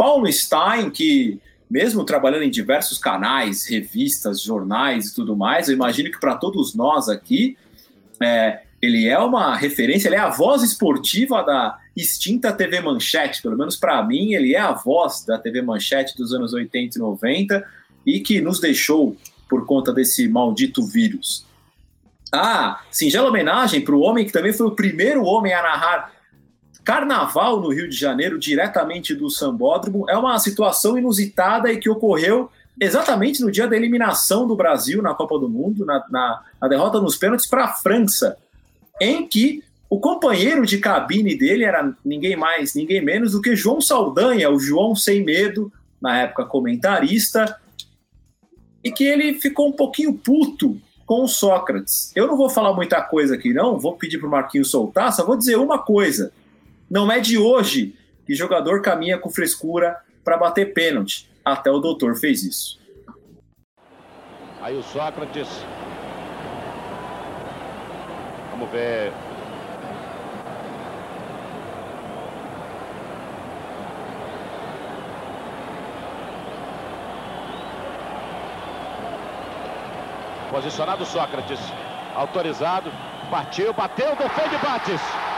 Paulo 0.00 0.32
Stein, 0.32 0.88
que 0.88 1.38
mesmo 1.70 2.06
trabalhando 2.06 2.44
em 2.44 2.50
diversos 2.50 2.96
canais, 2.96 3.66
revistas, 3.68 4.40
jornais 4.40 5.08
e 5.08 5.14
tudo 5.14 5.36
mais, 5.36 5.68
eu 5.68 5.74
imagino 5.74 6.10
que 6.10 6.18
para 6.18 6.36
todos 6.36 6.74
nós 6.74 7.10
aqui, 7.10 7.54
é, 8.18 8.62
ele 8.80 9.06
é 9.06 9.18
uma 9.18 9.54
referência, 9.54 10.08
ele 10.08 10.16
é 10.16 10.20
a 10.20 10.30
voz 10.30 10.62
esportiva 10.62 11.42
da 11.42 11.78
extinta 11.94 12.50
TV 12.50 12.80
Manchete, 12.80 13.42
pelo 13.42 13.58
menos 13.58 13.76
para 13.76 14.02
mim, 14.02 14.32
ele 14.32 14.54
é 14.54 14.58
a 14.58 14.72
voz 14.72 15.22
da 15.26 15.38
TV 15.38 15.60
Manchete 15.60 16.16
dos 16.16 16.32
anos 16.32 16.54
80 16.54 16.96
e 16.96 16.98
90 16.98 17.68
e 18.06 18.20
que 18.20 18.40
nos 18.40 18.58
deixou 18.58 19.14
por 19.50 19.66
conta 19.66 19.92
desse 19.92 20.26
maldito 20.30 20.82
vírus. 20.82 21.44
Ah, 22.32 22.80
singela 22.90 23.28
homenagem 23.28 23.82
para 23.82 23.94
o 23.94 24.00
homem 24.00 24.24
que 24.24 24.32
também 24.32 24.54
foi 24.54 24.66
o 24.66 24.70
primeiro 24.70 25.24
homem 25.24 25.52
a 25.52 25.60
narrar 25.60 26.19
Carnaval 26.84 27.60
no 27.60 27.68
Rio 27.68 27.88
de 27.88 27.96
Janeiro, 27.96 28.38
diretamente 28.38 29.14
do 29.14 29.30
Sambódromo, 29.30 30.08
é 30.08 30.16
uma 30.16 30.38
situação 30.38 30.98
inusitada 30.98 31.72
e 31.72 31.78
que 31.78 31.90
ocorreu 31.90 32.50
exatamente 32.80 33.42
no 33.42 33.50
dia 33.50 33.68
da 33.68 33.76
eliminação 33.76 34.46
do 34.46 34.56
Brasil 34.56 35.02
na 35.02 35.14
Copa 35.14 35.38
do 35.38 35.48
Mundo, 35.48 35.84
na, 35.84 36.04
na, 36.10 36.42
na 36.60 36.68
derrota 36.68 37.00
nos 37.00 37.16
pênaltis 37.16 37.46
para 37.46 37.64
a 37.64 37.74
França, 37.74 38.36
em 39.00 39.26
que 39.26 39.62
o 39.88 39.98
companheiro 39.98 40.64
de 40.64 40.78
cabine 40.78 41.36
dele 41.36 41.64
era 41.64 41.92
ninguém 42.04 42.36
mais, 42.36 42.74
ninguém 42.74 43.04
menos 43.04 43.32
do 43.32 43.42
que 43.42 43.56
João 43.56 43.80
Saldanha, 43.80 44.50
o 44.50 44.58
João 44.58 44.94
Sem 44.94 45.24
Medo, 45.24 45.70
na 46.00 46.18
época 46.20 46.46
comentarista, 46.46 47.58
e 48.82 48.90
que 48.90 49.04
ele 49.04 49.34
ficou 49.34 49.68
um 49.68 49.72
pouquinho 49.72 50.14
puto 50.14 50.80
com 51.04 51.24
o 51.24 51.28
Sócrates. 51.28 52.12
Eu 52.14 52.28
não 52.28 52.36
vou 52.36 52.48
falar 52.48 52.72
muita 52.72 53.02
coisa 53.02 53.34
aqui, 53.34 53.52
não, 53.52 53.78
vou 53.78 53.96
pedir 53.96 54.18
para 54.18 54.28
o 54.28 54.30
Marquinhos 54.30 54.70
soltar, 54.70 55.12
só 55.12 55.26
vou 55.26 55.36
dizer 55.36 55.56
uma 55.56 55.78
coisa. 55.78 56.32
Não 56.90 57.10
é 57.12 57.20
de 57.20 57.38
hoje 57.38 57.96
que 58.26 58.34
jogador 58.34 58.82
caminha 58.82 59.16
com 59.16 59.30
frescura 59.30 59.96
para 60.24 60.36
bater 60.36 60.74
pênalti. 60.74 61.30
Até 61.44 61.70
o 61.70 61.78
doutor 61.78 62.16
fez 62.16 62.42
isso. 62.42 62.80
Aí 64.60 64.76
o 64.76 64.82
Sócrates. 64.82 65.48
Vamos 68.50 68.68
ver. 68.70 69.12
Posicionado 80.50 81.06
Sócrates. 81.06 81.60
Autorizado. 82.16 82.90
Partiu, 83.30 83.72
bateu, 83.72 84.16
defende 84.16 84.58
Bates. 84.58 85.29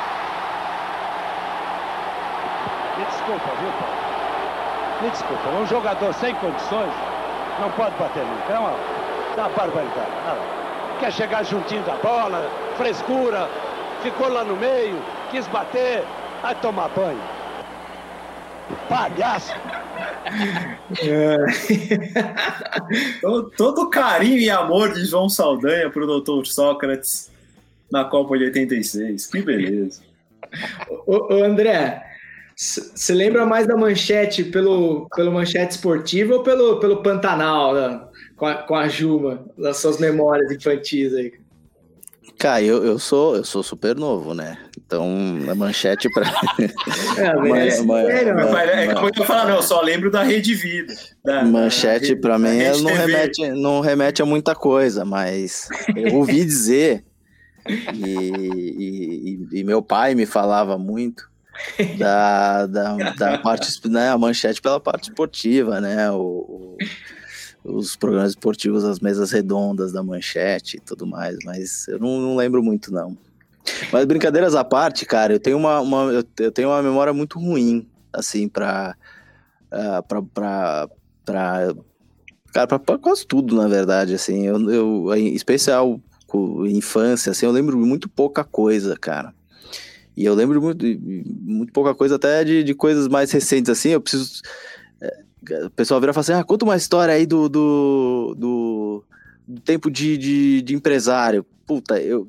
Me 3.03 3.09
desculpa, 3.09 3.51
viu, 3.61 3.73
Paulo? 3.81 3.97
Me 5.03 5.11
desculpa, 5.11 5.49
um 5.61 5.67
jogador 5.67 6.15
sem 6.15 6.33
condições 6.37 6.93
não 7.61 7.69
pode 7.73 7.97
bater 7.97 8.25
nunca. 8.25 8.53
É 8.53 8.59
uma, 8.59 8.71
é 8.71 9.41
uma 9.41 9.49
barbaridade. 9.49 10.11
Não. 10.25 10.39
Quer 11.01 11.13
chegar 11.13 11.45
juntinho 11.45 11.83
da 11.83 11.97
bola, 11.97 12.49
frescura, 12.77 13.49
ficou 14.05 14.29
lá 14.29 14.45
no 14.45 14.55
meio, 14.57 15.03
quis 15.33 15.49
bater, 15.49 16.05
vai 16.41 16.55
tomar 16.55 16.91
banho. 16.91 17.19
Palhaço! 18.89 19.53
todo, 23.21 23.51
todo 23.51 23.91
carinho 23.91 24.39
e 24.39 24.49
amor 24.49 24.93
de 24.93 25.05
João 25.05 25.29
Saldanha 25.29 25.91
para 25.91 26.05
o 26.05 26.07
doutor 26.07 26.47
Sócrates 26.47 27.33
na 27.91 28.05
Copa 28.05 28.39
de 28.39 28.45
86. 28.45 29.27
Que 29.27 29.43
beleza. 29.43 30.03
Ô, 31.05 31.35
ô, 31.35 31.43
André, 31.43 32.12
Você 32.95 33.13
lembra 33.13 33.45
mais 33.45 33.67
da 33.67 33.77
manchete 33.77 34.45
pelo, 34.45 35.09
pelo 35.17 35.33
manchete 35.33 35.73
esportivo 35.75 36.35
ou 36.35 36.43
pelo, 36.45 36.79
pelo 36.79 37.03
Pantanal, 37.03 37.75
né? 37.75 38.01
com, 38.37 38.47
a, 38.47 38.55
com 38.55 38.75
a 38.77 38.89
Juma, 38.89 39.45
das 39.59 39.79
suas 39.79 39.99
memórias 39.99 40.51
infantis 40.53 41.13
aí? 41.15 41.33
Cara, 42.39 42.63
eu, 42.63 42.85
eu, 42.85 42.99
sou, 42.99 43.37
eu 43.37 43.45
sou 43.45 43.63
super 43.63 43.95
novo, 43.97 44.33
né? 44.35 44.59
Então, 44.77 45.09
a 45.51 45.55
manchete 45.55 46.09
pra. 46.13 46.25
É, 47.19 47.35
Mas- 47.39 47.79
é, 47.79 47.83
mas- 47.83 48.09
é, 48.09 48.33
mas- 48.33 48.69
é 48.69 48.95
como 48.95 49.09
eu 49.09 49.13
ia 49.17 49.25
falar, 49.27 49.47
não, 49.47 49.57
eu 49.57 49.63
só 49.63 49.81
lembro 49.81 50.11
da 50.11 50.23
Rede 50.23 50.55
Vida. 50.55 50.93
Da, 51.25 51.45
Manchete 51.45 52.15
da- 52.15 52.21
pra 52.21 52.39
mim 52.39 52.59
não 52.81 52.87
TV. 52.91 52.93
remete, 53.13 53.49
não 53.51 53.81
remete 53.81 54.23
a 54.23 54.27
muita 54.27 54.55
coisa, 54.55 55.05
mas 55.05 55.69
eu 55.97 56.15
ouvi 56.17 56.45
dizer 56.45 57.05
e, 57.95 58.05
e- 58.07 59.47
e- 59.53 59.61
e 59.61 59.65
meu 59.65 59.81
pai 59.83 60.15
me 60.15 60.27
falava 60.27 60.77
muito 60.79 61.31
da, 61.99 62.67
da, 62.67 62.97
da 63.13 63.39
parte, 63.39 63.71
né, 63.89 64.09
a 64.11 64.19
manchete 64.19 64.61
pela 64.61 64.81
parte 64.81 65.05
esportiva, 65.11 65.81
né, 65.81 66.11
o, 66.11 66.17
o- 66.17 66.79
os 67.65 67.95
programas 67.95 68.31
esportivos, 68.31 68.85
as 68.85 68.99
mesas 68.99 69.31
redondas 69.31 69.93
da 69.93 70.03
manchete 70.03 70.79
e 70.79 70.81
tudo 70.81 71.07
mais, 71.07 71.37
mas 71.45 71.87
eu 71.89 71.99
não, 71.99 72.21
não 72.21 72.37
lembro 72.37 72.63
muito 72.63 72.93
não. 72.93 73.17
Mas 73.93 74.05
brincadeiras 74.05 74.55
à 74.57 74.65
parte, 74.65 75.07
cara, 75.07 75.35
eu 75.35 75.39
tenho 75.41 75.57
uma, 75.57 75.81
uma- 75.81 76.25
eu, 76.39 76.51
tenho 76.51 76.69
uma 76.71 76.83
memória 76.83 77.13
muito 77.13 77.39
ruim, 77.39 77.89
assim, 78.13 78.49
pra, 78.49 78.97
ah, 79.71 80.03
pra, 80.03 80.21
pra, 80.23 80.89
pra 81.25 81.75
Cara, 82.53 82.67
pra, 82.67 82.79
pra 82.79 82.99
quase 82.99 83.27
tudo, 83.27 83.55
na 83.57 83.67
verdade, 83.67 84.13
assim, 84.15 84.45
eu, 84.47 84.71
eu 84.71 85.15
em 85.17 85.33
especial 85.35 85.99
infância, 86.69 87.31
assim, 87.33 87.47
eu 87.47 87.53
lembro 87.53 87.79
muito 87.79 88.09
pouca 88.09 88.43
coisa, 88.45 88.97
cara. 88.97 89.33
E 90.17 90.25
eu 90.25 90.35
lembro 90.35 90.61
muito, 90.61 90.85
muito 91.43 91.73
pouca 91.73 91.95
coisa 91.95 92.17
até 92.17 92.45
de, 92.45 92.63
de 92.63 92.75
coisas 92.75 93.09
mais 93.09 93.31
recentes, 93.33 93.71
assim, 93.71 93.91
eu 93.91 94.01
preciso... 94.01 94.43
é, 95.01 95.65
O 95.65 95.71
pessoal 95.71 96.01
vira 96.01 96.11
e 96.11 96.15
fala 96.15 96.21
assim, 96.23 96.33
ah, 96.33 96.45
conta 96.45 96.65
uma 96.65 96.77
história 96.77 97.15
aí 97.15 97.25
do, 97.27 97.49
do, 97.49 98.35
do, 98.37 99.05
do 99.49 99.61
tempo 99.63 99.91
de, 99.91 100.17
de, 100.19 100.63
de 100.63 100.75
empresário. 100.75 101.45
Puta, 101.67 101.99
eu, 102.01 102.29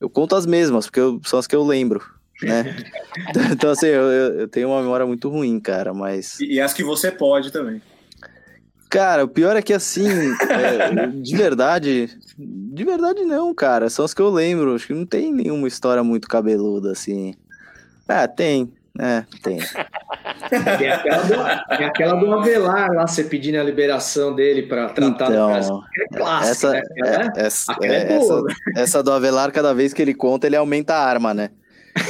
eu 0.00 0.08
conto 0.08 0.36
as 0.36 0.46
mesmas, 0.46 0.86
porque 0.86 1.00
eu- 1.00 1.20
são 1.24 1.38
as 1.38 1.46
que 1.46 1.56
eu 1.56 1.64
lembro, 1.64 2.00
né? 2.42 2.76
então, 3.52 3.70
assim, 3.70 3.86
eu, 3.86 4.02
eu 4.04 4.48
tenho 4.48 4.68
uma 4.68 4.80
memória 4.80 5.04
muito 5.06 5.28
ruim, 5.28 5.58
cara, 5.58 5.92
mas... 5.92 6.38
E, 6.40 6.54
e 6.54 6.60
as 6.60 6.72
que 6.72 6.84
você 6.84 7.10
pode 7.10 7.50
também. 7.50 7.82
Cara, 8.92 9.24
o 9.24 9.28
pior 9.28 9.56
é 9.56 9.62
que 9.62 9.72
assim, 9.72 10.06
é, 10.50 11.06
de 11.06 11.34
verdade, 11.34 12.10
de 12.38 12.84
verdade 12.84 13.24
não, 13.24 13.54
cara. 13.54 13.88
São 13.88 14.04
as 14.04 14.12
que 14.12 14.20
eu 14.20 14.28
lembro. 14.28 14.74
Acho 14.74 14.86
que 14.86 14.92
não 14.92 15.06
tem 15.06 15.32
nenhuma 15.32 15.66
história 15.66 16.04
muito 16.04 16.28
cabeluda 16.28 16.92
assim. 16.92 17.32
Ah, 18.06 18.28
tem, 18.28 18.70
é, 19.00 19.24
tem. 19.42 19.58
Tem 20.50 20.90
aquela 20.90 21.22
do, 21.22 21.76
tem 21.78 21.86
aquela 21.86 22.14
do 22.14 22.34
Avelar 22.34 22.92
lá, 22.92 23.06
você 23.06 23.24
pedindo 23.24 23.58
a 23.58 23.62
liberação 23.62 24.34
dele 24.34 24.64
pra 24.64 24.90
tratar 24.90 25.26
do 25.30 25.32
Então. 25.32 25.82
É 25.96 26.16
clássica, 26.18 26.50
essa, 26.50 26.70
né? 26.72 26.82
Aquela- 26.90 27.24
é- 27.24 27.46
essa, 27.46 27.76
é 27.80 27.86
é- 27.86 28.18
boa, 28.18 28.44
essa, 28.50 28.80
essa 28.82 29.02
do 29.02 29.12
Avelar, 29.12 29.50
cada 29.50 29.72
vez 29.72 29.94
que 29.94 30.02
ele 30.02 30.12
conta, 30.12 30.46
ele 30.46 30.56
aumenta 30.56 30.94
a 30.94 31.02
arma, 31.02 31.32
né? 31.32 31.50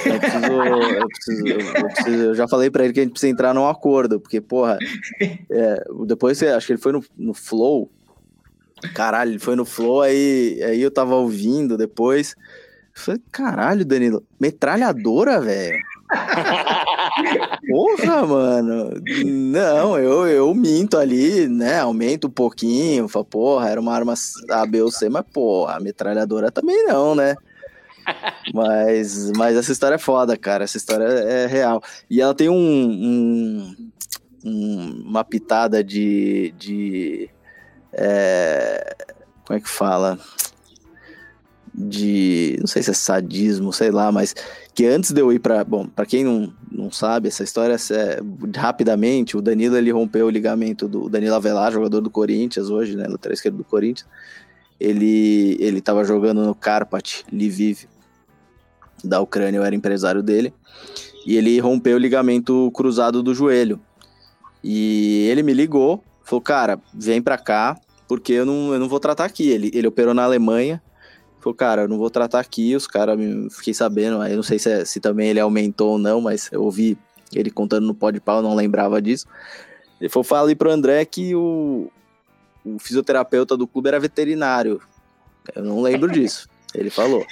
Eu, 0.06 0.18
preciso, 0.20 0.46
eu, 0.46 1.08
preciso- 1.08 1.46
eu 1.48 1.84
preciso- 1.86 2.22
eu 2.24 2.34
já 2.34 2.46
falei 2.48 2.70
pra 2.70 2.84
ele 2.84 2.92
que 2.92 3.00
a 3.00 3.02
gente 3.02 3.12
precisa 3.12 3.32
entrar 3.32 3.52
num 3.54 3.66
acordo, 3.66 4.20
porque, 4.20 4.40
porra, 4.40 4.78
é, 5.50 5.84
depois 6.06 6.38
você- 6.38 6.48
acho 6.48 6.66
que 6.66 6.72
ele 6.74 6.80
foi 6.80 6.92
no, 6.92 7.04
no 7.18 7.34
Flow. 7.34 7.90
Caralho, 8.94 9.32
ele 9.32 9.38
foi 9.38 9.54
no 9.56 9.64
Flow, 9.64 10.02
aí, 10.02 10.60
aí 10.64 10.80
eu 10.80 10.90
tava 10.90 11.14
ouvindo 11.16 11.76
depois. 11.76 12.34
Falei, 12.94 13.20
caralho, 13.32 13.84
Danilo, 13.84 14.22
metralhadora, 14.38 15.40
velho. 15.40 15.78
Porra, 17.68 18.26
mano. 18.26 18.90
Não, 19.24 19.98
eu, 19.98 20.26
eu 20.26 20.54
minto 20.54 20.98
ali, 20.98 21.48
né? 21.48 21.80
Aumento 21.80 22.26
um 22.26 22.30
pouquinho. 22.30 23.08
Falo, 23.08 23.24
porra, 23.24 23.68
era 23.70 23.80
uma 23.80 23.94
arma 23.94 24.14
A, 24.50 24.66
B 24.66 24.82
ou 24.82 24.90
C, 24.90 25.08
mas, 25.08 25.24
porra, 25.32 25.76
a 25.76 25.80
metralhadora 25.80 26.50
também 26.50 26.84
não, 26.86 27.14
né? 27.14 27.34
Mas, 28.52 29.30
mas 29.36 29.56
essa 29.56 29.72
história 29.72 29.94
é 29.94 29.98
foda, 29.98 30.36
cara. 30.36 30.64
Essa 30.64 30.76
história 30.76 31.04
é 31.04 31.46
real. 31.46 31.82
E 32.10 32.20
ela 32.20 32.34
tem 32.34 32.48
um, 32.48 32.54
um- 32.54 33.76
um- 34.44 35.02
uma 35.06 35.24
pitada 35.24 35.82
de. 35.82 36.52
de 36.58 37.30
é, 37.92 38.96
como 39.46 39.58
é 39.58 39.60
que 39.60 39.68
fala? 39.68 40.18
De. 41.74 42.56
Não 42.60 42.66
sei 42.66 42.82
se 42.82 42.90
é 42.90 42.94
sadismo, 42.94 43.72
sei 43.72 43.90
lá, 43.90 44.12
mas 44.12 44.34
que 44.74 44.84
antes 44.84 45.10
de 45.12 45.20
eu 45.20 45.32
ir 45.32 45.38
pra. 45.38 45.64
Bom, 45.64 45.86
pra 45.86 46.04
quem 46.04 46.22
não, 46.24 46.52
não 46.70 46.90
sabe, 46.90 47.28
essa 47.28 47.42
história 47.42 47.74
é 47.92 48.18
rapidamente. 48.58 49.36
O 49.36 49.40
Danilo 49.42 49.76
ele 49.76 49.90
rompeu 49.90 50.26
o 50.26 50.30
ligamento 50.30 50.86
do 50.86 51.08
Danilo 51.08 51.34
Avelar, 51.34 51.72
jogador 51.72 52.00
do 52.02 52.10
Corinthians 52.10 52.68
hoje, 52.68 52.94
né? 52.96 53.06
Lateral 53.08 53.32
esquerdo 53.32 53.56
do 53.56 53.64
Corinthians. 53.64 54.06
Ele, 54.82 55.56
ele 55.60 55.80
tava 55.80 56.02
jogando 56.02 56.44
no 56.44 56.56
Karpat 56.56 57.24
Lviv 57.32 57.84
da 59.04 59.20
Ucrânia, 59.20 59.58
eu 59.58 59.64
era 59.64 59.76
empresário 59.76 60.24
dele. 60.24 60.52
E 61.24 61.36
ele 61.36 61.60
rompeu 61.60 61.96
o 61.96 62.00
ligamento 62.00 62.68
cruzado 62.72 63.22
do 63.22 63.32
joelho. 63.32 63.80
E 64.62 65.28
ele 65.30 65.44
me 65.44 65.54
ligou, 65.54 66.02
falou: 66.24 66.40
Cara, 66.40 66.80
vem 66.92 67.22
pra 67.22 67.38
cá, 67.38 67.78
porque 68.08 68.32
eu 68.32 68.44
não, 68.44 68.72
eu 68.72 68.80
não 68.80 68.88
vou 68.88 68.98
tratar 68.98 69.24
aqui. 69.24 69.48
Ele, 69.48 69.70
ele 69.72 69.86
operou 69.86 70.14
na 70.14 70.24
Alemanha. 70.24 70.82
Falou, 71.38 71.54
cara, 71.54 71.82
eu 71.82 71.88
não 71.88 71.98
vou 71.98 72.10
tratar 72.10 72.40
aqui. 72.40 72.74
Os 72.74 72.86
caras, 72.86 73.18
fiquei 73.56 73.74
sabendo. 73.74 74.20
Aí 74.20 74.34
não 74.34 74.42
sei 74.42 74.58
se, 74.58 74.70
é- 74.70 74.84
se 74.84 75.00
também 75.00 75.28
ele 75.28 75.40
aumentou 75.40 75.92
ou 75.92 75.98
não, 75.98 76.20
mas 76.20 76.48
eu 76.52 76.62
ouvi 76.62 76.98
ele 77.32 77.50
contando 77.50 77.86
no 77.86 77.94
pó 77.94 78.10
de 78.10 78.20
pau, 78.20 78.42
não 78.42 78.54
lembrava 78.54 79.00
disso. 79.00 79.26
Ele 80.00 80.08
falou: 80.08 80.24
Fala 80.24 80.46
ali 80.48 80.56
pro 80.56 80.72
André 80.72 81.04
que 81.04 81.34
o, 81.36 81.88
o 82.64 82.78
fisioterapeuta 82.78 83.56
do 83.56 83.66
clube 83.66 83.88
era 83.88 84.00
veterinário. 84.00 84.80
Eu 85.54 85.64
não 85.64 85.80
lembro 85.80 86.10
disso. 86.12 86.48
Ele 86.74 86.90
falou. 86.90 87.24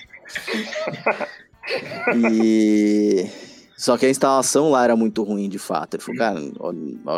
E. 2.14 3.28
Só 3.76 3.96
que 3.96 4.04
a 4.04 4.10
instalação 4.10 4.70
lá 4.70 4.84
era 4.84 4.94
muito 4.94 5.22
ruim, 5.22 5.48
de 5.48 5.58
fato. 5.58 5.94
Ele 5.94 6.02
falou, 6.02 6.18
cara, 6.18 6.40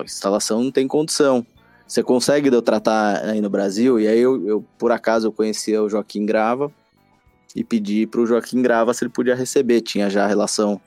a 0.01 0.05
instalação 0.05 0.63
não 0.63 0.71
tem 0.71 0.87
condição. 0.87 1.45
Você 1.87 2.03
consegue 2.03 2.49
de 2.49 2.57
eu 2.57 2.63
tratar 2.63 3.25
aí 3.25 3.41
no 3.41 3.51
Brasil? 3.51 3.99
E 3.99 4.07
aí 4.07 4.21
eu, 4.21 4.47
eu, 4.47 4.65
por 4.79 4.93
acaso, 4.93 5.27
eu 5.27 5.33
conhecia 5.33 5.83
o 5.83 5.89
Joaquim 5.89 6.25
Grava 6.25 6.71
e 7.55 7.65
pedi 7.65 8.07
pro 8.07 8.25
Joaquim 8.25 8.63
Grava 8.63 8.95
se 8.95 9.03
ele 9.03 9.11
podia 9.11 9.35
receber. 9.35 9.81
Tinha 9.81 10.09
já 10.09 10.27
relação 10.27 10.81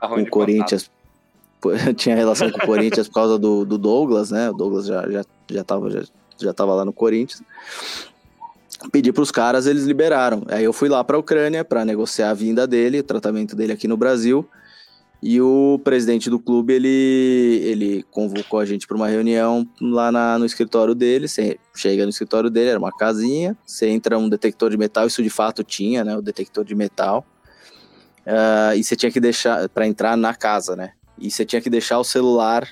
Tá 0.00 0.08
com 0.08 0.20
o 0.20 0.28
Corinthians. 0.28 0.90
Tinha 1.96 2.16
relação 2.16 2.50
com 2.50 2.58
o 2.58 2.66
Corinthians 2.66 3.06
por 3.06 3.14
causa 3.14 3.38
do, 3.38 3.64
do 3.66 3.76
Douglas, 3.76 4.30
né? 4.30 4.48
O 4.50 4.54
Douglas 4.54 4.86
já, 4.86 5.08
já, 5.10 5.22
já, 5.50 5.62
tava, 5.62 5.90
já, 5.90 6.02
já 6.44 6.52
tava 6.52 6.74
lá 6.74 6.84
no 6.84 6.92
Corinthians. 6.92 7.42
Pedi 8.90 9.12
pros 9.12 9.30
caras, 9.30 9.66
eles 9.66 9.84
liberaram. 9.84 10.42
Aí 10.48 10.64
eu 10.64 10.72
fui 10.72 10.88
lá 10.88 11.04
pra 11.04 11.18
Ucrânia 11.18 11.64
para 11.64 11.84
negociar 11.84 12.30
a 12.30 12.34
vinda 12.34 12.66
dele, 12.66 13.00
o 13.00 13.04
tratamento 13.04 13.54
dele 13.54 13.72
aqui 13.72 13.86
no 13.86 13.96
Brasil. 13.96 14.48
E 15.22 15.38
o 15.38 15.78
presidente 15.84 16.30
do 16.30 16.38
clube, 16.38 16.72
ele, 16.72 16.88
ele 17.62 18.02
convocou 18.10 18.58
a 18.58 18.64
gente 18.64 18.86
para 18.86 18.96
uma 18.96 19.06
reunião 19.06 19.68
lá 19.78 20.10
na- 20.10 20.38
no 20.38 20.46
escritório 20.46 20.94
dele. 20.94 21.28
Você 21.28 21.58
chega 21.76 22.04
no 22.04 22.08
escritório 22.10 22.48
dele, 22.48 22.70
era 22.70 22.78
uma 22.78 22.90
casinha. 22.90 23.54
Você 23.66 23.86
entra 23.86 24.16
um 24.18 24.30
detector 24.30 24.70
de 24.70 24.78
metal, 24.78 25.06
isso 25.06 25.22
de 25.22 25.28
fato 25.28 25.62
tinha, 25.62 26.02
né? 26.02 26.16
O 26.16 26.22
detector 26.22 26.64
de 26.64 26.74
metal. 26.74 27.26
Ah, 28.24 28.74
e 28.74 28.82
você 28.82 28.96
tinha 28.96 29.12
que 29.12 29.20
deixar, 29.20 29.68
para 29.68 29.86
entrar 29.86 30.16
na 30.16 30.34
casa, 30.34 30.74
né? 30.74 30.92
E 31.18 31.30
você 31.30 31.44
tinha 31.44 31.60
que 31.60 31.68
deixar 31.68 31.98
o 31.98 32.04
celular 32.04 32.66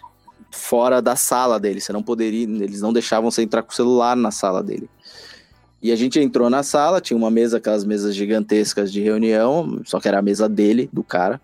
fora 0.50 1.00
da 1.00 1.16
sala 1.16 1.58
dele. 1.58 1.80
Você 1.80 1.92
não 1.92 2.02
poderia, 2.02 2.44
eles 2.44 2.80
não 2.80 2.92
deixavam 2.92 3.30
você 3.30 3.42
entrar 3.42 3.62
com 3.62 3.72
o 3.72 3.74
celular 3.74 4.16
na 4.16 4.30
sala 4.30 4.62
dele. 4.62 4.88
E 5.80 5.92
a 5.92 5.96
gente 5.96 6.18
entrou 6.18 6.50
na 6.50 6.62
sala, 6.62 7.00
tinha 7.00 7.16
uma 7.16 7.30
mesa, 7.30 7.58
aquelas 7.58 7.84
mesas 7.84 8.14
gigantescas 8.14 8.90
de 8.90 9.00
reunião, 9.00 9.80
só 9.84 10.00
que 10.00 10.08
era 10.08 10.18
a 10.18 10.22
mesa 10.22 10.48
dele, 10.48 10.90
do 10.92 11.04
cara. 11.04 11.40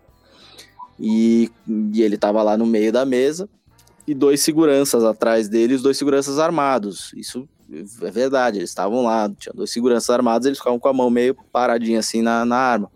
E, 0.99 1.51
e 1.69 2.03
ele 2.03 2.17
tava 2.17 2.43
lá 2.43 2.57
no 2.57 2.67
meio 2.67 2.93
da 2.93 3.05
mesa 3.05 3.49
e 4.07 4.15
dois 4.15 4.41
seguranças 4.41 5.05
atrás 5.05 5.49
dele, 5.49 5.75
os 5.75 5.83
dois 5.83 5.97
seguranças 5.97 6.39
armados. 6.39 7.13
Isso 7.17 7.49
é 8.03 8.11
verdade, 8.11 8.59
eles 8.59 8.71
estavam 8.71 9.03
lá, 9.03 9.31
tinha 9.39 9.53
dois 9.55 9.71
seguranças 9.71 10.11
armados, 10.11 10.47
eles 10.47 10.59
ficavam 10.59 10.79
com 10.79 10.89
a 10.89 10.93
mão 10.93 11.11
meio 11.11 11.35
paradinha 11.53 12.01
assim 12.01 12.21
na, 12.21 12.45
na 12.45 12.57
arma. 12.57 12.91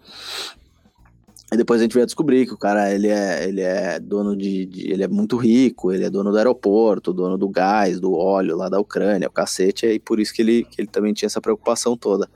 E 1.51 1.57
depois 1.57 1.81
a 1.81 1.85
gente 1.85 1.95
veio 1.95 2.05
descobrir 2.05 2.47
que 2.47 2.53
o 2.53 2.59
cara, 2.59 2.93
ele 2.93 3.09
é, 3.09 3.49
ele 3.49 3.63
é 3.63 3.99
dono 3.99 4.37
de, 4.37 4.67
de- 4.67 4.91
Ele 4.93 5.03
é 5.03 5.09
muito 5.09 5.37
rico, 5.39 5.91
ele 5.91 6.05
é 6.05 6.11
dono 6.11 6.31
do 6.31 6.37
aeroporto, 6.37 7.13
dono 7.13 7.39
do 7.39 7.49
gás, 7.49 7.99
do 7.99 8.13
óleo 8.13 8.55
lá 8.55 8.69
da 8.69 8.79
Ucrânia, 8.79 9.29
o 9.29 9.33
cacete, 9.33 9.87
e 9.87 9.99
por 9.99 10.21
isso 10.21 10.35
que 10.35 10.43
ele, 10.43 10.65
que 10.65 10.81
ele 10.83 10.89
também 10.89 11.15
tinha 11.15 11.27
essa 11.27 11.41
preocupação 11.41 11.97
toda. 11.97 12.29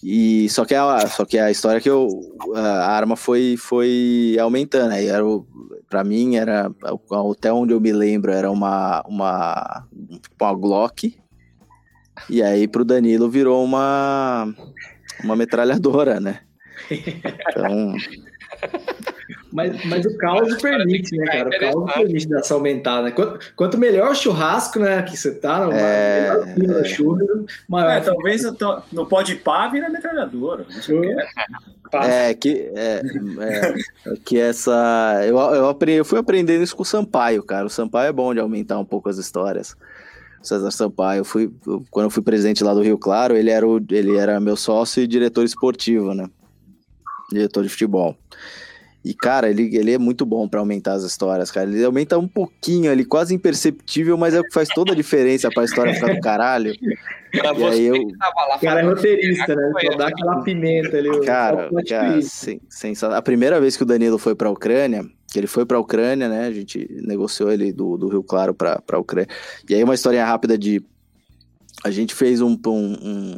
E 0.00 0.48
só 0.48 0.64
que 0.64 0.74
a, 0.74 1.06
só 1.08 1.24
que 1.24 1.38
a 1.38 1.50
história 1.50 1.80
que 1.80 1.90
eu, 1.90 2.08
a 2.54 2.86
arma 2.88 3.16
foi, 3.16 3.56
foi 3.56 4.36
aumentando. 4.40 4.92
Aí 4.92 5.06
era 5.06 5.24
o, 5.24 5.46
pra 5.88 6.02
mim, 6.04 6.36
era 6.36 6.70
até 7.30 7.52
onde 7.52 7.72
eu 7.72 7.80
me 7.80 7.92
lembro, 7.92 8.32
era 8.32 8.50
uma, 8.50 9.02
uma, 9.06 9.86
uma 10.40 10.54
Glock. 10.54 11.16
E 12.28 12.42
aí 12.42 12.66
pro 12.68 12.84
Danilo 12.84 13.28
virou 13.30 13.64
uma, 13.64 14.52
uma 15.22 15.34
metralhadora, 15.36 16.20
né? 16.20 16.40
Então. 16.90 17.94
Mas, 19.52 19.84
mas 19.84 20.06
o 20.06 20.16
caos 20.16 20.54
permite, 20.60 21.16
né, 21.16 21.26
cara? 21.26 21.48
O 21.48 21.84
caos 21.84 21.92
permite 21.94 22.28
dar 22.28 22.38
essa 22.40 22.54
aumentada. 22.54 23.10
Quanto, 23.12 23.52
quanto 23.54 23.78
melhor 23.78 24.10
o 24.12 24.14
churrasco, 24.14 24.78
né, 24.78 25.02
que 25.02 25.16
você 25.16 25.34
tá, 25.34 25.68
É, 25.72 26.20
melhor 26.20 26.38
o 26.48 26.54
clima 26.54 26.74
do 26.74 26.84
churro, 26.88 27.46
maior 27.68 27.90
É, 27.90 28.00
talvez 28.00 28.44
eu 28.44 28.54
tô- 28.54 28.80
no 28.92 29.06
pode 29.06 29.36
pá 29.36 29.68
vira 29.68 29.88
metralhadora. 29.90 30.64
Que 30.84 30.92
é. 30.94 32.28
É, 32.30 32.34
que, 32.34 32.70
é, 32.74 33.02
é, 33.40 33.74
que 34.24 34.38
essa. 34.38 35.20
Eu, 35.26 35.36
eu, 35.38 35.68
aprendi, 35.68 35.98
eu 35.98 36.04
fui 36.06 36.18
aprendendo 36.18 36.62
isso 36.62 36.74
com 36.74 36.82
o 36.82 36.86
Sampaio, 36.86 37.42
cara. 37.42 37.66
O 37.66 37.70
Sampaio 37.70 38.08
é 38.08 38.12
bom 38.12 38.32
de 38.32 38.40
aumentar 38.40 38.78
um 38.78 38.84
pouco 38.84 39.10
as 39.10 39.18
histórias. 39.18 39.76
O 40.42 40.46
César 40.46 40.70
Sampaio, 40.70 41.20
eu 41.20 41.24
fui, 41.24 41.52
eu- 41.66 41.84
quando 41.90 42.04
eu 42.04 42.10
fui 42.10 42.22
presidente 42.22 42.64
lá 42.64 42.72
do 42.72 42.80
Rio 42.82 42.96
Claro, 42.96 43.36
ele 43.36 43.50
era, 43.50 43.66
o, 43.68 43.78
ele 43.90 44.16
era 44.16 44.40
meu 44.40 44.56
sócio 44.56 45.02
e 45.02 45.06
diretor 45.06 45.44
esportivo, 45.44 46.14
né? 46.14 46.26
Diretor 47.32 47.62
de 47.62 47.68
futebol. 47.68 48.16
E, 49.04 49.12
cara, 49.14 49.50
ele, 49.50 49.76
ele 49.76 49.90
é 49.92 49.98
muito 49.98 50.24
bom 50.24 50.46
pra 50.46 50.60
aumentar 50.60 50.92
as 50.92 51.02
histórias, 51.02 51.50
cara. 51.50 51.68
Ele 51.68 51.84
aumenta 51.84 52.16
um 52.16 52.28
pouquinho 52.28 52.88
ali, 52.88 53.04
quase 53.04 53.34
imperceptível, 53.34 54.16
mas 54.16 54.32
é 54.32 54.38
o 54.38 54.44
que 54.44 54.54
faz 54.54 54.68
toda 54.68 54.92
a 54.92 54.94
diferença 54.94 55.48
pra 55.52 55.64
história 55.64 55.92
ficar 55.92 56.14
do 56.14 56.20
caralho. 56.20 56.72
Pra 57.32 57.52
E 57.52 57.64
aí 57.64 57.86
eu- 57.86 57.96
O 57.96 58.60
cara 58.60 58.80
é 58.80 58.84
roteirista, 58.84 59.56
né? 59.56 59.72
Só 59.90 59.96
dá 59.96 60.06
aquela 60.06 60.42
pimenta 60.42 60.96
ali. 60.96 61.08
Cara, 61.26 61.68
cara 61.88 62.12
twist. 62.12 62.30
sen- 62.30 62.60
sensa- 62.70 63.16
a 63.16 63.20
primeira 63.22 63.60
vez 63.60 63.76
que 63.76 63.82
o 63.82 63.86
Danilo 63.86 64.18
foi 64.18 64.36
pra 64.36 64.48
Ucrânia, 64.50 65.04
que 65.32 65.36
ele 65.36 65.48
foi 65.48 65.66
pra 65.66 65.80
Ucrânia, 65.80 66.28
né? 66.28 66.46
A 66.46 66.52
gente 66.52 66.86
negociou 67.04 67.50
ele 67.50 67.72
do, 67.72 67.96
do 67.96 68.06
Rio 68.08 68.22
Claro 68.22 68.54
pra, 68.54 68.80
pra 68.82 69.00
Ucrânia. 69.00 69.28
E 69.68 69.74
aí 69.74 69.82
uma 69.82 69.94
história 69.94 70.24
rápida 70.24 70.56
de... 70.56 70.80
A 71.82 71.90
gente 71.90 72.14
fez 72.14 72.40
um, 72.40 72.56
um, 72.66 72.70
um, 73.02 73.36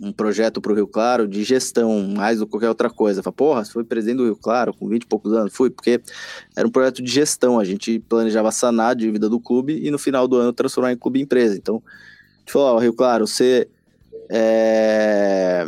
um 0.00 0.12
projeto 0.12 0.60
pro 0.60 0.74
Rio 0.74 0.86
Claro 0.86 1.26
de 1.26 1.44
gestão, 1.44 2.08
mais 2.08 2.38
do 2.38 2.46
que 2.46 2.50
qualquer 2.52 2.68
outra 2.68 2.90
coisa. 2.90 3.22
Fala, 3.22 3.34
porra, 3.34 3.64
você 3.64 3.72
foi 3.72 3.84
presidente 3.84 4.18
do 4.18 4.24
Rio 4.24 4.36
Claro 4.36 4.74
com 4.74 4.88
20 4.88 5.02
e 5.02 5.06
poucos 5.06 5.32
anos? 5.32 5.54
Fui, 5.54 5.70
porque 5.70 6.00
era 6.56 6.66
um 6.66 6.70
projeto 6.70 7.02
de 7.02 7.10
gestão. 7.10 7.58
A 7.58 7.64
gente 7.64 7.98
planejava 8.00 8.50
sanar 8.50 8.90
a 8.90 8.94
dívida 8.94 9.28
do 9.28 9.40
clube 9.40 9.80
e 9.84 9.90
no 9.90 9.98
final 9.98 10.26
do 10.26 10.36
ano 10.36 10.52
transformar 10.52 10.92
em 10.92 10.96
clube 10.96 11.20
empresa. 11.20 11.56
Então, 11.56 11.76
a 11.76 12.38
gente 12.40 12.52
falou, 12.52 12.76
ó, 12.76 12.78
Rio 12.78 12.92
Claro, 12.92 13.26
você... 13.26 13.68
É 14.30 15.66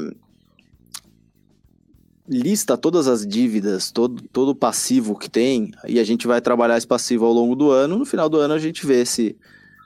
lista 2.29 2.77
todas 2.77 3.07
as 3.07 3.27
dívidas, 3.27 3.91
todo, 3.91 4.23
todo 4.33 4.51
o 4.51 4.55
passivo 4.55 5.17
que 5.17 5.31
tem, 5.31 5.71
e 5.87 6.01
a 6.01 6.05
gente 6.05 6.27
vai 6.27 6.41
trabalhar 6.41 6.77
esse 6.77 6.87
passivo 6.87 7.25
ao 7.25 7.33
longo 7.33 7.55
do 7.55 7.71
ano. 7.71 7.97
No 7.97 8.05
final 8.05 8.29
do 8.29 8.39
ano 8.39 8.55
a 8.55 8.59
gente 8.59 8.85
vê 8.85 9.05
se 9.07 9.37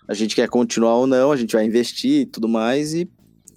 a 0.09 0.15
gente 0.15 0.35
quer 0.35 0.49
continuar 0.49 0.97
ou 0.97 1.07
não, 1.07 1.31
a 1.31 1.37
gente 1.37 1.53
vai 1.53 1.65
investir 1.65 2.23
e 2.23 2.27
tudo 2.27 2.49
mais, 2.49 2.95
e, 2.95 3.09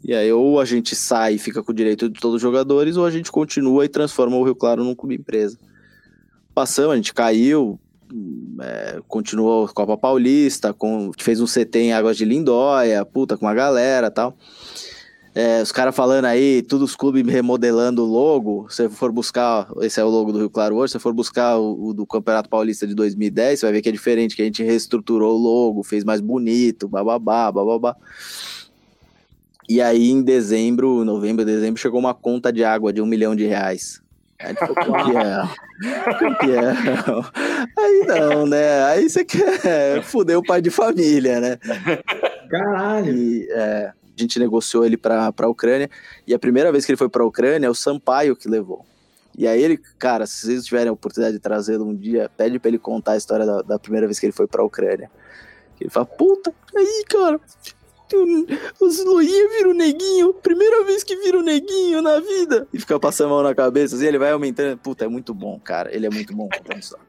e 0.04 0.14
aí 0.14 0.32
ou 0.32 0.60
a 0.60 0.66
gente 0.66 0.95
sai 0.95 1.36
e 1.36 1.39
fica 1.39 1.64
com 1.64 1.72
o 1.72 1.76
direito 1.76 2.10
de 2.10 2.20
todos 2.20 2.36
os 2.36 2.41
jogadores, 2.41 2.97
ou 2.97 3.06
a 3.06 3.12
gente 3.12 3.32
continua 3.32 3.86
e 3.86 3.89
transforma 3.89 4.36
o 4.36 4.43
Rio 4.43 4.56
Claro 4.56 4.84
num 4.84 4.95
clube 4.95 5.16
empresa. 5.16 5.58
Passamos, 6.54 6.93
a 6.93 6.95
gente 6.95 7.14
caiu, 7.14 7.80
é, 8.62 8.99
continuou 9.08 9.68
Copa 9.70 9.97
Paulista, 9.97 10.74
com, 10.74 11.12
fez 11.18 11.39
um 11.39 11.45
CT 11.45 11.80
em 11.80 11.93
Águas 11.93 12.18
de 12.18 12.26
Lindóia, 12.26 13.04
puta, 13.06 13.38
com 13.38 13.45
uma 13.45 13.54
galera 13.54 14.12
tal. 14.12 14.38
É, 15.36 15.64
os 15.64 15.72
caras 15.72 15.95
falando 15.95 16.26
aí, 16.26 16.62
todos 16.62 16.91
os 16.91 16.95
clubes 16.95 17.26
remodelando 17.26 18.04
o 18.04 18.06
logo. 18.06 18.68
Se 18.70 18.88
for 18.89 19.12
buscar, 19.12 19.68
esse 19.82 19.99
é 19.99 20.04
o 20.04 20.10
logo 20.10 20.32
do 20.32 20.38
Rio 20.38 20.49
Claro 20.49 20.76
hoje. 20.76 20.93
Se 20.93 20.99
for 20.99 21.12
buscar 21.12 21.58
o, 21.58 21.88
o 21.88 21.93
do 21.93 22.06
Campeonato 22.06 22.47
Paulista 22.49 22.86
de 22.86 22.93
2010, 22.93 23.60
você 23.60 23.66
vai 23.66 23.74
ver 23.74 23.82
que 23.82 23.89
é 23.89 23.91
diferente, 23.91 24.36
que 24.36 24.43
a 24.43 24.45
gente 24.45 24.62
reestruturou 24.62 25.36
o 25.36 25.41
logo, 25.41 25.84
fez 25.84 26.04
mais 26.04 26.22
bonito, 26.22 26.88
bababá, 26.88 27.51
bababá. 27.51 27.95
E 29.74 29.82
aí, 29.82 30.11
em 30.11 30.21
dezembro, 30.21 31.03
novembro, 31.03 31.43
dezembro, 31.43 31.82
chegou 31.82 31.99
uma 31.99 32.13
conta 32.13 32.53
de 32.53 32.63
água 32.63 32.93
de 32.93 33.01
um 33.01 33.07
milhão 33.07 33.36
de 33.36 33.47
reais. 33.47 33.99
Aí, 34.38 34.53
campeão. 34.53 35.49
Aí 37.76 38.05
não, 38.05 38.45
né? 38.45 38.84
Aí 38.84 39.09
você 39.09 39.26
quer 39.26 40.03
fuder 40.05 40.38
o 40.38 40.43
pai 40.43 40.61
de 40.61 40.69
família, 40.69 41.39
né? 41.39 41.57
Caralho. 42.51 43.17
E, 43.17 43.47
é, 43.49 43.91
a 43.91 44.21
gente 44.21 44.38
negociou 44.38 44.86
ele 44.86 44.95
pra, 44.95 45.32
pra 45.32 45.49
Ucrânia. 45.49 45.89
E 46.28 46.36
a 46.36 46.39
primeira 46.39 46.71
vez 46.71 46.86
que 46.86 46.91
ele 46.91 46.97
foi 46.97 47.09
pra 47.09 47.26
Ucrânia, 47.26 47.65
é 47.65 47.69
o 47.71 47.74
Sampaio 47.74 48.36
que 48.36 48.47
levou. 48.47 48.86
E 49.36 49.47
aí 49.47 49.59
ele, 49.59 49.80
cara, 49.97 50.28
se 50.28 50.45
vocês 50.45 50.65
tiverem 50.65 50.89
a 50.89 50.93
oportunidade 50.93 51.38
de 51.38 51.41
trazê-lo 51.41 51.84
um 51.84 51.95
dia, 51.95 52.30
pede 52.38 52.59
pra 52.59 52.69
ele 52.69 52.78
contar 52.78 53.13
a 53.13 53.17
história 53.17 53.43
da, 53.43 53.63
da 53.63 53.80
primeira 53.80 54.05
vez 54.05 54.19
que 54.19 54.28
ele 54.28 54.34
foi 54.34 54.45
pra 54.45 54.63
Ucrânia. 54.63 55.09
Ele 55.82 55.89
fala, 55.89 56.05
puta, 56.05 56.53
aí, 56.78 57.03
cara, 57.09 57.41
os 58.80 59.03
Luinha 59.03 59.49
viram 59.49 59.72
o 59.72 59.74
neguinho, 59.74 60.34
primeira 60.34 60.84
vez 60.86 61.03
que 61.03 61.16
vira 61.18 61.38
o 61.38 61.43
neguinho 61.43 62.01
na 62.01 62.20
vida. 62.20 62.68
E 62.74 62.80
fica 62.80 62.99
passando 62.99 63.28
a 63.28 63.30
mão 63.36 63.43
na 63.43 63.55
cabeça, 63.55 63.95
assim, 63.95 64.05
ele 64.07 64.18
vai 64.18 64.32
aumentando. 64.32 64.78
Puta, 64.78 65.05
é 65.05 65.07
muito 65.07 65.34
bom, 65.34 65.59
cara. 65.59 65.93
Ele 65.95 66.05
é 66.05 66.09
muito 66.09 66.34
bom 66.36 66.47
contando 66.49 66.80
história. 66.80 67.05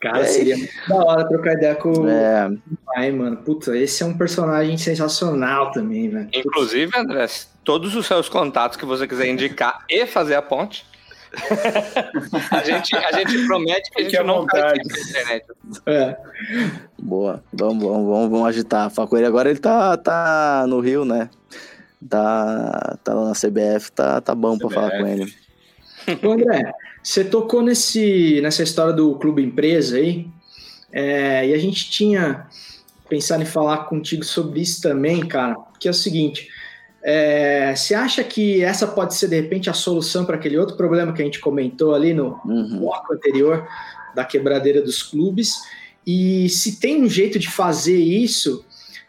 Cara, 0.00 0.20
É. 0.20 0.24
seria 0.24 0.56
muito 0.56 0.72
da 0.88 0.96
hora 0.96 1.28
trocar 1.28 1.52
ideia 1.54 1.74
com 1.74 2.08
É. 2.08 2.48
o 2.48 2.58
pai, 2.86 3.10
mano. 3.12 3.36
Puta, 3.38 3.76
esse 3.76 4.02
é 4.02 4.06
um 4.06 4.16
personagem 4.16 4.78
sensacional 4.78 5.70
também, 5.72 6.08
velho. 6.08 6.28
Inclusive, 6.32 6.90
André, 6.96 7.26
todos 7.62 7.94
os 7.94 8.06
seus 8.06 8.26
contatos 8.28 8.78
que 8.78 8.86
você 8.86 9.06
quiser 9.06 9.26
indicar 9.26 9.84
e 9.90 10.06
fazer 10.06 10.36
a 10.36 10.42
ponte. 10.42 10.86
a, 12.50 12.64
gente, 12.64 12.96
a 12.96 13.12
gente 13.12 13.46
promete 13.46 13.90
que 13.90 14.00
a 14.00 14.04
gente 14.04 14.16
à 14.16 14.24
não 14.24 14.44
isso 14.44 14.56
na 14.56 15.00
internet. 15.00 15.46
É. 15.86 16.16
Boa, 16.98 17.42
vamos, 17.52 17.84
vamos, 17.84 18.08
vamos, 18.08 18.30
vamos 18.30 18.48
agitar. 18.48 18.90
Falar 18.90 19.08
com 19.08 19.16
ele 19.16 19.26
agora, 19.26 19.50
ele 19.50 19.58
tá, 19.58 19.96
tá 19.96 20.64
no 20.68 20.80
Rio, 20.80 21.04
né? 21.04 21.30
Tá, 22.08 22.98
tá 23.04 23.14
lá 23.14 23.28
na 23.28 23.34
CBF, 23.34 23.92
tá, 23.92 24.20
tá 24.20 24.34
bom 24.34 24.58
pra 24.58 24.68
CBF. 24.68 24.74
falar 24.74 24.98
com 24.98 25.06
ele. 25.06 25.34
Ô, 26.22 26.32
André, 26.32 26.72
você 27.02 27.24
tocou 27.24 27.62
nesse, 27.62 28.40
nessa 28.40 28.62
história 28.62 28.92
do 28.92 29.14
clube 29.16 29.42
empresa 29.42 29.96
aí, 29.96 30.26
é, 30.92 31.46
e 31.46 31.54
a 31.54 31.58
gente 31.58 31.90
tinha 31.90 32.46
pensado 33.08 33.42
em 33.42 33.46
falar 33.46 33.84
contigo 33.84 34.24
sobre 34.24 34.60
isso 34.60 34.80
também, 34.80 35.26
cara, 35.26 35.56
que 35.78 35.88
é 35.88 35.90
o 35.90 35.94
seguinte, 35.94 36.48
é, 37.02 37.74
você 37.74 37.94
acha 37.94 38.22
que 38.22 38.62
essa 38.62 38.86
pode 38.86 39.14
ser, 39.14 39.28
de 39.28 39.40
repente, 39.40 39.70
a 39.70 39.72
solução 39.72 40.24
para 40.24 40.36
aquele 40.36 40.58
outro 40.58 40.76
problema 40.76 41.12
que 41.12 41.22
a 41.22 41.24
gente 41.24 41.40
comentou 41.40 41.94
ali 41.94 42.12
no 42.12 42.40
Uhum. 42.44 42.78
bloco 42.80 43.12
anterior, 43.12 43.66
da 44.14 44.24
quebradeira 44.24 44.82
dos 44.82 45.02
clubes, 45.02 45.54
e 46.06 46.48
se 46.48 46.80
tem 46.80 47.02
um 47.02 47.08
jeito 47.08 47.38
de 47.38 47.48
fazer 47.48 47.96
isso 47.96 48.64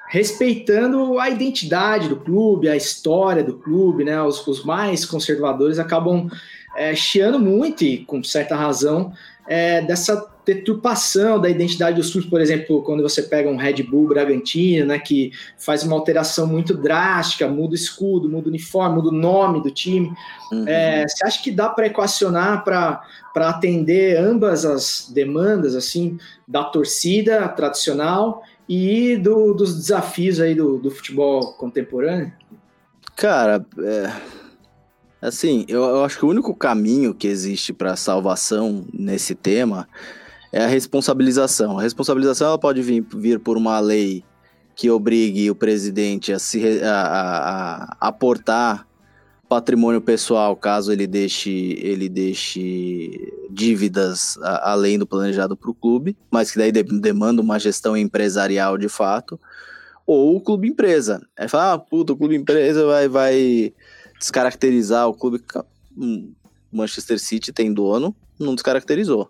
respeitando 0.10 1.20
a 1.20 1.30
identidade 1.30 2.10
do 2.10 2.18
clube, 2.18 2.68
a 2.68 2.76
história 2.76 3.44
do 3.44 3.58
clube, 3.58 4.04
né? 4.04 4.22
Os, 4.22 4.46
os 4.46 4.64
mais 4.64 5.06
conservadores 5.06 5.80
acabam 5.80 6.30
é, 6.76 6.94
chiando 6.94 7.40
muito, 7.40 7.84
e 7.84 8.06
com 8.06 8.22
certa 8.24 8.56
razão, 8.56 9.14
é, 9.48 9.82
dessa 9.82 10.31
deturpação 10.46 11.40
da 11.40 11.50
identidade 11.50 11.98
dos 11.98 12.12
clubes, 12.12 12.30
por 12.30 12.42
exemplo, 12.42 12.82
quando 12.84 13.04
você 13.04 13.24
pega 13.24 13.50
um 13.50 13.56
Red 13.56 13.84
Bull 13.84 14.08
Bragantino, 14.08 14.88
né, 14.88 15.00
que 15.00 15.32
faz 15.58 15.84
uma 15.84 15.96
alteração 15.96 16.48
muito 16.48 16.74
drástica, 16.74 17.48
muda 17.48 17.74
o 17.74 17.76
escudo, 17.76 18.28
muda 18.28 18.48
o 18.48 18.50
uniforme, 18.50 18.96
muda 18.96 19.10
o 19.10 19.12
nome 19.12 19.62
do 19.62 19.70
time. 19.70 20.12
Uhum. 20.52 20.68
É, 20.68 21.08
você 21.08 21.26
acha 21.26 21.42
que 21.42 21.52
dá 21.52 21.70
para 21.70 21.88
equacionar 21.88 22.64
para 22.64 23.02
atender 23.36 24.18
ambas 24.18 24.66
as 24.66 25.10
demandas 25.14 25.76
assim 25.76 26.18
da 26.48 26.64
torcida 26.64 27.48
tradicional 27.50 28.44
e 28.68 29.18
do- 29.18 29.54
dos 29.54 29.76
desafios 29.76 30.40
aí 30.40 30.56
do, 30.56 30.78
do 30.78 30.90
futebol 30.90 31.54
contemporâneo? 31.54 32.32
Cara, 33.16 33.64
é, 33.80 34.12
assim, 35.22 35.66
eu, 35.68 35.84
eu 35.84 36.04
acho 36.04 36.18
que 36.18 36.26
o 36.26 36.30
único 36.30 36.56
caminho 36.56 37.14
que 37.14 37.28
existe 37.28 37.72
para 37.72 37.96
salvação 37.96 38.86
nesse 38.92 39.36
tema 39.36 39.88
é 40.52 40.64
a 40.64 40.68
responsabilização. 40.68 41.80
A 41.80 41.82
responsabilização 41.82 42.48
ela 42.48 42.58
pode 42.60 42.82
vir, 42.82 43.06
vir 43.16 43.40
por 43.40 43.58
uma 43.58 43.80
lei 43.80 44.24
que 44.76 44.90
obrigue 44.90 45.50
o 45.52 45.56
presidente 45.56 46.34
a 46.34 46.40
se 46.40 46.82
a, 46.84 47.88
a- 47.90 47.98
aportar 48.08 48.88
patrimônio 49.48 50.00
pessoal 50.02 50.56
caso 50.56 50.94
ele 50.94 51.06
deixe 51.06 51.78
ele 51.82 52.08
deixe 52.08 53.34
dívidas 53.50 54.38
a- 54.42 54.72
além 54.72 54.98
do 54.98 55.06
planejado 55.06 55.58
para 55.58 55.70
o 55.70 55.74
clube, 55.74 56.18
mas 56.32 56.52
que 56.52 56.58
daí 56.58 56.72
de- 56.72 56.84
demanda 56.84 57.42
uma 57.42 57.60
gestão 57.60 57.96
empresarial 57.98 58.78
de 58.78 58.88
fato 58.88 59.40
ou 60.08 60.36
o 60.38 60.42
clube 60.42 60.68
empresa. 60.68 61.22
É 61.38 61.48
falar, 61.48 61.74
ah, 61.74 61.78
puta, 61.78 62.14
o 62.14 62.18
clube 62.18 62.36
empresa 62.36 62.86
vai, 62.86 63.08
vai 63.08 63.74
descaracterizar 64.20 65.08
o 65.08 65.14
clube. 65.14 65.42
Hum, 65.98 66.32
Manchester 66.72 67.20
City 67.20 67.52
tem 67.52 67.74
dono, 67.74 68.16
não 68.40 68.56
descaracterizou. 68.56 69.30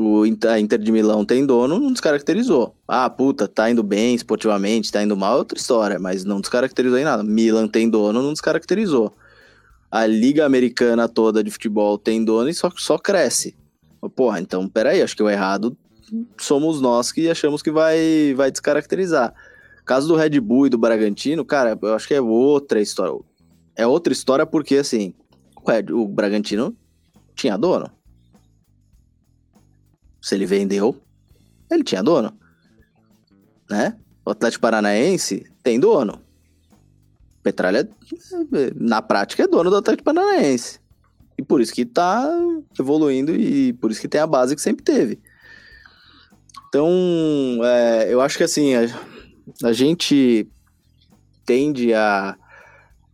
O 0.00 0.22
a 0.48 0.60
Inter 0.60 0.78
de 0.78 0.92
Milão 0.92 1.24
tem 1.24 1.44
dono, 1.44 1.80
não 1.80 1.92
descaracterizou. 1.92 2.76
Ah, 2.86 3.10
puta, 3.10 3.48
tá 3.48 3.68
indo 3.68 3.82
bem 3.82 4.14
esportivamente, 4.14 4.92
tá 4.92 5.02
indo 5.02 5.16
mal, 5.16 5.34
é 5.34 5.38
outra 5.38 5.58
história, 5.58 5.98
mas 5.98 6.24
não 6.24 6.40
descaracterizou 6.40 6.96
em 6.98 7.04
nada. 7.04 7.24
Milan 7.24 7.66
tem 7.66 7.90
dono, 7.90 8.22
não 8.22 8.32
descaracterizou. 8.32 9.12
A 9.90 10.06
Liga 10.06 10.46
Americana 10.46 11.08
toda 11.08 11.42
de 11.42 11.50
futebol 11.50 11.98
tem 11.98 12.24
dono 12.24 12.48
e 12.48 12.54
só, 12.54 12.70
só 12.76 12.96
cresce. 12.96 13.56
Porra, 14.14 14.38
então 14.40 14.68
peraí, 14.68 15.02
acho 15.02 15.16
que 15.16 15.22
o 15.22 15.28
errado 15.28 15.76
somos 16.38 16.80
nós 16.80 17.10
que 17.10 17.28
achamos 17.28 17.60
que 17.60 17.70
vai, 17.70 18.32
vai 18.36 18.52
descaracterizar. 18.52 19.34
Caso 19.84 20.06
do 20.06 20.14
Red 20.14 20.38
Bull 20.38 20.66
e 20.66 20.70
do 20.70 20.78
Bragantino, 20.78 21.44
cara, 21.44 21.76
eu 21.80 21.94
acho 21.94 22.06
que 22.06 22.14
é 22.14 22.20
outra 22.20 22.80
história. 22.80 23.18
É 23.74 23.86
outra 23.86 24.12
história 24.12 24.46
porque, 24.46 24.76
assim, 24.76 25.12
o, 25.56 25.68
Red- 25.68 25.92
o 25.92 26.06
Bragantino 26.06 26.76
tinha 27.34 27.56
dono. 27.56 27.90
Se 30.20 30.34
ele 30.34 30.46
vendeu, 30.46 31.00
ele 31.70 31.84
tinha 31.84 32.02
dono. 32.02 32.36
Né? 33.68 33.96
O 34.24 34.30
Atlético 34.30 34.62
Paranaense 34.62 35.46
tem 35.62 35.78
dono. 35.78 36.20
Petralha, 37.42 37.88
na 38.74 39.00
prática, 39.00 39.44
é 39.44 39.46
dono 39.46 39.70
do 39.70 39.76
Atlético 39.76 40.04
Paranaense. 40.04 40.80
E 41.36 41.42
por 41.42 41.60
isso 41.60 41.72
que 41.72 41.84
tá 41.84 42.28
evoluindo 42.78 43.34
e 43.34 43.72
por 43.74 43.90
isso 43.90 44.00
que 44.00 44.08
tem 44.08 44.20
a 44.20 44.26
base 44.26 44.56
que 44.56 44.60
sempre 44.60 44.82
teve. 44.82 45.20
Então, 46.68 46.90
é, 47.62 48.12
eu 48.12 48.20
acho 48.20 48.36
que 48.36 48.44
assim, 48.44 48.74
a, 48.74 48.86
a 49.64 49.72
gente 49.72 50.48
tende 51.46 51.94
a, 51.94 52.36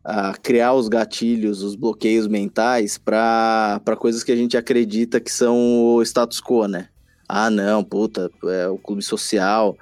a 0.03 0.35
criar 0.35 0.73
os 0.75 0.89
gatilhos, 0.89 1.63
os 1.63 1.77
bloqueios 1.77 2.27
mentais 2.27 2.99
para 2.99 3.81
coisas 3.99 4.25
que 4.25 4.33
a 4.33 4.37
gente 4.37 4.57
acredita 4.57 5.21
que 5.21 5.31
são 5.31 5.95
o 5.95 6.03
status 6.03 6.41
quo, 6.41 6.67
né? 6.67 6.89
Ah, 7.29 7.49
não, 7.51 7.83
puta, 7.83 8.31
é 8.45 8.69
o 8.69 8.79
clube 8.79 9.03
social. 9.03 9.77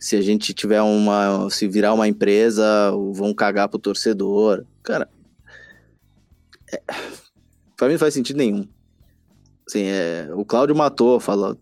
Se 0.00 0.16
a 0.16 0.20
gente 0.20 0.52
tiver 0.52 0.82
uma. 0.82 1.48
Se 1.50 1.68
virar 1.68 1.94
uma 1.94 2.08
empresa, 2.08 2.90
vão 3.12 3.32
cagar 3.32 3.68
pro 3.68 3.78
torcedor. 3.78 4.64
Cara. 4.82 5.08
É, 6.72 6.82
pra 7.76 7.86
mim 7.86 7.94
não 7.94 7.98
faz 7.98 8.14
sentido 8.14 8.36
nenhum. 8.36 8.66
Assim, 9.66 9.84
é, 9.84 10.30
o 10.34 10.44
Cláudio 10.44 10.74
matou, 10.74 11.20
falou. 11.20 11.56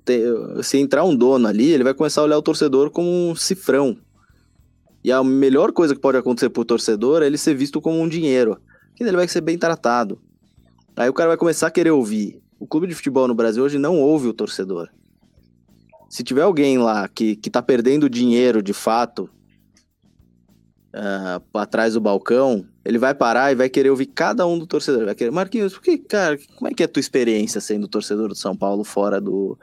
Se 0.62 0.78
entrar 0.78 1.04
um 1.04 1.14
dono 1.14 1.48
ali, 1.48 1.70
ele 1.70 1.84
vai 1.84 1.92
começar 1.92 2.20
a 2.20 2.24
olhar 2.24 2.38
o 2.38 2.42
torcedor 2.42 2.90
como 2.90 3.08
um 3.08 3.34
cifrão. 3.34 3.98
E 5.04 5.12
a 5.12 5.22
melhor 5.22 5.72
coisa 5.72 5.94
que 5.94 6.00
pode 6.00 6.16
acontecer 6.16 6.48
pro 6.48 6.64
torcedor 6.64 7.22
é 7.22 7.26
ele 7.26 7.38
ser 7.38 7.54
visto 7.54 7.80
como 7.80 8.00
um 8.00 8.08
dinheiro. 8.08 8.58
Que 8.94 9.04
ele 9.04 9.16
vai 9.16 9.28
ser 9.28 9.40
bem 9.40 9.58
tratado. 9.58 10.20
Aí 10.96 11.08
o 11.08 11.12
cara 11.12 11.28
vai 11.28 11.36
começar 11.36 11.66
a 11.66 11.70
querer 11.70 11.90
ouvir. 11.90 12.40
O 12.58 12.66
clube 12.66 12.86
de 12.86 12.94
futebol 12.94 13.28
no 13.28 13.34
Brasil 13.34 13.62
hoje 13.62 13.78
não 13.78 14.00
ouve 14.00 14.28
o 14.28 14.32
torcedor. 14.32 14.88
Se 16.08 16.22
tiver 16.22 16.42
alguém 16.42 16.78
lá 16.78 17.08
que, 17.08 17.36
que 17.36 17.50
tá 17.50 17.60
perdendo 17.60 18.08
dinheiro 18.08 18.62
de 18.62 18.72
fato 18.72 19.28
uh, 20.94 21.58
atrás 21.58 21.94
do 21.94 22.00
balcão, 22.00 22.66
ele 22.84 22.98
vai 22.98 23.14
parar 23.14 23.52
e 23.52 23.54
vai 23.54 23.68
querer 23.68 23.90
ouvir 23.90 24.06
cada 24.06 24.46
um 24.46 24.58
do 24.58 24.66
torcedor. 24.66 25.04
Vai 25.04 25.14
querer, 25.14 25.30
Marquinhos, 25.30 25.74
por 25.74 25.82
que, 25.82 25.98
cara, 25.98 26.38
como 26.56 26.68
é 26.68 26.74
que 26.74 26.82
é 26.82 26.86
a 26.86 26.88
tua 26.88 27.00
experiência 27.00 27.60
sendo 27.60 27.88
torcedor 27.88 28.28
do 28.28 28.34
São 28.34 28.56
Paulo 28.56 28.84
fora 28.84 29.20
do, 29.20 29.58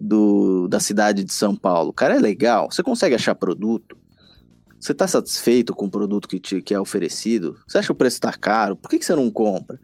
do, 0.00 0.66
da 0.68 0.80
cidade 0.80 1.22
de 1.22 1.32
São 1.32 1.54
Paulo? 1.54 1.92
Cara, 1.92 2.16
é 2.16 2.18
legal. 2.18 2.70
Você 2.70 2.82
consegue 2.82 3.14
achar 3.14 3.34
produto? 3.34 3.96
Você 4.80 4.92
tá 4.92 5.06
satisfeito 5.06 5.74
com 5.74 5.86
o 5.86 5.90
produto 5.90 6.28
que, 6.28 6.38
te, 6.38 6.60
que 6.60 6.74
é 6.74 6.80
oferecido? 6.80 7.58
Você 7.66 7.78
acha 7.78 7.92
o 7.92 7.96
preço 7.96 8.20
tá 8.20 8.32
caro? 8.32 8.76
Por 8.76 8.90
que, 8.90 8.98
que 8.98 9.04
você 9.04 9.14
não 9.14 9.30
compra? 9.30 9.78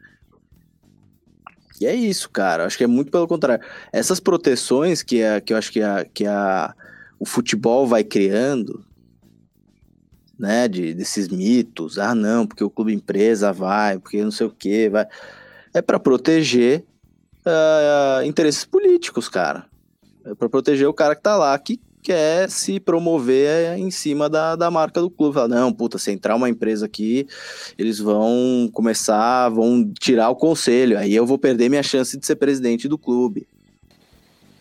E 1.80 1.86
é 1.86 1.94
isso, 1.94 2.28
cara. 2.28 2.66
Acho 2.66 2.76
que 2.76 2.84
é 2.84 2.86
muito 2.86 3.10
pelo 3.10 3.26
contrário. 3.26 3.64
Essas 3.90 4.20
proteções 4.20 5.02
que, 5.02 5.22
é, 5.22 5.40
que 5.40 5.52
eu 5.52 5.56
acho 5.56 5.72
que, 5.72 5.80
a, 5.82 6.04
que 6.04 6.26
a, 6.26 6.74
o 7.18 7.24
futebol 7.24 7.86
vai 7.86 8.04
criando, 8.04 8.84
né? 10.38 10.68
De, 10.68 10.92
desses 10.92 11.28
mitos. 11.28 11.98
Ah, 11.98 12.14
não, 12.14 12.46
porque 12.46 12.62
o 12.62 12.70
clube 12.70 12.92
empresa 12.92 13.52
vai, 13.52 13.98
porque 13.98 14.22
não 14.22 14.30
sei 14.30 14.46
o 14.46 14.50
que, 14.50 14.90
vai. 14.90 15.06
É 15.72 15.80
para 15.80 15.98
proteger 15.98 16.84
uh, 17.46 18.22
interesses 18.24 18.64
políticos, 18.64 19.28
cara. 19.28 19.64
É 20.24 20.34
para 20.34 20.50
proteger 20.50 20.86
o 20.86 20.94
cara 20.94 21.16
que 21.16 21.22
tá 21.22 21.36
lá, 21.36 21.58
que 21.58 21.80
quer 22.02 22.50
se 22.50 22.80
promover 22.80 23.78
em 23.78 23.90
cima 23.90 24.28
da, 24.28 24.56
da 24.56 24.70
marca 24.70 25.00
do 25.00 25.10
clube. 25.10 25.34
Fala, 25.34 25.48
não, 25.48 25.72
puta, 25.72 25.98
se 25.98 26.10
entrar 26.10 26.34
uma 26.34 26.48
empresa 26.48 26.86
aqui, 26.86 27.26
eles 27.78 27.98
vão 27.98 28.68
começar, 28.72 29.48
vão 29.48 29.90
tirar 29.98 30.30
o 30.30 30.36
conselho, 30.36 30.98
aí 30.98 31.14
eu 31.14 31.26
vou 31.26 31.38
perder 31.38 31.68
minha 31.68 31.82
chance 31.82 32.18
de 32.18 32.26
ser 32.26 32.36
presidente 32.36 32.88
do 32.88 32.98
clube. 32.98 33.46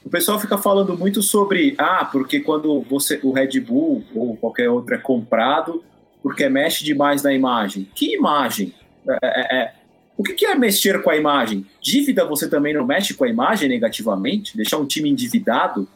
O 0.03 0.09
pessoal 0.09 0.39
fica 0.39 0.57
falando 0.57 0.97
muito 0.97 1.21
sobre, 1.21 1.75
ah, 1.77 2.05
porque 2.05 2.39
quando 2.39 2.81
você 2.81 3.19
o 3.21 3.31
Red 3.31 3.59
Bull 3.59 4.03
ou 4.15 4.35
qualquer 4.37 4.69
outro 4.69 4.95
é 4.95 4.97
comprado, 4.97 5.83
porque 6.23 6.47
mexe 6.49 6.83
demais 6.83 7.21
na 7.21 7.33
imagem. 7.33 7.87
Que 7.93 8.15
imagem? 8.15 8.73
É, 9.07 9.17
é, 9.23 9.61
é. 9.61 9.73
O 10.17 10.23
que 10.23 10.45
é 10.45 10.55
mexer 10.55 11.01
com 11.01 11.09
a 11.09 11.15
imagem? 11.15 11.65
Dívida 11.81 12.25
você 12.25 12.49
também 12.49 12.73
não 12.73 12.85
mexe 12.85 13.13
com 13.13 13.23
a 13.23 13.29
imagem 13.29 13.69
negativamente? 13.69 14.55
Deixar 14.57 14.77
um 14.77 14.85
time 14.85 15.09
endividado? 15.09 15.87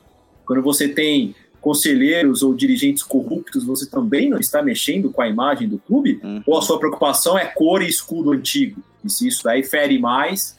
Quando 0.45 0.61
você 0.61 0.88
tem 0.90 1.36
conselheiros 1.61 2.44
ou 2.44 2.53
dirigentes 2.53 3.03
corruptos, 3.03 3.64
você 3.64 3.86
também 3.90 4.30
não 4.30 4.38
está 4.38 4.61
mexendo 4.61 5.10
com 5.10 5.22
a 5.22 5.30
imagem 5.30 5.68
do 5.70 5.80
clube? 5.80 6.20
Uhum. 6.24 6.44
Ou 6.45 6.57
a 6.57 6.61
sua 6.61 6.78
preocupação 6.78 7.38
é 7.38 7.45
cor 7.45 7.82
e 7.82 7.88
escudo 7.88 8.32
antigo? 8.32 8.82
E 9.03 9.10
se 9.10 9.28
isso 9.28 9.44
daí 9.44 9.64
fere 9.64 9.98
mais 9.98 10.57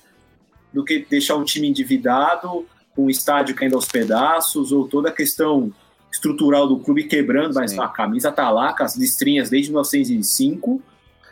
do 0.72 0.82
que 0.84 1.06
deixar 1.08 1.36
um 1.36 1.44
time 1.44 1.68
endividado, 1.68 2.66
um 2.96 3.10
estádio 3.10 3.54
caindo 3.54 3.74
aos 3.76 3.86
pedaços, 3.86 4.72
ou 4.72 4.88
toda 4.88 5.08
a 5.10 5.12
questão 5.12 5.72
estrutural 6.10 6.66
do 6.66 6.78
clube 6.78 7.04
quebrando, 7.04 7.54
mas 7.54 7.72
Sim. 7.72 7.80
a 7.80 7.88
camisa 7.88 8.30
tá 8.32 8.48
lá 8.50 8.72
com 8.72 8.82
as 8.84 8.96
listrinhas 8.96 9.50
desde 9.50 9.70
1905 9.70 10.80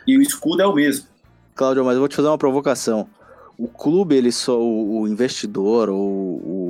e 0.05 0.17
o 0.17 0.21
escudo 0.21 0.61
é 0.61 0.67
o 0.67 0.73
mesmo. 0.73 1.07
Cláudio, 1.55 1.83
mas 1.85 1.93
eu 1.95 1.99
vou 1.99 2.07
te 2.09 2.15
fazer 2.15 2.27
uma 2.27 2.37
provocação. 2.37 3.07
O 3.57 3.67
clube, 3.67 4.15
ele 4.15 4.31
só, 4.31 4.59
o, 4.59 5.01
o 5.01 5.07
investidor 5.07 5.87
ou 5.89 5.97
o- 5.99 6.62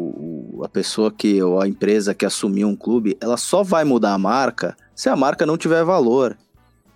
a 0.64 0.70
pessoa 0.70 1.12
que, 1.12 1.42
ou 1.42 1.62
a 1.62 1.68
empresa 1.68 2.14
que 2.14 2.26
assumiu 2.26 2.68
um 2.68 2.76
clube, 2.76 3.18
ela 3.20 3.38
só 3.38 3.64
vai 3.64 3.84
mudar 3.84 4.14
a 4.14 4.18
marca 4.18 4.76
se 4.96 5.10
a 5.10 5.16
marca 5.16 5.46
não 5.46 5.58
tiver 5.58 5.84
valor. 5.84 6.38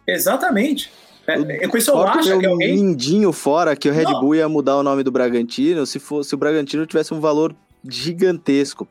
Exatamente. 0.07 0.91
É, 1.27 1.67
o 1.67 1.71
pessoal 1.71 2.03
Corta 2.03 2.19
acha 2.19 2.29
meu 2.29 2.39
que 2.39 2.45
alguém 2.45 2.73
mindinho 2.73 3.33
fora 3.33 3.75
que 3.75 3.89
o 3.89 3.91
Red 3.91 4.05
Não. 4.05 4.21
Bull 4.21 4.35
ia 4.35 4.47
mudar 4.47 4.77
o 4.77 4.83
nome 4.83 5.03
do 5.03 5.11
Bragantino 5.11 5.85
se 5.85 5.99
fosse 5.99 6.33
o 6.33 6.37
Bragantino 6.37 6.85
tivesse 6.85 7.13
um 7.13 7.19
valor 7.19 7.53
gigantesco. 7.83 8.87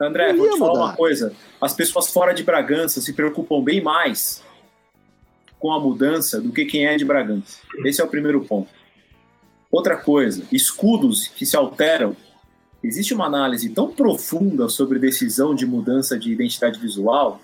André, 0.00 0.32
vou 0.32 0.48
te 0.48 0.58
falar 0.58 0.72
mudar. 0.72 0.84
uma 0.84 0.96
coisa. 0.96 1.34
As 1.60 1.74
pessoas 1.74 2.10
fora 2.10 2.32
de 2.32 2.42
Bragança 2.42 3.02
se 3.02 3.12
preocupam 3.12 3.62
bem 3.62 3.82
mais 3.82 4.42
com 5.58 5.70
a 5.70 5.78
mudança 5.78 6.40
do 6.40 6.50
que 6.50 6.64
quem 6.64 6.86
é 6.86 6.96
de 6.96 7.04
Bragança. 7.04 7.58
Esse 7.84 8.00
é 8.00 8.04
o 8.04 8.08
primeiro 8.08 8.40
ponto. 8.42 8.70
Outra 9.70 9.98
coisa, 9.98 10.42
escudos 10.50 11.28
que 11.28 11.44
se 11.44 11.54
alteram. 11.54 12.16
Existe 12.82 13.12
uma 13.12 13.26
análise 13.26 13.68
tão 13.70 13.90
profunda 13.90 14.68
sobre 14.68 14.98
decisão 14.98 15.54
de 15.54 15.66
mudança 15.66 16.18
de 16.18 16.32
identidade 16.32 16.78
visual 16.80 17.40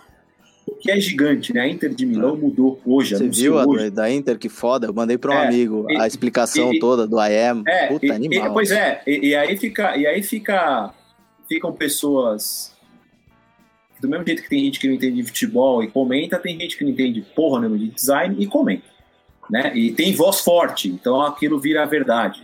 que 0.81 0.91
é 0.91 0.99
gigante, 0.99 1.53
né? 1.55 1.61
A 1.61 1.69
Inter 1.69 1.95
de 1.95 2.05
Milão 2.05 2.37
mudou 2.37 2.81
hoje, 2.85 3.15
Você 3.17 3.29
viu 3.29 3.57
a 3.59 3.65
hoje. 3.67 3.89
da, 3.91 4.03
da 4.03 4.11
Inter 4.11 4.37
que 4.39 4.49
foda? 4.49 4.87
Eu 4.89 4.93
mandei 4.95 5.17
para 5.17 5.31
um 5.31 5.35
É, 5.39 5.47
amigo 5.47 5.87
e- 5.89 5.97
a 5.97 6.07
explicação 6.07 6.73
e- 6.75 6.81
toda 6.81 7.07
do 7.07 7.17
IAM. 7.21 7.63
É, 7.69 7.87
Puta, 7.87 8.07
e- 8.07 8.11
animal. 8.11 8.53
pois 8.53 8.71
é, 8.73 9.01
e, 9.07 9.29
e 9.29 9.35
aí 9.37 9.57
fica, 9.57 9.97
e 9.97 10.07
aí 10.07 10.23
fica, 10.25 10.93
ficam 11.49 11.73
pessoas 11.73 12.75
do 14.01 14.09
mesmo 14.09 14.27
jeito 14.27 14.43
que 14.43 14.49
tem 14.49 14.65
gente 14.65 14.81
que 14.81 14.89
não 14.89 14.95
entende 14.95 15.17
de 15.17 15.23
futebol 15.23 15.83
e 15.83 15.89
comenta, 15.89 16.39
tem 16.39 16.59
gente 16.59 16.77
que 16.77 16.85
não 16.85 16.91
entende 16.91 17.23
porra 17.35 17.61
nenhuma 17.61 17.79
de 17.79 17.89
design 17.89 18.35
e 18.39 18.47
comenta, 18.47 18.85
né? 19.49 19.73
E 19.77 19.93
tem 19.93 20.13
voz 20.15 20.41
forte, 20.41 20.89
então 20.89 21.23
aquilo 21.23 21.59
vira 21.61 21.83
a 21.85 21.87
verdade, 21.87 22.43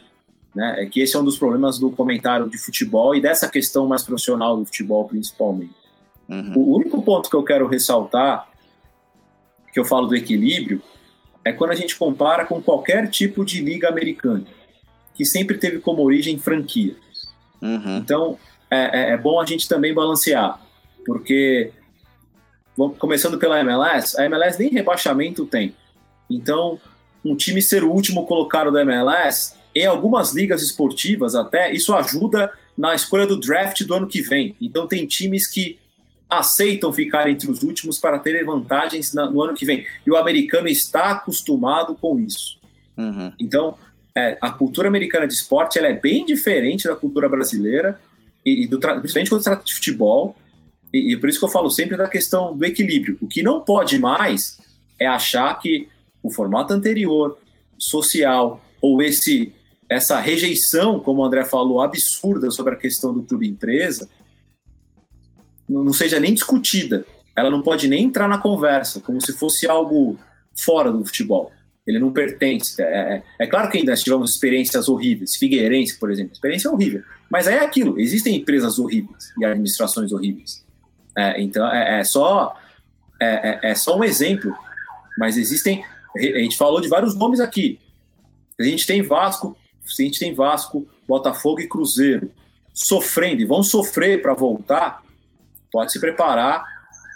né? 0.55 0.83
É 0.83 0.87
que 0.87 1.01
esse 1.01 1.17
é 1.17 1.19
um 1.19 1.25
dos 1.25 1.39
problemas 1.39 1.79
do 1.79 1.91
comentário 1.91 2.49
de 2.49 2.59
futebol 2.59 3.15
e 3.15 3.21
dessa 3.21 3.49
questão 3.49 3.87
mais 3.87 4.03
profissional 4.03 4.57
do 4.57 4.65
futebol 4.65 5.07
principalmente. 5.07 5.75
Uhum. 6.29 6.53
O 6.57 6.77
único 6.77 7.03
ponto 7.03 7.29
que 7.29 7.37
eu 7.37 7.43
quero 7.43 7.67
ressaltar, 7.67 8.49
que 9.73 9.81
eu 9.81 9.85
falo 9.85 10.07
do 10.07 10.17
equilíbrio, 10.17 10.83
é 11.45 11.53
quando 11.53 11.71
a 11.71 11.75
gente 11.75 11.97
compara 11.97 12.45
com 12.45 12.63
qualquer 12.63 13.09
tipo 13.11 13.45
de 13.45 13.61
liga 13.61 13.89
americana, 13.89 14.45
que 15.15 15.25
sempre 15.25 15.59
teve 15.59 15.79
como 15.79 16.03
origem 16.03 16.39
franquia. 16.39 16.97
Uhum. 17.61 17.99
Então, 17.99 18.39
é, 18.71 19.01
é- 19.01 19.11
é 19.13 19.17
bom 19.17 19.41
a 19.41 19.47
gente 19.47 19.69
também 19.69 19.93
balancear, 19.93 20.61
porque, 21.05 21.73
começando 22.99 23.39
pela 23.39 23.61
MLS, 23.61 24.19
a 24.19 24.25
MLS 24.25 24.59
nem 24.59 24.71
rebaixamento 24.71 25.45
tem. 25.47 25.75
Então, 26.31 26.81
um 27.25 27.37
time 27.37 27.61
ser 27.61 27.85
o 27.85 27.93
último 27.93 28.27
colocado 28.27 28.71
da 28.71 28.83
MLS, 28.83 29.55
em 29.75 29.87
algumas 29.87 30.33
ligas 30.35 30.63
esportivas 30.63 31.35
até, 31.35 31.73
isso 31.73 31.95
ajuda 31.95 32.53
na 32.77 32.95
escolha 32.95 33.27
do 33.27 33.39
draft 33.39 33.83
do 33.85 33.95
ano 33.95 34.07
que 34.07 34.23
vem. 34.23 34.57
Então, 34.61 34.87
tem 34.87 35.07
times 35.07 35.47
que 35.47 35.79
aceitam 36.29 36.93
ficar 36.93 37.29
entre 37.29 37.51
os 37.51 37.63
últimos 37.63 37.99
para 37.99 38.19
terem 38.19 38.45
vantagens 38.45 39.13
no 39.13 39.43
ano 39.43 39.55
que 39.55 39.67
vem. 39.67 39.87
E 40.07 40.11
o 40.11 40.17
americano 40.17 40.67
está 40.69 41.11
acostumado 41.11 41.95
com 41.95 42.19
isso. 42.19 42.59
Uhum. 42.97 43.33
Então, 43.39 43.77
é, 44.15 44.39
a 44.41 44.51
cultura 44.51 44.89
americana 44.89 45.27
de 45.27 45.35
esporte 45.35 45.79
ela 45.79 45.89
é 45.89 45.93
bem 45.93 46.25
diferente 46.25 46.89
da 46.89 46.97
cultura 46.97 47.29
brasileira, 47.29 48.01
e, 48.45 48.65
e 48.65 48.67
do, 48.67 48.79
principalmente 48.79 49.29
quando 49.29 49.41
se 49.41 49.49
trata 49.49 49.65
de 49.65 49.75
futebol. 49.75 50.37
E, 50.93 51.13
e 51.13 51.17
por 51.17 51.29
isso 51.29 51.39
que 51.39 51.45
eu 51.45 51.51
falo 51.51 51.71
sempre 51.71 51.97
da 51.97 52.09
questão 52.09 52.57
do 52.57 52.65
equilíbrio. 52.65 53.19
O 53.21 53.27
que 53.27 53.43
não 53.43 53.61
pode 53.61 53.99
mais 53.99 54.59
é 54.99 55.07
achar 55.07 55.59
que 55.59 55.89
o 56.23 56.31
formato 56.31 56.73
anterior, 56.73 57.39
social, 57.79 58.63
ou 58.81 59.03
esse 59.03 59.53
essa 59.93 60.19
rejeição, 60.21 60.99
como 61.01 61.23
o 61.23 61.25
André 61.25 61.45
falou, 61.45 61.81
absurda 61.81 62.51
sobre 62.51 62.75
a 62.75 62.77
questão 62.77 63.13
do 63.13 63.23
clube 63.23 63.49
empresa, 63.49 64.09
não 65.69 65.93
seja 65.93 66.19
nem 66.21 66.35
discutida. 66.35 67.05
Ela 67.37 67.51
não 67.51 67.63
pode 67.63 67.89
nem 67.89 68.05
entrar 68.05 68.29
na 68.29 68.39
conversa, 68.39 69.01
como 69.01 69.21
se 69.21 69.33
fosse 69.33 69.67
algo 69.67 70.19
fora 70.55 70.93
do 70.93 71.05
futebol. 71.05 71.51
Ele 71.87 71.99
não 71.99 72.13
pertence. 72.13 72.81
É, 72.81 72.85
é- 72.85 73.23
é 73.41 73.47
claro 73.47 73.71
que 73.71 73.83
nós 73.85 74.03
tivemos 74.03 74.33
experiências 74.33 74.89
horríveis. 74.89 75.37
Figueirense, 75.37 75.99
por 75.99 76.11
exemplo, 76.11 76.33
experiência 76.33 76.71
horrível. 76.71 77.03
Mas 77.31 77.47
é 77.47 77.59
aquilo. 77.61 77.99
Existem 77.99 78.37
empresas 78.37 78.79
horríveis 78.79 79.33
e 79.39 79.45
administrações 79.45 80.13
horríveis. 80.13 80.65
É, 81.17 81.41
então 81.43 81.67
é, 81.71 82.01
é 82.01 82.05
só 82.05 82.55
é, 83.21 83.51
é- 83.67 83.71
é 83.71 83.75
só 83.75 83.97
um 83.99 84.05
exemplo. 84.05 84.55
Mas 85.19 85.37
existem. 85.37 85.85
A 86.17 86.21
gente 86.21 86.57
falou 86.57 86.81
de 86.81 86.89
vários 86.89 87.15
nomes 87.17 87.41
aqui. 87.41 87.81
A 88.61 88.63
gente 88.63 88.87
tem 88.87 89.03
Vasco, 89.03 89.57
a 89.85 90.03
gente 90.03 90.19
tem 90.19 90.35
Vasco, 90.35 90.87
Botafogo 91.07 91.61
e 91.61 91.69
Cruzeiro 91.69 92.31
sofrendo 92.73 93.43
e 93.43 93.45
vão 93.45 93.63
sofrer 93.63 94.23
para 94.23 94.35
voltar. 94.35 95.03
Pode 95.71 95.93
se 95.93 96.01
preparar, 96.01 96.65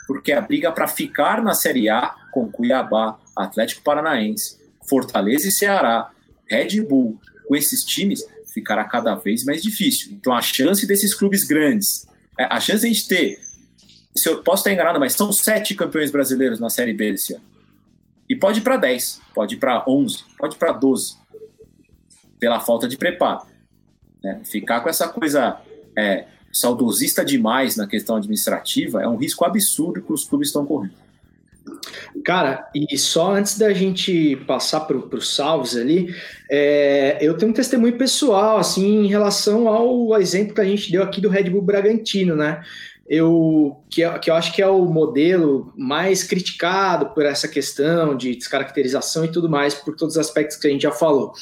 porque 0.07 0.33
a 0.33 0.41
briga 0.41 0.71
para 0.71 0.87
ficar 0.87 1.43
na 1.43 1.55
Série 1.55 1.89
A 1.89 2.15
com 2.31 2.51
Cuiabá, 2.51 3.19
Atlético 3.35 3.83
Paranaense, 3.83 4.59
Fortaleza 4.89 5.49
e 5.49 5.51
Ceará, 5.51 6.11
Red 6.47 6.81
Bull, 6.83 7.19
com 7.47 7.57
esses 7.57 7.85
times, 7.85 8.25
ficará 8.53 8.85
cada 8.85 9.15
vez 9.15 9.45
mais 9.45 9.63
difícil. 9.63 10.13
Então 10.13 10.33
a 10.33 10.43
chance 10.43 10.87
desses 10.87 11.15
clubes 11.15 11.45
grandes, 11.45 12.07
é, 12.39 12.45
a 12.45 12.61
chance 12.61 12.81
de 12.81 12.87
a 12.87 12.93
gente 12.93 13.09
ter, 13.09 13.41
se 14.15 14.29
eu 14.29 14.43
posso 14.43 14.61
estar 14.61 14.73
enganado, 14.73 14.99
mas 14.99 15.13
são 15.13 15.33
sete 15.33 15.75
campeões 15.75 16.11
brasileiros 16.11 16.59
na 16.59 16.71
Série 16.71 16.95
B 16.95 17.13
desse 17.13 17.35
ano. 17.35 17.45
E 18.29 18.35
pode 18.35 18.59
ir 18.59 18.63
para 18.63 18.77
10, 18.77 19.21
pode 19.35 19.55
ir 19.55 19.59
para 19.59 19.85
11, 19.87 20.25
pode 20.37 20.57
ir 20.57 20.59
para 20.59 20.73
12, 20.73 21.17
pela 22.39 22.61
falta 22.61 22.87
de 22.89 22.97
preparo. 22.97 23.43
né? 24.23 24.41
Ficar 24.45 24.81
com 24.81 24.89
essa 24.89 25.09
coisa 25.09 25.57
é, 25.97 26.25
saudosista 26.53 27.25
demais 27.25 27.77
na 27.77 27.87
questão 27.87 28.17
administrativa 28.17 29.03
é 29.03 29.09
um 29.09 29.17
risco 29.17 29.45
absurdo 29.45 30.03
que 30.03 30.13
os 30.13 30.25
clubes 30.25 30.49
estão 30.49 30.65
correndo. 30.67 30.95
Cara, 32.25 32.69
e 32.75 32.97
só 32.97 33.35
antes 33.35 33.59
da 33.59 33.73
gente 33.73 34.37
passar 34.47 34.81
para 34.81 34.97
os 34.97 35.35
salves 35.35 35.77
ali, 35.77 36.15
é, 36.51 37.19
eu 37.21 37.37
tenho 37.37 37.51
um 37.51 37.55
testemunho 37.55 37.97
pessoal, 37.99 38.59
assim, 38.59 39.05
em 39.05 39.07
relação 39.09 39.69
ao 39.69 40.17
exemplo 40.21 40.55
que 40.55 40.61
a 40.61 40.65
gente 40.65 40.91
deu 40.91 41.03
aqui 41.03 41.21
do 41.21 41.29
Red 41.29 41.51
Bull 41.51 41.63
Bragantino, 41.63 42.37
né? 42.37 42.63
Eu, 43.09 43.77
que, 43.91 44.01
eu- 44.01 44.19
que 44.19 44.31
eu 44.31 44.35
acho 44.35 44.53
que 44.53 44.61
é 44.63 44.67
o 44.69 44.85
modelo 44.87 45.73
mais 45.77 46.23
criticado 46.25 47.07
por 47.11 47.25
essa 47.25 47.47
questão 47.47 48.17
de 48.17 48.35
descaracterização 48.35 49.25
e 49.25 49.29
tudo 49.29 49.49
mais, 49.49 49.75
por 49.75 49.95
todos 49.95 50.17
os 50.17 50.21
aspectos 50.21 50.57
que 50.57 50.67
a 50.67 50.71
gente 50.71 50.83
já 50.83 50.93
falou. 50.93 51.33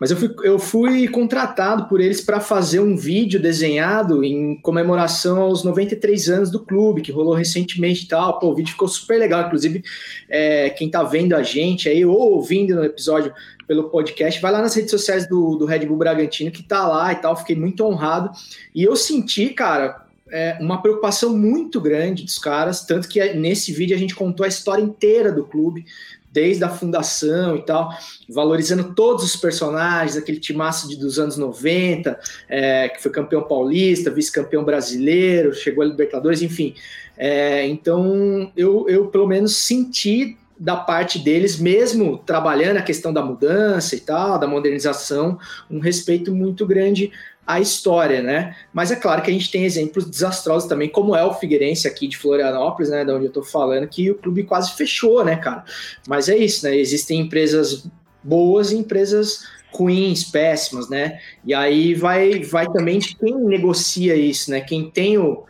Mas 0.00 0.10
eu 0.10 0.16
fui, 0.16 0.34
eu 0.44 0.58
fui 0.58 1.08
contratado 1.08 1.84
por 1.84 2.00
eles 2.00 2.22
para 2.22 2.40
fazer 2.40 2.80
um 2.80 2.96
vídeo 2.96 3.38
desenhado 3.38 4.24
em 4.24 4.58
comemoração 4.62 5.42
aos 5.42 5.62
93 5.62 6.30
anos 6.30 6.50
do 6.50 6.58
clube, 6.58 7.02
que 7.02 7.12
rolou 7.12 7.34
recentemente 7.34 8.04
e 8.04 8.08
tal. 8.08 8.38
Pô, 8.38 8.48
o 8.48 8.54
vídeo 8.54 8.70
ficou 8.70 8.88
super 8.88 9.18
legal. 9.18 9.42
Inclusive, 9.42 9.84
é, 10.26 10.70
quem 10.70 10.88
tá 10.88 11.02
vendo 11.02 11.34
a 11.34 11.42
gente 11.42 11.86
aí, 11.86 12.02
ou 12.02 12.18
ouvindo 12.18 12.74
no 12.74 12.82
episódio 12.82 13.30
pelo 13.68 13.90
podcast, 13.90 14.40
vai 14.40 14.50
lá 14.50 14.62
nas 14.62 14.74
redes 14.74 14.90
sociais 14.90 15.28
do, 15.28 15.56
do 15.56 15.66
Red 15.66 15.84
Bull 15.84 15.98
Bragantino, 15.98 16.50
que 16.50 16.62
tá 16.62 16.88
lá 16.88 17.12
e 17.12 17.16
tal. 17.16 17.36
Fiquei 17.36 17.54
muito 17.54 17.84
honrado. 17.84 18.30
E 18.74 18.82
eu 18.82 18.96
senti, 18.96 19.50
cara, 19.50 20.06
é, 20.30 20.56
uma 20.60 20.80
preocupação 20.80 21.36
muito 21.36 21.78
grande 21.78 22.24
dos 22.24 22.38
caras, 22.38 22.86
tanto 22.86 23.06
que 23.06 23.22
nesse 23.34 23.70
vídeo 23.70 23.94
a 23.94 23.98
gente 23.98 24.14
contou 24.14 24.44
a 24.44 24.48
história 24.48 24.82
inteira 24.82 25.30
do 25.30 25.44
clube, 25.44 25.84
desde 26.32 26.62
a 26.64 26.68
fundação 26.68 27.56
e 27.56 27.62
tal, 27.62 27.90
valorizando 28.28 28.94
todos 28.94 29.24
os 29.24 29.36
personagens, 29.36 30.16
aquele 30.16 30.38
timaço 30.38 30.88
de, 30.88 30.96
dos 30.96 31.18
anos 31.18 31.36
90, 31.36 32.18
é, 32.48 32.88
que 32.88 33.02
foi 33.02 33.10
campeão 33.10 33.42
paulista, 33.42 34.10
vice-campeão 34.10 34.64
brasileiro, 34.64 35.52
chegou 35.54 35.82
a 35.82 35.86
Libertadores, 35.86 36.42
enfim. 36.42 36.74
É, 37.16 37.66
então, 37.66 38.50
eu, 38.56 38.88
eu 38.88 39.06
pelo 39.08 39.26
menos 39.26 39.56
senti 39.56 40.38
da 40.60 40.76
parte 40.76 41.18
deles, 41.18 41.58
mesmo 41.58 42.18
trabalhando 42.18 42.76
a 42.76 42.82
questão 42.82 43.14
da 43.14 43.22
mudança 43.22 43.96
e 43.96 44.00
tal, 44.00 44.38
da 44.38 44.46
modernização, 44.46 45.38
um 45.70 45.78
respeito 45.78 46.34
muito 46.34 46.66
grande 46.66 47.10
à 47.46 47.60
história, 47.60 48.22
né? 48.22 48.56
Mas 48.72 48.90
é 48.90 48.96
claro 48.96 49.22
que 49.22 49.30
a 49.30 49.32
gente 49.32 49.50
tem 49.50 49.64
exemplos 49.64 50.04
desastrosos 50.04 50.68
também, 50.68 50.88
como 50.88 51.16
é 51.16 51.24
o 51.24 51.34
Figueirense 51.34 51.88
aqui 51.88 52.06
de 52.06 52.16
Florianópolis, 52.16 52.90
né? 52.90 53.04
Da 53.04 53.14
onde 53.14 53.26
eu 53.26 53.32
tô 53.32 53.42
falando, 53.42 53.88
que 53.88 54.10
o 54.10 54.14
clube 54.14 54.44
quase 54.44 54.72
fechou, 54.74 55.24
né, 55.24 55.36
cara? 55.36 55.64
Mas 56.06 56.28
é 56.28 56.36
isso, 56.36 56.64
né? 56.64 56.76
Existem 56.76 57.20
empresas 57.20 57.86
boas 58.22 58.70
e 58.70 58.76
empresas 58.76 59.44
ruins, 59.72 60.24
péssimas, 60.24 60.88
né? 60.88 61.20
E 61.44 61.54
aí 61.54 61.94
vai, 61.94 62.42
vai 62.42 62.66
também 62.66 62.98
de 62.98 63.16
quem 63.16 63.34
negocia 63.34 64.14
isso, 64.16 64.50
né? 64.50 64.60
Quem 64.60 64.90
tem 64.90 65.18
o, 65.18 65.44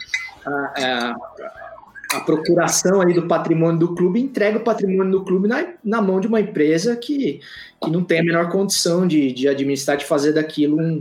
a, 0.47 0.51
a, 0.51 1.60
a 2.13 2.21
procuração 2.21 3.01
ali 3.01 3.15
do 3.15 3.27
patrimônio 3.29 3.79
do 3.79 3.95
clube 3.95 4.21
entrega 4.21 4.59
o 4.59 4.65
patrimônio 4.65 5.13
do 5.13 5.25
clube 5.25 5.47
na, 5.47 5.65
na 5.85 6.03
mão 6.03 6.21
de 6.21 6.27
uma 6.27 6.41
empresa 6.41 6.97
que, 6.97 7.41
que 7.83 7.91
não 7.91 8.03
tem 8.03 8.21
a 8.21 8.25
menor 8.25 8.49
condição 8.51 9.07
de, 9.07 9.33
de 9.33 9.47
administrar, 9.49 9.97
de 9.97 10.05
fazer 10.05 10.33
daquilo 10.33 10.81
um. 10.81 11.01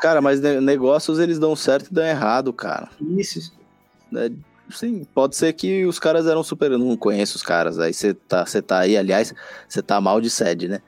Cara, 0.00 0.20
mas 0.20 0.40
ne- 0.40 0.60
negócios 0.60 1.18
eles 1.18 1.38
dão 1.38 1.56
certo 1.56 1.88
e 1.90 1.94
dão 1.94 2.04
errado, 2.06 2.52
cara. 2.52 2.88
Isso. 3.00 3.52
É, 4.14 4.30
sim, 4.70 5.04
pode 5.12 5.34
ser 5.34 5.52
que 5.54 5.84
os 5.86 5.98
caras 5.98 6.26
eram 6.26 6.44
super. 6.44 6.70
Eu 6.70 6.78
não 6.78 6.96
conheço 6.96 7.36
os 7.36 7.42
caras. 7.42 7.80
Aí 7.80 7.92
você 7.92 8.14
tá, 8.14 8.46
você 8.46 8.62
tá 8.62 8.78
aí, 8.78 8.96
aliás, 8.96 9.34
você 9.68 9.82
tá 9.82 10.00
mal 10.00 10.20
de 10.20 10.30
sede, 10.30 10.68
né? 10.68 10.80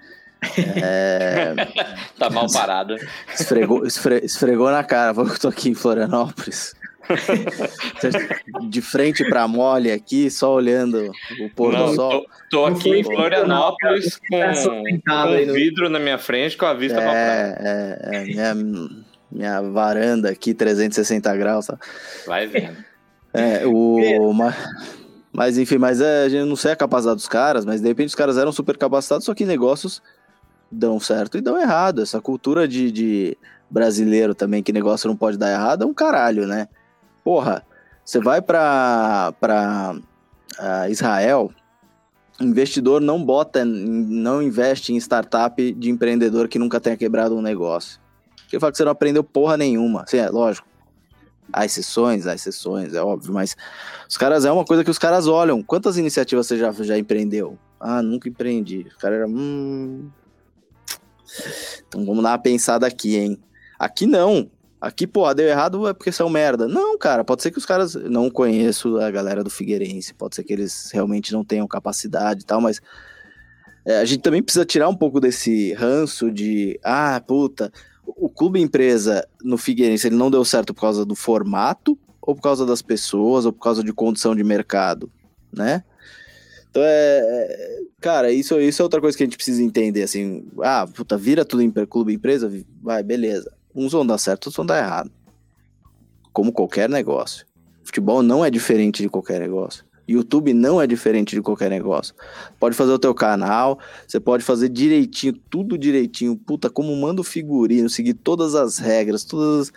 É, 0.58 1.54
Tá 2.18 2.30
mal 2.30 2.46
parado. 2.52 2.94
esfregou, 3.34 3.84
esfre- 3.84 4.24
esfregou 4.24 4.70
na 4.70 4.84
cara. 4.84 5.12
Falou 5.12 5.28
que 5.30 5.36
eu 5.36 5.40
tô 5.40 5.48
aqui 5.48 5.70
em 5.70 5.74
Florianópolis. 5.74 6.74
De 8.68 8.80
frente 8.82 9.24
pra 9.28 9.46
mole 9.46 9.90
aqui, 9.90 10.30
só 10.30 10.52
olhando 10.54 11.10
o 11.40 11.50
pôr 11.54 11.72
Não, 11.72 11.86
do 11.86 11.94
sol. 11.94 12.10
tô, 12.22 12.26
tô 12.50 12.66
aqui 12.66 12.90
em 12.90 13.04
Florianópolis 13.04 14.16
com, 14.28 14.54
sentado 14.54 15.30
aí 15.32 15.42
com 15.46 15.48
no- 15.48 15.54
vidro 15.54 15.88
na 15.88 15.98
minha 15.98 16.18
frente, 16.18 16.56
com 16.56 16.66
a 16.66 16.74
vista 16.74 16.98
pra 17.00 17.10
praia. 17.10 17.56
É, 17.60 17.98
é, 18.12 18.20
é 18.20 18.24
minha, 18.24 18.54
minha 19.30 19.62
varanda 19.62 20.30
aqui, 20.30 20.54
360 20.54 21.36
graus. 21.36 21.66
Tá? 21.66 21.78
Vai 22.26 22.46
vendo. 22.46 22.76
É, 23.32 23.66
o. 23.66 24.32
Mas, 24.32 24.54
mas 25.32 25.58
enfim, 25.58 25.78
mas 25.78 26.00
é, 26.00 26.24
a 26.24 26.28
gente 26.28 26.48
não 26.48 26.56
sei 26.56 26.72
a 26.72 26.76
capacidade 26.76 27.16
dos 27.16 27.28
caras, 27.28 27.64
mas 27.64 27.80
de 27.80 27.88
repente 27.88 28.08
os 28.08 28.14
caras 28.14 28.38
eram 28.38 28.52
super 28.52 28.76
capacitados, 28.78 29.24
só 29.26 29.34
que 29.34 29.44
negócios 29.44 30.02
dão 30.72 30.98
certo 30.98 31.36
e 31.36 31.40
dão 31.42 31.60
errado. 31.60 32.02
Essa 32.02 32.20
cultura 32.20 32.66
de, 32.66 32.90
de 32.90 33.36
brasileiro 33.70 34.34
também, 34.34 34.62
que 34.62 34.72
negócio 34.72 35.06
não 35.08 35.16
pode 35.16 35.36
dar 35.36 35.52
errado, 35.52 35.82
é 35.84 35.86
um 35.86 35.92
caralho, 35.94 36.46
né? 36.46 36.66
Porra, 37.26 37.66
você 38.04 38.20
vai 38.20 38.40
pra, 38.40 39.34
pra 39.40 39.96
ah, 40.60 40.88
Israel, 40.88 41.50
investidor 42.40 43.00
não 43.00 43.20
bota, 43.20 43.64
não 43.64 44.40
investe 44.40 44.92
em 44.92 44.96
startup 44.96 45.72
de 45.72 45.90
empreendedor 45.90 46.46
que 46.46 46.56
nunca 46.56 46.78
tenha 46.78 46.96
quebrado 46.96 47.34
um 47.34 47.42
negócio. 47.42 48.00
Porque 48.36 48.60
fala 48.60 48.70
que 48.70 48.78
você 48.78 48.84
não 48.84 48.92
aprendeu 48.92 49.24
porra 49.24 49.56
nenhuma. 49.56 50.02
Assim, 50.02 50.18
é 50.18 50.30
lógico. 50.30 50.68
Há 51.52 51.64
exceções, 51.64 52.28
há 52.28 52.34
exceções, 52.36 52.94
é 52.94 53.02
óbvio, 53.02 53.34
mas 53.34 53.56
os 54.08 54.16
caras 54.16 54.44
é 54.44 54.52
uma 54.52 54.64
coisa 54.64 54.84
que 54.84 54.90
os 54.90 54.98
caras 54.98 55.26
olham. 55.26 55.64
Quantas 55.64 55.98
iniciativas 55.98 56.46
você 56.46 56.56
já, 56.56 56.70
já 56.70 56.96
empreendeu? 56.96 57.58
Ah, 57.80 58.02
nunca 58.02 58.28
empreendi. 58.28 58.86
O 58.94 58.98
cara 59.00 59.16
era. 59.16 59.26
Hum... 59.26 60.08
Então 61.88 62.06
vamos 62.06 62.22
dar 62.22 62.30
uma 62.30 62.38
pensada 62.38 62.86
aqui, 62.86 63.16
hein? 63.16 63.42
Aqui 63.76 64.06
não. 64.06 64.48
Aqui, 64.86 65.04
pô, 65.04 65.32
deu 65.34 65.48
errado 65.48 65.88
é 65.88 65.92
porque 65.92 66.12
são 66.12 66.30
merda. 66.30 66.68
Não, 66.68 66.96
cara, 66.96 67.24
pode 67.24 67.42
ser 67.42 67.50
que 67.50 67.58
os 67.58 67.66
caras. 67.66 67.94
Não 67.94 68.30
conheço 68.30 68.98
a 68.98 69.10
galera 69.10 69.42
do 69.42 69.50
Figueirense, 69.50 70.14
pode 70.14 70.36
ser 70.36 70.44
que 70.44 70.52
eles 70.52 70.90
realmente 70.92 71.32
não 71.32 71.44
tenham 71.44 71.66
capacidade 71.66 72.42
e 72.42 72.46
tal, 72.46 72.60
mas. 72.60 72.80
é, 73.84 73.98
a 73.98 74.04
gente 74.04 74.20
também 74.22 74.42
precisa 74.42 74.64
tirar 74.64 74.88
um 74.88 74.94
pouco 74.96 75.18
desse 75.18 75.72
ranço 75.72 76.30
de. 76.30 76.78
Ah, 76.84 77.20
puta, 77.26 77.72
o 78.06 78.28
clube 78.28 78.60
empresa 78.60 79.26
no 79.42 79.58
Figueirense 79.58 80.06
ele 80.06 80.14
não 80.16 80.30
deu 80.30 80.44
certo 80.44 80.72
por 80.72 80.82
causa 80.82 81.04
do 81.04 81.16
formato, 81.16 81.98
ou 82.22 82.34
por 82.34 82.42
causa 82.42 82.64
das 82.64 82.80
pessoas, 82.80 83.44
ou 83.44 83.52
por 83.52 83.60
causa 83.60 83.82
de 83.82 83.92
condição 83.92 84.36
de 84.36 84.44
mercado, 84.44 85.10
né? 85.52 85.82
Então 86.70 86.82
é. 86.84 87.18
é- 87.18 87.76
Cara, 87.98 88.30
isso, 88.30 88.60
isso 88.60 88.82
é 88.82 88.84
outra 88.84 89.00
coisa 89.00 89.16
que 89.16 89.24
a 89.24 89.26
gente 89.26 89.36
precisa 89.36 89.60
entender, 89.62 90.02
assim. 90.02 90.46
Ah, 90.62 90.86
puta, 90.86 91.16
vira 91.16 91.44
tudo 91.44 91.62
em 91.62 91.72
clube 91.86 92.12
empresa, 92.12 92.48
vai, 92.80 93.02
beleza. 93.02 93.52
Uns 93.76 93.92
vão 93.92 94.06
dar 94.06 94.16
certo, 94.16 94.46
outros 94.46 94.56
vão 94.56 94.64
dar 94.64 94.78
errado. 94.78 95.10
Como 96.32 96.50
qualquer 96.50 96.88
negócio. 96.88 97.46
Futebol 97.84 98.22
não 98.22 98.42
é 98.42 98.50
diferente 98.50 99.02
de 99.02 99.08
qualquer 99.08 99.38
negócio. 99.38 99.84
YouTube 100.08 100.54
não 100.54 100.80
é 100.80 100.86
diferente 100.86 101.34
de 101.34 101.42
qualquer 101.42 101.68
negócio. 101.68 102.14
Pode 102.58 102.74
fazer 102.76 102.92
o 102.92 102.98
teu 102.98 103.14
canal, 103.14 103.78
você 104.06 104.20
pode 104.20 104.44
fazer 104.44 104.68
direitinho, 104.68 105.34
tudo 105.50 105.76
direitinho. 105.76 106.36
Puta, 106.36 106.70
como 106.70 106.94
manda 106.96 107.20
o 107.20 107.24
figurino, 107.24 107.90
seguir 107.90 108.14
todas 108.14 108.54
as 108.54 108.78
regras, 108.78 109.24
todas 109.24 109.72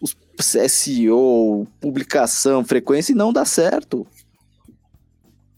os 0.00 0.16
SEO, 0.68 1.66
publicação, 1.80 2.64
frequência 2.64 3.12
e 3.12 3.16
não 3.16 3.32
dá 3.32 3.44
certo. 3.44 4.06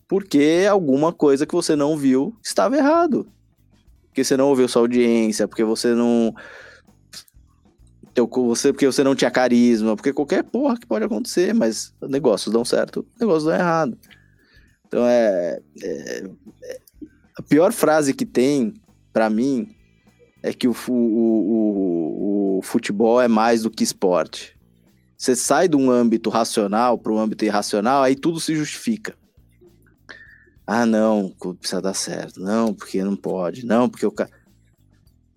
Porque 0.08 0.66
alguma 0.70 1.12
coisa 1.12 1.44
que 1.44 1.54
você 1.54 1.74
não 1.74 1.96
viu 1.96 2.34
estava 2.42 2.76
errado. 2.76 3.26
Porque 4.06 4.22
você 4.22 4.36
não 4.36 4.48
ouviu 4.48 4.68
sua 4.68 4.82
audiência, 4.82 5.48
porque 5.48 5.64
você 5.64 5.94
não 5.94 6.32
teu, 8.16 8.26
você, 8.26 8.72
porque 8.72 8.86
você 8.86 9.04
não 9.04 9.14
tinha 9.14 9.30
carisma, 9.30 9.94
porque 9.94 10.12
qualquer 10.12 10.42
porra 10.42 10.78
que 10.78 10.86
pode 10.86 11.04
acontecer, 11.04 11.54
mas 11.54 11.94
negócios 12.02 12.52
dão 12.52 12.64
certo, 12.64 13.06
negócios 13.20 13.44
dão 13.44 13.54
errado. 13.54 13.98
Então 14.86 15.06
é, 15.06 15.60
é- 15.82 16.24
é- 16.64 16.80
pior 17.48 17.72
frase 17.72 18.14
que 18.14 18.24
tem, 18.24 18.72
pra 19.12 19.28
mim, 19.28 19.68
é 20.42 20.52
que 20.52 20.66
o, 20.66 20.74
o, 20.88 20.92
o, 20.92 22.58
o 22.58 22.62
futebol 22.62 23.20
é 23.20 23.28
mais 23.28 23.62
do 23.62 23.70
que 23.70 23.84
esporte. 23.84 24.56
Você 25.18 25.36
sai 25.36 25.68
de 25.68 25.76
um 25.76 25.90
âmbito 25.90 26.30
racional 26.30 26.98
para 26.98 27.12
um 27.12 27.18
âmbito 27.18 27.44
irracional, 27.44 28.02
aí 28.02 28.16
tudo 28.16 28.40
se 28.40 28.54
justifica. 28.56 29.14
Ah, 30.66 30.84
não, 30.84 31.32
precisa 31.58 31.80
dar 31.80 31.94
certo. 31.94 32.40
Não, 32.40 32.74
porque 32.74 33.02
não 33.04 33.14
pode. 33.14 33.64
Não, 33.64 33.88
porque 33.88 34.04
o 34.04 34.10
cara. 34.10 34.30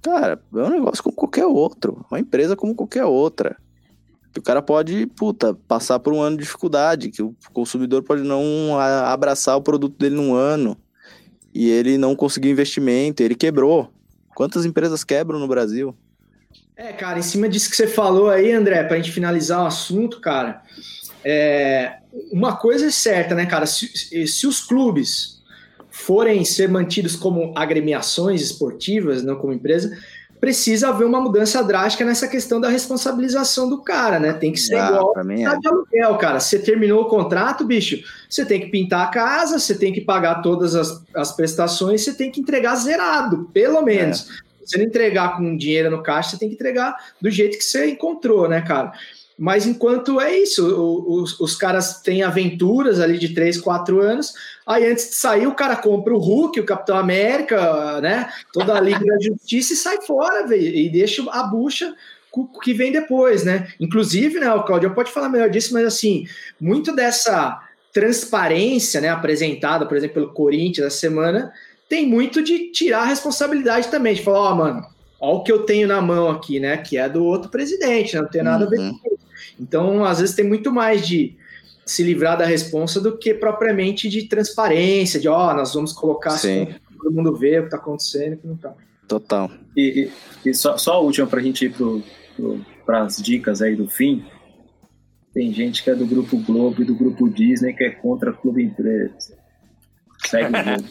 Cara, 0.02 0.42
é 0.54 0.58
um 0.58 0.70
negócio 0.70 1.04
como 1.04 1.16
qualquer 1.16 1.46
outro. 1.46 2.06
Uma 2.10 2.20
empresa 2.20 2.56
como 2.56 2.74
qualquer 2.76 3.06
outra. 3.06 3.58
Que 4.32 4.40
o 4.40 4.44
cara 4.44 4.62
pode, 4.62 5.06
puta, 5.08 5.54
passar 5.68 6.00
por 6.00 6.14
um 6.14 6.22
ano 6.22 6.38
de 6.38 6.44
dificuldade. 6.44 7.10
Que 7.10 7.22
o 7.22 7.36
consumidor 7.52 8.04
pode 8.04 8.24
não 8.24 8.78
a- 8.80 9.12
abraçar 9.12 9.58
o 9.58 9.62
produto 9.62 9.98
dele 9.98 10.16
num 10.16 10.34
ano. 10.34 10.78
E 11.54 11.70
ele 11.70 11.98
não 11.98 12.16
conseguiu 12.16 12.52
investimento, 12.52 13.24
ele 13.24 13.36
quebrou. 13.36 13.92
Quantas 14.36 14.66
empresas 14.66 15.04
quebram 15.04 15.40
no 15.40 15.48
Brasil? 15.48 15.96
É, 16.78 16.94
cara, 16.94 17.20
em 17.20 17.24
cima 17.24 17.50
disso 17.50 17.70
que 17.70 17.76
você 17.76 17.88
falou 17.88 18.30
aí, 18.30 18.54
André, 18.54 18.84
pra 18.84 18.96
gente 18.96 19.12
finalizar 19.12 19.64
o 19.64 19.66
assunto, 19.66 20.22
cara, 20.22 20.64
é, 21.26 21.98
uma 22.32 22.56
coisa 22.56 22.86
é 22.86 22.92
certa, 22.92 23.36
né, 23.36 23.46
cara? 23.46 23.66
Se, 23.66 24.26
se 24.28 24.48
os 24.48 24.62
clubes 24.62 25.39
forem 26.00 26.44
ser 26.46 26.70
mantidos 26.70 27.16
como 27.16 27.54
agremiações 27.56 28.42
esportivas, 28.42 29.24
não 29.24 29.36
como 29.36 29.54
empresa, 29.54 29.96
precisa 30.40 30.90
haver 30.90 31.06
uma 31.06 31.20
mudança 31.20 31.62
drástica 31.64 32.06
nessa 32.06 32.28
questão 32.28 32.62
da 32.62 32.70
responsabilização 32.70 33.70
do 33.70 33.82
cara, 33.82 34.20
né? 34.20 34.32
Tem 34.34 34.54
que 34.54 34.60
ser 34.60 34.76
Ah, 34.78 34.88
igual 34.88 35.26
mim 35.26 35.44
é. 35.44 35.50
tá 35.50 35.56
de 35.56 35.68
aluguel, 35.68 36.16
cara. 36.16 36.40
Você 36.40 36.60
terminou 36.60 37.02
o 37.02 37.10
contrato, 37.10 37.66
bicho, 37.66 38.02
você 38.30 38.46
tem 38.46 38.62
que 38.62 38.68
pintar 38.68 39.08
a 39.08 39.12
casa, 39.12 39.60
você 39.60 39.76
tem 39.76 39.92
que 39.92 40.02
pagar 40.02 40.42
todas 40.42 40.76
as, 40.76 41.04
as 41.14 41.36
prestações, 41.36 42.02
você 42.02 42.14
tem 42.14 42.32
que 42.32 42.40
entregar 42.40 42.76
zerado, 42.76 43.50
pelo 43.54 43.82
menos. 43.82 44.28
Se 44.64 44.74
você 44.74 44.78
não 44.78 44.86
entregar 44.86 45.36
com 45.36 45.58
dinheiro 45.58 45.92
no 45.92 46.02
caixa, 46.02 46.32
você 46.32 46.38
tem 46.38 46.48
que 46.50 46.56
entregar 46.56 46.96
do 47.22 47.30
jeito 47.30 47.58
que 47.58 47.64
você 47.64 47.90
encontrou, 47.90 48.48
né, 48.48 48.62
cara? 48.62 48.94
Mas 49.38 49.66
enquanto 49.66 50.20
é 50.20 50.38
isso, 50.38 50.66
os, 51.08 51.40
os 51.40 51.56
caras 51.56 52.02
têm 52.02 52.24
aventuras 52.24 53.00
ali 53.00 53.18
de 53.18 53.34
3, 53.34 53.58
4 53.62 54.02
anos, 54.02 54.34
aí 54.70 54.86
antes 54.86 55.10
de 55.10 55.16
sair 55.16 55.48
o 55.48 55.56
cara 55.56 55.76
compra 55.76 56.14
o 56.14 56.20
Hulk, 56.20 56.60
o 56.60 56.66
Capitão 56.66 56.96
América, 56.96 58.00
né? 58.02 58.30
Toda 58.54 58.76
a 58.76 58.80
Liga 58.80 59.04
da 59.04 59.20
Justiça 59.20 59.74
e 59.74 59.76
sai 59.76 60.02
fora, 60.02 60.46
velho, 60.46 60.62
e 60.62 60.88
deixa 60.90 61.26
a 61.32 61.44
bucha 61.44 61.94
que 62.62 62.74
vem 62.74 62.92
depois, 62.92 63.44
né? 63.44 63.70
Inclusive, 63.80 64.40
né, 64.40 64.54
o 64.54 64.64
Claudio 64.64 64.94
pode 64.94 65.12
falar 65.12 65.30
melhor 65.30 65.50
disso, 65.50 65.74
mas 65.74 65.86
assim, 65.86 66.28
muito 66.62 66.96
dessa 66.96 67.60
transparência, 67.92 69.02
né, 69.02 69.10
apresentada, 69.10 69.88
por 69.88 69.98
exemplo, 69.98 70.14
pelo 70.14 70.34
Corinthians 70.34 70.86
essa 70.86 70.98
semana, 70.98 71.52
tem 71.90 72.06
muito 72.06 72.44
de 72.44 72.72
tirar 72.72 73.02
a 73.02 73.06
responsabilidade 73.06 73.88
também, 73.88 74.14
de 74.14 74.22
falar, 74.22 74.52
ó, 74.52 74.56
mano, 74.56 74.86
ó 75.20 75.38
o 75.38 75.44
que 75.44 75.52
eu 75.52 75.64
tenho 75.64 75.88
na 75.88 76.00
mão 76.00 76.30
aqui, 76.30 76.60
né, 76.60 76.78
que 76.78 76.96
é 77.00 77.10
do 77.10 77.26
outro 77.26 77.50
presidente, 77.50 78.16
né, 78.16 78.22
não 78.22 78.30
tem 78.30 78.44
nada 78.44 78.66
a 78.66 78.70
ver 78.70 78.78
com 78.78 78.90
isso. 78.90 79.20
Então, 79.60 80.06
às 80.06 80.20
vezes 80.20 80.36
tem 80.36 80.46
muito 80.46 80.72
mais 80.72 81.06
de 81.08 81.36
se 81.90 82.04
livrar 82.04 82.38
da 82.38 82.46
responsa 82.46 83.02
do 83.02 83.18
que 83.18 83.34
propriamente 83.34 84.08
de 84.08 84.28
transparência, 84.28 85.20
de, 85.20 85.28
ó, 85.28 85.54
nós 85.56 85.74
vamos 85.74 85.92
colocar 85.92 86.32
Sim. 86.32 86.64
assim, 86.64 86.76
todo 87.02 87.12
mundo 87.12 87.36
ver 87.36 87.62
o 87.62 87.64
que 87.64 87.70
tá 87.72 87.78
acontecendo 87.78 88.34
e 88.34 88.36
o 88.36 88.38
que 88.38 88.48
não 88.48 88.58
tá. 88.58 88.76
Total. 89.08 89.50
E, 89.76 90.12
e- 90.46 90.50
e 90.50 90.54
só, 90.54 90.78
só 90.78 90.94
a 90.94 91.00
última 91.00 91.26
pra 91.26 91.42
gente 91.42 91.66
ir 91.66 91.74
para 92.86 93.02
as 93.04 93.18
dicas 93.18 93.60
aí 93.64 93.76
do 93.76 93.88
fim. 93.88 94.24
Tem 95.34 95.52
gente 95.52 95.84
que 95.84 95.90
é 95.90 95.96
do 95.96 96.06
Grupo 96.06 96.38
Globo 96.38 96.80
e 96.82 96.86
do 96.86 96.94
Grupo 96.94 97.28
Disney 97.28 97.74
que 97.74 97.84
é 97.84 97.90
contra 97.90 98.32
Clube 98.34 98.64
Empresa. 98.64 99.36
Segue 100.28 100.54
o 100.56 100.64
jogo. 100.64 100.90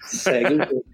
Segue 0.08 0.54
o 0.54 0.58
jogo. 0.64 0.84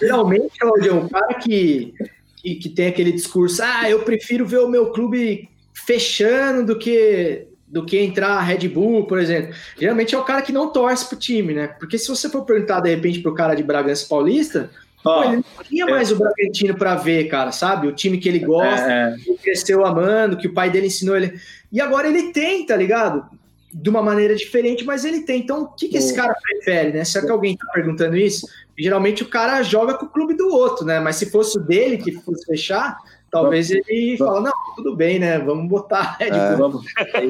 Geralmente, 0.00 0.58
Claudio, 0.58 0.96
um 0.96 1.08
cara 1.08 1.34
que, 1.34 1.94
que, 2.38 2.56
que 2.56 2.68
tem 2.70 2.88
aquele 2.88 3.12
discurso, 3.12 3.62
ah, 3.62 3.88
eu 3.88 4.02
prefiro 4.02 4.44
ver 4.44 4.58
o 4.58 4.68
meu 4.68 4.90
clube 4.90 5.48
fechando 5.72 6.66
do 6.66 6.76
que 6.76 7.46
do 7.70 7.84
que 7.84 7.98
entrar 7.98 8.30
a 8.30 8.40
Red 8.40 8.68
Bull, 8.68 9.06
por 9.06 9.18
exemplo. 9.18 9.54
Geralmente 9.78 10.12
é 10.14 10.18
o 10.18 10.24
cara 10.24 10.42
que 10.42 10.50
não 10.50 10.72
torce 10.72 11.08
pro 11.08 11.16
time, 11.16 11.54
né? 11.54 11.68
Porque 11.68 11.96
se 11.96 12.08
você 12.08 12.28
for 12.28 12.44
perguntar 12.44 12.80
de 12.80 12.90
repente 12.90 13.20
pro 13.20 13.32
cara 13.32 13.54
de 13.54 13.62
Bragança 13.62 14.06
Paulista, 14.08 14.68
pô, 15.04 15.22
ele 15.22 15.36
não 15.36 15.64
tinha 15.64 15.86
mais 15.86 16.10
o 16.10 16.16
Bragantino 16.16 16.76
para 16.76 16.96
ver, 16.96 17.28
cara, 17.28 17.52
sabe? 17.52 17.86
O 17.86 17.92
time 17.92 18.18
que 18.18 18.28
ele 18.28 18.40
gosta, 18.40 18.90
É, 18.90 19.14
é. 19.14 19.16
que 19.16 19.38
cresceu 19.38 19.86
amando, 19.86 20.36
que 20.36 20.48
o 20.48 20.52
pai 20.52 20.68
dele 20.68 20.88
ensinou 20.88 21.16
ele. 21.16 21.40
E 21.70 21.80
agora 21.80 22.08
ele 22.08 22.32
tem, 22.32 22.66
tá 22.66 22.74
ligado? 22.74 23.24
De 23.72 23.88
uma 23.88 24.02
maneira 24.02 24.34
diferente, 24.34 24.84
mas 24.84 25.04
ele 25.04 25.20
tem. 25.20 25.40
Então, 25.40 25.62
o 25.62 25.68
que, 25.68 25.86
que 25.88 25.96
esse 25.96 26.12
cara 26.12 26.34
prefere, 26.42 26.92
né? 26.92 27.04
Será 27.04 27.24
que 27.24 27.30
alguém 27.30 27.56
tá 27.56 27.68
perguntando 27.72 28.16
isso? 28.16 28.48
Geralmente 28.76 29.22
o 29.22 29.28
cara 29.28 29.62
joga 29.62 29.94
com 29.94 30.06
o 30.06 30.08
clube 30.08 30.34
do 30.34 30.48
outro, 30.48 30.84
né? 30.84 30.98
Mas 30.98 31.16
se 31.16 31.30
fosse 31.30 31.56
o 31.56 31.60
dele 31.60 31.98
que 31.98 32.10
fosse 32.10 32.44
fechar, 32.46 32.98
talvez 33.30 33.70
ele 33.70 34.16
fala, 34.18 34.40
não, 34.40 34.52
tudo 34.76 34.96
bem, 34.96 35.18
né? 35.18 35.38
Vamos 35.38 35.68
botar 35.68 36.16
É, 36.20 36.30
Bull. 36.30 36.56
vamos, 36.56 36.86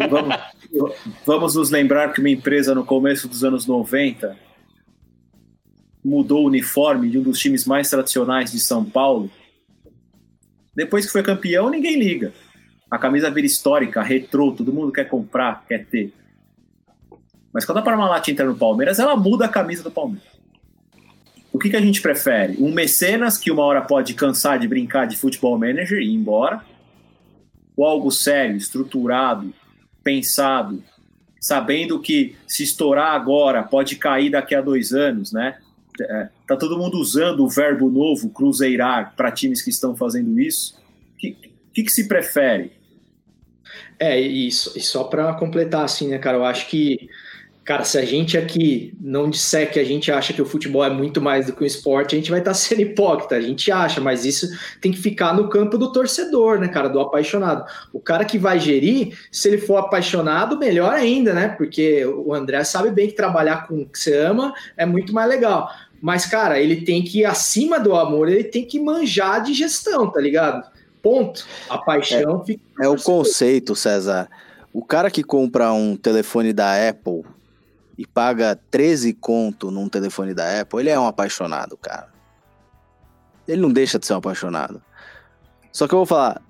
vamos, 0.08 0.94
vamos 1.26 1.54
nos 1.54 1.70
lembrar 1.70 2.12
que 2.12 2.20
uma 2.20 2.30
empresa 2.30 2.74
no 2.74 2.84
começo 2.84 3.28
dos 3.28 3.44
anos 3.44 3.66
90 3.66 4.36
mudou 6.04 6.44
o 6.44 6.46
uniforme 6.46 7.10
de 7.10 7.18
um 7.18 7.22
dos 7.22 7.38
times 7.38 7.66
mais 7.66 7.90
tradicionais 7.90 8.52
de 8.52 8.58
São 8.58 8.84
Paulo. 8.84 9.30
Depois 10.74 11.04
que 11.04 11.12
foi 11.12 11.22
campeão, 11.22 11.68
ninguém 11.68 11.98
liga. 11.98 12.32
A 12.90 12.98
camisa 12.98 13.30
vira 13.30 13.46
histórica, 13.46 14.02
retrô, 14.02 14.52
todo 14.52 14.72
mundo 14.72 14.92
quer 14.92 15.04
comprar, 15.04 15.64
quer 15.68 15.86
ter. 15.86 16.12
Mas 17.52 17.64
quando 17.64 17.78
a 17.78 17.82
Parmalat 17.82 18.26
entra 18.28 18.46
no 18.46 18.56
Palmeiras, 18.56 18.98
ela 18.98 19.16
muda 19.16 19.44
a 19.44 19.48
camisa 19.48 19.82
do 19.82 19.90
Palmeiras. 19.90 20.29
Que, 21.60 21.70
que 21.70 21.76
a 21.76 21.80
gente 21.80 22.00
prefere? 22.00 22.56
Um 22.58 22.72
mecenas 22.72 23.36
que 23.36 23.50
uma 23.50 23.62
hora 23.62 23.82
pode 23.82 24.14
cansar 24.14 24.58
de 24.58 24.66
brincar 24.66 25.06
de 25.06 25.16
futebol 25.16 25.58
manager 25.58 25.98
e 25.98 26.06
ir 26.06 26.14
embora? 26.14 26.64
Ou 27.76 27.86
algo 27.86 28.10
sério, 28.10 28.56
estruturado, 28.56 29.52
pensado, 30.02 30.82
sabendo 31.40 32.00
que 32.00 32.34
se 32.46 32.62
estourar 32.62 33.14
agora 33.14 33.62
pode 33.62 33.96
cair 33.96 34.30
daqui 34.30 34.54
a 34.54 34.60
dois 34.60 34.92
anos, 34.92 35.32
né? 35.32 35.58
É, 36.00 36.28
tá 36.46 36.56
todo 36.56 36.78
mundo 36.78 36.98
usando 36.98 37.44
o 37.44 37.48
verbo 37.48 37.90
novo, 37.90 38.30
cruzeirar, 38.30 39.14
para 39.14 39.30
times 39.30 39.62
que 39.62 39.70
estão 39.70 39.94
fazendo 39.94 40.40
isso. 40.40 40.78
O 41.14 41.16
que, 41.18 41.36
que, 41.74 41.82
que 41.82 41.90
se 41.90 42.08
prefere? 42.08 42.72
É, 43.98 44.20
e, 44.20 44.48
e 44.48 44.50
só 44.50 45.04
para 45.04 45.34
completar, 45.34 45.84
assim, 45.84 46.08
né, 46.08 46.18
cara, 46.18 46.38
eu 46.38 46.44
acho 46.44 46.68
que, 46.68 47.08
cara, 47.70 47.84
se 47.84 47.96
a 47.96 48.04
gente 48.04 48.36
aqui 48.36 48.92
não 49.00 49.30
disser 49.30 49.70
que 49.70 49.78
a 49.78 49.84
gente 49.84 50.10
acha 50.10 50.32
que 50.32 50.42
o 50.42 50.44
futebol 50.44 50.84
é 50.84 50.90
muito 50.90 51.20
mais 51.20 51.46
do 51.46 51.52
que 51.52 51.62
um 51.62 51.66
esporte, 51.66 52.16
a 52.16 52.18
gente 52.18 52.28
vai 52.28 52.40
estar 52.40 52.52
sendo 52.52 52.80
hipócrita, 52.80 53.36
a 53.36 53.40
gente 53.40 53.70
acha, 53.70 54.00
mas 54.00 54.24
isso 54.24 54.48
tem 54.80 54.90
que 54.90 54.98
ficar 54.98 55.32
no 55.32 55.48
campo 55.48 55.78
do 55.78 55.92
torcedor, 55.92 56.58
né, 56.58 56.66
cara, 56.66 56.88
do 56.88 56.98
apaixonado. 56.98 57.64
O 57.92 58.00
cara 58.00 58.24
que 58.24 58.36
vai 58.36 58.58
gerir, 58.58 59.16
se 59.30 59.46
ele 59.46 59.58
for 59.58 59.76
apaixonado, 59.76 60.58
melhor 60.58 60.94
ainda, 60.94 61.32
né, 61.32 61.46
porque 61.46 62.04
o 62.04 62.34
André 62.34 62.64
sabe 62.64 62.90
bem 62.90 63.06
que 63.06 63.14
trabalhar 63.14 63.68
com 63.68 63.82
o 63.82 63.86
que 63.86 64.00
você 64.00 64.16
ama 64.16 64.52
é 64.76 64.84
muito 64.84 65.12
mais 65.12 65.28
legal. 65.28 65.70
Mas, 66.02 66.26
cara, 66.26 66.58
ele 66.58 66.80
tem 66.80 67.04
que, 67.04 67.24
acima 67.24 67.78
do 67.78 67.94
amor, 67.94 68.28
ele 68.28 68.42
tem 68.42 68.64
que 68.64 68.80
manjar 68.80 69.44
de 69.44 69.54
gestão, 69.54 70.10
tá 70.10 70.20
ligado? 70.20 70.68
Ponto. 71.00 71.46
A 71.68 71.78
paixão 71.78 72.44
fica. 72.44 72.60
É 72.80 72.88
o 72.88 72.96
conceito, 72.96 73.76
César. 73.76 74.28
O 74.72 74.84
cara 74.84 75.08
que 75.08 75.22
compra 75.22 75.72
um 75.72 75.94
telefone 75.94 76.52
da 76.52 76.88
Apple 76.88 77.22
e 78.00 78.06
paga 78.06 78.58
13 78.70 79.12
conto 79.12 79.70
num 79.70 79.86
telefone 79.86 80.32
da 80.32 80.62
Apple, 80.62 80.80
ele 80.80 80.88
é 80.88 80.98
um 80.98 81.06
apaixonado, 81.06 81.76
cara. 81.76 82.08
Ele 83.46 83.60
não 83.60 83.70
deixa 83.70 83.98
de 83.98 84.06
ser 84.06 84.14
um 84.14 84.16
apaixonado. 84.16 84.82
Só 85.70 85.86
que 85.86 85.92
eu 85.92 85.98
vou 85.98 86.06
falar, 86.06 86.40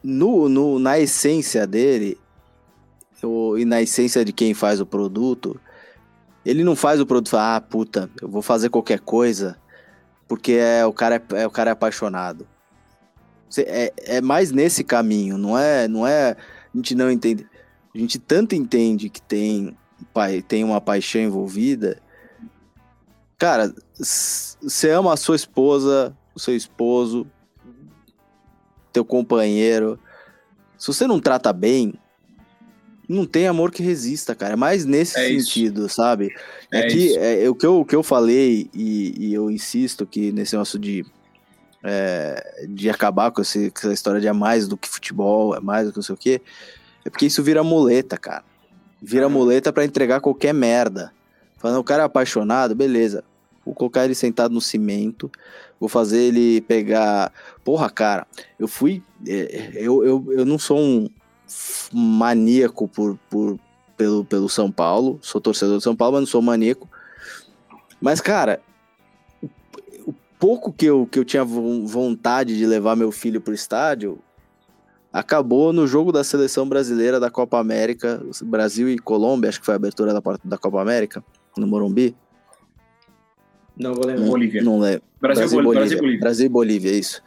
no, 0.00 0.48
no, 0.48 0.78
na 0.78 1.00
essência 1.00 1.66
dele, 1.66 2.16
e 3.58 3.64
na 3.64 3.82
essência 3.82 4.24
de 4.24 4.32
quem 4.32 4.54
faz 4.54 4.80
o 4.80 4.86
produto, 4.86 5.60
ele 6.46 6.62
não 6.62 6.76
faz 6.76 7.00
o 7.00 7.06
produto 7.06 7.26
e 7.26 7.30
fala, 7.30 7.56
ah, 7.56 7.60
puta, 7.60 8.08
eu 8.22 8.28
vou 8.28 8.40
fazer 8.40 8.70
qualquer 8.70 9.00
coisa 9.00 9.58
porque 10.28 10.52
é, 10.52 10.86
o, 10.86 10.92
cara 10.92 11.16
é, 11.16 11.42
é- 11.42 11.46
o 11.46 11.50
cara 11.50 11.70
é 11.70 11.72
apaixonado. 11.72 12.46
É, 13.58 13.92
é 13.98 14.20
mais 14.20 14.52
nesse 14.52 14.84
caminho, 14.84 15.36
não 15.36 15.58
é, 15.58 15.86
não 15.86 16.06
é. 16.06 16.36
A 16.72 16.76
gente 16.76 16.94
não 16.94 17.10
entende. 17.10 17.46
A 17.94 17.98
gente 17.98 18.18
tanto 18.18 18.54
entende 18.54 19.08
que 19.08 19.22
tem, 19.22 19.76
tem 20.46 20.64
uma 20.64 20.80
paixão 20.80 21.20
envolvida. 21.20 22.00
Cara, 23.38 23.74
você 23.98 24.90
ama 24.90 25.12
a 25.12 25.16
sua 25.16 25.36
esposa, 25.36 26.16
o 26.34 26.40
seu 26.40 26.54
esposo, 26.56 27.26
teu 28.92 29.04
companheiro. 29.04 29.98
Se 30.78 30.86
você 30.86 31.06
não 31.06 31.18
trata 31.20 31.52
bem, 31.52 31.94
não 33.08 33.26
tem 33.26 33.46
amor 33.46 33.70
que 33.70 33.82
resista, 33.82 34.34
cara. 34.34 34.54
É 34.54 34.56
mais 34.56 34.84
nesse 34.84 35.18
É 35.18 35.28
isso. 35.28 35.46
sentido, 35.48 35.88
sabe? 35.88 36.34
É, 36.70 36.78
É 36.80 36.86
que 36.86 36.96
isso. 36.96 37.18
é, 37.18 37.48
o, 37.50 37.54
que 37.54 37.66
eu, 37.66 37.80
o 37.80 37.84
que 37.84 37.94
eu 37.96 38.02
falei, 38.02 38.70
e, 38.72 39.14
e 39.28 39.34
eu 39.34 39.50
insisto 39.50 40.06
que 40.06 40.32
nesse 40.32 40.54
negócio 40.54 40.78
de, 40.78 41.04
é, 41.82 42.66
de 42.68 42.88
acabar 42.88 43.30
com, 43.30 43.42
esse- 43.42 43.70
com 43.70 43.80
essa 43.80 43.92
história 43.92 44.20
de 44.20 44.26
é 44.28 44.32
mais 44.32 44.66
do 44.68 44.76
que 44.76 44.88
futebol, 44.88 45.54
é 45.54 45.60
mais 45.60 45.86
do 45.86 45.92
que 45.92 45.98
não 45.98 46.02
sei 46.02 46.14
o 46.14 46.18
quê, 46.18 46.40
é 47.04 47.10
porque 47.10 47.26
isso 47.26 47.42
vira 47.42 47.62
muleta, 47.62 48.16
cara. 48.16 48.44
Vira 49.04 49.28
muleta 49.28 49.72
pra 49.72 49.84
entregar 49.84 50.20
qualquer 50.20 50.54
merda. 50.54 51.12
Falando, 51.58 51.78
o 51.80 51.84
cara 51.84 52.02
é 52.02 52.06
apaixonado, 52.06 52.74
beleza. 52.74 53.22
Vou 53.64 53.74
colocar 53.74 54.04
ele 54.04 54.14
sentado 54.14 54.52
no 54.52 54.60
cimento, 54.60 55.30
vou 55.78 55.88
fazer 55.88 56.22
ele 56.22 56.60
pegar. 56.62 57.32
Porra, 57.62 57.88
cara, 57.90 58.26
eu 58.58 58.66
fui. 58.68 59.02
é, 59.26 59.72
Eu, 59.74 60.04
eu, 60.04 60.26
eu 60.32 60.44
não 60.44 60.58
sou 60.58 60.78
um 60.78 61.08
maníaco 61.92 62.88
por, 62.88 63.18
por, 63.30 63.58
pelo, 63.96 64.24
pelo 64.24 64.48
São 64.48 64.70
Paulo, 64.70 65.18
sou 65.22 65.40
torcedor 65.40 65.76
do 65.76 65.80
São 65.82 65.94
Paulo, 65.96 66.14
mas 66.14 66.22
não 66.22 66.26
sou 66.26 66.42
maníaco. 66.42 66.88
Mas, 68.00 68.20
cara, 68.20 68.60
o, 70.06 70.12
pouco 70.38 70.72
que 70.72 70.84
eu, 70.86 71.06
que 71.10 71.18
eu 71.18 71.24
tinha 71.24 71.44
vo- 71.44 71.86
vontade 71.86 72.56
de 72.56 72.66
levar 72.66 72.96
meu 72.96 73.10
filho 73.10 73.40
pro 73.40 73.54
estádio 73.54 74.18
acabou 75.14 75.72
no 75.72 75.86
jogo 75.86 76.10
da 76.10 76.24
seleção 76.24 76.68
brasileira 76.68 77.20
da 77.20 77.30
Copa 77.30 77.58
América, 77.58 78.20
Brasil 78.42 78.88
e 78.88 78.98
Colômbia, 78.98 79.48
acho 79.48 79.60
que 79.60 79.64
foi 79.66 79.74
a 79.74 79.76
abertura 79.76 80.12
da, 80.12 80.20
da 80.44 80.58
Copa 80.58 80.82
América, 80.82 81.22
no 81.56 81.66
Morumbi. 81.68 82.16
Não 83.76 83.94
vou 83.94 84.06
lembrar. 84.06 84.26
Bolívia. 84.26 84.62
Não 84.62 84.78
lembro. 84.80 85.02
Brasil, 85.20 85.42
Brasil, 85.42 85.60
e 85.60 85.62
Bol- 85.62 85.72
Bolívia. 85.74 85.80
Brasil 85.80 85.96
e 85.96 86.00
Bolívia. 86.00 86.20
Brasil 86.20 86.46
e 86.46 86.48
Bolívia, 86.48 86.90
isso. 86.92 87.22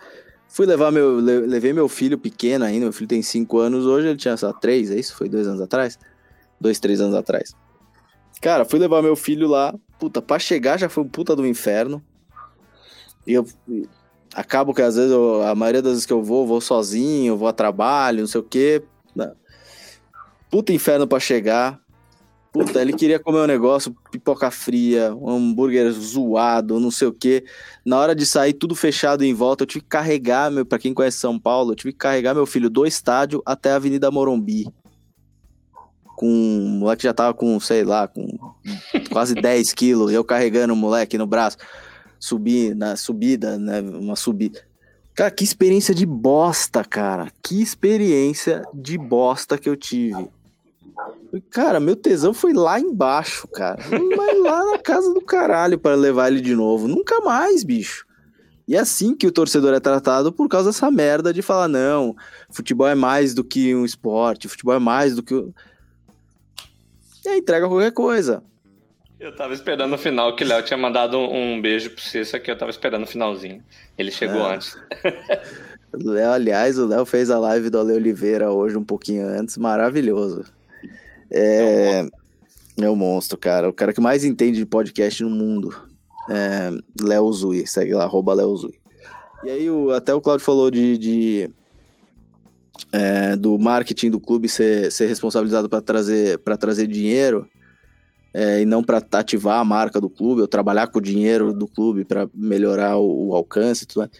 Fui 0.50 0.66
levar 0.66 0.92
meu. 0.92 1.20
le- 1.20 1.46
Levei 1.48 1.72
meu 1.74 1.88
filho 1.90 2.18
pequeno 2.18 2.64
ainda. 2.66 2.86
Meu 2.86 2.94
filho 2.94 3.08
tem 3.08 3.22
5 3.22 3.58
anos 3.58 3.86
hoje, 3.86 4.08
ele 4.08 4.18
tinha 4.18 4.36
só 4.38 4.52
3, 4.54 4.92
é 4.92 4.96
isso? 5.00 5.16
Foi 5.16 5.28
dois 5.30 5.48
anos 5.48 5.62
atrás? 5.62 5.98
Dois, 6.60 6.80
três 6.80 7.00
anos 7.02 7.16
atrás. 7.16 7.54
Cara, 8.42 8.64
fui 8.66 8.80
levar 8.80 9.02
meu 9.02 9.16
filho 9.16 9.48
lá. 9.48 9.74
Puta, 10.00 10.22
pra 10.22 10.40
chegar 10.40 10.78
já 10.78 10.88
foi 10.90 11.04
um 11.04 11.08
puta 11.08 11.36
do 11.36 11.46
inferno. 11.46 12.02
E 13.26 13.34
eu. 13.34 13.46
Acabo 14.34 14.74
que 14.74 14.82
às 14.82 14.96
vezes, 14.96 15.12
eu- 15.12 15.42
a 15.44 15.56
maioria 15.56 15.82
das 15.82 15.94
vezes 15.94 16.06
que 16.06 16.14
eu 16.14 16.24
vou, 16.24 16.46
vou 16.46 16.62
sozinho, 16.62 17.38
vou 17.38 17.48
a 17.48 17.54
trabalho, 17.54 18.20
não 18.20 18.28
sei 18.28 18.42
o 18.42 18.44
quê. 18.44 18.84
Não. 19.16 19.32
Puta 20.50 20.72
inferno 20.74 21.08
pra 21.08 21.20
chegar. 21.20 21.80
Puta, 22.52 22.82
ele 22.82 22.94
queria 22.94 23.20
comer 23.20 23.40
um 23.40 23.46
negócio, 23.46 23.96
pipoca 24.10 24.50
fria, 24.50 25.14
um 25.16 25.30
hambúrguer 25.30 25.92
zoado, 25.92 26.80
não 26.80 26.90
sei 26.90 27.08
o 27.08 27.14
quê. 27.14 27.44
Na 27.86 28.00
hora 28.00 28.16
de 28.16 28.26
sair, 28.26 28.54
tudo 28.54 28.74
fechado 28.74 29.24
em 29.24 29.34
volta, 29.34 29.64
eu 29.64 29.68
tive 29.68 29.84
que 29.84 29.90
carregar, 29.90 30.50
meu, 30.50 30.66
pra 30.66 30.80
quem 30.80 30.94
conhece 30.94 31.20
São 31.20 31.38
Paulo, 31.38 31.72
eu 31.72 31.76
tive 31.76 31.92
que 31.92 32.00
carregar 32.00 32.34
meu 32.34 32.46
filho 32.46 32.70
do 32.70 32.86
estádio 32.86 33.44
até 33.46 33.72
a 33.72 33.76
Avenida 33.76 34.10
Morumbi. 34.10 34.66
Com. 36.16 36.26
O 36.28 36.70
moleque 36.80 37.04
já 37.04 37.14
tava 37.14 37.34
com, 37.34 37.60
sei 37.60 37.84
lá, 37.84 38.08
com 38.08 38.26
quase 39.12 39.36
10 39.36 39.74
quilos, 39.74 40.12
eu 40.12 40.24
carregando 40.24 40.74
o 40.74 40.78
moleque 40.78 41.18
no 41.18 41.28
braço. 41.28 41.58
Subi, 42.20 42.74
na 42.74 42.96
subida, 42.96 43.58
né? 43.58 43.82
Uma 43.82 44.16
subida. 44.16 44.62
Cara, 45.14 45.32
que 45.32 45.44
experiência 45.44 45.96
de 45.96 46.06
bosta, 46.06 46.84
cara. 46.84 47.32
Que 47.42 47.62
experiência 47.62 48.64
de 48.74 48.98
bosta 48.98 49.58
que 49.58 49.68
eu 49.68 49.76
tive. 49.76 50.30
Cara, 51.50 51.80
meu 51.80 51.96
tesão 51.96 52.34
foi 52.34 52.54
lá 52.54 52.80
embaixo, 52.80 53.48
cara. 53.48 53.80
Mas 54.16 54.42
lá 54.42 54.72
na 54.72 54.78
casa 54.78 55.14
do 55.14 55.22
caralho 55.22 55.78
para 55.78 55.96
levar 55.96 56.32
ele 56.32 56.42
de 56.42 56.56
novo. 56.56 56.88
Nunca 56.88 57.20
mais, 57.22 57.64
bicho. 57.64 58.06
E 58.68 58.76
é 58.76 58.80
assim 58.80 59.16
que 59.16 59.26
o 59.26 59.32
torcedor 59.32 59.74
é 59.74 59.80
tratado 59.80 60.32
por 60.32 60.50
causa 60.50 60.70
dessa 60.70 60.92
merda 60.92 61.34
de 61.34 61.42
falar, 61.42 61.70
não, 61.70 62.16
futebol 62.50 62.88
é 62.88 62.96
mais 62.96 63.34
do 63.34 63.42
que 63.42 63.74
um 63.74 63.86
esporte, 63.86 64.50
futebol 64.50 64.76
é 64.76 64.80
mais 64.80 65.16
do 65.16 65.24
que. 65.24 65.34
o-" 65.34 65.54
E 67.26 67.30
aí 67.30 67.40
entrega 67.40 67.68
qualquer 67.68 67.92
coisa. 67.92 68.44
Eu 69.20 69.36
tava 69.36 69.54
esperando 69.54 69.94
o 69.94 69.98
final, 69.98 70.36
que 70.36 70.44
o 70.44 70.48
Léo 70.48 70.64
tinha 70.64 70.78
mandado 70.78 71.18
um, 71.18 71.54
um 71.56 71.62
beijo 71.62 71.90
pro 71.90 72.02
Cissa, 72.04 72.40
que 72.40 72.52
eu 72.52 72.58
tava 72.58 72.70
esperando 72.70 73.04
o 73.04 73.08
finalzinho. 73.08 73.64
Ele 73.98 74.12
chegou 74.12 74.48
É. 74.48 74.56
antes. 74.56 74.78
Léo, 75.94 76.32
aliás, 76.32 76.78
o 76.78 76.86
Léo 76.86 77.06
fez 77.06 77.30
a 77.32 77.40
live 77.40 77.70
do 77.70 77.80
Ale 77.80 77.94
Oliveira 77.94 78.52
hoje 78.52 78.78
um 78.78 78.84
pouquinho 78.84 79.26
antes, 79.28 79.58
maravilhoso. 79.58 80.44
É, 81.32 82.06
é 82.80 82.90
um 82.90 82.96
monstro, 82.96 83.38
cara. 83.38 83.68
O 83.70 83.74
cara 83.74 83.92
que 83.92 84.00
mais 84.02 84.24
entende 84.24 84.58
de 84.60 84.66
podcast 84.66 85.24
no 85.24 85.30
mundo. 85.32 85.76
É, 86.30 86.70
Léo 87.02 87.32
Zui, 87.34 87.66
segue 87.66 87.94
lá, 87.96 88.04
arroba 88.04 88.34
Léo 88.36 88.56
Zui. 88.56 88.76
E 89.44 89.50
aí, 89.50 89.70
o- 89.70 89.92
até 89.92 90.14
o 90.14 90.22
Claudio 90.22 90.46
falou 90.46 90.70
de, 90.70 90.98
de, 90.98 91.50
é, 92.92 93.36
do 93.36 93.58
marketing 93.58 94.12
do 94.12 94.20
clube 94.20 94.48
ser, 94.48 94.92
ser 94.92 95.08
responsabilizado 95.08 95.68
para 95.70 95.82
trazer, 95.82 96.38
pra 96.40 96.56
trazer 96.58 96.86
dinheiro 96.86 97.48
é, 98.34 98.62
e 98.62 98.66
não 98.66 98.84
para 98.84 99.04
ativar 99.14 99.60
a 99.60 99.66
marca 99.66 100.00
do 100.00 100.10
clube 100.10 100.42
ou 100.42 100.48
trabalhar 100.48 100.88
com 100.88 101.00
o 101.00 101.02
dinheiro 101.02 101.54
do 101.54 101.68
clube 101.68 102.06
para 102.06 102.30
melhorar 102.34 102.98
o, 102.98 103.30
o 103.30 103.36
alcance 103.36 103.84
e 103.84 103.88
tudo 103.88 104.00
mais. 104.00 104.12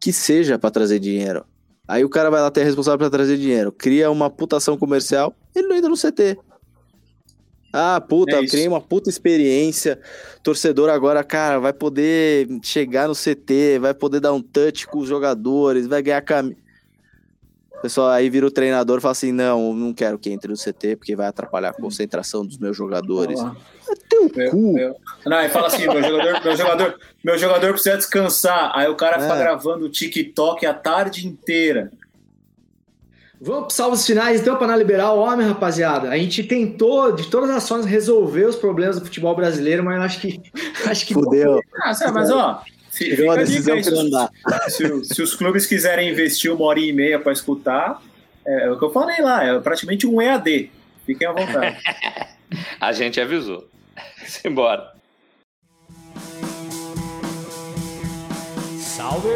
Que 0.00 0.12
seja 0.12 0.58
para 0.58 0.70
trazer 0.70 0.98
dinheiro. 0.98 1.44
Aí 1.88 2.04
o 2.04 2.08
cara 2.08 2.30
vai 2.30 2.40
lá 2.40 2.50
ter 2.50 2.64
responsável 2.64 2.98
para 2.98 3.10
trazer 3.10 3.36
dinheiro, 3.36 3.70
cria 3.70 4.10
uma 4.10 4.28
putação 4.28 4.76
comercial, 4.76 5.34
ele 5.54 5.68
não 5.68 5.76
entra 5.76 5.88
no 5.88 5.96
CT. 5.96 6.36
Ah, 7.72 8.00
puta, 8.00 8.36
É 8.36 8.38
eu 8.38 8.48
criei 8.48 8.66
uma 8.66 8.80
puta 8.80 9.10
experiência. 9.10 10.00
Torcedor 10.42 10.88
agora, 10.88 11.22
cara, 11.22 11.58
vai 11.58 11.72
poder 11.74 12.48
chegar 12.62 13.06
no 13.06 13.14
CT, 13.14 13.78
vai 13.80 13.92
poder 13.92 14.18
dar 14.18 14.32
um 14.32 14.40
touch 14.40 14.86
com 14.86 14.98
os 14.98 15.08
jogadores, 15.08 15.86
vai 15.86 16.02
ganhar 16.02 16.22
camisa. 16.22 16.56
O 17.78 17.82
pessoal 17.82 18.08
aí 18.08 18.28
vira 18.30 18.46
o 18.46 18.50
treinador 18.50 18.98
e 18.98 19.00
fala 19.00 19.12
assim: 19.12 19.32
não, 19.32 19.72
não 19.74 19.92
quero 19.92 20.18
que 20.18 20.30
entre 20.30 20.50
no 20.50 20.56
CT 20.56 20.96
porque 20.96 21.14
vai 21.14 21.26
atrapalhar 21.26 21.68
a 21.70 21.72
concentração 21.74 22.44
dos 22.44 22.58
meus 22.58 22.76
jogadores. 22.76 23.38
É 23.40 23.94
teu 24.08 24.30
Meu- 24.34 24.50
cu. 24.50 24.72
meu- 24.72 24.96
Não, 25.26 25.40
e 25.42 25.48
fala 25.48 25.66
assim, 25.68 25.86
meu 25.86 26.02
jogador, 26.02 26.42
meu 26.44 26.56
jogador, 26.56 26.98
meu 27.24 27.38
jogador 27.38 27.72
precisa 27.72 27.96
descansar. 27.96 28.72
Aí 28.74 28.88
o 28.88 28.96
cara 28.96 29.20
fica 29.20 29.34
É. 29.34 29.38
gravando 29.38 29.84
o 29.84 29.88
TikTok 29.90 30.64
a 30.66 30.74
tarde 30.74 31.26
inteira. 31.26 31.92
Vamos 33.38 33.64
para 33.66 33.70
salvos 33.74 34.06
finais, 34.06 34.40
então, 34.40 34.56
para 34.56 34.68
não 34.68 34.76
liberar 34.78 35.12
o 35.12 35.18
homem, 35.20 35.46
rapaziada. 35.46 36.08
A 36.08 36.16
gente 36.16 36.42
tentou, 36.42 37.12
de 37.12 37.28
todas 37.28 37.50
as 37.50 37.68
formas, 37.68 37.84
resolver 37.84 38.46
os 38.46 38.56
problemas 38.56 38.98
do 38.98 39.04
futebol 39.04 39.36
brasileiro, 39.36 39.84
mas 39.84 39.96
eu 39.98 40.02
acho 40.02 40.20
que. 40.20 40.40
Acho 40.90 41.06
que 41.06 41.12
Fudeu. 41.12 41.60
Ah, 41.82 41.92
sabe, 41.92 42.12
mas 42.12 42.30
ó, 42.30 42.62
uma 43.24 43.36
decisão 43.36 43.74
aí, 43.74 43.82
que 43.82 43.90
não 43.90 44.08
dá. 44.10 44.30
se, 44.68 44.84
os- 44.84 45.08
se 45.08 45.22
os 45.22 45.34
clubes 45.34 45.66
quiserem 45.66 46.10
investir 46.10 46.52
uma 46.52 46.64
hora 46.66 46.80
e 46.80 46.92
meia 46.92 47.18
para 47.18 47.32
escutar, 47.32 48.02
é, 48.46 48.64
é 48.66 48.70
o 48.70 48.78
que 48.78 48.84
eu 48.84 48.90
falei 48.92 49.20
lá, 49.20 49.44
é 49.44 49.58
praticamente 49.60 50.06
um 50.06 50.20
EAD. 50.20 50.70
Fiquem 51.04 51.26
à 51.28 51.32
vontade. 51.32 51.76
A 52.80 52.92
gente 52.92 53.20
avisou. 53.20 53.68
Simbora. 54.26 54.92
Salve! 58.78 59.28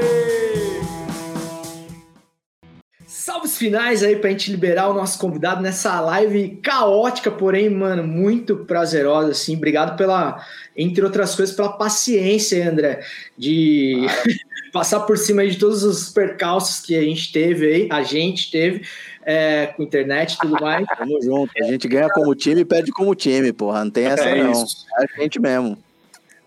Salves 3.07 3.59
finais 3.59 4.03
aí 4.03 4.17
pra 4.17 4.31
gente 4.31 4.51
liberar 4.51 4.89
o 4.89 4.95
nosso 4.95 5.19
convidado 5.19 5.61
nessa 5.61 6.01
live 6.01 6.57
caótica, 6.63 7.31
porém, 7.31 7.69
mano, 7.69 8.03
muito 8.05 8.57
prazerosa, 8.65 9.33
assim. 9.33 9.57
Obrigado 9.57 9.97
pela, 9.97 10.45
entre 10.81 11.05
outras 11.05 11.35
coisas, 11.35 11.55
pela 11.55 11.73
paciência, 11.73 12.69
André, 12.69 13.05
de 13.37 14.07
passar 14.73 15.01
por 15.01 15.19
cima 15.19 15.47
de 15.47 15.59
todos 15.59 15.85
os 15.85 16.09
percalços 16.09 16.81
que 16.81 16.97
a 16.97 17.03
gente 17.03 17.31
teve 17.31 17.67
aí, 17.67 17.89
a 17.91 18.03
gente 18.03 18.51
teve, 18.51 18.83
é, 19.25 19.67
com 19.67 19.83
internet 19.83 20.35
e 20.35 20.39
tudo 20.39 20.59
mais. 20.61 20.87
Tamo 20.97 21.21
junto. 21.23 21.53
A 21.63 21.65
gente 21.65 21.87
ganha 21.87 22.09
como 22.09 22.35
time 22.35 22.63
e 22.63 22.65
perde 22.65 22.91
como 22.93 23.15
time, 23.15 23.53
porra. 23.53 23.85
Não 23.85 23.91
tem 23.91 24.07
essa, 24.07 24.25
É 24.25 24.43
não. 24.43 24.53
isso. 24.53 24.87
É 24.99 25.05
a 25.05 25.23
gente 25.23 25.39
mesmo. 25.39 25.77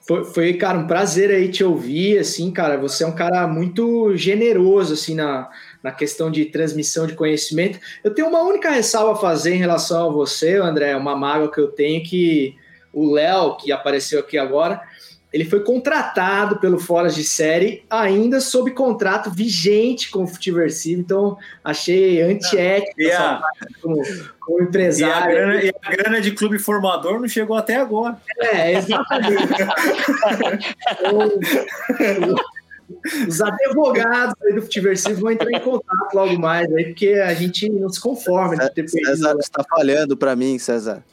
Foi, 0.05 0.25
foi, 0.25 0.53
cara, 0.55 0.79
um 0.79 0.87
prazer 0.87 1.29
aí 1.29 1.47
te 1.47 1.63
ouvir, 1.63 2.17
assim, 2.17 2.51
cara, 2.51 2.75
você 2.77 3.05
é 3.05 3.07
um 3.07 3.15
cara 3.15 3.47
muito 3.47 4.17
generoso, 4.17 4.95
assim, 4.95 5.15
na, 5.15 5.49
na 5.81 5.91
questão 5.93 6.29
de 6.29 6.43
transmissão 6.45 7.07
de 7.07 7.13
conhecimento. 7.13 7.79
Eu 8.03 8.13
tenho 8.13 8.27
uma 8.27 8.41
única 8.41 8.69
ressalva 8.69 9.13
a 9.13 9.15
fazer 9.15 9.53
em 9.53 9.59
relação 9.59 10.09
a 10.09 10.11
você, 10.11 10.57
André, 10.57 10.93
uma 10.97 11.15
mágoa 11.15 11.49
que 11.49 11.61
eu 11.61 11.67
tenho 11.67 12.03
que 12.03 12.57
o 12.93 13.11
Léo, 13.11 13.57
que 13.57 13.71
apareceu 13.71 14.19
aqui 14.19 14.37
agora, 14.37 14.81
ele 15.33 15.45
foi 15.45 15.61
contratado 15.61 16.59
pelo 16.59 16.79
Fora 16.79 17.09
de 17.09 17.23
Série, 17.23 17.83
ainda 17.89 18.39
sob 18.39 18.69
contrato 18.69 19.31
vigente 19.31 20.11
com 20.11 20.25
o 20.25 20.27
Futiversivo, 20.27 21.01
então 21.01 21.35
achei 21.63 22.21
antiético 22.21 23.01
E 23.01 23.11
a, 23.11 23.37
parte 23.37 23.73
como, 23.81 24.03
como 24.39 24.59
e, 24.59 24.61
a 24.61 24.65
empresário. 24.65 25.35
grana, 25.35 25.63
e 25.63 25.73
a 25.81 25.89
grana 25.89 26.21
de 26.21 26.31
clube 26.33 26.59
formador 26.59 27.19
não 27.19 27.27
chegou 27.27 27.57
até 27.57 27.77
agora. 27.77 28.15
É, 28.39 28.73
exatamente. 28.73 29.43
Então, 30.99 32.35
os 33.27 33.41
advogados 33.41 34.35
aí 34.43 34.53
do 34.53 34.61
Futiversivo 34.61 35.21
vão 35.21 35.31
entrar 35.31 35.51
em 35.51 35.59
contato 35.59 36.13
logo 36.13 36.37
mais 36.37 36.71
aí, 36.71 36.85
porque 36.85 37.13
a 37.13 37.33
gente 37.33 37.67
não 37.69 37.89
se 37.89 37.99
conforma 37.99 38.55
de 38.55 38.69
ter 38.71 38.83
perdido. 38.83 39.07
César 39.07 39.35
está 39.39 39.63
falhando 39.63 40.15
pra 40.15 40.35
mim, 40.35 40.59
César. 40.59 41.03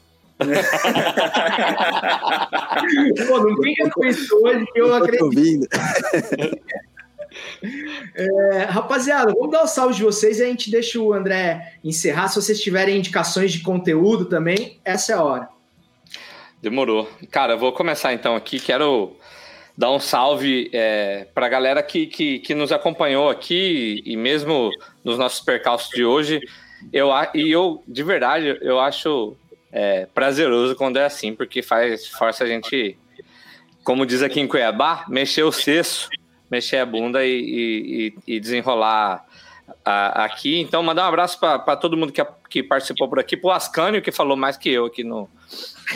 Pô, 3.27 3.39
não 3.39 3.55
fica 3.61 3.89
com 3.91 4.05
isso 4.05 4.35
hoje 4.43 4.65
que 4.73 4.81
eu 4.81 4.93
acredito. 4.93 5.67
É, 8.15 8.63
rapaziada, 8.65 9.33
vamos 9.33 9.51
dar 9.51 9.63
o 9.63 9.67
salve 9.67 9.95
de 9.95 10.03
vocês 10.03 10.39
e 10.39 10.43
a 10.43 10.47
gente 10.47 10.69
deixa 10.69 10.99
o 10.99 11.13
André 11.13 11.75
encerrar. 11.83 12.27
Se 12.27 12.35
vocês 12.35 12.61
tiverem 12.61 12.97
indicações 12.97 13.53
de 13.53 13.61
conteúdo 13.61 14.25
também, 14.25 14.79
essa 14.83 15.13
é 15.13 15.15
a 15.15 15.23
hora. 15.23 15.49
Demorou. 16.61 17.09
Cara, 17.31 17.53
eu 17.53 17.57
vou 17.57 17.71
começar 17.71 18.13
então 18.13 18.35
aqui. 18.35 18.59
Quero 18.59 19.15
dar 19.77 19.91
um 19.91 19.99
salve 19.99 20.69
é, 20.73 21.25
para 21.33 21.45
a 21.45 21.49
galera 21.49 21.81
que, 21.81 22.05
que, 22.05 22.39
que 22.39 22.53
nos 22.53 22.71
acompanhou 22.71 23.29
aqui 23.29 24.03
e 24.05 24.17
mesmo 24.17 24.69
nos 25.03 25.17
nossos 25.17 25.39
percalços 25.39 25.89
de 25.89 26.03
hoje. 26.03 26.41
Eu, 26.91 27.09
e 27.33 27.51
eu, 27.51 27.83
de 27.87 28.03
verdade, 28.03 28.57
eu 28.61 28.79
acho 28.79 29.37
é 29.71 30.05
prazeroso 30.13 30.75
quando 30.75 30.97
é 30.97 31.05
assim, 31.05 31.33
porque 31.33 31.61
faz 31.61 32.07
força 32.07 32.43
a 32.43 32.47
gente, 32.47 32.97
como 33.83 34.05
diz 34.05 34.21
aqui 34.21 34.39
em 34.39 34.47
Cuiabá, 34.47 35.05
mexer 35.07 35.43
o 35.43 35.51
cesso, 35.51 36.09
mexer 36.49 36.77
a 36.77 36.85
bunda 36.85 37.25
e, 37.25 38.13
e- 38.27 38.35
e- 38.35 38.39
desenrolar 38.39 39.25
a- 39.85 40.25
aqui. 40.25 40.59
Então, 40.59 40.83
mandar 40.83 41.05
um 41.05 41.07
abraço 41.09 41.39
para 41.39 41.75
todo 41.77 41.95
mundo 41.95 42.11
que, 42.11 42.21
que 42.49 42.61
participou 42.61 43.07
por 43.07 43.19
aqui, 43.19 43.37
pro 43.37 43.51
Ascânio, 43.51 44.01
que 44.01 44.11
falou 44.11 44.35
mais 44.35 44.57
que 44.57 44.69
eu 44.69 44.85
aqui 44.85 45.03
no, 45.03 45.29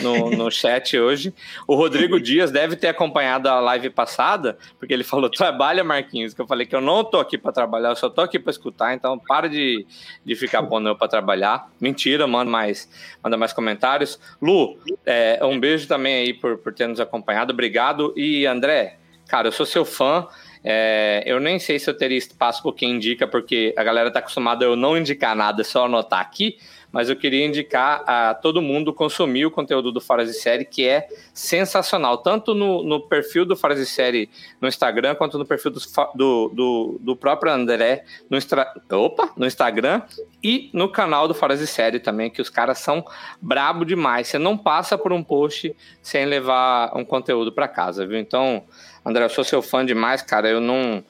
no, 0.02 0.30
no 0.30 0.50
chat 0.50 0.98
hoje. 0.98 1.34
O 1.66 1.74
Rodrigo 1.74 2.20
Dias 2.20 2.50
deve 2.50 2.76
ter 2.76 2.88
acompanhado 2.88 3.48
a 3.48 3.60
live 3.60 3.90
passada, 3.90 4.58
porque 4.78 4.92
ele 4.92 5.04
falou: 5.04 5.30
trabalha, 5.30 5.82
Marquinhos. 5.84 6.34
Que 6.34 6.40
eu 6.40 6.46
falei 6.46 6.66
que 6.66 6.74
eu 6.74 6.80
não 6.80 7.04
tô 7.04 7.18
aqui 7.18 7.38
para 7.38 7.52
trabalhar, 7.52 7.90
eu 7.90 7.96
só 7.96 8.08
tô 8.08 8.20
aqui 8.20 8.38
para 8.38 8.50
escutar, 8.50 8.94
então 8.94 9.18
para 9.18 9.48
de, 9.48 9.86
de 10.24 10.34
ficar 10.34 10.62
pondo 10.62 10.88
eu 10.88 10.96
para 10.96 11.08
trabalhar. 11.08 11.70
Mentira, 11.80 12.26
manda 12.26 12.50
mais, 12.50 12.88
manda 13.22 13.36
mais 13.36 13.52
comentários. 13.52 14.18
Lu, 14.40 14.78
é, 15.04 15.38
um 15.42 15.58
beijo 15.58 15.86
também 15.86 16.14
aí 16.16 16.34
por, 16.34 16.58
por 16.58 16.72
ter 16.72 16.86
nos 16.86 17.00
acompanhado, 17.00 17.52
obrigado. 17.52 18.12
E 18.16 18.46
André, 18.46 18.98
cara, 19.28 19.48
eu 19.48 19.52
sou 19.52 19.66
seu 19.66 19.84
fã. 19.84 20.26
É, 20.68 21.22
eu 21.24 21.38
nem 21.38 21.60
sei 21.60 21.78
se 21.78 21.88
eu 21.88 21.96
teria 21.96 22.18
espaço 22.18 22.60
para 22.60 22.72
quem 22.72 22.96
indica, 22.96 23.24
porque 23.24 23.72
a 23.76 23.84
galera 23.84 24.10
tá 24.10 24.18
acostumada 24.18 24.64
a 24.64 24.68
eu 24.68 24.74
não 24.74 24.98
indicar 24.98 25.36
nada, 25.36 25.62
só 25.62 25.84
anotar 25.84 26.20
aqui. 26.20 26.58
Mas 26.96 27.10
eu 27.10 27.16
queria 27.16 27.44
indicar 27.44 28.02
a 28.06 28.32
todo 28.32 28.62
mundo 28.62 28.90
consumir 28.90 29.44
o 29.44 29.50
conteúdo 29.50 29.92
do 29.92 30.00
Fora 30.00 30.24
de 30.24 30.32
Série, 30.32 30.64
que 30.64 30.88
é 30.88 31.06
sensacional, 31.34 32.16
tanto 32.16 32.54
no, 32.54 32.82
no 32.82 33.02
perfil 33.02 33.44
do 33.44 33.54
Fora 33.54 33.74
de 33.74 33.84
Série 33.84 34.30
no 34.62 34.66
Instagram, 34.66 35.14
quanto 35.14 35.36
no 35.36 35.44
perfil 35.44 35.72
do, 35.72 35.80
do, 36.14 36.48
do, 36.54 36.98
do 36.98 37.14
próprio 37.14 37.52
André 37.52 38.02
no, 38.30 38.38
Instra- 38.38 38.72
opa, 38.90 39.30
no 39.36 39.44
Instagram 39.44 40.00
e 40.42 40.70
no 40.72 40.88
canal 40.88 41.28
do 41.28 41.34
Fora 41.34 41.54
de 41.54 41.66
Série 41.66 42.00
também, 42.00 42.30
que 42.30 42.40
os 42.40 42.48
caras 42.48 42.78
são 42.78 43.04
brabo 43.42 43.84
demais. 43.84 44.28
Você 44.28 44.38
não 44.38 44.56
passa 44.56 44.96
por 44.96 45.12
um 45.12 45.22
post 45.22 45.76
sem 46.00 46.24
levar 46.24 46.96
um 46.96 47.04
conteúdo 47.04 47.52
para 47.52 47.68
casa, 47.68 48.06
viu? 48.06 48.18
Então, 48.18 48.64
André, 49.04 49.22
eu 49.22 49.28
sou 49.28 49.44
seu 49.44 49.60
fã 49.60 49.84
demais, 49.84 50.22
cara. 50.22 50.48
Eu 50.48 50.62
não. 50.62 51.04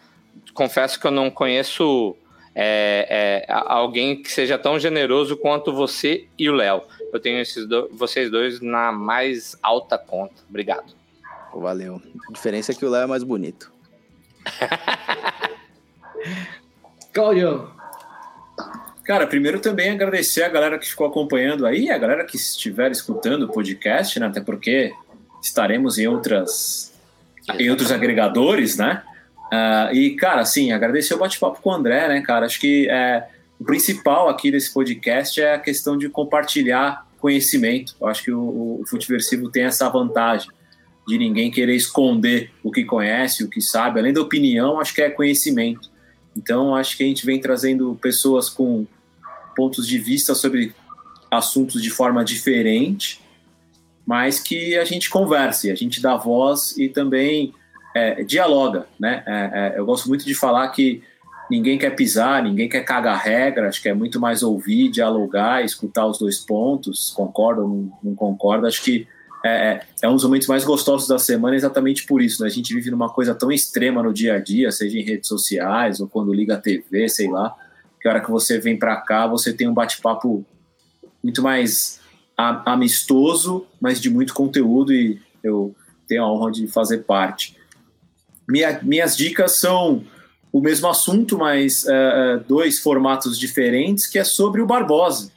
Confesso 0.52 0.98
que 0.98 1.06
eu 1.06 1.12
não 1.12 1.30
conheço 1.30 2.16
é, 2.58 3.44
é, 3.48 3.52
alguém 3.52 4.22
que 4.22 4.32
seja 4.32 4.56
tão 4.56 4.78
generoso 4.78 5.36
quanto 5.36 5.74
você 5.74 6.26
e 6.38 6.48
o 6.48 6.54
Léo. 6.54 6.80
Eu 7.12 7.20
tenho 7.20 7.38
esses 7.38 7.66
do- 7.66 7.86
vocês 7.92 8.30
dois 8.30 8.62
na 8.62 8.90
mais 8.90 9.58
alta 9.62 9.98
conta. 9.98 10.34
Obrigado. 10.48 10.94
Valeu. 11.54 12.00
A 12.28 12.32
diferença 12.32 12.72
é 12.72 12.74
que 12.74 12.84
o 12.84 12.90
Léo 12.90 13.02
é 13.02 13.06
mais 13.06 13.22
bonito. 13.22 13.70
Claudião. 17.12 17.70
Cara, 19.04 19.26
primeiro 19.26 19.60
também 19.60 19.90
agradecer 19.90 20.42
a 20.42 20.48
galera 20.48 20.78
que 20.78 20.88
ficou 20.88 21.06
acompanhando 21.06 21.64
aí, 21.64 21.90
a 21.90 21.98
galera 21.98 22.24
que 22.24 22.36
estiver 22.36 22.90
escutando 22.90 23.44
o 23.44 23.48
podcast, 23.52 24.18
né? 24.18 24.26
Até 24.26 24.40
porque 24.40 24.92
estaremos 25.42 25.98
em 25.98 26.08
outras 26.08 26.92
em 27.58 27.70
outros 27.70 27.92
agregadores, 27.92 28.76
né? 28.76 29.02
Ah, 29.52 29.90
e, 29.93 30.16
cara, 30.16 30.40
assim, 30.40 30.73
agradecer 30.73 31.14
o 31.14 31.18
bate-papo 31.18 31.60
com 31.60 31.70
o 31.70 31.73
André, 31.73 32.09
né, 32.09 32.20
cara? 32.20 32.47
Acho 32.47 32.60
que 32.60 32.89
é, 32.90 33.27
o 33.59 33.64
principal 33.64 34.28
aqui 34.28 34.51
desse 34.51 34.73
podcast 34.73 35.40
é 35.40 35.55
a 35.55 35.59
questão 35.59 35.97
de 35.97 36.09
compartilhar 36.09 37.06
conhecimento. 37.18 37.94
Eu 38.01 38.09
acho 38.09 38.23
que 38.23 38.32
o, 38.32 38.81
o 38.81 38.85
Futiversivo 38.86 39.51
tem 39.51 39.64
essa 39.64 39.89
vantagem 39.89 40.48
de 41.06 41.16
ninguém 41.16 41.51
querer 41.51 41.74
esconder 41.74 42.51
o 42.62 42.70
que 42.70 42.85
conhece, 42.85 43.44
o 43.44 43.48
que 43.48 43.60
sabe. 43.60 44.01
Além 44.01 44.12
da 44.12 44.20
opinião, 44.20 44.81
acho 44.81 44.94
que 44.94 45.01
é 45.01 45.09
conhecimento. 45.09 45.89
Então, 46.36 46.74
acho 46.74 46.97
que 46.97 47.05
a 47.05 47.06
gente 47.06 47.24
vem 47.24 47.40
trazendo 47.40 47.97
pessoas 48.02 48.51
com 48.51 48.86
pontos 49.56 49.86
de 49.86 49.98
vista 49.98 50.35
sobre 50.35 50.74
assuntos 51.31 51.82
de 51.82 51.90
forma 51.90 52.24
diferente, 52.24 53.20
mas 54.05 54.39
que 54.39 54.77
a 54.77 54.85
gente 54.85 55.09
converse, 55.09 55.70
a 55.70 55.74
gente 55.74 56.01
dá 56.01 56.16
voz 56.16 56.77
e 56.77 56.89
também 56.89 57.55
é, 57.97 58.23
dialoga, 58.23 58.86
né? 59.01 59.23
É, 59.27 59.32
é, 59.74 59.78
eu 59.78 59.86
gosto 59.86 60.06
muito 60.06 60.27
de 60.27 60.35
falar 60.35 60.68
que 60.68 61.02
ninguém 61.51 61.78
quer 61.78 61.90
pisar, 61.90 62.43
ninguém 62.43 62.68
quer 62.68 62.85
cagar 62.85 63.18
regra, 63.18 63.68
acho 63.68 63.81
que 63.81 63.89
é 63.89 63.94
muito 63.94 64.20
mais 64.20 64.43
ouvir, 64.43 64.90
dialogar, 64.90 65.64
escutar 65.64 66.06
os 66.06 66.18
dois 66.18 66.39
pontos, 66.39 67.10
concorda 67.16 67.62
ou 67.62 67.68
não, 67.68 67.93
não 68.02 68.14
concorda, 68.14 68.68
acho 68.68 68.82
que 68.82 69.09
é, 69.43 69.48
é, 69.48 69.81
é 70.02 70.09
um 70.09 70.14
dos 70.14 70.24
momentos 70.24 70.47
mais 70.47 70.62
gostosos 70.62 71.09
da 71.09 71.18
semana 71.18 71.56
exatamente 71.56 72.05
por 72.05 72.20
isso, 72.20 72.43
né? 72.43 72.48
A 72.48 72.51
gente 72.51 72.74
vive 72.74 72.90
numa 72.90 73.09
coisa 73.09 73.35
tão 73.35 73.51
extrema 73.51 74.02
no 74.02 74.12
dia 74.12 74.35
a 74.35 74.39
dia, 74.39 74.70
seja 74.70 74.98
em 74.98 75.02
redes 75.02 75.28
sociais 75.28 75.98
ou 75.98 76.06
quando 76.06 76.35
liga 76.35 76.55
a 76.55 76.60
TV, 76.60 77.09
sei 77.09 77.31
lá, 77.31 77.55
que 77.98 78.06
a 78.06 78.10
hora 78.10 78.20
que 78.20 78.31
você 78.31 78.59
vem 78.59 78.78
para 78.78 78.97
cá, 78.97 79.27
você 79.27 79.55
tem 79.55 79.66
um 79.66 79.74
bate-papo 79.74 80.44
muito 81.23 81.43
mais 81.43 81.98
amistoso, 82.36 83.66
mas 83.81 83.98
de 83.98 84.10
muito 84.10 84.35
conteúdo 84.35 84.93
e 84.93 85.18
eu 85.43 85.74
tenho 86.06 86.24
a 86.24 86.31
honra 86.31 86.52
de 86.52 86.66
fazer 86.66 86.98
parte. 86.98 87.56
Minha- 88.48 88.81
minhas 88.82 89.16
dicas 89.16 89.59
são 89.59 90.05
o 90.52 90.60
mesmo 90.60 90.89
assunto, 90.89 91.36
mas 91.36 91.85
eh, 91.86 92.40
dois 92.48 92.78
formatos 92.78 93.39
diferentes, 93.39 94.06
que 94.06 94.18
é 94.18 94.24
sobre 94.24 94.60
o 94.62 94.66
Barbosa, 94.66 95.31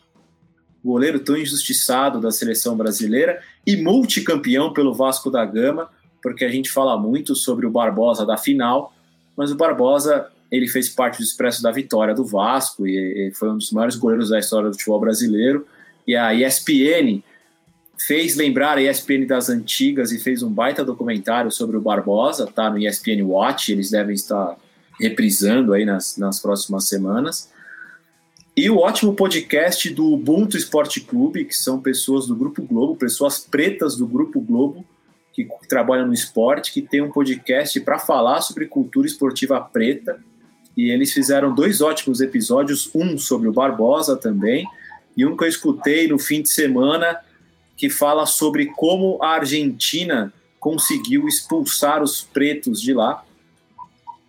goleiro 0.83 1.19
tão 1.19 1.35
injustiçado 1.35 2.21
da 2.21 2.31
seleção 2.31 2.77
brasileira 2.77 3.41
e 3.67 3.75
multicampeão 3.75 4.71
pelo 4.71 4.93
Vasco 4.93 5.29
da 5.29 5.43
Gama, 5.45 5.89
porque 6.21 6.45
a 6.45 6.49
gente 6.49 6.69
fala 6.69 6.97
muito 6.97 7.35
sobre 7.35 7.65
o 7.65 7.69
Barbosa 7.69 8.25
da 8.25 8.37
final, 8.37 8.93
mas 9.35 9.51
o 9.51 9.55
Barbosa 9.55 10.27
ele 10.51 10.67
fez 10.67 10.89
parte 10.89 11.17
do 11.17 11.23
expresso 11.23 11.61
da 11.61 11.71
vitória 11.71 12.13
do 12.13 12.25
Vasco 12.25 12.87
e, 12.87 13.27
e 13.27 13.31
foi 13.33 13.49
um 13.49 13.57
dos 13.57 13.71
maiores 13.71 13.95
goleiros 13.95 14.29
da 14.29 14.39
história 14.39 14.69
do 14.69 14.73
futebol 14.73 14.99
brasileiro. 14.99 15.67
E 16.07 16.15
a 16.15 16.33
ESPN 16.33 17.21
fez 17.99 18.35
lembrar 18.35 18.77
a 18.77 18.81
ESPN 18.81 19.25
das 19.27 19.49
antigas 19.49 20.11
e 20.11 20.19
fez 20.19 20.41
um 20.41 20.49
baita 20.49 20.85
documentário 20.85 21.51
sobre 21.51 21.75
o 21.75 21.81
Barbosa, 21.81 22.47
tá 22.47 22.69
no 22.69 22.79
ESPN 22.79 23.23
Watch, 23.23 23.71
eles 23.71 23.91
devem 23.91 24.15
estar 24.15 24.57
reprisando 24.99 25.73
aí 25.73 25.85
nas, 25.85 26.17
nas 26.17 26.39
próximas 26.39 26.87
semanas. 26.87 27.49
E 28.55 28.69
o 28.69 28.77
ótimo 28.77 29.13
podcast 29.13 29.89
do 29.89 30.13
Ubuntu 30.13 30.57
Esporte 30.57 31.01
Clube, 31.01 31.45
que 31.45 31.55
são 31.55 31.79
pessoas 31.79 32.27
do 32.27 32.35
Grupo 32.35 32.61
Globo, 32.61 32.95
pessoas 32.95 33.39
pretas 33.39 33.95
do 33.95 34.07
Grupo 34.07 34.41
Globo, 34.41 34.85
que 35.33 35.47
trabalham 35.67 36.07
no 36.07 36.13
esporte, 36.13 36.73
que 36.73 36.81
tem 36.81 37.01
um 37.01 37.11
podcast 37.11 37.79
para 37.81 37.99
falar 37.99 38.41
sobre 38.41 38.65
cultura 38.65 39.07
esportiva 39.07 39.61
preta. 39.61 40.19
E 40.75 40.89
eles 40.89 41.13
fizeram 41.13 41.53
dois 41.53 41.79
ótimos 41.79 42.19
episódios, 42.19 42.89
um 42.93 43.17
sobre 43.17 43.47
o 43.47 43.53
Barbosa 43.53 44.17
também, 44.17 44.65
e 45.15 45.25
um 45.25 45.37
que 45.37 45.43
eu 45.43 45.47
escutei 45.47 46.07
no 46.07 46.19
fim 46.19 46.41
de 46.41 46.51
semana, 46.51 47.17
que 47.79 47.89
fala 47.89 48.25
sobre 48.25 48.65
como 48.65 49.17
a 49.23 49.35
Argentina 49.35 50.33
conseguiu 50.59 51.29
expulsar 51.29 52.03
os 52.03 52.21
pretos 52.21 52.81
de 52.81 52.93
lá. 52.93 53.23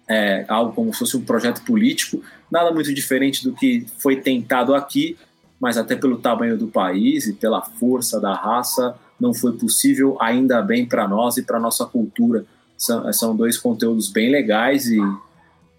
É, 0.09 0.45
algo 0.47 0.73
como 0.73 0.93
se 0.93 1.01
fosse 1.01 1.17
um 1.17 1.25
projeto 1.25 1.65
político, 1.65 2.23
nada 2.49 2.73
muito 2.73 2.95
diferente 2.95 3.43
do 3.43 3.53
que 3.53 3.85
foi 3.99 4.17
tentado 4.17 4.73
aqui, 4.73 5.17
mas 5.59 5.77
até 5.77 5.97
pelo 5.97 6.19
tamanho 6.19 6.57
do 6.57 6.69
país 6.69 7.27
e 7.27 7.33
pela 7.33 7.61
força 7.61 8.21
da 8.21 8.35
raça, 8.35 8.97
não 9.19 9.35
foi 9.35 9.53
possível, 9.53 10.17
ainda 10.21 10.63
bem 10.63 10.87
para 10.87 11.09
nós 11.09 11.37
e 11.37 11.43
para 11.43 11.59
nossa 11.59 11.85
cultura. 11.85 12.47
São, 12.79 13.13
são 13.13 13.37
dois 13.37 13.59
conteúdos 13.59 14.11
bem 14.11 14.31
legais 14.31 14.87
e, 14.87 15.01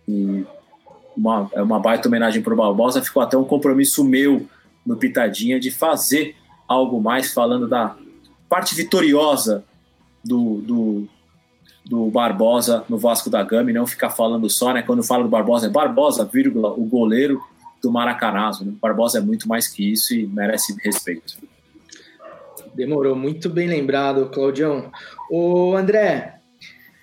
e 0.10 0.46
uma, 1.16 1.50
é 1.54 1.62
uma 1.62 1.80
baita 1.80 2.10
homenagem 2.10 2.42
para 2.42 2.54
o 2.54 2.58
Barbosa. 2.58 3.02
Ficou 3.02 3.24
até 3.24 3.38
um 3.38 3.46
compromisso 3.46 4.04
meu 4.04 4.46
no 4.86 4.98
Pitadinha 4.98 5.58
de 5.58 5.72
fazer 5.72 6.36
algo 6.72 7.02
mais 7.02 7.34
falando 7.34 7.68
da 7.68 7.96
parte 8.50 8.76
vitoriosa 8.76 9.64
do, 10.24 10.62
do, 10.62 11.08
do 11.86 12.10
Barbosa 12.10 12.84
no 12.90 12.98
Vasco 12.98 13.30
da 13.30 13.44
Gama 13.44 13.72
e 13.72 13.74
não 13.74 13.88
ficar 13.88 14.10
falando 14.10 14.50
só, 14.50 14.74
né? 14.74 14.82
Quando 14.82 15.04
fala 15.04 15.24
do 15.24 15.30
Barbosa, 15.30 15.68
é 15.68 15.70
Barbosa, 15.70 16.26
vírgula, 16.26 16.70
o 16.70 16.84
goleiro 16.84 17.42
do 17.82 17.92
Maracanazo. 17.92 18.66
Né? 18.66 18.74
Barbosa 18.82 19.18
é 19.18 19.22
muito 19.22 19.48
mais 19.48 19.68
que 19.68 19.92
isso 19.92 20.14
e 20.14 20.28
merece 20.28 20.76
respeito. 20.84 21.38
Demorou, 22.74 23.16
muito 23.16 23.50
bem 23.50 23.68
lembrado, 23.68 24.30
Claudião. 24.30 24.92
Ô, 25.30 25.76
André, 25.76 26.40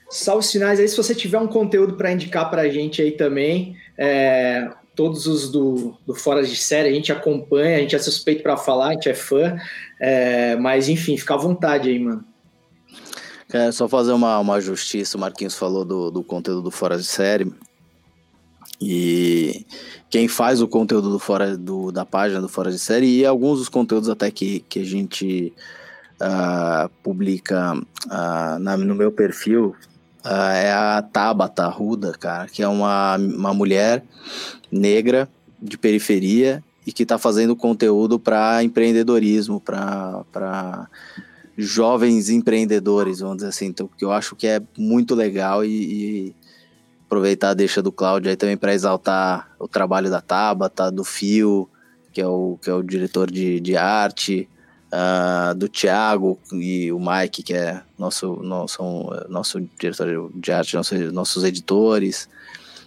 salve 0.09 0.45
sinais 0.45 0.81
aí 0.81 0.89
se 0.89 0.97
você 0.97 1.15
tiver 1.15 1.39
um 1.39 1.47
conteúdo 1.47 1.95
para 1.95 2.13
indicar 2.13 2.49
para 2.49 2.63
a 2.63 2.69
gente 2.69 3.03
aí 3.03 3.13
também. 3.13 3.77
É, 3.97 4.71
todos 4.99 5.29
os 5.29 5.49
do, 5.49 5.97
do 6.05 6.13
Fora 6.13 6.43
de 6.43 6.57
Série 6.57 6.89
a 6.89 6.93
gente 6.93 7.13
acompanha, 7.13 7.77
a 7.77 7.81
gente 7.81 7.95
é 7.95 7.99
suspeito 8.01 8.43
para 8.43 8.57
falar, 8.57 8.89
a 8.89 8.93
gente 8.95 9.09
é 9.09 9.15
fã. 9.15 9.57
É, 10.01 10.57
mas 10.57 10.89
enfim, 10.89 11.17
fica 11.17 11.35
à 11.35 11.37
vontade 11.37 11.89
aí, 11.89 12.01
mano. 12.01 12.25
Quero 13.49 13.73
só 13.73 13.89
fazer 13.89 14.11
uma, 14.11 14.41
uma 14.41 14.61
justiça. 14.61 15.17
O 15.17 15.21
Marquinhos 15.21 15.55
falou 15.55 15.85
do, 15.85 16.11
do 16.11 16.25
conteúdo 16.25 16.63
do 16.63 16.73
Fora 16.73 16.99
de 16.99 17.05
Série. 17.05 17.49
E 18.81 19.65
quem 20.11 20.27
faz 20.27 20.61
o 20.61 20.67
conteúdo 20.67 21.11
do 21.11 21.21
fora, 21.21 21.57
do, 21.57 21.93
da 21.93 22.05
página 22.05 22.41
do 22.41 22.49
Fora 22.49 22.73
de 22.73 22.79
Série 22.81 23.21
e 23.21 23.25
alguns 23.25 23.61
dos 23.61 23.69
conteúdos 23.69 24.09
até 24.09 24.33
que, 24.33 24.61
que 24.69 24.81
a 24.81 24.85
gente 24.85 25.53
ah, 26.19 26.91
publica 27.05 27.81
ah, 28.11 28.59
na- 28.61 28.77
no 28.77 28.97
meu 28.97 29.13
perfil 29.13 29.77
ah, 30.25 30.55
é 30.55 30.73
a 30.73 31.03
Tabata 31.03 31.67
Ruda, 31.69 32.13
cara, 32.13 32.49
que 32.49 32.63
é 32.63 32.69
uma, 32.69 33.17
uma 33.17 33.55
mulher 33.55 34.03
negra 34.71 35.29
de 35.61 35.79
periferia 35.79 36.63
e 36.87 36.93
que 36.93 37.03
está 37.03 37.19
fazendo 37.19 37.55
conteúdo 37.55 38.19
para 38.19 38.63
empreendedorismo, 38.63 39.61
para 39.61 40.89
jovens 41.57 42.31
empreendedores, 42.31 43.21
vamos 43.21 43.39
dizer 43.39 43.49
assim. 43.49 43.67
Então, 43.67 43.89
que 43.89 44.05
eu 44.05 44.13
acho 44.13 44.37
que 44.37 44.47
é 44.47 44.63
muito 44.77 45.15
legal 45.15 45.65
e, 45.65 45.69
e 45.69 46.37
aproveitar 47.05 47.51
a 47.51 47.55
deixa 47.55 47.83
do 47.83 47.91
Cláudio 47.91 48.31
aí 48.31 48.37
também 48.37 48.57
para 48.57 48.75
exaltar 48.75 49.51
o 49.59 49.67
trabalho 49.67 50.11
da 50.11 50.21
Tabata, 50.21 50.91
do 50.91 51.05
Fio, 51.05 51.69
que 52.13 52.21
é 52.21 52.27
o, 52.27 52.59
que 52.63 52.71
é 52.71 52.75
o 52.75 52.83
diretor 52.83 53.31
de, 53.31 53.61
de 53.61 53.77
arte, 53.77 54.49
uh, 54.93 55.55
do 55.55 55.69
Thiago 55.69 56.39
e 56.53 56.91
o 56.93 56.99
Mike, 56.99 57.43
que 57.43 57.55
é 57.55 57.83
nosso, 57.99 58.37
nosso, 58.43 58.83
nosso 59.29 59.61
diretor 59.79 60.31
de 60.35 60.53
arte, 60.53 60.77
nosso, 60.77 60.95
nossos 61.13 61.45
editores, 61.45 62.29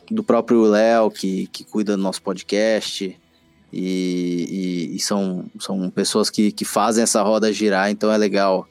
do 0.10 0.24
próprio 0.24 0.64
Léo, 0.64 1.10
que, 1.10 1.48
que 1.48 1.64
cuida 1.64 1.96
do 1.96 2.04
nosso 2.04 2.22
podcast. 2.22 3.18
E, 3.74 4.90
e, 4.92 4.96
e 4.98 5.00
são, 5.00 5.46
são 5.58 5.90
pessoas 5.90 6.30
que, 6.30 6.52
que 6.52 6.66
fazem 6.66 7.04
essa 7.04 7.22
roda 7.22 7.54
girar, 7.54 7.90
então 7.90 8.12
é 8.12 8.18
legal 8.18 8.68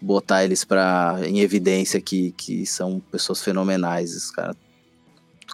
botar 0.00 0.44
eles 0.44 0.64
pra, 0.64 1.18
em 1.24 1.40
evidência 1.40 2.00
que, 2.00 2.30
que 2.32 2.64
são 2.64 3.00
pessoas 3.10 3.42
fenomenais. 3.42 4.14
Os 4.14 4.30
caras 4.30 4.56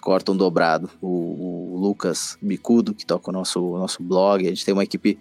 cortam 0.01 0.37
dobrado. 0.37 0.89
O, 1.01 1.07
o, 1.07 1.79
Lucas 1.79 2.37
Bicudo, 2.41 2.93
que 2.93 3.05
toca 3.05 3.29
o 3.29 3.33
nosso, 3.33 3.59
o 3.59 3.79
nosso 3.79 4.03
blog, 4.03 4.45
a 4.45 4.49
gente 4.49 4.63
tem 4.63 4.73
uma 4.73 4.83
equipe 4.83 5.17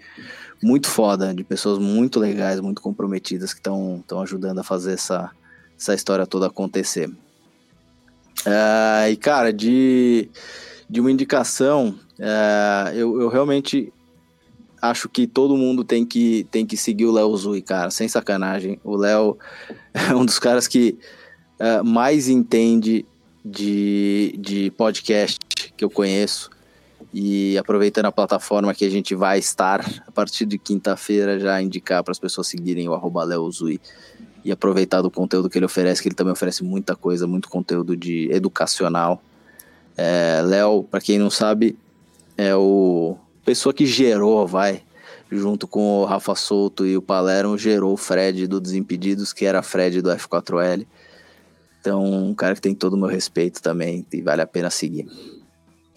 muito 0.62 0.88
foda, 0.88 1.34
de 1.34 1.44
pessoas 1.44 1.78
muito 1.78 2.18
legais, 2.18 2.60
muito 2.60 2.80
comprometidas, 2.80 3.52
que 3.52 3.60
estão 3.60 4.20
ajudando 4.22 4.60
a 4.60 4.64
fazer 4.64 4.92
essa, 4.94 5.30
essa 5.78 5.94
história 5.94 6.26
toda 6.26 6.46
acontecer. 6.46 7.08
Uh, 8.46 9.10
e, 9.10 9.16
cara, 9.16 9.52
de, 9.52 10.28
de 10.88 11.00
uma 11.00 11.10
indicação, 11.10 11.98
uh, 12.18 12.88
eu, 12.94 13.20
eu 13.20 13.28
realmente 13.28 13.92
acho 14.80 15.08
que 15.08 15.26
todo 15.26 15.56
mundo 15.56 15.82
tem 15.82 16.04
que, 16.04 16.46
tem 16.50 16.66
que 16.66 16.76
seguir 16.76 17.06
o 17.06 17.12
Léo 17.12 17.34
Zui, 17.36 17.62
cara, 17.62 17.90
sem 17.90 18.06
sacanagem. 18.08 18.78
O 18.84 18.96
Léo 18.96 19.38
é 19.94 20.14
um 20.14 20.24
dos 20.24 20.38
caras 20.38 20.68
que 20.68 20.98
uh, 21.58 21.84
mais 21.84 22.28
entende 22.28 23.06
de, 23.44 24.34
de 24.38 24.70
podcast 24.72 25.38
que 25.76 25.84
eu 25.84 25.90
conheço. 25.90 26.50
E 27.16 27.56
aproveitando 27.56 28.06
a 28.06 28.12
plataforma 28.12 28.74
que 28.74 28.84
a 28.84 28.90
gente 28.90 29.14
vai 29.14 29.38
estar, 29.38 30.02
a 30.04 30.10
partir 30.10 30.44
de 30.44 30.58
quinta-feira, 30.58 31.38
já 31.38 31.62
indicar 31.62 32.02
para 32.02 32.10
as 32.10 32.18
pessoas 32.18 32.48
seguirem 32.48 32.88
o 32.88 32.92
arroba 32.92 33.22
Léo 33.22 33.48
Zui 33.52 33.80
e 34.44 34.50
aproveitar 34.50 35.00
do 35.00 35.08
conteúdo 35.08 35.48
que 35.48 35.56
ele 35.56 35.64
oferece, 35.64 36.02
que 36.02 36.08
ele 36.08 36.16
também 36.16 36.32
oferece 36.32 36.64
muita 36.64 36.96
coisa, 36.96 37.24
muito 37.28 37.48
conteúdo 37.48 37.96
de 37.96 38.28
educacional. 38.32 39.22
É, 39.96 40.42
Léo, 40.44 40.82
para 40.82 41.00
quem 41.00 41.16
não 41.16 41.30
sabe, 41.30 41.78
é 42.36 42.52
o 42.56 43.16
pessoa 43.44 43.72
que 43.72 43.86
gerou, 43.86 44.44
vai, 44.44 44.82
junto 45.30 45.68
com 45.68 46.00
o 46.00 46.04
Rafa 46.04 46.34
Souto 46.34 46.84
e 46.84 46.96
o 46.96 47.02
Palermo, 47.02 47.56
gerou 47.56 47.92
o 47.92 47.96
Fred 47.96 48.48
do 48.48 48.60
Desimpedidos, 48.60 49.32
que 49.32 49.44
era 49.44 49.62
Fred 49.62 50.02
do 50.02 50.10
F4L. 50.10 50.84
Então, 51.80 52.02
um 52.02 52.34
cara 52.34 52.56
que 52.56 52.60
tem 52.60 52.74
todo 52.74 52.94
o 52.94 52.96
meu 52.96 53.08
respeito 53.08 53.62
também 53.62 54.04
e 54.12 54.20
vale 54.20 54.42
a 54.42 54.46
pena 54.48 54.68
seguir. 54.68 55.06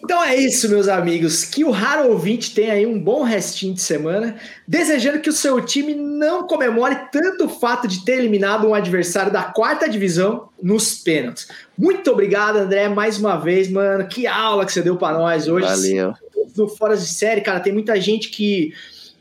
Então 0.02 0.22
é 0.22 0.36
isso, 0.36 0.68
meus 0.68 0.86
amigos. 0.88 1.44
Que 1.44 1.64
o 1.64 1.70
raro 1.70 2.10
ouvinte 2.10 2.54
tenha 2.54 2.72
aí 2.72 2.86
um 2.86 2.98
bom 2.98 3.22
restinho 3.22 3.74
de 3.74 3.80
semana. 3.80 4.36
Desejando 4.66 5.20
que 5.20 5.28
o 5.28 5.32
seu 5.32 5.60
time 5.60 5.94
não 5.94 6.46
comemore 6.46 6.96
tanto 7.10 7.46
o 7.46 7.48
fato 7.48 7.88
de 7.88 8.04
ter 8.04 8.18
eliminado 8.18 8.66
um 8.66 8.74
adversário 8.74 9.32
da 9.32 9.42
quarta 9.42 9.88
divisão 9.88 10.48
nos 10.62 10.94
pênaltis. 10.94 11.48
Muito 11.76 12.10
obrigado, 12.10 12.56
André, 12.56 12.88
mais 12.88 13.18
uma 13.18 13.36
vez, 13.36 13.68
mano. 13.68 14.06
Que 14.06 14.26
aula 14.26 14.64
que 14.64 14.72
você 14.72 14.82
deu 14.82 14.96
para 14.96 15.18
nós 15.18 15.48
hoje. 15.48 15.66
Valeu. 15.66 16.14
Do 16.54 16.68
Fora 16.68 16.96
de 16.96 17.06
Série, 17.06 17.40
cara, 17.40 17.60
tem 17.60 17.72
muita 17.72 18.00
gente 18.00 18.30
que 18.30 18.72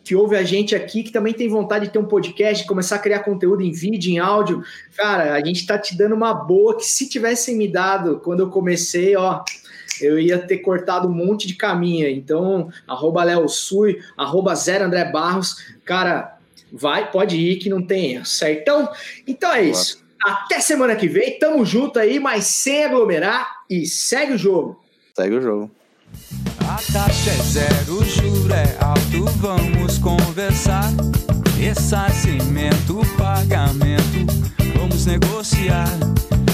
que 0.08 0.16
ouve 0.16 0.38
a 0.38 0.44
gente 0.44 0.74
aqui, 0.74 1.04
que 1.04 1.12
também 1.12 1.34
tem 1.34 1.50
vontade 1.50 1.88
de 1.88 1.92
ter 1.92 2.00
um 2.00 2.06
podcast, 2.06 2.66
começar 2.66 2.96
a 2.96 3.00
criar 3.00 3.20
conteúdo 3.20 3.62
em 3.62 3.74
vídeo, 3.74 4.14
em 4.14 4.20
áudio. 4.20 4.64
Cara, 4.96 5.34
a 5.34 5.46
gente 5.46 5.68
tá 5.68 5.78
te 5.78 5.98
dando 5.98 6.16
uma 6.16 6.34
boa 6.34 6.78
que 6.78 6.86
se 6.86 7.10
tivessem 7.10 7.58
me 7.58 7.68
dado 7.68 8.22
quando 8.24 8.40
eu 8.40 8.50
comecei, 8.50 9.18
ó, 9.18 9.44
eu 10.02 10.20
ia 10.20 10.40
ter 10.40 10.58
cortado 10.60 11.08
um 11.08 11.14
monte 11.14 11.48
de 11.48 11.56
caminho. 11.56 12.08
Então, 12.08 12.70
arroba 12.88 13.24
Léo 13.24 13.48
Sui, 13.48 14.00
arroba 14.18 14.56
Zero 14.56 14.86
André 14.86 15.06
Barros. 15.06 15.58
Cara, 15.86 16.38
vai, 16.72 17.12
pode 17.12 17.38
ir 17.38 17.58
que 17.58 17.70
não 17.70 17.82
tem 17.82 18.14
erro, 18.14 18.26
certão? 18.26 18.90
Então 19.26 19.52
é 19.54 19.64
isso. 19.64 20.06
Até 20.24 20.60
semana 20.60 20.96
que 20.96 21.08
vem, 21.08 21.38
tamo 21.38 21.66
junto 21.66 22.00
aí, 22.00 22.20
mas 22.20 22.46
sem 22.46 22.86
aglomerar 22.86 23.48
e 23.70 23.86
segue 23.86 24.34
o 24.34 24.38
jogo. 24.38 24.84
Segue 25.16 25.36
o 25.36 25.42
jogo. 25.42 25.72
A 26.62 26.76
taxa 26.92 27.30
é 27.30 27.44
zero, 27.44 28.00
o 28.00 28.04
juro 28.04 28.54
é 28.54 28.78
alto, 28.84 29.26
vamos 29.38 29.98
conversar. 30.00 30.84
Ressarcimento, 31.58 33.02
pagamento, 33.18 34.26
vamos 34.88 35.06
negociar. 35.06 35.90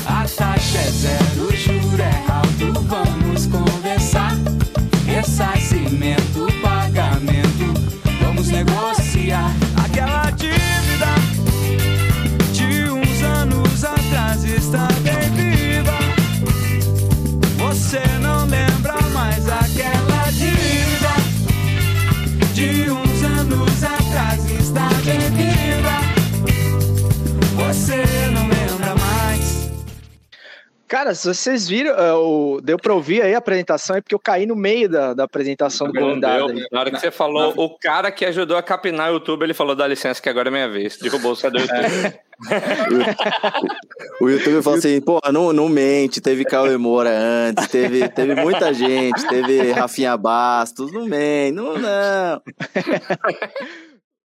A 0.06 0.26
taxa 0.28 0.80
é 0.80 0.92
zero, 0.92 1.48
o 1.48 1.56
juro 1.56 2.02
é 2.02 2.32
alto, 2.32 2.82
vamos 2.82 3.46
conversar. 3.48 4.36
Ressarcimento, 5.06 6.48
pagamento, 6.62 7.74
vamos 8.22 8.48
negociar. 8.48 8.93
Cara, 30.94 31.16
se 31.16 31.28
vocês 31.28 31.68
viram, 31.68 31.90
é, 31.96 32.14
o- 32.14 32.62
deu 32.64 32.78
pra 32.78 32.94
ouvir 32.94 33.24
aí 33.24 33.34
a 33.34 33.40
apresentação, 33.40 33.96
é 33.96 34.02
porque 34.02 34.14
eu 34.14 34.20
caí 34.20 34.46
no 34.46 34.56
meio 34.56 34.88
da, 34.88 35.16
da 35.16 35.24
apresentação 35.24 35.88
do 35.88 35.94
Não 35.94 36.10
convidado. 36.10 36.54
Na 36.72 36.80
hora 36.82 36.92
que 36.92 37.00
você 37.00 37.10
falou, 37.10 37.52
o 37.58 37.68
cara 37.80 38.12
que 38.12 38.24
ajudou 38.24 38.56
a 38.56 38.62
capinar 38.62 39.10
o 39.10 39.14
YouTube, 39.16 39.42
ele 39.42 39.56
falou: 39.56 39.76
dá 39.76 39.88
licença 39.88 40.22
que 40.22 40.30
agora 40.30 40.50
é 40.50 40.52
minha 40.52 40.70
vez. 40.70 40.96
Derrubou 41.00 41.34
o 41.34 41.36
do 41.50 41.58
YouTube. 41.58 42.20
O 44.22 44.30
YouTube 44.30 44.62
falou 44.62 44.78
assim, 44.78 45.02
pô, 45.02 45.20
não, 45.32 45.52
não 45.52 45.68
mente, 45.68 46.22
teve 46.22 46.46
Cauê 46.46 46.78
Moura 46.78 47.10
antes, 47.10 47.68
teve, 47.70 48.08
teve 48.10 48.36
muita 48.36 48.72
gente, 48.72 49.28
teve 49.28 49.72
Rafinha 49.72 50.16
Bastos, 50.16 50.92
não 50.92 51.08
mente, 51.08 51.56
não, 51.56 51.76
não. 51.76 52.42